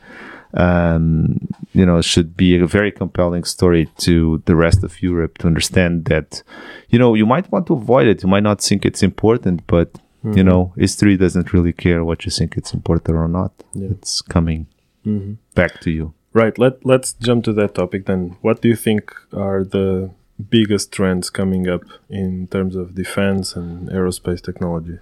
um, 0.54 1.38
you 1.72 1.84
know, 1.84 2.00
should 2.00 2.36
be 2.36 2.56
a 2.56 2.66
very 2.66 2.92
compelling 2.92 3.44
story 3.44 3.88
to 3.98 4.40
the 4.46 4.54
rest 4.54 4.84
of 4.84 5.02
Europe 5.02 5.38
to 5.38 5.46
understand 5.46 6.04
that, 6.06 6.42
you 6.90 6.98
know, 6.98 7.14
you 7.14 7.26
might 7.26 7.50
want 7.50 7.66
to 7.66 7.74
avoid 7.74 8.06
it. 8.06 8.22
You 8.22 8.28
might 8.28 8.44
not 8.44 8.60
think 8.60 8.84
it's 8.84 9.02
important, 9.02 9.66
but 9.66 9.88
you 10.24 10.30
mm-hmm. 10.30 10.48
know, 10.48 10.72
history 10.76 11.16
doesn't 11.16 11.52
really 11.52 11.72
care 11.72 12.04
what 12.04 12.24
you 12.24 12.30
think 12.30 12.56
it's 12.56 12.74
important 12.74 13.16
or 13.16 13.28
not. 13.28 13.52
It's 13.74 14.20
coming 14.20 14.66
mm-hmm. 15.06 15.34
back 15.54 15.80
to 15.80 15.90
you. 15.90 16.14
Right. 16.32 16.58
Let 16.58 16.84
Let's 16.84 17.12
jump 17.14 17.44
to 17.44 17.52
that 17.54 17.74
topic 17.74 18.06
then. 18.06 18.36
What 18.42 18.60
do 18.60 18.68
you 18.68 18.76
think 18.76 19.14
are 19.32 19.64
the 19.64 20.10
biggest 20.50 20.92
trends 20.92 21.30
coming 21.30 21.68
up 21.68 21.82
in 22.08 22.48
terms 22.48 22.76
of 22.76 22.94
defense 22.94 23.56
and 23.56 23.88
aerospace 23.90 24.42
technology? 24.42 24.98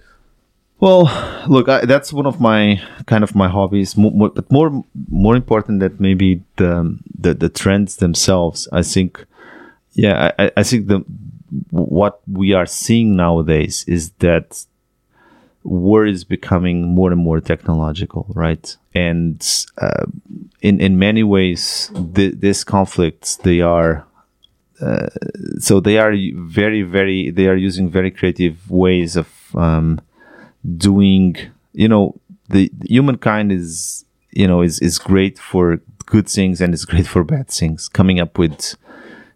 Well, 0.79 1.05
look, 1.47 1.67
I, 1.69 1.85
that's 1.85 2.13
one 2.13 2.27
of 2.27 2.39
my 2.39 2.79
kind 3.07 3.23
of 3.23 3.33
my 3.33 3.47
hobbies, 3.47 3.97
more, 3.97 4.11
more, 4.11 4.29
but 4.29 4.51
more 4.51 4.83
more 5.09 5.35
important 5.35 5.79
that 5.79 5.99
maybe 5.99 6.43
the, 6.57 6.99
the 7.19 7.33
the 7.33 7.49
trends 7.49 7.95
themselves. 7.97 8.67
I 8.71 8.83
think, 8.83 9.25
yeah, 9.93 10.31
I, 10.37 10.51
I 10.57 10.63
think 10.63 10.87
the 10.87 11.03
what 11.71 12.21
we 12.27 12.53
are 12.53 12.67
seeing 12.67 13.15
nowadays 13.15 13.85
is 13.87 14.11
that 14.19 14.65
war 15.63 16.05
is 16.05 16.23
becoming 16.23 16.87
more 16.87 17.11
and 17.11 17.21
more 17.21 17.41
technological, 17.41 18.25
right? 18.35 18.75
And 18.95 19.45
uh, 19.77 20.05
in 20.61 20.79
in 20.79 20.97
many 20.97 21.23
ways, 21.23 21.91
th- 22.15 22.35
these 22.39 22.63
conflicts 22.63 23.37
they 23.37 23.61
are 23.61 24.07
uh, 24.81 25.07
so 25.59 25.79
they 25.79 25.97
are 25.97 26.13
very 26.35 26.83
very 26.83 27.31
they 27.31 27.47
are 27.47 27.55
using 27.55 27.89
very 27.89 28.11
creative 28.11 28.69
ways 28.69 29.15
of 29.15 29.29
um, 29.55 29.99
doing 30.77 31.35
you 31.73 31.87
know 31.87 32.15
the, 32.49 32.69
the, 32.77 32.87
humankind 32.87 33.51
is 33.51 34.05
you 34.31 34.47
know 34.47 34.61
is 34.61 34.79
is 34.79 34.99
great 34.99 35.39
for 35.39 35.81
good 36.05 36.29
things 36.29 36.61
and 36.61 36.73
is 36.73 36.85
great 36.85 37.07
for 37.07 37.23
bad 37.23 37.47
things 37.47 37.89
coming 37.89 38.19
up 38.19 38.37
with 38.37 38.75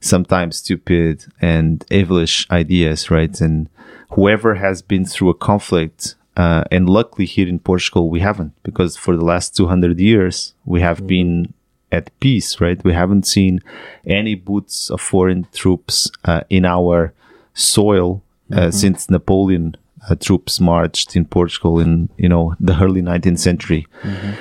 sometimes 0.01 0.57
stupid 0.57 1.25
and 1.41 1.85
evilish 1.89 2.49
ideas 2.51 3.09
right 3.09 3.39
and 3.39 3.69
whoever 4.11 4.55
has 4.55 4.81
been 4.81 5.05
through 5.05 5.29
a 5.29 5.33
conflict 5.33 6.15
uh, 6.35 6.63
and 6.71 6.89
luckily 6.89 7.25
here 7.25 7.47
in 7.47 7.59
portugal 7.59 8.09
we 8.09 8.19
haven't 8.19 8.51
because 8.63 8.97
for 8.97 9.15
the 9.15 9.23
last 9.23 9.55
200 9.55 9.99
years 9.99 10.53
we 10.65 10.81
have 10.81 10.99
mm. 10.99 11.07
been 11.07 11.53
at 11.91 12.17
peace, 12.19 12.61
right? 12.61 12.83
We 12.83 12.93
haven't 12.93 13.27
seen 13.27 13.59
any 14.05 14.35
boots 14.35 14.89
of 14.89 15.01
foreign 15.01 15.47
troops 15.53 16.09
uh, 16.25 16.41
in 16.49 16.65
our 16.65 17.13
soil 17.53 18.23
uh, 18.51 18.55
mm-hmm. 18.55 18.69
since 18.71 19.09
Napoleon 19.09 19.75
uh, 20.09 20.15
troops 20.15 20.59
marched 20.59 21.15
in 21.15 21.25
Portugal 21.25 21.79
in 21.79 22.09
you 22.17 22.29
know 22.29 22.55
the 22.59 22.79
early 22.81 23.01
19th 23.01 23.39
century, 23.39 23.85
mm-hmm. 24.01 24.31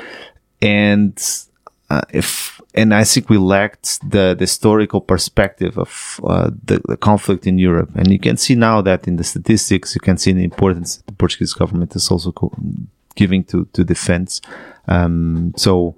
and 0.62 1.22
uh, 1.90 2.02
if 2.10 2.59
and 2.74 2.94
I 2.94 3.04
think 3.04 3.28
we 3.28 3.38
lacked 3.38 4.00
the, 4.08 4.34
the 4.34 4.42
historical 4.42 5.00
perspective 5.00 5.76
of 5.78 6.20
uh, 6.24 6.50
the, 6.64 6.80
the, 6.86 6.96
conflict 6.96 7.46
in 7.46 7.58
Europe, 7.58 7.90
and 7.96 8.12
you 8.12 8.18
can 8.18 8.36
see 8.36 8.54
now 8.54 8.80
that 8.82 9.08
in 9.08 9.16
the 9.16 9.24
statistics, 9.24 9.94
you 9.94 10.00
can 10.00 10.16
see 10.16 10.32
the 10.32 10.44
importance 10.44 11.02
the 11.06 11.12
Portuguese 11.12 11.52
government 11.52 11.96
is 11.96 12.10
also 12.10 12.32
giving 13.16 13.44
to 13.44 13.66
to 13.72 13.82
defense. 13.82 14.40
Um, 14.86 15.52
so 15.56 15.96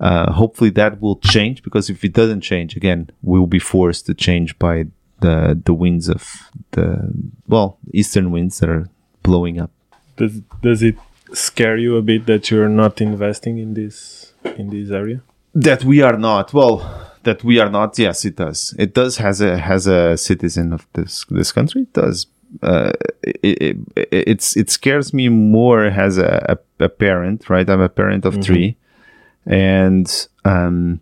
uh, 0.00 0.32
hopefully 0.32 0.70
that 0.70 1.00
will 1.00 1.16
change 1.16 1.62
because 1.62 1.90
if 1.90 2.04
it 2.04 2.12
doesn't 2.12 2.40
change, 2.40 2.76
again, 2.76 3.10
we'll 3.22 3.46
be 3.46 3.58
forced 3.58 4.06
to 4.06 4.14
change 4.14 4.58
by 4.58 4.86
the 5.20 5.60
the 5.64 5.74
winds 5.74 6.08
of 6.08 6.50
the 6.70 7.12
well 7.48 7.78
eastern 7.92 8.30
winds 8.30 8.60
that 8.60 8.70
are 8.70 8.88
blowing 9.22 9.60
up. 9.60 9.70
Does 10.16 10.40
does 10.62 10.82
it 10.82 10.96
scare 11.32 11.76
you 11.76 11.96
a 11.96 12.02
bit 12.02 12.26
that 12.26 12.50
you're 12.50 12.68
not 12.68 13.00
investing 13.00 13.58
in 13.58 13.74
this 13.74 14.32
in 14.56 14.70
this 14.70 14.90
area? 14.90 15.20
That 15.54 15.84
we 15.84 16.02
are 16.02 16.18
not. 16.18 16.52
Well, 16.52 17.10
that 17.22 17.44
we 17.44 17.58
are 17.58 17.70
not. 17.70 17.98
Yes, 17.98 18.24
it 18.24 18.36
does. 18.36 18.74
It 18.78 18.94
does. 18.94 19.18
Has 19.18 19.40
a 19.40 19.58
has 19.58 19.86
a 19.86 20.16
citizen 20.16 20.72
of 20.72 20.86
this 20.94 21.24
this 21.30 21.52
country. 21.52 21.82
It 21.82 21.92
does. 21.92 22.26
Uh, 22.62 22.92
it, 23.22 23.78
it, 23.96 24.12
it's 24.12 24.56
it 24.56 24.70
scares 24.70 25.12
me 25.12 25.28
more 25.28 25.84
as 25.84 26.18
a, 26.18 26.58
a, 26.80 26.84
a 26.84 26.88
parent, 26.88 27.48
right? 27.48 27.68
I'm 27.68 27.80
a 27.80 27.88
parent 27.88 28.24
of 28.24 28.34
mm-hmm. 28.34 28.42
three, 28.42 28.76
and 29.46 30.28
um, 30.44 31.00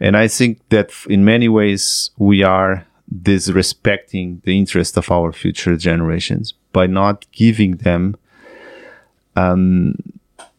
and 0.00 0.16
I 0.16 0.28
think 0.28 0.60
that 0.68 0.92
in 1.08 1.24
many 1.24 1.48
ways 1.48 2.10
we 2.18 2.42
are 2.42 2.86
disrespecting 3.22 4.42
the 4.42 4.58
interest 4.58 4.96
of 4.96 5.10
our 5.10 5.32
future 5.32 5.76
generations 5.76 6.54
by 6.72 6.86
not 6.86 7.24
giving 7.32 7.78
them 7.78 8.16
um, 9.34 9.94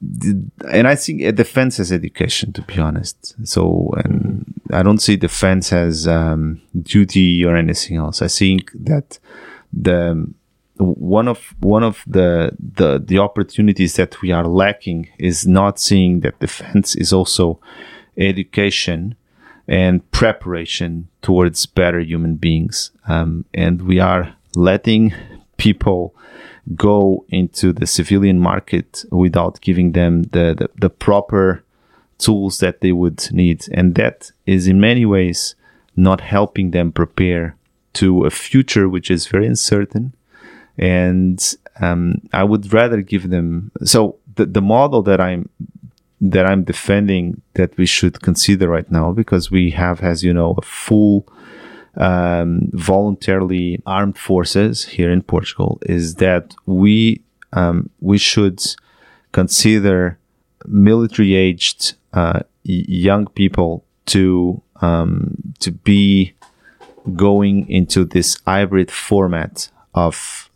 and 0.01 0.87
I 0.87 0.95
think 0.95 1.35
defense 1.35 1.79
as 1.79 1.91
education, 1.91 2.53
to 2.53 2.61
be 2.61 2.79
honest. 2.79 3.35
So, 3.45 3.93
and 4.03 4.45
I 4.71 4.81
don't 4.81 4.99
see 4.99 5.17
defense 5.17 5.73
as 5.73 6.07
um, 6.07 6.61
duty 6.81 7.43
or 7.43 7.55
anything 7.55 7.97
else. 7.97 8.21
I 8.21 8.27
think 8.29 8.71
that 8.73 9.19
the 9.73 10.33
one 10.77 11.27
of 11.27 11.53
one 11.59 11.83
of 11.83 12.03
the 12.07 12.55
the 12.57 13.03
the 13.05 13.19
opportunities 13.19 13.95
that 13.95 14.21
we 14.21 14.31
are 14.31 14.47
lacking 14.47 15.09
is 15.17 15.45
not 15.45 15.79
seeing 15.79 16.21
that 16.21 16.39
defense 16.39 16.95
is 16.95 17.11
also 17.11 17.59
education 18.17 19.15
and 19.67 20.09
preparation 20.11 21.09
towards 21.21 21.65
better 21.65 21.99
human 21.99 22.35
beings 22.35 22.91
um, 23.07 23.43
and 23.53 23.81
we 23.81 23.99
are 23.99 24.33
letting 24.55 25.13
people 25.57 26.15
go 26.75 27.25
into 27.29 27.73
the 27.73 27.87
civilian 27.87 28.39
market 28.39 29.03
without 29.11 29.59
giving 29.61 29.93
them 29.93 30.23
the, 30.23 30.55
the, 30.57 30.69
the 30.79 30.89
proper 30.89 31.63
tools 32.17 32.59
that 32.59 32.81
they 32.81 32.91
would 32.91 33.31
need 33.31 33.65
and 33.71 33.95
that 33.95 34.31
is 34.45 34.67
in 34.67 34.79
many 34.79 35.05
ways 35.05 35.55
not 35.95 36.21
helping 36.21 36.71
them 36.71 36.91
prepare 36.91 37.55
to 37.93 38.25
a 38.25 38.29
future 38.29 38.87
which 38.89 39.09
is 39.09 39.27
very 39.27 39.47
uncertain 39.47 40.13
and 40.79 41.55
um, 41.81 42.15
I 42.33 42.43
would 42.43 42.73
rather 42.73 43.01
give 43.01 43.29
them. 43.29 43.71
So 43.83 44.17
the 44.35 44.45
the 44.45 44.61
model 44.61 45.01
that 45.03 45.19
I'm 45.21 45.49
that 46.21 46.45
I'm 46.45 46.63
defending 46.63 47.41
that 47.53 47.77
we 47.77 47.85
should 47.85 48.21
consider 48.21 48.67
right 48.69 48.89
now 48.91 49.11
because 49.11 49.51
we 49.51 49.71
have, 49.71 50.01
as 50.01 50.23
you 50.23 50.33
know, 50.33 50.55
a 50.57 50.61
full 50.61 51.27
um, 51.99 52.69
voluntarily 52.71 53.81
armed 53.85 54.17
forces 54.17 54.85
here 54.85 55.11
in 55.11 55.21
Portugal 55.21 55.79
is 55.83 56.15
that 56.15 56.55
we 56.65 57.21
um, 57.53 57.89
we 57.99 58.17
should 58.17 58.63
consider 59.31 60.17
military 60.65 61.35
aged 61.35 61.93
uh, 62.13 62.39
young 62.63 63.27
people 63.27 63.83
to 64.05 64.61
um, 64.81 65.35
to 65.59 65.71
be 65.71 66.33
going 67.15 67.69
into 67.69 68.05
this 68.05 68.37
hybrid 68.45 68.91
format 68.91 69.69
of 69.93 70.49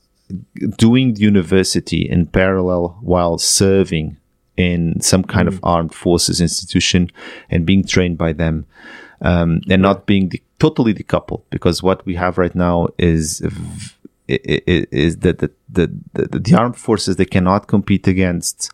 doing 0.77 1.15
university 1.17 2.07
in 2.09 2.25
parallel 2.25 2.97
while 3.01 3.37
serving 3.37 4.17
in 4.55 4.99
some 5.01 5.23
kind 5.23 5.49
mm. 5.49 5.53
of 5.53 5.59
armed 5.63 5.93
forces 5.93 6.39
institution 6.39 7.11
and 7.49 7.65
being 7.65 7.83
trained 7.83 8.17
by 8.17 8.31
them 8.31 8.65
um, 9.23 9.61
and 9.69 9.81
not 9.81 10.05
being 10.05 10.29
de- 10.29 10.43
totally 10.59 10.93
decoupled 10.93 11.41
because 11.49 11.81
what 11.81 12.05
we 12.05 12.15
have 12.15 12.37
right 12.37 12.53
now 12.53 12.87
is 12.97 13.41
is 14.27 15.17
that 15.17 15.39
the, 15.39 15.51
the, 15.69 15.93
the, 16.13 16.39
the, 16.39 16.55
armed 16.55 16.77
forces 16.77 17.17
they 17.17 17.25
cannot 17.25 17.67
compete 17.67 18.07
against 18.07 18.71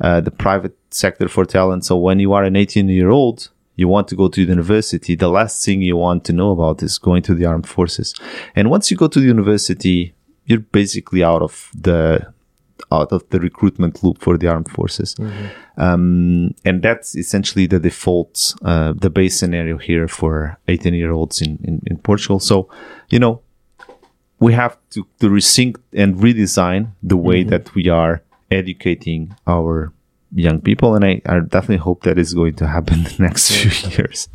uh, 0.00 0.20
the 0.20 0.30
private 0.30 0.76
sector 0.90 1.26
for 1.28 1.46
talent. 1.46 1.84
So 1.86 1.96
when 1.96 2.18
you 2.18 2.32
are 2.34 2.44
an 2.44 2.56
18 2.56 2.88
year 2.88 3.10
old 3.10 3.50
you 3.76 3.88
want 3.88 4.08
to 4.08 4.16
go 4.16 4.28
to 4.28 4.42
university. 4.42 5.14
The 5.14 5.30
last 5.30 5.64
thing 5.64 5.80
you 5.80 5.96
want 5.96 6.24
to 6.26 6.34
know 6.34 6.50
about 6.50 6.82
is 6.82 6.98
going 6.98 7.22
to 7.22 7.34
the 7.34 7.46
armed 7.46 7.66
forces. 7.66 8.14
And 8.54 8.68
once 8.68 8.90
you 8.90 8.96
go 8.98 9.08
to 9.08 9.20
the 9.20 9.26
university 9.26 10.12
you're 10.44 10.60
basically 10.60 11.22
out 11.22 11.42
of 11.42 11.70
the 11.74 12.32
out 12.92 13.12
of 13.12 13.28
the 13.30 13.40
recruitment 13.40 14.02
loop 14.02 14.20
for 14.20 14.36
the 14.36 14.48
armed 14.48 14.70
forces. 14.70 15.14
Mm-hmm. 15.14 15.80
Um, 15.80 16.54
and 16.64 16.82
that's 16.82 17.16
essentially 17.16 17.66
the 17.66 17.78
default, 17.78 18.54
uh, 18.62 18.92
the 18.96 19.10
base 19.10 19.38
scenario 19.38 19.78
here 19.78 20.08
for 20.08 20.58
18 20.68 20.94
year 20.94 21.12
olds 21.12 21.40
in, 21.40 21.58
in, 21.64 21.82
in, 21.86 21.98
Portugal. 21.98 22.40
So, 22.40 22.68
you 23.08 23.18
know, 23.18 23.42
we 24.38 24.52
have 24.52 24.78
to, 24.90 25.06
to 25.20 25.28
resync 25.28 25.76
and 25.92 26.16
redesign 26.16 26.92
the 27.02 27.16
way 27.16 27.40
mm-hmm. 27.40 27.50
that 27.50 27.74
we 27.74 27.88
are 27.88 28.22
educating 28.50 29.34
our 29.46 29.92
young 30.32 30.60
people. 30.60 30.94
And 30.94 31.04
I, 31.04 31.20
I 31.26 31.40
definitely 31.40 31.78
hope 31.78 32.02
that 32.04 32.18
is 32.18 32.34
going 32.34 32.54
to 32.56 32.66
happen 32.66 33.04
the 33.04 33.16
next 33.18 33.50
few 33.56 33.90
years. 33.90 34.28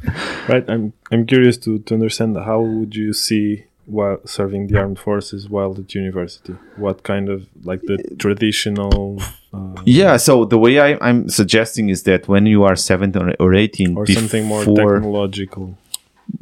Right. 0.47 0.67
I'm, 0.69 0.93
I'm 1.11 1.25
curious 1.25 1.57
to, 1.59 1.79
to 1.79 1.93
understand 1.93 2.37
how 2.37 2.61
would 2.61 2.95
you 2.95 3.13
see 3.13 3.65
while 3.85 4.19
serving 4.25 4.67
the 4.67 4.77
armed 4.77 4.99
forces 4.99 5.49
while 5.49 5.77
at 5.77 5.93
university? 5.93 6.55
What 6.75 7.03
kind 7.03 7.29
of 7.29 7.47
like 7.63 7.81
the 7.83 7.97
traditional? 8.19 9.21
Uh, 9.53 9.75
yeah, 9.85 10.17
so 10.17 10.45
the 10.45 10.57
way 10.57 10.79
I, 10.79 11.09
am 11.09 11.29
suggesting 11.29 11.89
is 11.89 12.03
that 12.03 12.27
when 12.27 12.45
you 12.45 12.63
are 12.63 12.75
17 12.75 13.35
or 13.39 13.53
18, 13.53 13.97
or 13.97 14.05
something 14.07 14.45
more 14.45 14.65
technological. 14.65 15.77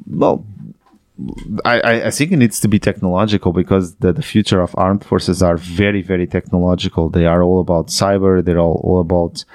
Well, 0.09 0.45
I, 1.63 2.07
I 2.07 2.11
think 2.11 2.31
it 2.31 2.37
needs 2.37 2.59
to 2.61 2.67
be 2.67 2.79
technological 2.79 3.53
because 3.53 3.95
the, 3.95 4.13
the 4.13 4.23
future 4.23 4.61
of 4.61 4.73
armed 4.77 5.05
forces 5.05 5.43
are 5.43 5.57
very, 5.57 6.01
very 6.01 6.25
technological. 6.25 7.09
They 7.09 7.25
are 7.25 7.43
all 7.43 7.59
about 7.59 7.87
cyber. 7.87 8.43
They're 8.43 8.59
all, 8.59 8.81
all 8.83 8.99
about 8.99 9.45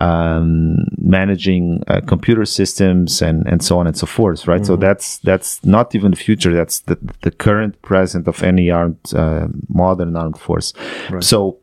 um, 0.00 0.76
managing 0.98 1.82
uh, 1.88 2.00
computer 2.06 2.44
systems 2.44 3.22
and, 3.22 3.46
and 3.46 3.62
so 3.62 3.78
on 3.78 3.86
and 3.86 3.96
so 3.96 4.06
forth, 4.06 4.46
right? 4.46 4.60
Mm-hmm. 4.60 4.66
So 4.66 4.76
that's 4.76 5.18
that's 5.18 5.64
not 5.64 5.94
even 5.94 6.10
the 6.12 6.16
future. 6.16 6.54
That's 6.54 6.80
the, 6.80 6.98
the 7.22 7.30
current 7.30 7.80
present 7.82 8.28
of 8.28 8.42
any 8.42 8.70
armed 8.70 8.98
uh, 9.14 9.48
modern 9.68 10.16
armed 10.16 10.38
force. 10.38 10.72
Right. 11.10 11.24
So 11.24 11.58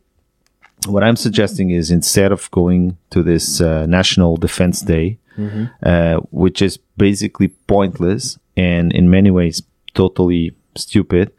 what 0.88 1.04
I'm 1.04 1.16
suggesting 1.16 1.72
is 1.72 1.92
instead 1.92 2.32
of 2.32 2.50
going 2.52 2.98
to 3.12 3.24
this 3.24 3.62
uh, 3.62 3.86
National 3.86 4.38
Defense 4.38 4.82
Day, 4.82 5.20
mm-hmm. 5.38 5.66
Uh, 5.84 6.18
which 6.32 6.62
is 6.62 6.78
basically 6.98 7.50
pointless 7.68 8.38
and 8.56 8.94
in 8.94 9.10
many 9.10 9.32
ways 9.32 9.62
totally 9.94 10.56
stupid, 10.76 11.32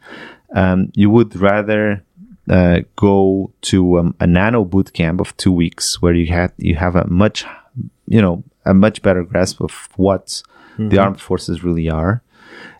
um, 0.55 0.91
you 0.95 1.09
would 1.09 1.35
rather 1.35 2.03
uh, 2.49 2.81
go 2.95 3.51
to 3.61 3.99
um, 3.99 4.15
a 4.19 4.27
nano 4.27 4.63
boot 4.63 4.93
camp 4.93 5.19
of 5.19 5.35
two 5.37 5.51
weeks 5.51 6.01
where 6.01 6.13
you 6.13 6.27
had 6.27 6.51
you 6.57 6.75
have 6.75 6.95
a 6.95 7.05
much 7.07 7.45
you 8.07 8.21
know 8.21 8.43
a 8.65 8.73
much 8.73 9.01
better 9.01 9.23
grasp 9.23 9.61
of 9.61 9.89
what 9.95 10.41
the 10.77 10.97
armed 10.99 11.19
forces 11.19 11.63
really 11.63 11.89
are. 11.89 12.21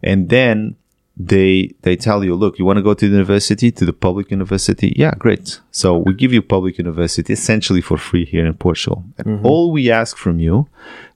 And 0.04 0.30
then 0.30 0.76
they 1.20 1.74
they 1.82 1.96
tell 1.96 2.24
you 2.24 2.36
look 2.36 2.60
you 2.60 2.66
want 2.66 2.78
to 2.78 2.84
go 2.84 2.94
to 2.94 3.08
the 3.08 3.12
university 3.12 3.72
to 3.72 3.86
the 3.86 3.94
public 3.94 4.30
university? 4.30 4.94
Yeah 4.96 5.14
great. 5.18 5.60
So 5.72 5.98
we 5.98 6.14
give 6.14 6.32
you 6.32 6.42
public 6.42 6.78
university 6.78 7.34
essentially 7.34 7.82
for 7.82 7.98
free 7.98 8.26
here 8.26 8.46
in 8.46 8.54
portugal. 8.54 9.04
And 9.18 9.44
all 9.46 9.72
we 9.72 9.90
ask 9.90 10.16
from 10.16 10.40
you 10.40 10.68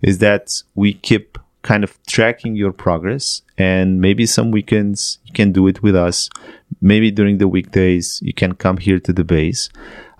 is 0.01 0.17
that 0.17 0.63
we 0.73 0.93
keep 0.93 1.37
kind 1.61 1.83
of 1.83 1.97
tracking 2.07 2.55
your 2.55 2.71
progress 2.71 3.41
and 3.57 4.01
maybe 4.01 4.25
some 4.25 4.51
weekends 4.51 5.19
you 5.25 5.33
can 5.33 5.51
do 5.51 5.67
it 5.67 5.83
with 5.83 5.95
us 5.95 6.29
maybe 6.81 7.11
during 7.11 7.37
the 7.37 7.47
weekdays 7.47 8.19
you 8.23 8.33
can 8.33 8.53
come 8.53 8.77
here 8.77 8.99
to 8.99 9.13
the 9.13 9.23
base 9.23 9.69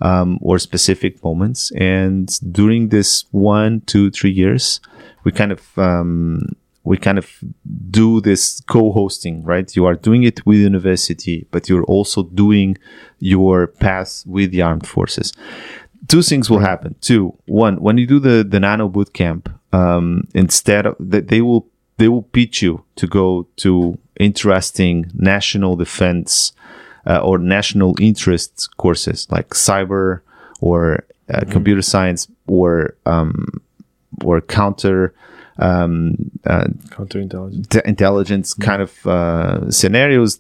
um, 0.02 0.38
or 0.42 0.60
specific 0.60 1.24
moments 1.24 1.72
and 1.72 2.40
during 2.52 2.90
this 2.90 3.26
one 3.32 3.82
two 3.82 4.12
three 4.12 4.32
years 4.32 4.80
we 5.24 5.32
kind 5.32 5.52
of 5.52 5.78
um, 5.78 6.42
we 6.84 6.98
kind 6.98 7.18
of 7.18 7.44
do 7.90 8.22
this 8.22 8.62
co-hosting, 8.62 9.44
right? 9.44 9.76
You 9.76 9.86
are 9.86 9.96
doing 9.96 10.24
it 10.24 10.46
with 10.46 10.58
university, 10.58 11.48
but 11.52 11.70
you're 11.70 11.84
also 11.84 12.24
doing 12.24 12.78
your 13.20 13.68
path 13.68 14.24
with 14.26 14.52
the 14.52 14.64
armed 14.64 14.88
forces. 14.88 15.32
Two 16.08 16.24
things 16.24 16.50
will 16.50 16.60
happen. 16.60 16.96
Two, 17.02 17.38
one, 17.46 17.78
when 17.78 17.98
you 17.98 18.08
do 18.08 18.20
the 18.20 18.44
the 18.44 18.60
nano 18.60 18.88
boot 18.88 19.14
camp, 19.14 19.50
um, 19.74 20.28
instead 20.34 20.86
of 20.86 20.96
that, 21.00 21.28
they 21.28 21.42
will 21.42 21.68
they 21.98 22.08
will 22.08 22.24
pitch 22.24 22.62
you 22.62 22.84
to 22.96 23.08
go 23.08 23.48
to 23.58 23.98
interesting 24.20 25.12
national 25.14 25.76
defense 25.76 26.54
uh, 27.06 27.20
or 27.20 27.38
national 27.38 27.96
interest 28.00 28.70
courses 28.78 29.28
like 29.30 29.50
cyber 29.50 30.22
or 30.60 31.04
uh, 31.34 31.42
computer 31.50 31.82
science 31.82 32.28
or 32.48 32.96
um, 33.06 33.62
or 34.24 34.42
counter 34.42 35.14
um, 35.60 36.16
uh, 36.46 36.68
Counterintelligence. 36.90 37.70
t- 37.70 37.82
intelligence 37.86 38.54
kind 38.54 38.82
of 38.82 39.06
uh, 39.08 39.70
scenarios. 39.70 40.40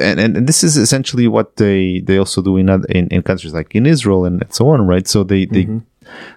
And, 0.00 0.20
and, 0.20 0.36
and 0.36 0.46
this 0.46 0.62
is 0.62 0.76
essentially 0.76 1.26
what 1.26 1.56
they, 1.56 2.00
they 2.00 2.18
also 2.18 2.42
do 2.42 2.58
in, 2.58 2.68
other, 2.68 2.86
in 2.90 3.08
in 3.08 3.22
countries 3.22 3.54
like 3.54 3.74
in 3.74 3.86
Israel 3.86 4.26
and 4.26 4.44
so 4.52 4.68
on, 4.68 4.86
right? 4.86 5.08
So 5.08 5.24
they 5.24 5.46
they, 5.46 5.66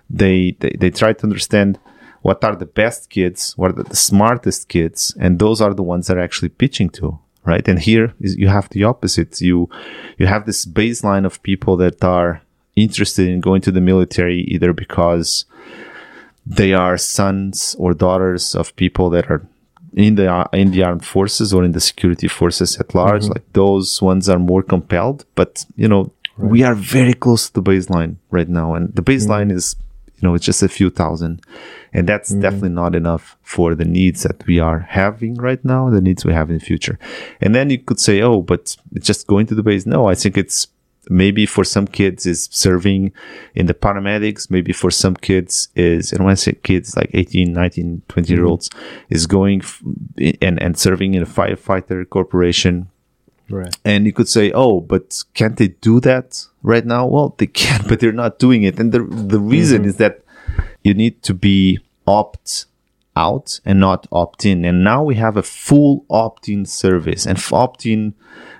they 0.09 0.51
they 0.59 0.71
they 0.79 0.89
try 0.89 1.11
to 1.13 1.23
understand 1.23 1.77
what 2.21 2.43
are 2.43 2.55
the 2.55 2.65
best 2.65 3.09
kids, 3.09 3.53
what 3.57 3.71
are 3.71 3.83
the 3.83 3.95
smartest 3.95 4.69
kids, 4.69 5.15
and 5.19 5.39
those 5.39 5.61
are 5.61 5.73
the 5.73 5.83
ones 5.83 6.07
that 6.07 6.17
are 6.17 6.21
actually 6.21 6.49
pitching 6.49 6.89
to, 6.89 7.19
right? 7.45 7.67
And 7.67 7.79
here 7.79 8.13
is, 8.19 8.37
you 8.37 8.47
have 8.47 8.69
the 8.69 8.83
opposite. 8.83 9.41
You 9.41 9.69
you 10.17 10.27
have 10.27 10.45
this 10.45 10.65
baseline 10.65 11.25
of 11.25 11.41
people 11.43 11.77
that 11.77 12.03
are 12.03 12.41
interested 12.75 13.27
in 13.27 13.41
going 13.41 13.61
to 13.61 13.71
the 13.71 13.81
military 13.81 14.41
either 14.41 14.73
because 14.73 15.45
they 16.45 16.73
are 16.73 16.97
sons 16.97 17.75
or 17.77 17.93
daughters 17.93 18.55
of 18.55 18.75
people 18.75 19.09
that 19.11 19.29
are 19.29 19.45
in 19.93 20.15
the 20.15 20.49
in 20.53 20.71
the 20.71 20.83
armed 20.83 21.05
forces 21.05 21.53
or 21.53 21.63
in 21.63 21.71
the 21.73 21.81
security 21.81 22.27
forces 22.27 22.77
at 22.77 22.95
large. 22.95 23.23
Mm-hmm. 23.23 23.33
Like 23.33 23.53
those 23.53 24.01
ones 24.01 24.29
are 24.29 24.39
more 24.39 24.63
compelled, 24.63 25.25
but 25.35 25.65
you 25.75 25.87
know 25.87 26.11
we 26.37 26.63
are 26.63 26.75
very 26.75 27.13
close 27.13 27.49
to 27.49 27.53
the 27.53 27.63
baseline 27.63 28.15
right 28.31 28.49
now, 28.49 28.73
and 28.73 28.93
the 28.95 29.03
baseline 29.03 29.47
mm-hmm. 29.47 29.57
is 29.57 29.75
you 30.21 30.27
know 30.27 30.35
it's 30.35 30.45
just 30.45 30.61
a 30.61 30.69
few 30.69 30.89
thousand, 30.89 31.41
and 31.93 32.07
that's 32.07 32.31
mm-hmm. 32.31 32.41
definitely 32.41 32.69
not 32.69 32.95
enough 32.95 33.37
for 33.41 33.73
the 33.75 33.85
needs 33.85 34.23
that 34.23 34.45
we 34.45 34.59
are 34.59 34.79
having 34.79 35.35
right 35.35 35.63
now, 35.65 35.89
the 35.89 36.01
needs 36.01 36.23
we 36.23 36.33
have 36.33 36.49
in 36.49 36.59
the 36.59 36.65
future. 36.65 36.99
And 37.41 37.55
then 37.55 37.69
you 37.69 37.79
could 37.79 37.99
say, 37.99 38.21
oh, 38.21 38.41
but 38.41 38.77
it's 38.93 39.07
just 39.07 39.27
going 39.27 39.47
to 39.47 39.55
the 39.55 39.63
base. 39.63 39.85
No, 39.85 40.07
I 40.07 40.15
think 40.15 40.37
it's 40.37 40.67
maybe 41.09 41.47
for 41.47 41.63
some 41.63 41.87
kids 41.87 42.25
is 42.27 42.47
serving 42.51 43.11
in 43.55 43.65
the 43.65 43.73
paramedics. 43.73 44.51
Maybe 44.51 44.71
for 44.73 44.91
some 44.91 45.15
kids 45.15 45.69
is 45.75 46.13
and 46.13 46.23
when 46.23 46.31
i 46.31 46.35
say 46.35 46.53
kids 46.53 46.95
like 46.95 47.09
18 47.13 47.51
19 47.53 48.03
20 48.07 48.29
year 48.31 48.41
mm-hmm. 48.41 48.51
olds 48.51 48.69
is 49.09 49.25
going 49.25 49.61
f- 49.61 49.81
and 50.41 50.61
and 50.61 50.77
serving 50.77 51.15
in 51.15 51.23
a 51.23 51.25
firefighter 51.25 52.07
corporation 52.07 52.89
Right. 53.51 53.75
and 53.85 54.05
you 54.05 54.13
could 54.13 54.29
say 54.29 54.51
oh 54.53 54.79
but 54.81 55.23
can't 55.33 55.57
they 55.57 55.69
do 55.69 55.99
that 56.01 56.45
right 56.63 56.85
now? 56.85 57.05
Well 57.07 57.35
they 57.37 57.47
can 57.47 57.85
but 57.87 57.99
they're 57.99 58.11
not 58.11 58.39
doing 58.39 58.63
it. 58.63 58.79
And 58.79 58.91
the 58.91 59.03
the 59.03 59.39
reason 59.39 59.85
is 59.85 59.97
that 59.97 60.21
you 60.83 60.93
need 60.93 61.21
to 61.23 61.33
be 61.33 61.79
opt 62.07 62.65
out 63.15 63.59
and 63.65 63.79
not 63.79 64.07
opt 64.11 64.45
in. 64.45 64.63
And 64.65 64.83
now 64.83 65.03
we 65.03 65.15
have 65.15 65.37
a 65.37 65.43
full 65.43 66.05
opt-in 66.09 66.65
service. 66.65 67.25
And 67.25 67.37
f- 67.37 67.51
opt-in 67.53 68.13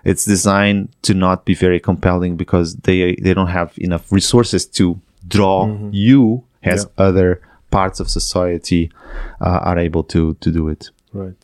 it's 0.03 0.25
designed 0.25 0.89
to 1.03 1.13
not 1.13 1.45
be 1.45 1.53
very 1.53 1.79
compelling 1.79 2.35
because 2.35 2.75
they 2.75 3.15
they 3.15 3.33
don't 3.33 3.47
have 3.47 3.73
enough 3.77 4.11
resources 4.11 4.65
to 4.65 4.99
draw 5.27 5.67
you 5.91 6.43
as 6.63 6.87
other 6.97 7.41
parts 7.69 7.99
of 7.99 8.09
society 8.09 8.91
uh, 9.39 9.59
are 9.63 9.77
able 9.79 10.03
to 10.03 10.33
to 10.35 10.51
do 10.51 10.67
it. 10.67 10.89
Right. 11.13 11.35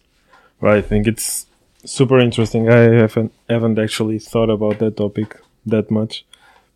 Right. 0.59 0.77
I 0.77 0.81
think 0.81 1.07
it's 1.07 1.45
super 1.85 2.19
interesting. 2.19 2.69
I 2.69 2.77
haven't 3.03 3.33
haven't 3.49 3.79
actually 3.79 4.19
thought 4.19 4.49
about 4.49 4.79
that 4.79 4.97
topic 4.97 5.39
that 5.65 5.89
much, 5.91 6.25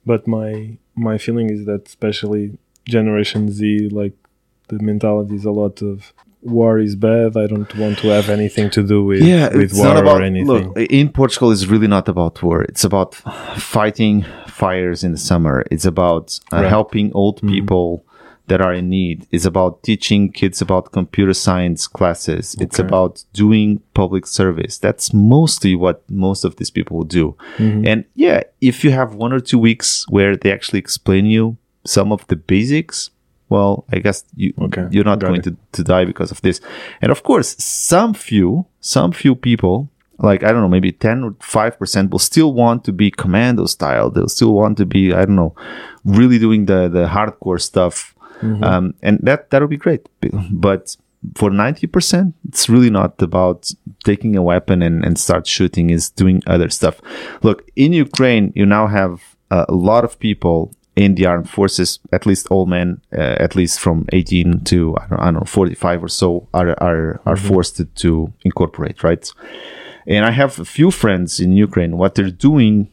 but 0.05 0.27
my 0.27 0.77
my 0.95 1.17
feeling 1.17 1.49
is 1.49 1.65
that 1.65 1.87
especially 1.87 2.57
Generation 2.85 3.51
Z, 3.51 3.89
like 3.89 4.13
the 4.69 4.79
mentality 4.79 5.35
is 5.35 5.45
a 5.45 5.51
lot 5.51 5.81
of 5.81 6.13
war 6.41 6.79
is 6.79 6.95
bad. 6.95 7.37
I 7.37 7.45
don't 7.47 7.73
want 7.75 7.99
to 7.99 8.07
have 8.07 8.29
anything 8.29 8.69
to 8.71 8.83
do 8.83 9.03
with 9.03 9.21
with 9.53 9.73
war 9.73 10.05
or 10.05 10.21
anything. 10.21 10.73
Look, 10.73 10.77
in 10.89 11.09
Portugal, 11.09 11.51
it's 11.51 11.65
really 11.67 11.87
not 11.87 12.07
about 12.09 12.41
war. 12.41 12.63
It's 12.63 12.83
about 12.83 13.15
fighting 13.57 14.25
fires 14.47 15.03
in 15.03 15.11
the 15.11 15.17
summer. 15.17 15.63
It's 15.71 15.85
about 15.85 16.39
uh, 16.51 16.57
Right. 16.57 16.69
helping 16.69 17.11
old 17.13 17.41
people 17.41 18.05
that 18.47 18.61
are 18.61 18.73
in 18.73 18.89
need. 18.89 19.27
It's 19.31 19.45
about 19.45 19.83
teaching 19.83 20.31
kids 20.31 20.61
about 20.61 20.91
computer 20.91 21.33
science 21.33 21.87
classes. 21.87 22.55
It's 22.59 22.79
about 22.79 23.23
doing 23.33 23.81
public 23.93 24.27
service. 24.27 24.77
That's 24.77 25.13
mostly 25.13 25.75
what 25.75 26.03
most 26.09 26.43
of 26.43 26.57
these 26.57 26.69
people 26.69 26.97
will 26.97 27.05
do. 27.05 27.35
Mm-hmm. 27.57 27.87
And 27.87 28.05
yeah, 28.15 28.43
if 28.59 28.83
you 28.83 28.91
have 28.91 29.15
one 29.15 29.31
or 29.31 29.39
two 29.39 29.59
weeks 29.59 30.05
where 30.09 30.35
they 30.35 30.51
actually 30.51 30.79
explain 30.79 31.25
you 31.25 31.57
some 31.85 32.11
of 32.11 32.27
the 32.27 32.35
basics, 32.35 33.09
well, 33.49 33.85
I 33.91 33.99
guess 33.99 34.23
you 34.35 34.53
Okay, 34.61 34.87
you're 34.91 35.03
not 35.03 35.19
got 35.19 35.27
going 35.27 35.39
it. 35.41 35.43
to, 35.43 35.57
to 35.73 35.83
die 35.83 36.05
because 36.05 36.31
of 36.31 36.41
this. 36.41 36.61
And 37.01 37.11
of 37.11 37.23
course, 37.23 37.55
some 37.63 38.13
few, 38.13 38.65
some 38.79 39.11
few 39.11 39.35
people, 39.35 39.89
like 40.19 40.43
I 40.43 40.51
don't 40.51 40.61
know, 40.61 40.69
maybe 40.69 40.91
10 40.91 41.23
or 41.23 41.31
5% 41.31 42.09
will 42.11 42.19
still 42.19 42.53
want 42.53 42.83
to 42.85 42.93
be 42.93 43.11
commando 43.11 43.65
style. 43.65 44.09
They'll 44.09 44.29
still 44.29 44.53
want 44.53 44.77
to 44.77 44.85
be, 44.85 45.13
I 45.13 45.25
don't 45.25 45.35
know, 45.35 45.55
really 46.05 46.39
doing 46.39 46.65
the, 46.65 46.87
the 46.89 47.07
hardcore 47.07 47.59
stuff. 47.61 48.15
Um, 48.41 48.93
and 49.01 49.19
that, 49.23 49.49
that'll 49.49 49.67
be 49.67 49.77
great. 49.77 50.07
But 50.51 50.97
for 51.35 51.49
90%, 51.49 52.33
it's 52.47 52.67
really 52.69 52.89
not 52.89 53.21
about 53.21 53.71
taking 54.03 54.35
a 54.35 54.41
weapon 54.41 54.81
and, 54.81 55.05
and 55.05 55.19
start 55.19 55.47
shooting 55.47 55.89
is 55.89 56.09
doing 56.09 56.41
other 56.47 56.69
stuff. 56.69 56.99
Look, 57.43 57.69
in 57.75 57.93
Ukraine, 57.93 58.51
you 58.55 58.65
now 58.65 58.87
have 58.87 59.35
a 59.51 59.73
lot 59.73 60.03
of 60.05 60.17
people 60.19 60.73
in 60.95 61.15
the 61.15 61.25
armed 61.25 61.49
forces, 61.49 61.99
at 62.11 62.25
least 62.25 62.47
all 62.47 62.65
men, 62.65 63.01
uh, 63.13 63.35
at 63.39 63.55
least 63.55 63.79
from 63.79 64.05
18 64.11 64.63
to 64.65 64.95
I 64.97 65.07
don't, 65.07 65.19
I 65.19 65.25
don't 65.25 65.33
know 65.35 65.45
45 65.45 66.03
or 66.03 66.07
so, 66.09 66.47
are 66.53 66.75
are 66.83 67.21
are 67.25 67.37
forced 67.37 67.77
to, 67.77 67.85
to 67.85 68.33
incorporate, 68.43 69.03
right? 69.03 69.31
And 70.05 70.25
I 70.25 70.31
have 70.31 70.59
a 70.59 70.65
few 70.65 70.91
friends 70.91 71.39
in 71.39 71.55
Ukraine. 71.55 71.97
What 71.97 72.15
they're 72.15 72.29
doing 72.29 72.89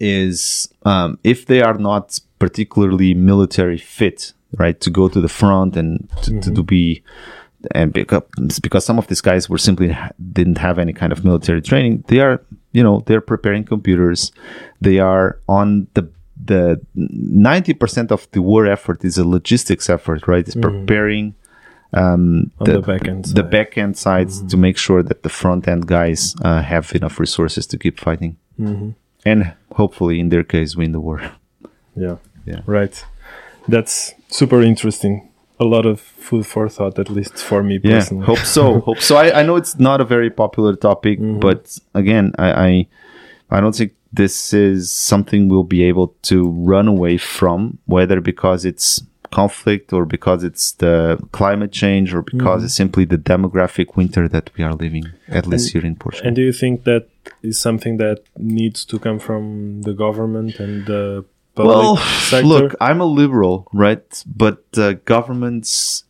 is, 0.00 0.68
um, 0.84 1.18
if 1.22 1.46
they 1.46 1.60
are 1.60 1.78
not 1.78 2.18
particularly 2.38 3.14
military 3.14 3.78
fit, 3.78 4.32
right, 4.56 4.80
to 4.80 4.90
go 4.90 5.08
to 5.08 5.20
the 5.20 5.28
front 5.28 5.76
and 5.76 6.08
to, 6.22 6.40
to, 6.40 6.54
to 6.54 6.62
be 6.62 7.02
and 7.72 7.92
because, 7.92 8.22
because 8.62 8.84
some 8.84 8.98
of 8.98 9.08
these 9.08 9.20
guys 9.20 9.48
were 9.50 9.58
simply 9.58 9.96
didn't 10.32 10.58
have 10.58 10.78
any 10.78 10.92
kind 10.92 11.12
of 11.12 11.24
military 11.24 11.60
training, 11.60 12.04
they 12.06 12.20
are, 12.20 12.40
you 12.72 12.82
know, 12.82 13.02
they're 13.06 13.20
preparing 13.20 13.64
computers. 13.64 14.30
They 14.80 14.98
are 15.00 15.40
on 15.48 15.88
the 15.94 16.08
the 16.44 16.80
ninety 16.94 17.74
percent 17.74 18.12
of 18.12 18.28
the 18.30 18.40
war 18.40 18.66
effort 18.66 19.04
is 19.04 19.18
a 19.18 19.26
logistics 19.26 19.90
effort, 19.90 20.28
right? 20.28 20.46
It's 20.46 20.54
preparing 20.54 21.34
um, 21.92 22.52
On 22.60 22.64
the 22.64 22.80
back 22.80 23.08
end 23.08 23.24
the 23.24 23.42
back 23.42 23.76
end 23.76 23.96
sides 23.96 24.42
to 24.42 24.56
make 24.56 24.78
sure 24.78 25.02
that 25.02 25.22
the 25.24 25.28
front 25.28 25.66
end 25.66 25.86
guys 25.88 26.36
uh, 26.42 26.62
have 26.62 26.94
enough 26.94 27.18
resources 27.18 27.66
to 27.66 27.76
keep 27.78 27.98
fighting, 27.98 28.36
and 29.24 29.52
hopefully, 29.72 30.20
in 30.20 30.28
their 30.28 30.44
case, 30.44 30.76
win 30.76 30.92
the 30.92 31.00
war. 31.00 31.20
Yeah. 31.96 32.16
Yeah. 32.46 32.60
Right. 32.66 33.04
That's 33.68 34.14
super 34.28 34.62
interesting. 34.62 35.28
A 35.60 35.64
lot 35.64 35.86
of 35.86 36.00
food 36.00 36.46
for 36.46 36.68
thought, 36.68 36.98
at 36.98 37.10
least 37.10 37.36
for 37.36 37.62
me 37.62 37.80
Yeah, 37.82 37.96
personally. 37.98 38.26
hope 38.26 38.38
so. 38.38 38.80
hope 38.88 39.00
so. 39.00 39.16
I, 39.16 39.40
I 39.40 39.42
know 39.42 39.56
it's 39.56 39.78
not 39.78 40.00
a 40.00 40.04
very 40.04 40.30
popular 40.30 40.76
topic, 40.76 41.18
but 41.20 41.78
again, 41.94 42.32
I, 42.38 42.50
I 42.68 42.86
I 43.50 43.60
don't 43.60 43.74
think 43.74 43.92
this 44.12 44.52
is 44.52 44.90
something 44.92 45.48
we'll 45.48 45.64
be 45.64 45.82
able 45.82 46.14
to 46.22 46.48
run 46.50 46.86
away 46.88 47.18
from, 47.18 47.78
whether 47.86 48.20
because 48.20 48.64
it's 48.64 49.02
conflict 49.30 49.92
or 49.92 50.06
because 50.06 50.42
it's 50.44 50.72
the 50.72 51.18
climate 51.32 51.72
change 51.72 52.14
or 52.14 52.22
because 52.22 52.58
Mm-hmm. 52.60 52.64
it's 52.64 52.74
simply 52.74 53.04
the 53.04 53.18
demographic 53.18 53.96
winter 53.96 54.28
that 54.28 54.50
we 54.56 54.64
are 54.64 54.74
living, 54.74 55.04
at 55.28 55.46
least 55.46 55.72
here 55.72 55.84
in 55.84 55.96
Portugal. 55.96 56.26
And 56.28 56.36
do 56.36 56.42
you 56.42 56.52
think 56.52 56.84
that 56.84 57.08
is 57.42 57.58
something 57.58 57.98
that 57.98 58.20
needs 58.38 58.84
to 58.86 58.98
come 58.98 59.18
from 59.18 59.82
the 59.82 59.92
government 59.92 60.58
and 60.60 60.86
the 60.86 61.24
well, 61.66 61.96
sector? 61.96 62.46
look, 62.46 62.74
I'm 62.80 63.00
a 63.00 63.06
liberal, 63.06 63.66
right? 63.72 64.24
But 64.26 64.64
uh, 64.76 64.92
governments 65.04 66.04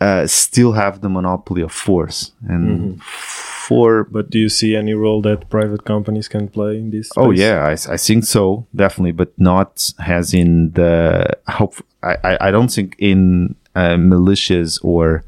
uh, 0.00 0.26
still 0.26 0.72
have 0.72 1.00
the 1.00 1.08
monopoly 1.08 1.62
of 1.62 1.72
force, 1.72 2.32
and 2.48 2.64
Mm-hmm. 2.68 3.00
for 3.00 4.04
but 4.04 4.30
do 4.30 4.38
you 4.38 4.48
see 4.48 4.76
any 4.76 4.92
role 4.94 5.22
that 5.22 5.48
private 5.48 5.84
companies 5.84 6.28
can 6.28 6.48
play 6.48 6.76
in 6.76 6.90
this? 6.90 7.10
Oh 7.16 7.30
yeah, 7.30 7.64
I, 7.66 7.72
I 7.94 7.96
think 7.96 8.24
so, 8.24 8.66
definitely, 8.74 9.12
but 9.12 9.32
not 9.38 9.90
as 10.06 10.34
in 10.34 10.72
the 10.72 11.28
hope. 11.48 11.74
I, 12.02 12.16
I, 12.24 12.48
I 12.48 12.50
don't 12.50 12.70
think 12.70 12.96
in 12.98 13.54
uh, 13.74 13.96
militias 13.96 14.78
or 14.84 15.24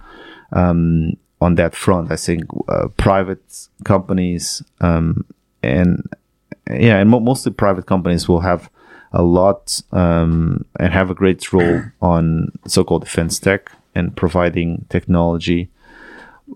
um, 0.53 1.17
on 1.41 1.55
that 1.57 1.75
front. 1.75 2.13
I 2.13 2.17
think 2.17 2.45
uh, 2.69 2.89
private 2.97 3.69
companies 3.85 4.63
um, 4.81 5.25
and 5.63 6.03
yeah, 6.71 6.99
and 6.99 7.09
mo- 7.11 7.21
mostly 7.21 7.53
private 7.53 7.87
companies 7.87 8.29
will 8.29 8.41
have 8.41 8.69
a 9.13 9.23
lot 9.23 9.81
um, 9.93 10.65
and 10.79 10.93
have 10.93 11.11
a 11.11 11.15
great 11.15 11.53
role 11.53 11.83
on 12.03 12.53
so-called 12.67 13.05
defense 13.05 13.39
tech 13.39 13.71
and 13.95 14.17
providing 14.17 14.85
technology 14.89 15.71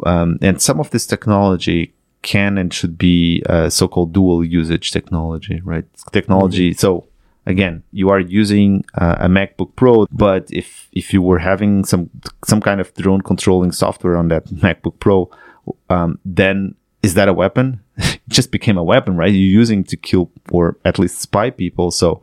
um, 0.04 0.38
and 0.40 0.60
some 0.60 0.80
of 0.80 0.90
this 0.90 1.06
technology 1.06 1.92
can 2.22 2.58
and 2.58 2.72
should 2.72 2.98
be 2.98 3.42
uh, 3.48 3.70
so-called 3.70 4.12
dual 4.12 4.44
usage 4.44 4.90
technology, 4.90 5.60
right? 5.64 5.84
Technology. 6.12 6.74
So 6.74 7.06
again, 7.46 7.82
you 7.92 8.10
are 8.10 8.20
using 8.20 8.84
uh, 8.94 9.16
a 9.20 9.28
MacBook 9.28 9.74
Pro, 9.76 10.06
but 10.12 10.46
if 10.50 10.88
if 10.92 11.12
you 11.12 11.22
were 11.22 11.38
having 11.38 11.84
some 11.84 12.10
some 12.44 12.60
kind 12.60 12.80
of 12.80 12.92
drone 12.94 13.22
controlling 13.22 13.72
software 13.72 14.16
on 14.16 14.28
that 14.28 14.46
MacBook 14.64 14.98
Pro, 15.00 15.30
um, 15.88 16.18
then 16.24 16.74
is 17.02 17.14
that 17.14 17.28
a 17.28 17.32
weapon? 17.32 17.80
it 17.96 18.20
just 18.28 18.50
became 18.50 18.76
a 18.76 18.84
weapon, 18.84 19.16
right? 19.16 19.32
You're 19.32 19.60
using 19.60 19.84
to 19.84 19.96
kill 19.96 20.30
or 20.50 20.76
at 20.84 20.98
least 20.98 21.20
spy 21.20 21.50
people. 21.50 21.90
So 21.90 22.22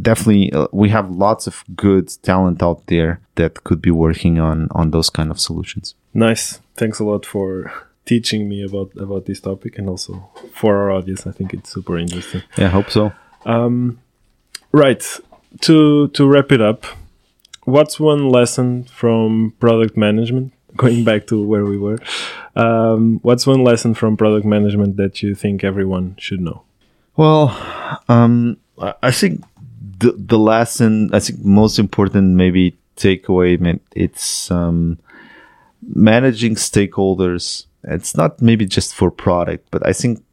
definitely, 0.00 0.52
uh, 0.52 0.68
we 0.72 0.88
have 0.90 1.10
lots 1.10 1.46
of 1.46 1.64
good 1.74 2.08
talent 2.22 2.62
out 2.62 2.86
there 2.86 3.20
that 3.34 3.64
could 3.64 3.80
be 3.80 3.90
working 3.90 4.38
on 4.38 4.68
on 4.72 4.90
those 4.90 5.10
kind 5.10 5.30
of 5.30 5.40
solutions. 5.40 5.94
Nice. 6.14 6.60
Thanks 6.76 7.00
a 7.00 7.04
lot 7.04 7.26
for 7.26 7.72
teaching 8.04 8.48
me 8.48 8.64
about 8.64 8.90
about 8.96 9.26
this 9.26 9.40
topic 9.40 9.78
and 9.78 9.88
also 9.88 10.30
for 10.54 10.76
our 10.76 10.90
audience. 10.90 11.26
I 11.26 11.32
think 11.32 11.54
it's 11.54 11.70
super 11.70 11.98
interesting. 11.98 12.42
Yeah, 12.56 12.66
I 12.66 12.70
hope 12.70 12.90
so. 12.90 13.12
Um, 13.44 14.00
right. 14.72 15.02
To 15.62 16.08
to 16.08 16.26
wrap 16.26 16.52
it 16.52 16.60
up, 16.60 16.84
what's 17.64 18.00
one 18.00 18.28
lesson 18.28 18.84
from 18.84 19.54
product 19.60 19.96
management? 19.96 20.52
Going 20.76 21.04
back 21.04 21.26
to 21.26 21.42
where 21.44 21.64
we 21.64 21.78
were, 21.78 21.98
um, 22.56 23.20
what's 23.22 23.46
one 23.46 23.62
lesson 23.62 23.94
from 23.94 24.16
product 24.16 24.46
management 24.46 24.96
that 24.96 25.22
you 25.22 25.34
think 25.34 25.64
everyone 25.64 26.16
should 26.18 26.40
know? 26.40 26.62
Well, 27.16 27.56
um, 28.08 28.56
I 29.02 29.10
think 29.10 29.44
the 29.98 30.12
the 30.12 30.38
lesson, 30.38 31.10
I 31.12 31.20
think 31.20 31.44
most 31.44 31.78
important 31.78 32.36
maybe 32.36 32.76
takeaway, 32.96 33.58
man, 33.60 33.80
it's 33.94 34.50
um, 34.50 34.98
managing 35.82 36.54
stakeholders. 36.54 37.66
It's 37.84 38.16
not 38.16 38.40
maybe 38.40 38.64
just 38.66 38.94
for 38.94 39.10
product, 39.10 39.68
but 39.70 39.86
I 39.86 39.92
think 39.92 40.24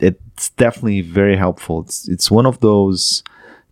it's 0.00 0.50
definitely 0.50 1.02
very 1.02 1.36
helpful. 1.36 1.82
It's 1.82 2.08
it's 2.08 2.30
one 2.30 2.46
of 2.46 2.60
those 2.60 3.22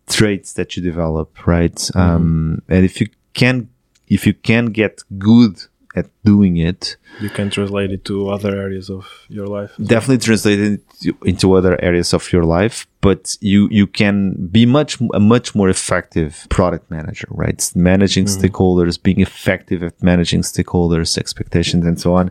traits 0.08 0.52
that 0.54 0.76
you 0.76 0.82
develop, 0.82 1.46
right? 1.46 1.90
Um, 1.94 2.62
and 2.68 2.84
if 2.84 3.00
you 3.00 3.08
can 3.34 3.68
if 4.08 4.26
you 4.26 4.34
can 4.34 4.66
get 4.66 5.02
good 5.18 5.56
at 5.94 6.06
doing 6.24 6.58
it, 6.58 6.96
You 7.22 7.30
can 7.30 7.48
translate 7.48 7.90
it 7.90 8.04
to 8.04 8.28
other 8.28 8.54
areas 8.54 8.90
of 8.90 9.04
your 9.30 9.46
life. 9.46 9.70
definitely 9.78 10.18
translate 10.18 10.60
it 10.60 10.80
into- 11.24 11.56
other 11.56 11.74
areas 11.82 12.12
of 12.14 12.30
your 12.32 12.44
life 12.58 12.86
but 13.00 13.38
you 13.40 13.68
you 13.70 13.86
can 13.86 14.16
be 14.56 14.66
much 14.66 14.98
a 15.14 15.20
much 15.20 15.54
more 15.54 15.70
effective 15.70 16.32
product 16.48 16.90
manager 16.90 17.28
right? 17.30 17.60
Managing 17.74 18.26
stakeholders 18.26 18.96
being 19.02 19.20
effective 19.20 19.82
at 19.88 19.94
managing 20.02 20.42
stakeholders 20.42 21.16
expectations 21.18 21.86
and 21.86 21.98
so 22.04 22.10
on. 22.20 22.30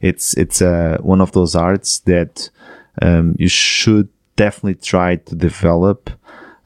It's 0.00 0.26
it's 0.42 0.62
uh, 0.62 0.96
one 1.12 1.20
of 1.22 1.30
those 1.32 1.52
arts 1.58 2.00
that 2.12 2.50
um, 3.06 3.26
you 3.38 3.48
should 3.48 4.08
definitely 4.36 4.76
try 4.92 5.16
to 5.28 5.34
develop 5.34 6.00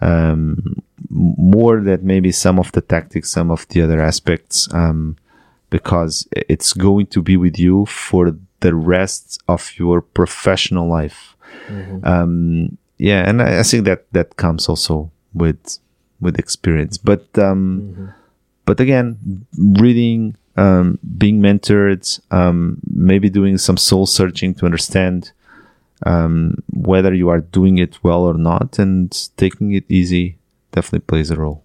um, 0.00 0.82
more 1.10 1.80
than 1.80 2.04
maybe 2.04 2.32
some 2.32 2.58
of 2.58 2.72
the 2.72 2.80
tactics 2.80 3.30
some 3.30 3.50
of 3.50 3.66
the 3.68 3.82
other 3.82 4.00
aspects 4.00 4.72
um, 4.74 5.16
because 5.70 6.28
it's 6.32 6.72
going 6.72 7.06
to 7.06 7.22
be 7.22 7.36
with 7.36 7.58
you 7.58 7.86
for 7.86 8.36
the 8.60 8.74
rest 8.74 9.42
of 9.48 9.72
your 9.78 10.00
professional 10.00 10.88
life. 10.88 11.36
Um, 12.04 12.78
yeah, 12.98 13.28
and 13.28 13.42
I, 13.42 13.60
I 13.60 13.62
think 13.62 13.84
that 13.84 14.06
that 14.12 14.36
comes 14.36 14.68
also 14.68 15.10
with 15.34 15.78
with 16.20 16.38
experience. 16.38 16.96
But 16.98 17.26
um, 17.38 18.12
but 18.64 18.80
again, 18.80 19.46
reading, 19.58 20.36
um, 20.56 20.98
being 21.18 21.40
mentored, 21.40 22.20
um, 22.32 22.78
maybe 22.90 23.28
doing 23.28 23.58
some 23.58 23.76
soul 23.76 24.06
searching 24.06 24.54
to 24.54 24.66
understand 24.66 25.32
um, 26.04 26.62
whether 26.72 27.12
you 27.14 27.28
are 27.28 27.40
doing 27.40 27.78
it 27.78 28.02
well 28.02 28.22
or 28.22 28.34
not, 28.34 28.78
and 28.78 29.28
taking 29.36 29.72
it 29.72 29.84
easy 29.88 30.38
definitely 30.76 31.00
plays 31.00 31.30
a 31.30 31.36
role. 31.36 31.64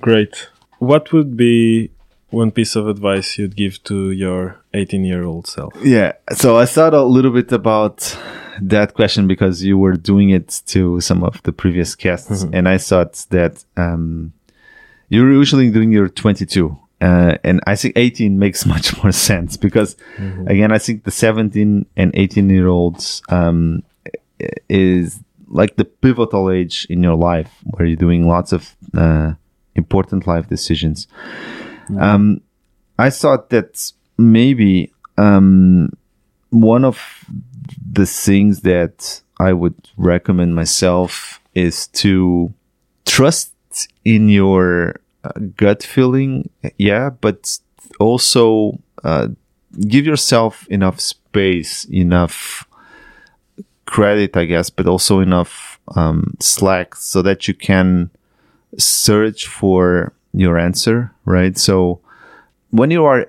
Great. 0.00 0.48
What 0.78 1.12
would 1.12 1.36
be 1.36 1.90
one 2.30 2.50
piece 2.50 2.76
of 2.76 2.86
advice 2.88 3.38
you'd 3.38 3.56
give 3.56 3.82
to 3.84 4.10
your 4.10 4.60
18 4.74 5.04
year 5.04 5.24
old 5.24 5.46
self? 5.46 5.72
Yeah. 5.82 6.12
So 6.32 6.56
I 6.56 6.66
thought 6.66 6.94
a 6.94 7.02
little 7.02 7.30
bit 7.30 7.50
about 7.52 8.16
that 8.60 8.94
question 8.94 9.26
because 9.26 9.64
you 9.64 9.78
were 9.78 9.96
doing 9.96 10.30
it 10.30 10.62
to 10.66 11.00
some 11.00 11.24
of 11.24 11.42
the 11.42 11.52
previous 11.52 11.94
guests, 11.94 12.44
and 12.52 12.68
I 12.68 12.78
thought 12.78 13.26
that 13.30 13.64
um, 13.76 14.32
you're 15.08 15.32
usually 15.32 15.70
doing 15.70 15.90
your 15.90 16.08
22. 16.08 16.78
Uh, 17.00 17.36
and 17.42 17.60
I 17.66 17.74
think 17.76 17.94
18 17.96 18.38
makes 18.38 18.64
much 18.74 18.96
more 19.02 19.12
sense 19.12 19.56
because, 19.56 19.96
again, 20.46 20.70
I 20.72 20.78
think 20.78 21.04
the 21.04 21.10
17 21.10 21.86
and 21.96 22.10
18 22.14 22.48
year 22.50 22.68
olds 22.68 23.22
um, 23.28 23.82
is 24.68 25.20
like 25.54 25.76
the 25.76 25.84
pivotal 25.84 26.50
age 26.50 26.86
in 26.90 27.02
your 27.02 27.14
life 27.14 27.50
where 27.64 27.86
you're 27.86 27.96
doing 27.96 28.28
lots 28.28 28.52
of 28.52 28.76
uh, 28.92 29.32
important 29.76 30.26
life 30.26 30.48
decisions. 30.48 31.06
Um, 31.98 32.40
I 32.98 33.10
thought 33.10 33.50
that 33.50 33.92
maybe 34.18 34.92
um, 35.16 35.90
one 36.50 36.84
of 36.84 36.98
the 37.92 38.04
things 38.04 38.62
that 38.62 39.22
I 39.38 39.52
would 39.52 39.76
recommend 39.96 40.54
myself 40.54 41.40
is 41.54 41.86
to 42.02 42.52
trust 43.06 43.52
in 44.04 44.28
your 44.28 44.96
uh, 45.22 45.30
gut 45.56 45.82
feeling, 45.82 46.50
yeah, 46.78 47.10
but 47.10 47.58
also 48.00 48.78
uh, 49.04 49.28
give 49.88 50.04
yourself 50.04 50.66
enough 50.68 51.00
space, 51.00 51.84
enough 51.86 52.66
credit, 53.86 54.36
I 54.36 54.44
guess, 54.44 54.70
but 54.70 54.86
also 54.86 55.20
enough 55.20 55.78
um, 55.94 56.36
slack 56.40 56.94
so 56.94 57.22
that 57.22 57.46
you 57.48 57.54
can 57.54 58.10
search 58.78 59.46
for 59.46 60.12
your 60.32 60.58
answer, 60.58 61.12
right? 61.24 61.56
So 61.56 62.00
when 62.70 62.90
you 62.90 63.04
are, 63.04 63.26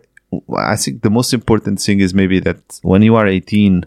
I 0.58 0.76
think 0.76 1.02
the 1.02 1.10
most 1.10 1.34
important 1.34 1.80
thing 1.80 2.00
is 2.00 2.14
maybe 2.14 2.40
that 2.40 2.80
when 2.82 3.02
you 3.02 3.16
are 3.16 3.28
18, 3.28 3.86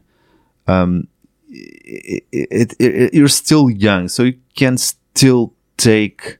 um, 0.66 1.08
it, 1.50 2.24
it, 2.30 2.76
it, 2.78 3.14
you're 3.14 3.28
still 3.28 3.70
young, 3.70 4.08
so 4.08 4.22
you 4.24 4.38
can 4.54 4.76
still 4.76 5.54
take 5.76 6.38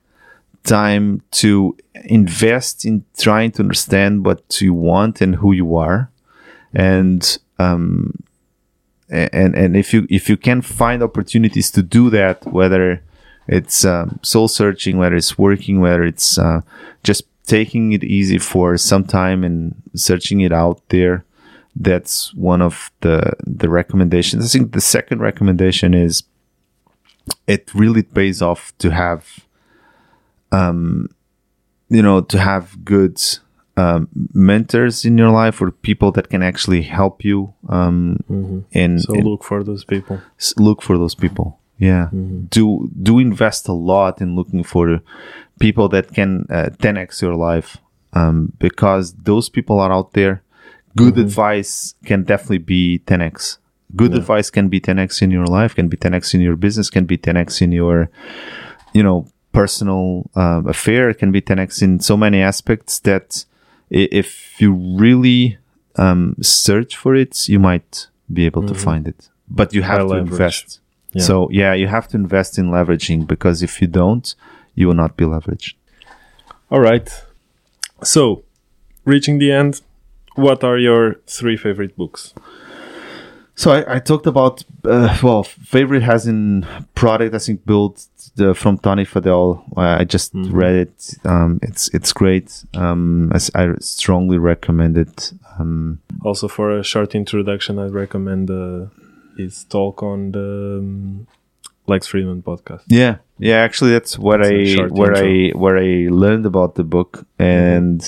time 0.65 1.23
to 1.31 1.77
invest 2.05 2.85
in 2.85 3.05
trying 3.17 3.51
to 3.53 3.63
understand 3.63 4.25
what 4.25 4.61
you 4.61 4.75
want 4.75 5.21
and 5.21 5.37
who 5.37 5.53
you 5.53 5.77
are, 5.77 6.11
and 6.75 7.39
um, 7.59 8.13
and 9.11 9.55
and 9.55 9.77
if 9.77 9.93
you 9.93 10.07
if 10.11 10.29
you 10.29 10.37
can 10.37 10.63
find 10.63 11.03
opportunities 11.03 11.71
to 11.73 11.83
do 11.83 12.11
that, 12.11 12.45
whether 12.47 13.03
it's 13.47 13.85
um, 13.85 14.19
soul 14.23 14.49
searching, 14.49 14.99
whether 14.99 15.17
it's 15.17 15.39
working, 15.39 15.81
whether 15.81 16.05
it's 16.05 16.39
uh, 16.39 16.61
just 17.03 17.25
taking 17.47 17.93
it 17.93 18.05
easy 18.05 18.39
for 18.39 18.77
some 18.77 19.05
time 19.05 19.43
and 19.43 19.75
searching 19.95 20.41
it 20.41 20.53
out 20.53 20.81
there. 20.91 21.25
That's 21.75 22.35
one 22.35 22.61
of 22.61 22.91
the 23.01 23.33
the 23.47 23.69
recommendations. 23.69 24.45
I 24.45 24.49
think 24.49 24.73
the 24.73 24.81
second 24.81 25.21
recommendation 25.21 25.95
is 25.95 26.25
it 27.47 27.73
really 27.75 28.03
pays 28.03 28.43
off 28.43 28.73
to 28.79 28.91
have, 28.91 29.41
um, 30.53 31.09
you 31.89 32.03
know, 32.03 32.21
to 32.21 32.39
have 32.39 32.85
good 32.85 33.19
um, 33.79 34.09
mentors 34.35 35.05
in 35.05 35.17
your 35.17 35.31
life 35.31 35.63
or 35.63 35.71
people 35.71 36.11
that 36.13 36.29
can 36.29 36.43
actually 36.43 36.83
help 36.83 37.25
you 37.25 37.55
um, 37.69 38.19
in, 38.73 38.99
So 38.99 39.15
in 39.15 39.25
look 39.25 39.45
for 39.45 39.63
those 39.63 39.85
people. 39.85 40.21
look 40.57 40.83
for 40.83 40.99
those 40.99 41.15
people 41.15 41.61
Yeah. 41.79 42.09
Do 42.57 42.91
do 43.03 43.19
invest 43.19 43.69
a 43.69 43.73
lot 43.73 44.21
in 44.21 44.35
looking 44.35 44.65
for 44.65 45.01
people 45.61 45.89
that 45.91 46.13
can 46.13 46.47
uh, 46.51 46.71
10x 46.83 47.23
your 47.23 47.37
life 47.37 47.79
um, 48.13 48.53
because 48.59 49.15
those 49.15 49.49
people 49.49 49.79
are 49.79 49.93
out 49.93 50.13
there. 50.13 50.43
Good 50.97 51.17
advice 51.19 51.95
can 52.05 52.25
definitely 52.25 52.59
be 52.59 52.99
10x. 53.07 53.59
Good 53.95 54.15
advice 54.15 54.51
can 54.51 54.69
be 54.69 54.81
10x 54.81 55.23
in 55.23 55.31
your 55.31 55.47
life, 55.47 55.75
can 55.75 55.89
be 55.89 55.97
10x 55.97 56.35
in 56.35 56.41
your 56.41 56.57
business, 56.57 56.91
can 56.91 57.07
be 57.07 57.17
10x 57.17 57.63
in 57.63 57.71
your, 57.71 58.11
you 58.93 59.03
know, 59.03 59.27
personal 59.53 60.29
um, 60.35 60.67
affair, 60.67 61.15
can 61.15 61.31
be 61.31 61.41
10x 61.41 61.83
in 61.83 62.01
so 62.01 62.17
many 62.17 62.43
aspects 62.43 62.99
that 63.01 63.45
if 63.91 64.61
you 64.61 64.73
really 64.73 65.59
um, 65.97 66.37
search 66.41 66.97
for 66.97 67.15
it, 67.15 67.49
you 67.49 67.59
might 67.59 68.09
be 68.33 68.47
able 68.47 68.67
to 68.67 68.75
find 68.75 69.09
it. 69.09 69.29
But 69.49 69.73
you 69.73 69.83
have 69.83 69.99
to 69.99 70.05
leverage. 70.05 70.31
invest. 70.31 70.81
Yeah. 71.13 71.23
So 71.23 71.49
yeah, 71.51 71.73
you 71.75 71.87
have 71.87 72.09
to 72.09 72.17
invest 72.17 72.59
in 72.59 72.71
leveraging 72.71 73.27
because 73.27 73.63
if 73.63 73.81
you 73.81 73.87
don't, 73.87 74.35
you 74.75 74.87
will 74.87 74.95
not 74.95 75.17
be 75.17 75.25
leveraged. 75.25 75.75
All 76.71 76.81
right. 76.81 77.11
So, 78.03 78.45
reaching 79.05 79.39
the 79.39 79.51
end, 79.51 79.81
what 80.35 80.63
are 80.63 80.79
your 80.79 81.15
three 81.27 81.57
favorite 81.57 81.97
books? 81.97 82.35
So 83.59 83.73
I, 83.73 83.97
I 83.97 83.99
talked 83.99 84.29
about 84.29 84.63
uh, 84.85 85.19
well, 85.21 85.43
favorite 85.43 86.05
has 86.05 86.29
in 86.29 86.65
product 86.95 87.35
I 87.35 87.39
think 87.39 87.67
Build 87.67 88.01
the, 88.37 88.55
from 88.55 88.79
Tony 88.79 89.05
Fadell. 89.05 89.65
Uh, 89.77 89.99
I 89.99 90.05
just 90.05 90.31
read 90.33 90.77
it. 90.77 91.15
Um, 91.25 91.59
it's 91.63 91.89
it's 91.93 92.13
great. 92.13 92.65
Um, 92.75 93.33
as 93.35 93.51
I 93.57 93.75
strongly 93.81 94.39
recommend 94.39 94.97
it. 94.97 95.33
Um, 95.59 95.99
Also, 96.23 96.47
for 96.47 96.79
a 96.79 96.85
short 96.85 97.17
introduction, 97.17 97.81
I'd 97.81 97.93
recommend 97.93 98.49
uh, 98.49 98.87
his 99.37 99.65
talk 99.65 100.05
on 100.05 100.31
the 100.31 100.79
um, 100.79 101.27
Lex 101.89 102.07
Fridman 102.07 102.45
podcast. 102.45 102.85
yeah, 102.87 103.17
yeah. 103.41 103.57
Actually, 103.57 103.91
that's 103.91 104.17
what 104.17 104.41
It's 104.41 104.79
a 104.79 104.85
I 104.85 104.87
where 104.87 105.17
I 105.17 105.51
where 105.51 105.79
I 105.79 106.07
learned 106.09 106.47
about 106.47 106.77
the 106.77 106.85
book 106.85 107.27
and. 107.41 108.01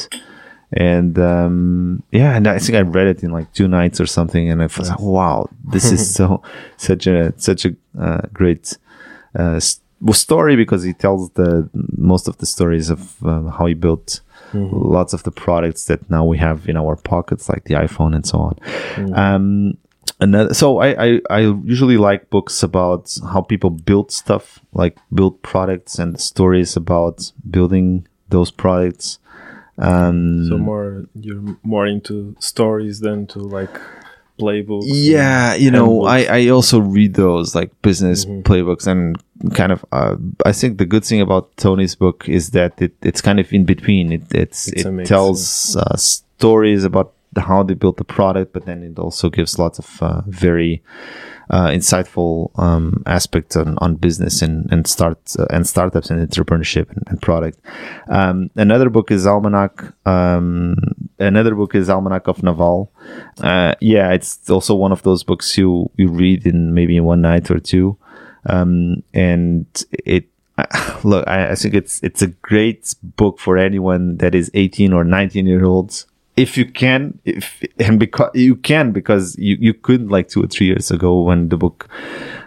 And 0.73 1.19
um, 1.19 2.03
yeah, 2.13 2.37
and 2.37 2.47
I 2.47 2.59
think 2.59 2.77
I 2.77 2.83
read 2.83 3.09
it 3.09 3.23
in 3.25 3.33
like 3.33 3.53
two 3.53 3.67
nights 3.67 4.01
or 4.01 4.07
something, 4.07 4.49
and 4.51 4.63
I 4.63 4.67
was 4.67 4.89
like, 4.89 5.01
"Wow, 5.01 5.49
this 5.65 5.91
is 5.91 6.15
so 6.19 6.43
such 6.77 7.07
a 7.07 7.33
such 7.39 7.65
a 7.65 7.75
uh, 7.99 8.21
great 8.33 8.79
uh, 9.35 9.59
story 10.13 10.57
because 10.57 10.83
he 10.85 10.93
tells 10.93 11.31
the 11.31 11.69
most 11.97 12.29
of 12.29 12.39
the 12.39 12.47
stories 12.47 12.89
of 12.91 13.23
um, 13.25 13.49
how 13.49 13.67
he 13.67 13.75
built 13.75 14.21
lots 14.55 15.13
of 15.13 15.23
the 15.23 15.31
products 15.31 15.85
that 15.85 16.09
now 16.11 16.25
we 16.25 16.39
have 16.39 16.69
in 16.69 16.77
our 16.77 16.97
pockets, 16.97 17.49
like 17.49 17.65
the 17.65 17.75
iPhone 17.75 18.15
and 18.15 18.27
so 18.27 18.39
on. 18.39 18.59
Um, 19.15 19.77
another, 20.21 20.55
so 20.55 20.79
I, 20.79 21.07
I 21.07 21.21
I 21.31 21.41
usually 21.65 21.97
like 21.97 22.31
books 22.31 22.63
about 22.63 23.17
how 23.33 23.43
people 23.43 23.71
build 23.71 24.11
stuff, 24.11 24.61
like 24.73 24.99
build 25.15 25.41
products 25.43 25.99
and 25.99 26.21
stories 26.21 26.77
about 26.77 27.33
building 27.49 28.07
those 28.29 28.51
products. 28.51 29.20
Um, 29.81 30.47
So 30.48 30.59
more, 30.59 31.05
you're 31.15 31.57
more 31.62 31.86
into 31.86 32.35
stories 32.39 33.01
than 33.01 33.27
to 33.28 33.39
like 33.40 33.81
playbooks. 34.39 34.85
yeah 34.89 35.55
you 35.55 35.70
know 35.70 36.05
I. 36.07 36.24
I 36.39 36.48
also 36.48 36.78
read 36.81 37.12
those 37.15 37.55
like 37.55 37.70
business 37.82 38.24
Mm-hmm. 38.24 38.40
playbooks 38.51 38.86
and 38.86 39.16
kind 39.55 39.70
of 39.73 39.85
uh, 39.93 40.16
i 40.47 40.52
think 40.52 40.78
the 40.78 40.86
good 40.86 41.05
thing 41.05 41.20
about 41.20 41.55
tony's 41.57 41.94
book 41.94 42.27
is 42.28 42.51
that 42.51 42.81
it, 42.81 42.93
it's 43.02 43.20
kind 43.20 43.39
of 43.39 43.52
in 43.52 43.65
between 43.65 44.12
it 44.12 44.23
it's, 44.32 44.69
It's 44.69 44.85
it 44.86 44.90
mix, 44.93 45.09
tells 45.09 45.77
uh, 45.77 45.97
stories 45.97 46.85
about 46.85 47.12
how 47.36 47.62
they 47.62 47.74
built 47.74 47.97
the 47.98 48.05
product 48.05 48.52
but 48.55 48.65
then 48.65 48.82
it 48.82 48.98
also 48.98 49.28
gives 49.28 49.59
lots 49.59 49.78
of 49.78 50.02
uh, 50.02 50.23
very 50.27 50.82
uh, 51.51 51.66
insightful 51.68 52.56
um, 52.59 53.02
aspects 53.06 53.56
on, 53.56 53.77
on 53.78 53.97
business 53.97 54.40
and 54.40 54.70
and 54.72 54.86
start 54.86 55.18
uh, 55.39 55.47
and 55.51 55.66
startups 55.66 56.10
and 56.10 56.28
entrepreneurship 56.28 56.89
and, 56.90 57.02
and 57.09 57.20
product. 57.20 57.59
Um, 58.09 58.51
another 58.55 58.89
book 58.89 59.10
is 59.10 59.27
Almanac. 59.27 59.93
Um, 60.06 60.77
another 61.18 61.55
book 61.55 61.74
is 61.74 61.90
Almanac 61.90 62.28
of 62.28 62.43
Naval. 62.43 62.93
Uh, 63.40 63.74
yeah, 63.81 64.12
it's 64.12 64.48
also 64.48 64.74
one 64.74 64.93
of 64.93 65.02
those 65.02 65.24
books 65.24 65.59
you 65.59 65.90
you 65.97 66.09
read 66.09 66.47
in 66.47 66.72
maybe 66.72 66.97
in 66.97 67.05
one 67.05 67.20
night 67.20 67.51
or 67.51 67.59
two, 67.59 67.98
um, 68.47 69.02
and 69.12 69.66
it. 69.93 70.27
Look, 71.05 71.27
I, 71.27 71.52
I 71.52 71.55
think 71.55 71.74
it's 71.74 72.02
it's 72.02 72.20
a 72.20 72.27
great 72.27 72.94
book 73.02 73.39
for 73.39 73.56
anyone 73.56 74.18
that 74.18 74.35
is 74.35 74.51
18 74.52 74.93
or 74.93 75.05
19 75.05 75.47
year 75.47 75.64
olds 75.64 76.05
if 76.36 76.57
you 76.57 76.65
can 76.65 77.19
if 77.24 77.62
and 77.78 77.98
because 77.98 78.31
you 78.35 78.57
can 78.57 78.93
because 78.93 79.36
you, 79.39 79.57
you 79.61 79.74
couldn't 79.74 80.09
like 80.09 80.28
two 80.28 80.43
or 80.43 80.47
three 80.47 80.66
years 80.66 80.90
ago 80.90 81.20
when 81.23 81.48
the 81.48 81.57
book 81.57 81.89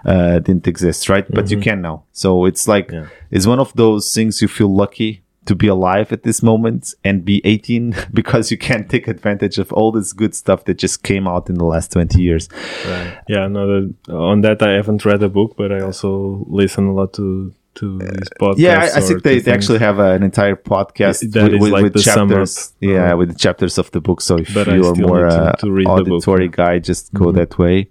uh, 0.05 0.39
didn't 0.39 0.67
exist 0.67 1.09
right 1.09 1.25
but 1.31 1.51
you 1.51 1.59
can 1.59 1.81
now 1.81 2.03
so 2.11 2.45
it's 2.45 2.67
like 2.67 2.89
Yeah. 2.91 3.07
it's 3.31 3.45
one 3.45 3.59
of 3.59 3.73
those 3.73 4.13
things 4.13 4.41
you 4.41 4.47
feel 4.47 4.73
lucky 4.73 5.21
to 5.45 5.55
be 5.55 5.67
alive 5.67 6.13
at 6.13 6.23
this 6.23 6.41
moment 6.41 6.93
and 7.03 7.25
be 7.25 7.41
18 7.43 7.93
because 8.13 8.49
you 8.49 8.57
can 8.57 8.87
take 8.87 9.09
advantage 9.09 9.57
of 9.59 9.71
all 9.73 9.91
this 9.91 10.13
good 10.13 10.33
stuff 10.33 10.63
that 10.65 10.77
just 10.77 11.03
came 11.03 11.27
out 11.27 11.49
in 11.49 11.55
the 11.55 11.65
last 11.65 11.91
20 11.91 12.21
years 12.21 12.47
Right. 12.87 13.17
Yeah, 13.27 13.47
no, 13.49 13.89
on 14.09 14.41
that 14.41 14.61
I 14.63 14.71
haven't 14.71 15.03
read 15.05 15.21
a 15.21 15.29
book, 15.29 15.55
but 15.57 15.71
I 15.73 15.81
also 15.81 16.45
listen 16.47 16.87
a 16.87 16.93
lot 16.93 17.11
to 17.13 17.53
to 17.75 17.97
these 17.99 18.29
podcasts. 18.39 18.57
yeah 18.57 18.89
I, 18.93 18.97
I 18.97 19.01
think 19.01 19.23
they, 19.23 19.39
they 19.39 19.51
actually 19.51 19.79
have 19.79 19.99
an 19.99 20.23
entire 20.23 20.55
podcast 20.55 21.31
That 21.31 21.43
with, 21.43 21.53
is 21.55 21.59
with, 21.61 21.71
like 21.71 21.83
with 21.83 21.93
the 21.93 22.01
chapters 22.01 22.73
yeah 22.79 23.13
with 23.13 23.29
the 23.33 23.37
chapters 23.37 23.77
of 23.77 23.91
the 23.91 24.01
book 24.01 24.21
so 24.21 24.37
if 24.37 24.53
But 24.53 24.69
I 24.69 24.75
you're 24.75 24.95
more 24.95 25.25
uh, 25.25 25.53
to 25.53 25.71
read 25.71 25.87
the 25.87 26.03
book, 26.03 26.07
auditory. 26.27 26.49
Mm-hmm. 26.49 26.61
guy 26.61 26.79
just 26.79 27.13
go 27.13 27.31
that 27.31 27.57
way 27.57 27.89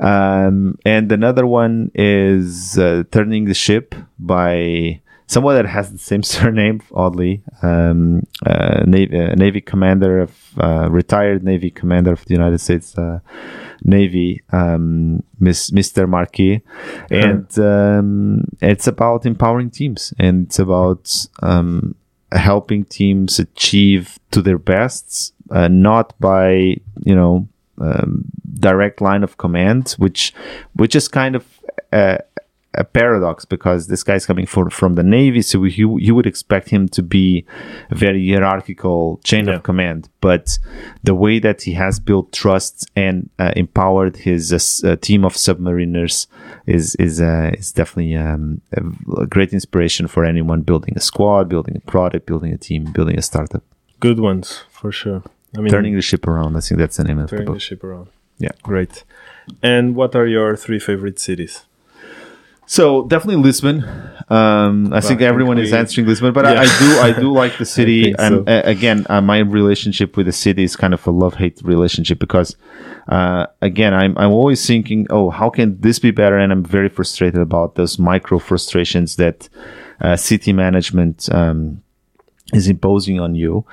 um, 0.00 0.78
and 0.84 1.10
another 1.12 1.46
one 1.46 1.90
is 1.94 2.78
uh, 2.78 3.04
turning 3.10 3.44
the 3.44 3.54
ship 3.54 3.94
by 4.18 5.00
someone 5.30 5.54
that 5.54 5.66
has 5.66 5.92
the 5.92 5.98
same 5.98 6.22
surname 6.34 6.82
oddly 6.92 7.42
um, 7.62 8.26
uh, 8.44 8.82
navy, 8.86 9.16
uh, 9.16 9.34
navy 9.36 9.60
commander 9.60 10.20
of 10.20 10.32
uh, 10.58 10.88
retired 10.90 11.44
navy 11.44 11.70
commander 11.70 12.12
of 12.12 12.24
the 12.24 12.34
united 12.34 12.58
states 12.58 12.98
uh, 12.98 13.20
navy 13.84 14.42
um, 14.52 15.22
Miss, 15.38 15.70
mr 15.70 16.08
marquis. 16.08 16.60
And 17.10 17.58
um, 17.58 18.44
it's 18.60 18.86
about 18.86 19.24
empowering 19.24 19.70
teams 19.70 20.12
and 20.18 20.46
it's 20.46 20.58
about 20.58 21.04
um, 21.42 21.94
helping 22.32 22.84
teams 22.84 23.38
achieve 23.38 24.18
to 24.32 24.42
their 24.42 24.58
bests 24.58 25.32
uh, 25.50 25.68
not 25.68 26.18
by 26.20 26.76
you 27.08 27.14
know 27.14 27.48
um, 27.78 28.24
direct 28.54 29.00
line 29.00 29.22
of 29.22 29.38
command 29.38 29.94
which 29.96 30.34
which 30.74 30.94
is 30.94 31.08
kind 31.08 31.34
of 31.34 31.44
a, 32.74 32.84
paradox 32.84 33.44
because 33.44 33.86
this 33.86 34.02
guy's 34.02 34.26
coming 34.26 34.46
for, 34.46 34.70
from 34.70 34.94
the 34.94 35.02
navy 35.02 35.42
so 35.42 35.64
you, 35.64 35.98
you 35.98 36.14
would 36.14 36.26
expect 36.26 36.68
him 36.68 36.88
to 36.88 37.02
be 37.02 37.44
a 37.90 37.94
very 37.94 38.28
hierarchical 38.28 39.20
chain 39.24 39.46
Yeah. 39.46 39.56
of 39.56 39.62
command 39.62 40.08
but 40.20 40.58
the 41.02 41.14
way 41.14 41.38
that 41.38 41.62
he 41.62 41.72
has 41.74 41.98
built 41.98 42.32
trust 42.32 42.90
and 42.96 43.30
uh, 43.38 43.52
empowered 43.56 44.16
his 44.18 44.52
uh, 44.52 44.88
uh, 44.88 44.96
team 44.96 45.24
of 45.24 45.34
submariners 45.34 46.26
is 46.66 46.94
is 46.96 47.20
uh, 47.20 47.50
is 47.58 47.72
definitely 47.72 48.16
um, 48.16 48.60
a, 48.72 49.26
great 49.26 49.52
inspiration 49.52 50.06
for 50.06 50.24
anyone 50.24 50.62
building 50.62 50.94
a 50.96 51.00
squad 51.00 51.48
building 51.48 51.76
a 51.76 51.90
product 51.90 52.26
building 52.26 52.52
a 52.52 52.58
team 52.58 52.84
building 52.92 53.18
a 53.18 53.22
startup 53.22 53.62
good 54.00 54.20
ones 54.20 54.64
for 54.70 54.90
sure. 54.92 55.22
I 55.56 55.60
mean, 55.60 55.70
turning 55.70 55.94
the 55.96 56.02
ship 56.02 56.26
around 56.26 56.56
i 56.56 56.60
think 56.60 56.78
that's 56.78 56.96
the 56.96 57.04
name 57.04 57.18
of 57.18 57.30
the 57.30 57.36
turning 57.36 57.54
the 57.54 57.60
ship 57.60 57.82
around. 57.84 58.08
Yeah. 58.40 58.52
great. 58.62 59.04
And 59.62 59.94
what 59.94 60.16
are 60.16 60.26
your 60.26 60.56
three 60.56 60.78
favorite 60.78 61.18
cities? 61.20 61.66
So 62.70 63.02
definitely 63.08 63.42
Lisbon. 63.42 63.82
Um, 64.28 64.92
I 64.92 65.00
think 65.00 65.18
think 65.18 65.20
everyone 65.22 65.58
is 65.58 65.72
we- 65.72 65.76
answering 65.78 66.06
Lisbon, 66.06 66.32
but 66.32 66.46
I, 66.46 66.52
Yeah. 66.52 66.60
I 66.60 66.78
do 66.78 66.88
I 67.08 67.20
do 67.20 67.32
like 67.32 67.58
the 67.58 67.64
city. 67.78 68.14
and 68.16 68.46
so. 68.46 68.52
uh, 68.52 68.62
again, 68.64 69.04
uh, 69.10 69.20
my 69.20 69.38
relationship 69.38 70.16
with 70.16 70.26
the 70.26 70.32
city 70.32 70.62
is 70.62 70.76
kind 70.76 70.94
of 70.94 71.04
a 71.04 71.10
love 71.10 71.34
hate 71.34 71.60
relationship 71.64 72.20
because, 72.20 72.56
uh, 73.08 73.46
again, 73.60 73.92
I'm 73.92 74.16
I'm 74.16 74.30
always 74.30 74.64
thinking, 74.64 75.08
oh, 75.10 75.30
how 75.30 75.50
can 75.50 75.80
this 75.80 75.98
be 75.98 76.12
better? 76.12 76.38
And 76.38 76.52
I'm 76.52 76.62
very 76.62 76.88
frustrated 76.88 77.40
about 77.40 77.74
those 77.74 77.98
micro 77.98 78.38
frustrations 78.38 79.16
that 79.16 79.48
uh, 80.00 80.14
city 80.14 80.52
management. 80.52 81.28
Um, 81.34 81.82
is 82.52 82.68
imposing 82.68 83.20
on 83.20 83.34
you. 83.34 83.64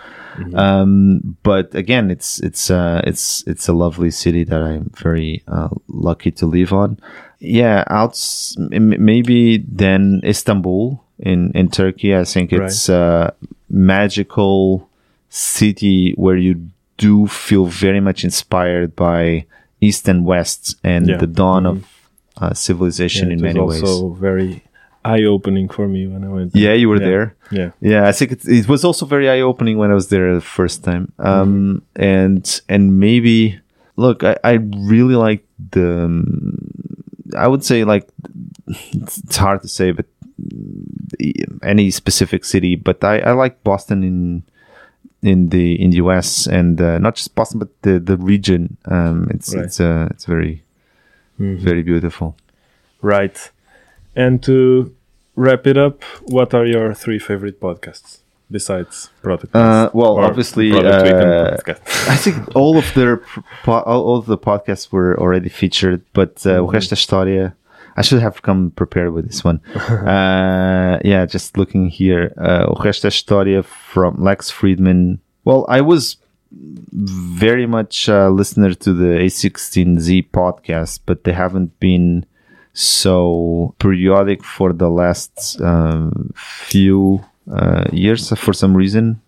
Um, 0.54 1.38
but 1.44 1.74
again, 1.74 2.12
it's 2.12 2.40
it's 2.42 2.70
uh, 2.70 3.02
it's 3.06 3.44
it's 3.48 3.68
a 3.68 3.74
lovely 3.74 4.12
city 4.12 4.44
that 4.46 4.62
I'm 4.62 4.92
very 4.96 5.42
uh, 5.48 5.70
lucky 5.88 6.32
to 6.32 6.46
live 6.46 6.72
on. 6.74 7.00
Yeah, 7.40 7.84
outs 7.90 8.56
m- 8.72 9.04
maybe 9.04 9.58
then 9.68 10.22
Istanbul 10.24 11.04
in 11.20 11.52
in 11.54 11.70
Turkey. 11.70 12.16
I 12.16 12.24
think 12.24 12.52
it's 12.54 12.90
a 12.90 13.34
magical 13.70 14.88
city 15.30 16.14
where 16.18 16.38
you 16.38 16.70
do 16.98 17.28
feel 17.28 17.66
very 17.66 18.00
much 18.00 18.24
inspired 18.24 18.96
by 18.96 19.46
East 19.82 20.08
and 20.08 20.26
West 20.26 20.76
and 20.84 21.08
Yeah. 21.08 21.18
the 21.18 21.28
dawn 21.28 21.66
of 21.66 21.78
uh, 22.42 22.54
civilization 22.54 23.28
Yeah, 23.30 23.34
in 23.38 23.42
many 23.42 23.60
ways. 23.60 23.82
also 23.84 24.10
very 24.14 24.64
eye 25.14 25.24
opening 25.26 25.70
for 25.70 25.88
me 25.88 26.08
when 26.12 26.24
I 26.24 26.30
went. 26.30 26.56
Yeah, 26.56 26.74
you 26.82 26.90
were 26.90 27.00
Yeah. 27.02 27.10
there. 27.10 27.26
Yeah. 27.52 27.70
Yeah, 27.92 28.10
I 28.10 28.12
think 28.18 28.32
it, 28.32 28.42
it 28.48 28.68
was 28.68 28.84
also 28.84 29.06
very 29.06 29.28
eye 29.30 29.42
opening 29.42 29.78
when 29.80 29.92
I 29.92 29.94
was 29.96 30.08
there 30.10 30.34
the 30.36 30.42
first 30.58 30.84
time. 30.84 31.12
Um, 31.20 31.82
and 31.96 32.44
and 32.70 33.00
maybe 33.00 33.60
look, 33.96 34.24
I, 34.24 34.36
I 34.44 34.54
really 34.94 35.16
like 35.16 35.44
the. 35.72 36.06
um, 36.06 36.58
I 37.36 37.48
would 37.48 37.64
say 37.64 37.84
like 37.84 38.08
it's, 38.94 39.38
hard 39.38 39.62
to 39.62 39.68
say, 39.68 39.92
but 39.92 40.06
mm, 40.42 41.60
any 41.64 41.92
specific 41.92 42.46
city. 42.46 42.76
But 42.76 43.04
I, 43.04 43.20
I 43.20 43.32
like 43.44 43.64
Boston 43.64 44.04
in 44.04 44.44
in 45.22 45.50
the 45.50 45.76
in 45.82 45.90
the 45.92 45.98
US 45.98 46.48
and 46.48 46.80
uh, 46.82 46.98
not 47.00 47.16
just 47.16 47.36
Boston, 47.36 47.60
but 47.60 47.70
the 47.82 48.00
the 48.00 48.18
region. 48.18 48.78
Um, 48.86 49.28
it's 49.32 49.54
Right. 49.56 49.66
it's 49.66 49.80
uh, 49.80 50.08
it's 50.12 50.26
very 50.26 50.62
Mhm. 51.40 51.60
very 51.60 51.84
beautiful. 51.84 52.36
Right. 53.02 53.52
And 54.16 54.42
to 54.44 54.92
wrap 55.38 55.68
it 55.68 55.78
up, 55.78 56.04
what 56.24 56.54
are 56.54 56.66
your 56.66 56.94
three 56.94 57.20
favorite 57.20 57.62
podcasts 57.62 58.20
besides 58.52 59.10
Product? 59.22 59.56
Uh, 59.56 59.90
well, 59.94 60.18
obviously, 60.18 60.74
uh. 60.74 61.56
I 61.68 62.18
think 62.18 62.56
all 62.56 62.78
of 62.78 62.94
their 62.94 63.24
all, 63.66 64.18
of 64.18 64.26
the 64.26 64.38
podcasts 64.38 64.92
were 64.92 65.18
already 65.18 65.50
featured, 65.50 66.02
but 66.14 66.46
uh, 66.46 66.60
o 66.60 66.68
resto 66.68 66.90
da 66.90 66.96
história. 66.96 67.54
I 67.96 68.04
should 68.04 68.22
have 68.22 68.44
come 68.44 68.72
prepared 68.72 69.12
with 69.14 69.26
this 69.26 69.44
one. 69.44 69.60
uh, 69.76 71.00
yeah, 71.04 71.26
just 71.26 71.58
looking 71.58 71.88
here. 71.90 72.34
Uh, 72.38 72.66
o 72.68 72.76
resto 72.76 73.04
da 73.04 73.10
história 73.10 73.64
from 73.64 74.22
Lex 74.22 74.52
Fridman. 74.52 75.20
Well, 75.46 75.66
I 75.70 75.82
was 75.82 76.18
very 76.52 77.66
much 77.66 78.08
a 78.08 78.30
listener 78.30 78.74
to 78.74 78.94
the 78.94 79.20
A16Z 79.26 80.32
podcast, 80.32 81.02
but 81.06 81.24
they 81.24 81.34
haven't 81.34 81.80
been 81.80 82.26
so 82.80 83.74
periodic 83.80 84.44
for 84.44 84.72
the 84.72 84.90
last 84.90 85.60
um, 85.62 86.32
few 86.36 87.24
uh, 87.52 87.86
years 87.92 88.30
for 88.38 88.54
some 88.54 88.76
reason 88.76 89.20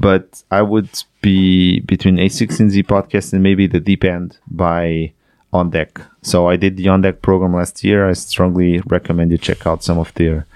but 0.00 0.42
I 0.50 0.62
would 0.62 0.90
be 1.20 1.80
between 1.80 2.16
A16Z 2.16 2.84
podcast 2.86 3.34
and 3.34 3.42
maybe 3.42 3.66
the 3.66 3.80
Deep 3.80 4.02
End 4.02 4.38
by 4.50 5.12
On 5.52 5.68
Deck. 5.68 6.00
So 6.22 6.48
I 6.48 6.56
did 6.56 6.78
the 6.78 6.88
On 6.88 7.02
Deck 7.02 7.20
program 7.20 7.54
last 7.54 7.84
year. 7.84 8.08
I 8.08 8.14
strongly 8.14 8.80
recommend 8.86 9.30
you 9.30 9.36
check 9.36 9.66
out 9.66 9.84
some 9.84 9.98
of 9.98 10.14
their 10.14 10.46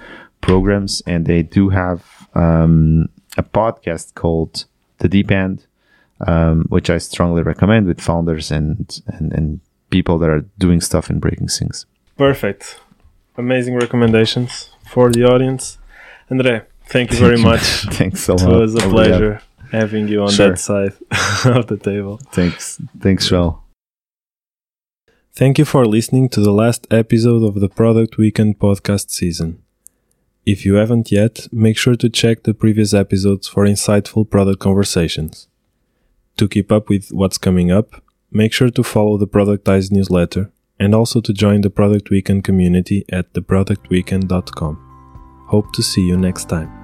programs, 0.40 1.02
and 1.06 1.26
they 1.26 1.42
do 1.42 1.68
have 1.68 2.26
um, 2.34 3.10
a 3.36 3.42
podcast 3.42 4.14
called 4.14 4.64
The 4.98 5.08
Deep 5.08 5.30
End, 5.30 5.66
um, 6.26 6.64
which 6.70 6.88
I 6.88 6.96
strongly 6.96 7.42
recommend 7.42 7.86
with 7.86 8.00
founders 8.00 8.50
and, 8.50 9.00
and 9.06 9.30
and 9.32 9.60
people 9.96 10.16
that 10.20 10.30
are 10.34 10.42
doing 10.66 10.80
stuff 10.88 11.04
and 11.10 11.18
breaking 11.24 11.48
things. 11.58 11.76
Perfect. 12.26 12.62
Amazing 13.44 13.74
recommendations 13.84 14.50
for 14.92 15.04
the 15.14 15.22
audience. 15.32 15.78
Andre, 16.30 16.54
thank 16.94 17.06
you 17.12 17.18
very 17.26 17.40
much. 17.50 17.64
Thanks 18.00 18.28
a 18.28 18.34
It 18.34 18.46
was 18.64 18.74
a 18.74 18.86
pleasure 18.96 19.34
having 19.80 20.04
you 20.12 20.18
on 20.26 20.30
Sure. 20.30 20.48
that 20.50 20.58
side 20.70 20.92
of 21.58 21.64
the 21.72 21.76
table. 21.90 22.14
Thanks. 22.38 22.62
Thanks, 23.04 23.22
Joel. 23.28 23.52
Thank 25.40 25.58
you 25.60 25.64
for 25.72 25.82
listening 25.96 26.26
to 26.34 26.40
the 26.40 26.52
last 26.62 26.82
episode 27.02 27.42
of 27.48 27.54
the 27.62 27.68
Product 27.80 28.12
Weekend 28.22 28.52
podcast 28.64 29.06
season. 29.10 29.50
If 30.46 30.58
you 30.66 30.74
haven't 30.82 31.10
yet, 31.20 31.48
make 31.64 31.76
sure 31.82 31.96
to 31.96 32.08
check 32.20 32.36
the 32.44 32.54
previous 32.54 32.92
episodes 32.94 33.48
for 33.52 33.62
insightful 33.74 34.28
product 34.34 34.60
conversations. 34.68 35.48
To 36.36 36.44
keep 36.54 36.70
up 36.76 36.84
with 36.92 37.04
what's 37.20 37.38
coming 37.38 37.70
up, 37.80 37.88
make 38.34 38.52
sure 38.52 38.70
to 38.70 38.82
follow 38.82 39.16
the 39.16 39.26
Productized 39.26 39.92
newsletter 39.92 40.52
and 40.78 40.94
also 40.94 41.20
to 41.20 41.32
join 41.32 41.62
the 41.62 41.70
Product 41.70 42.10
Weekend 42.10 42.44
community 42.44 43.04
at 43.10 43.32
theproductweekend.com. 43.32 45.46
Hope 45.48 45.72
to 45.72 45.82
see 45.82 46.02
you 46.02 46.16
next 46.16 46.48
time. 46.48 46.83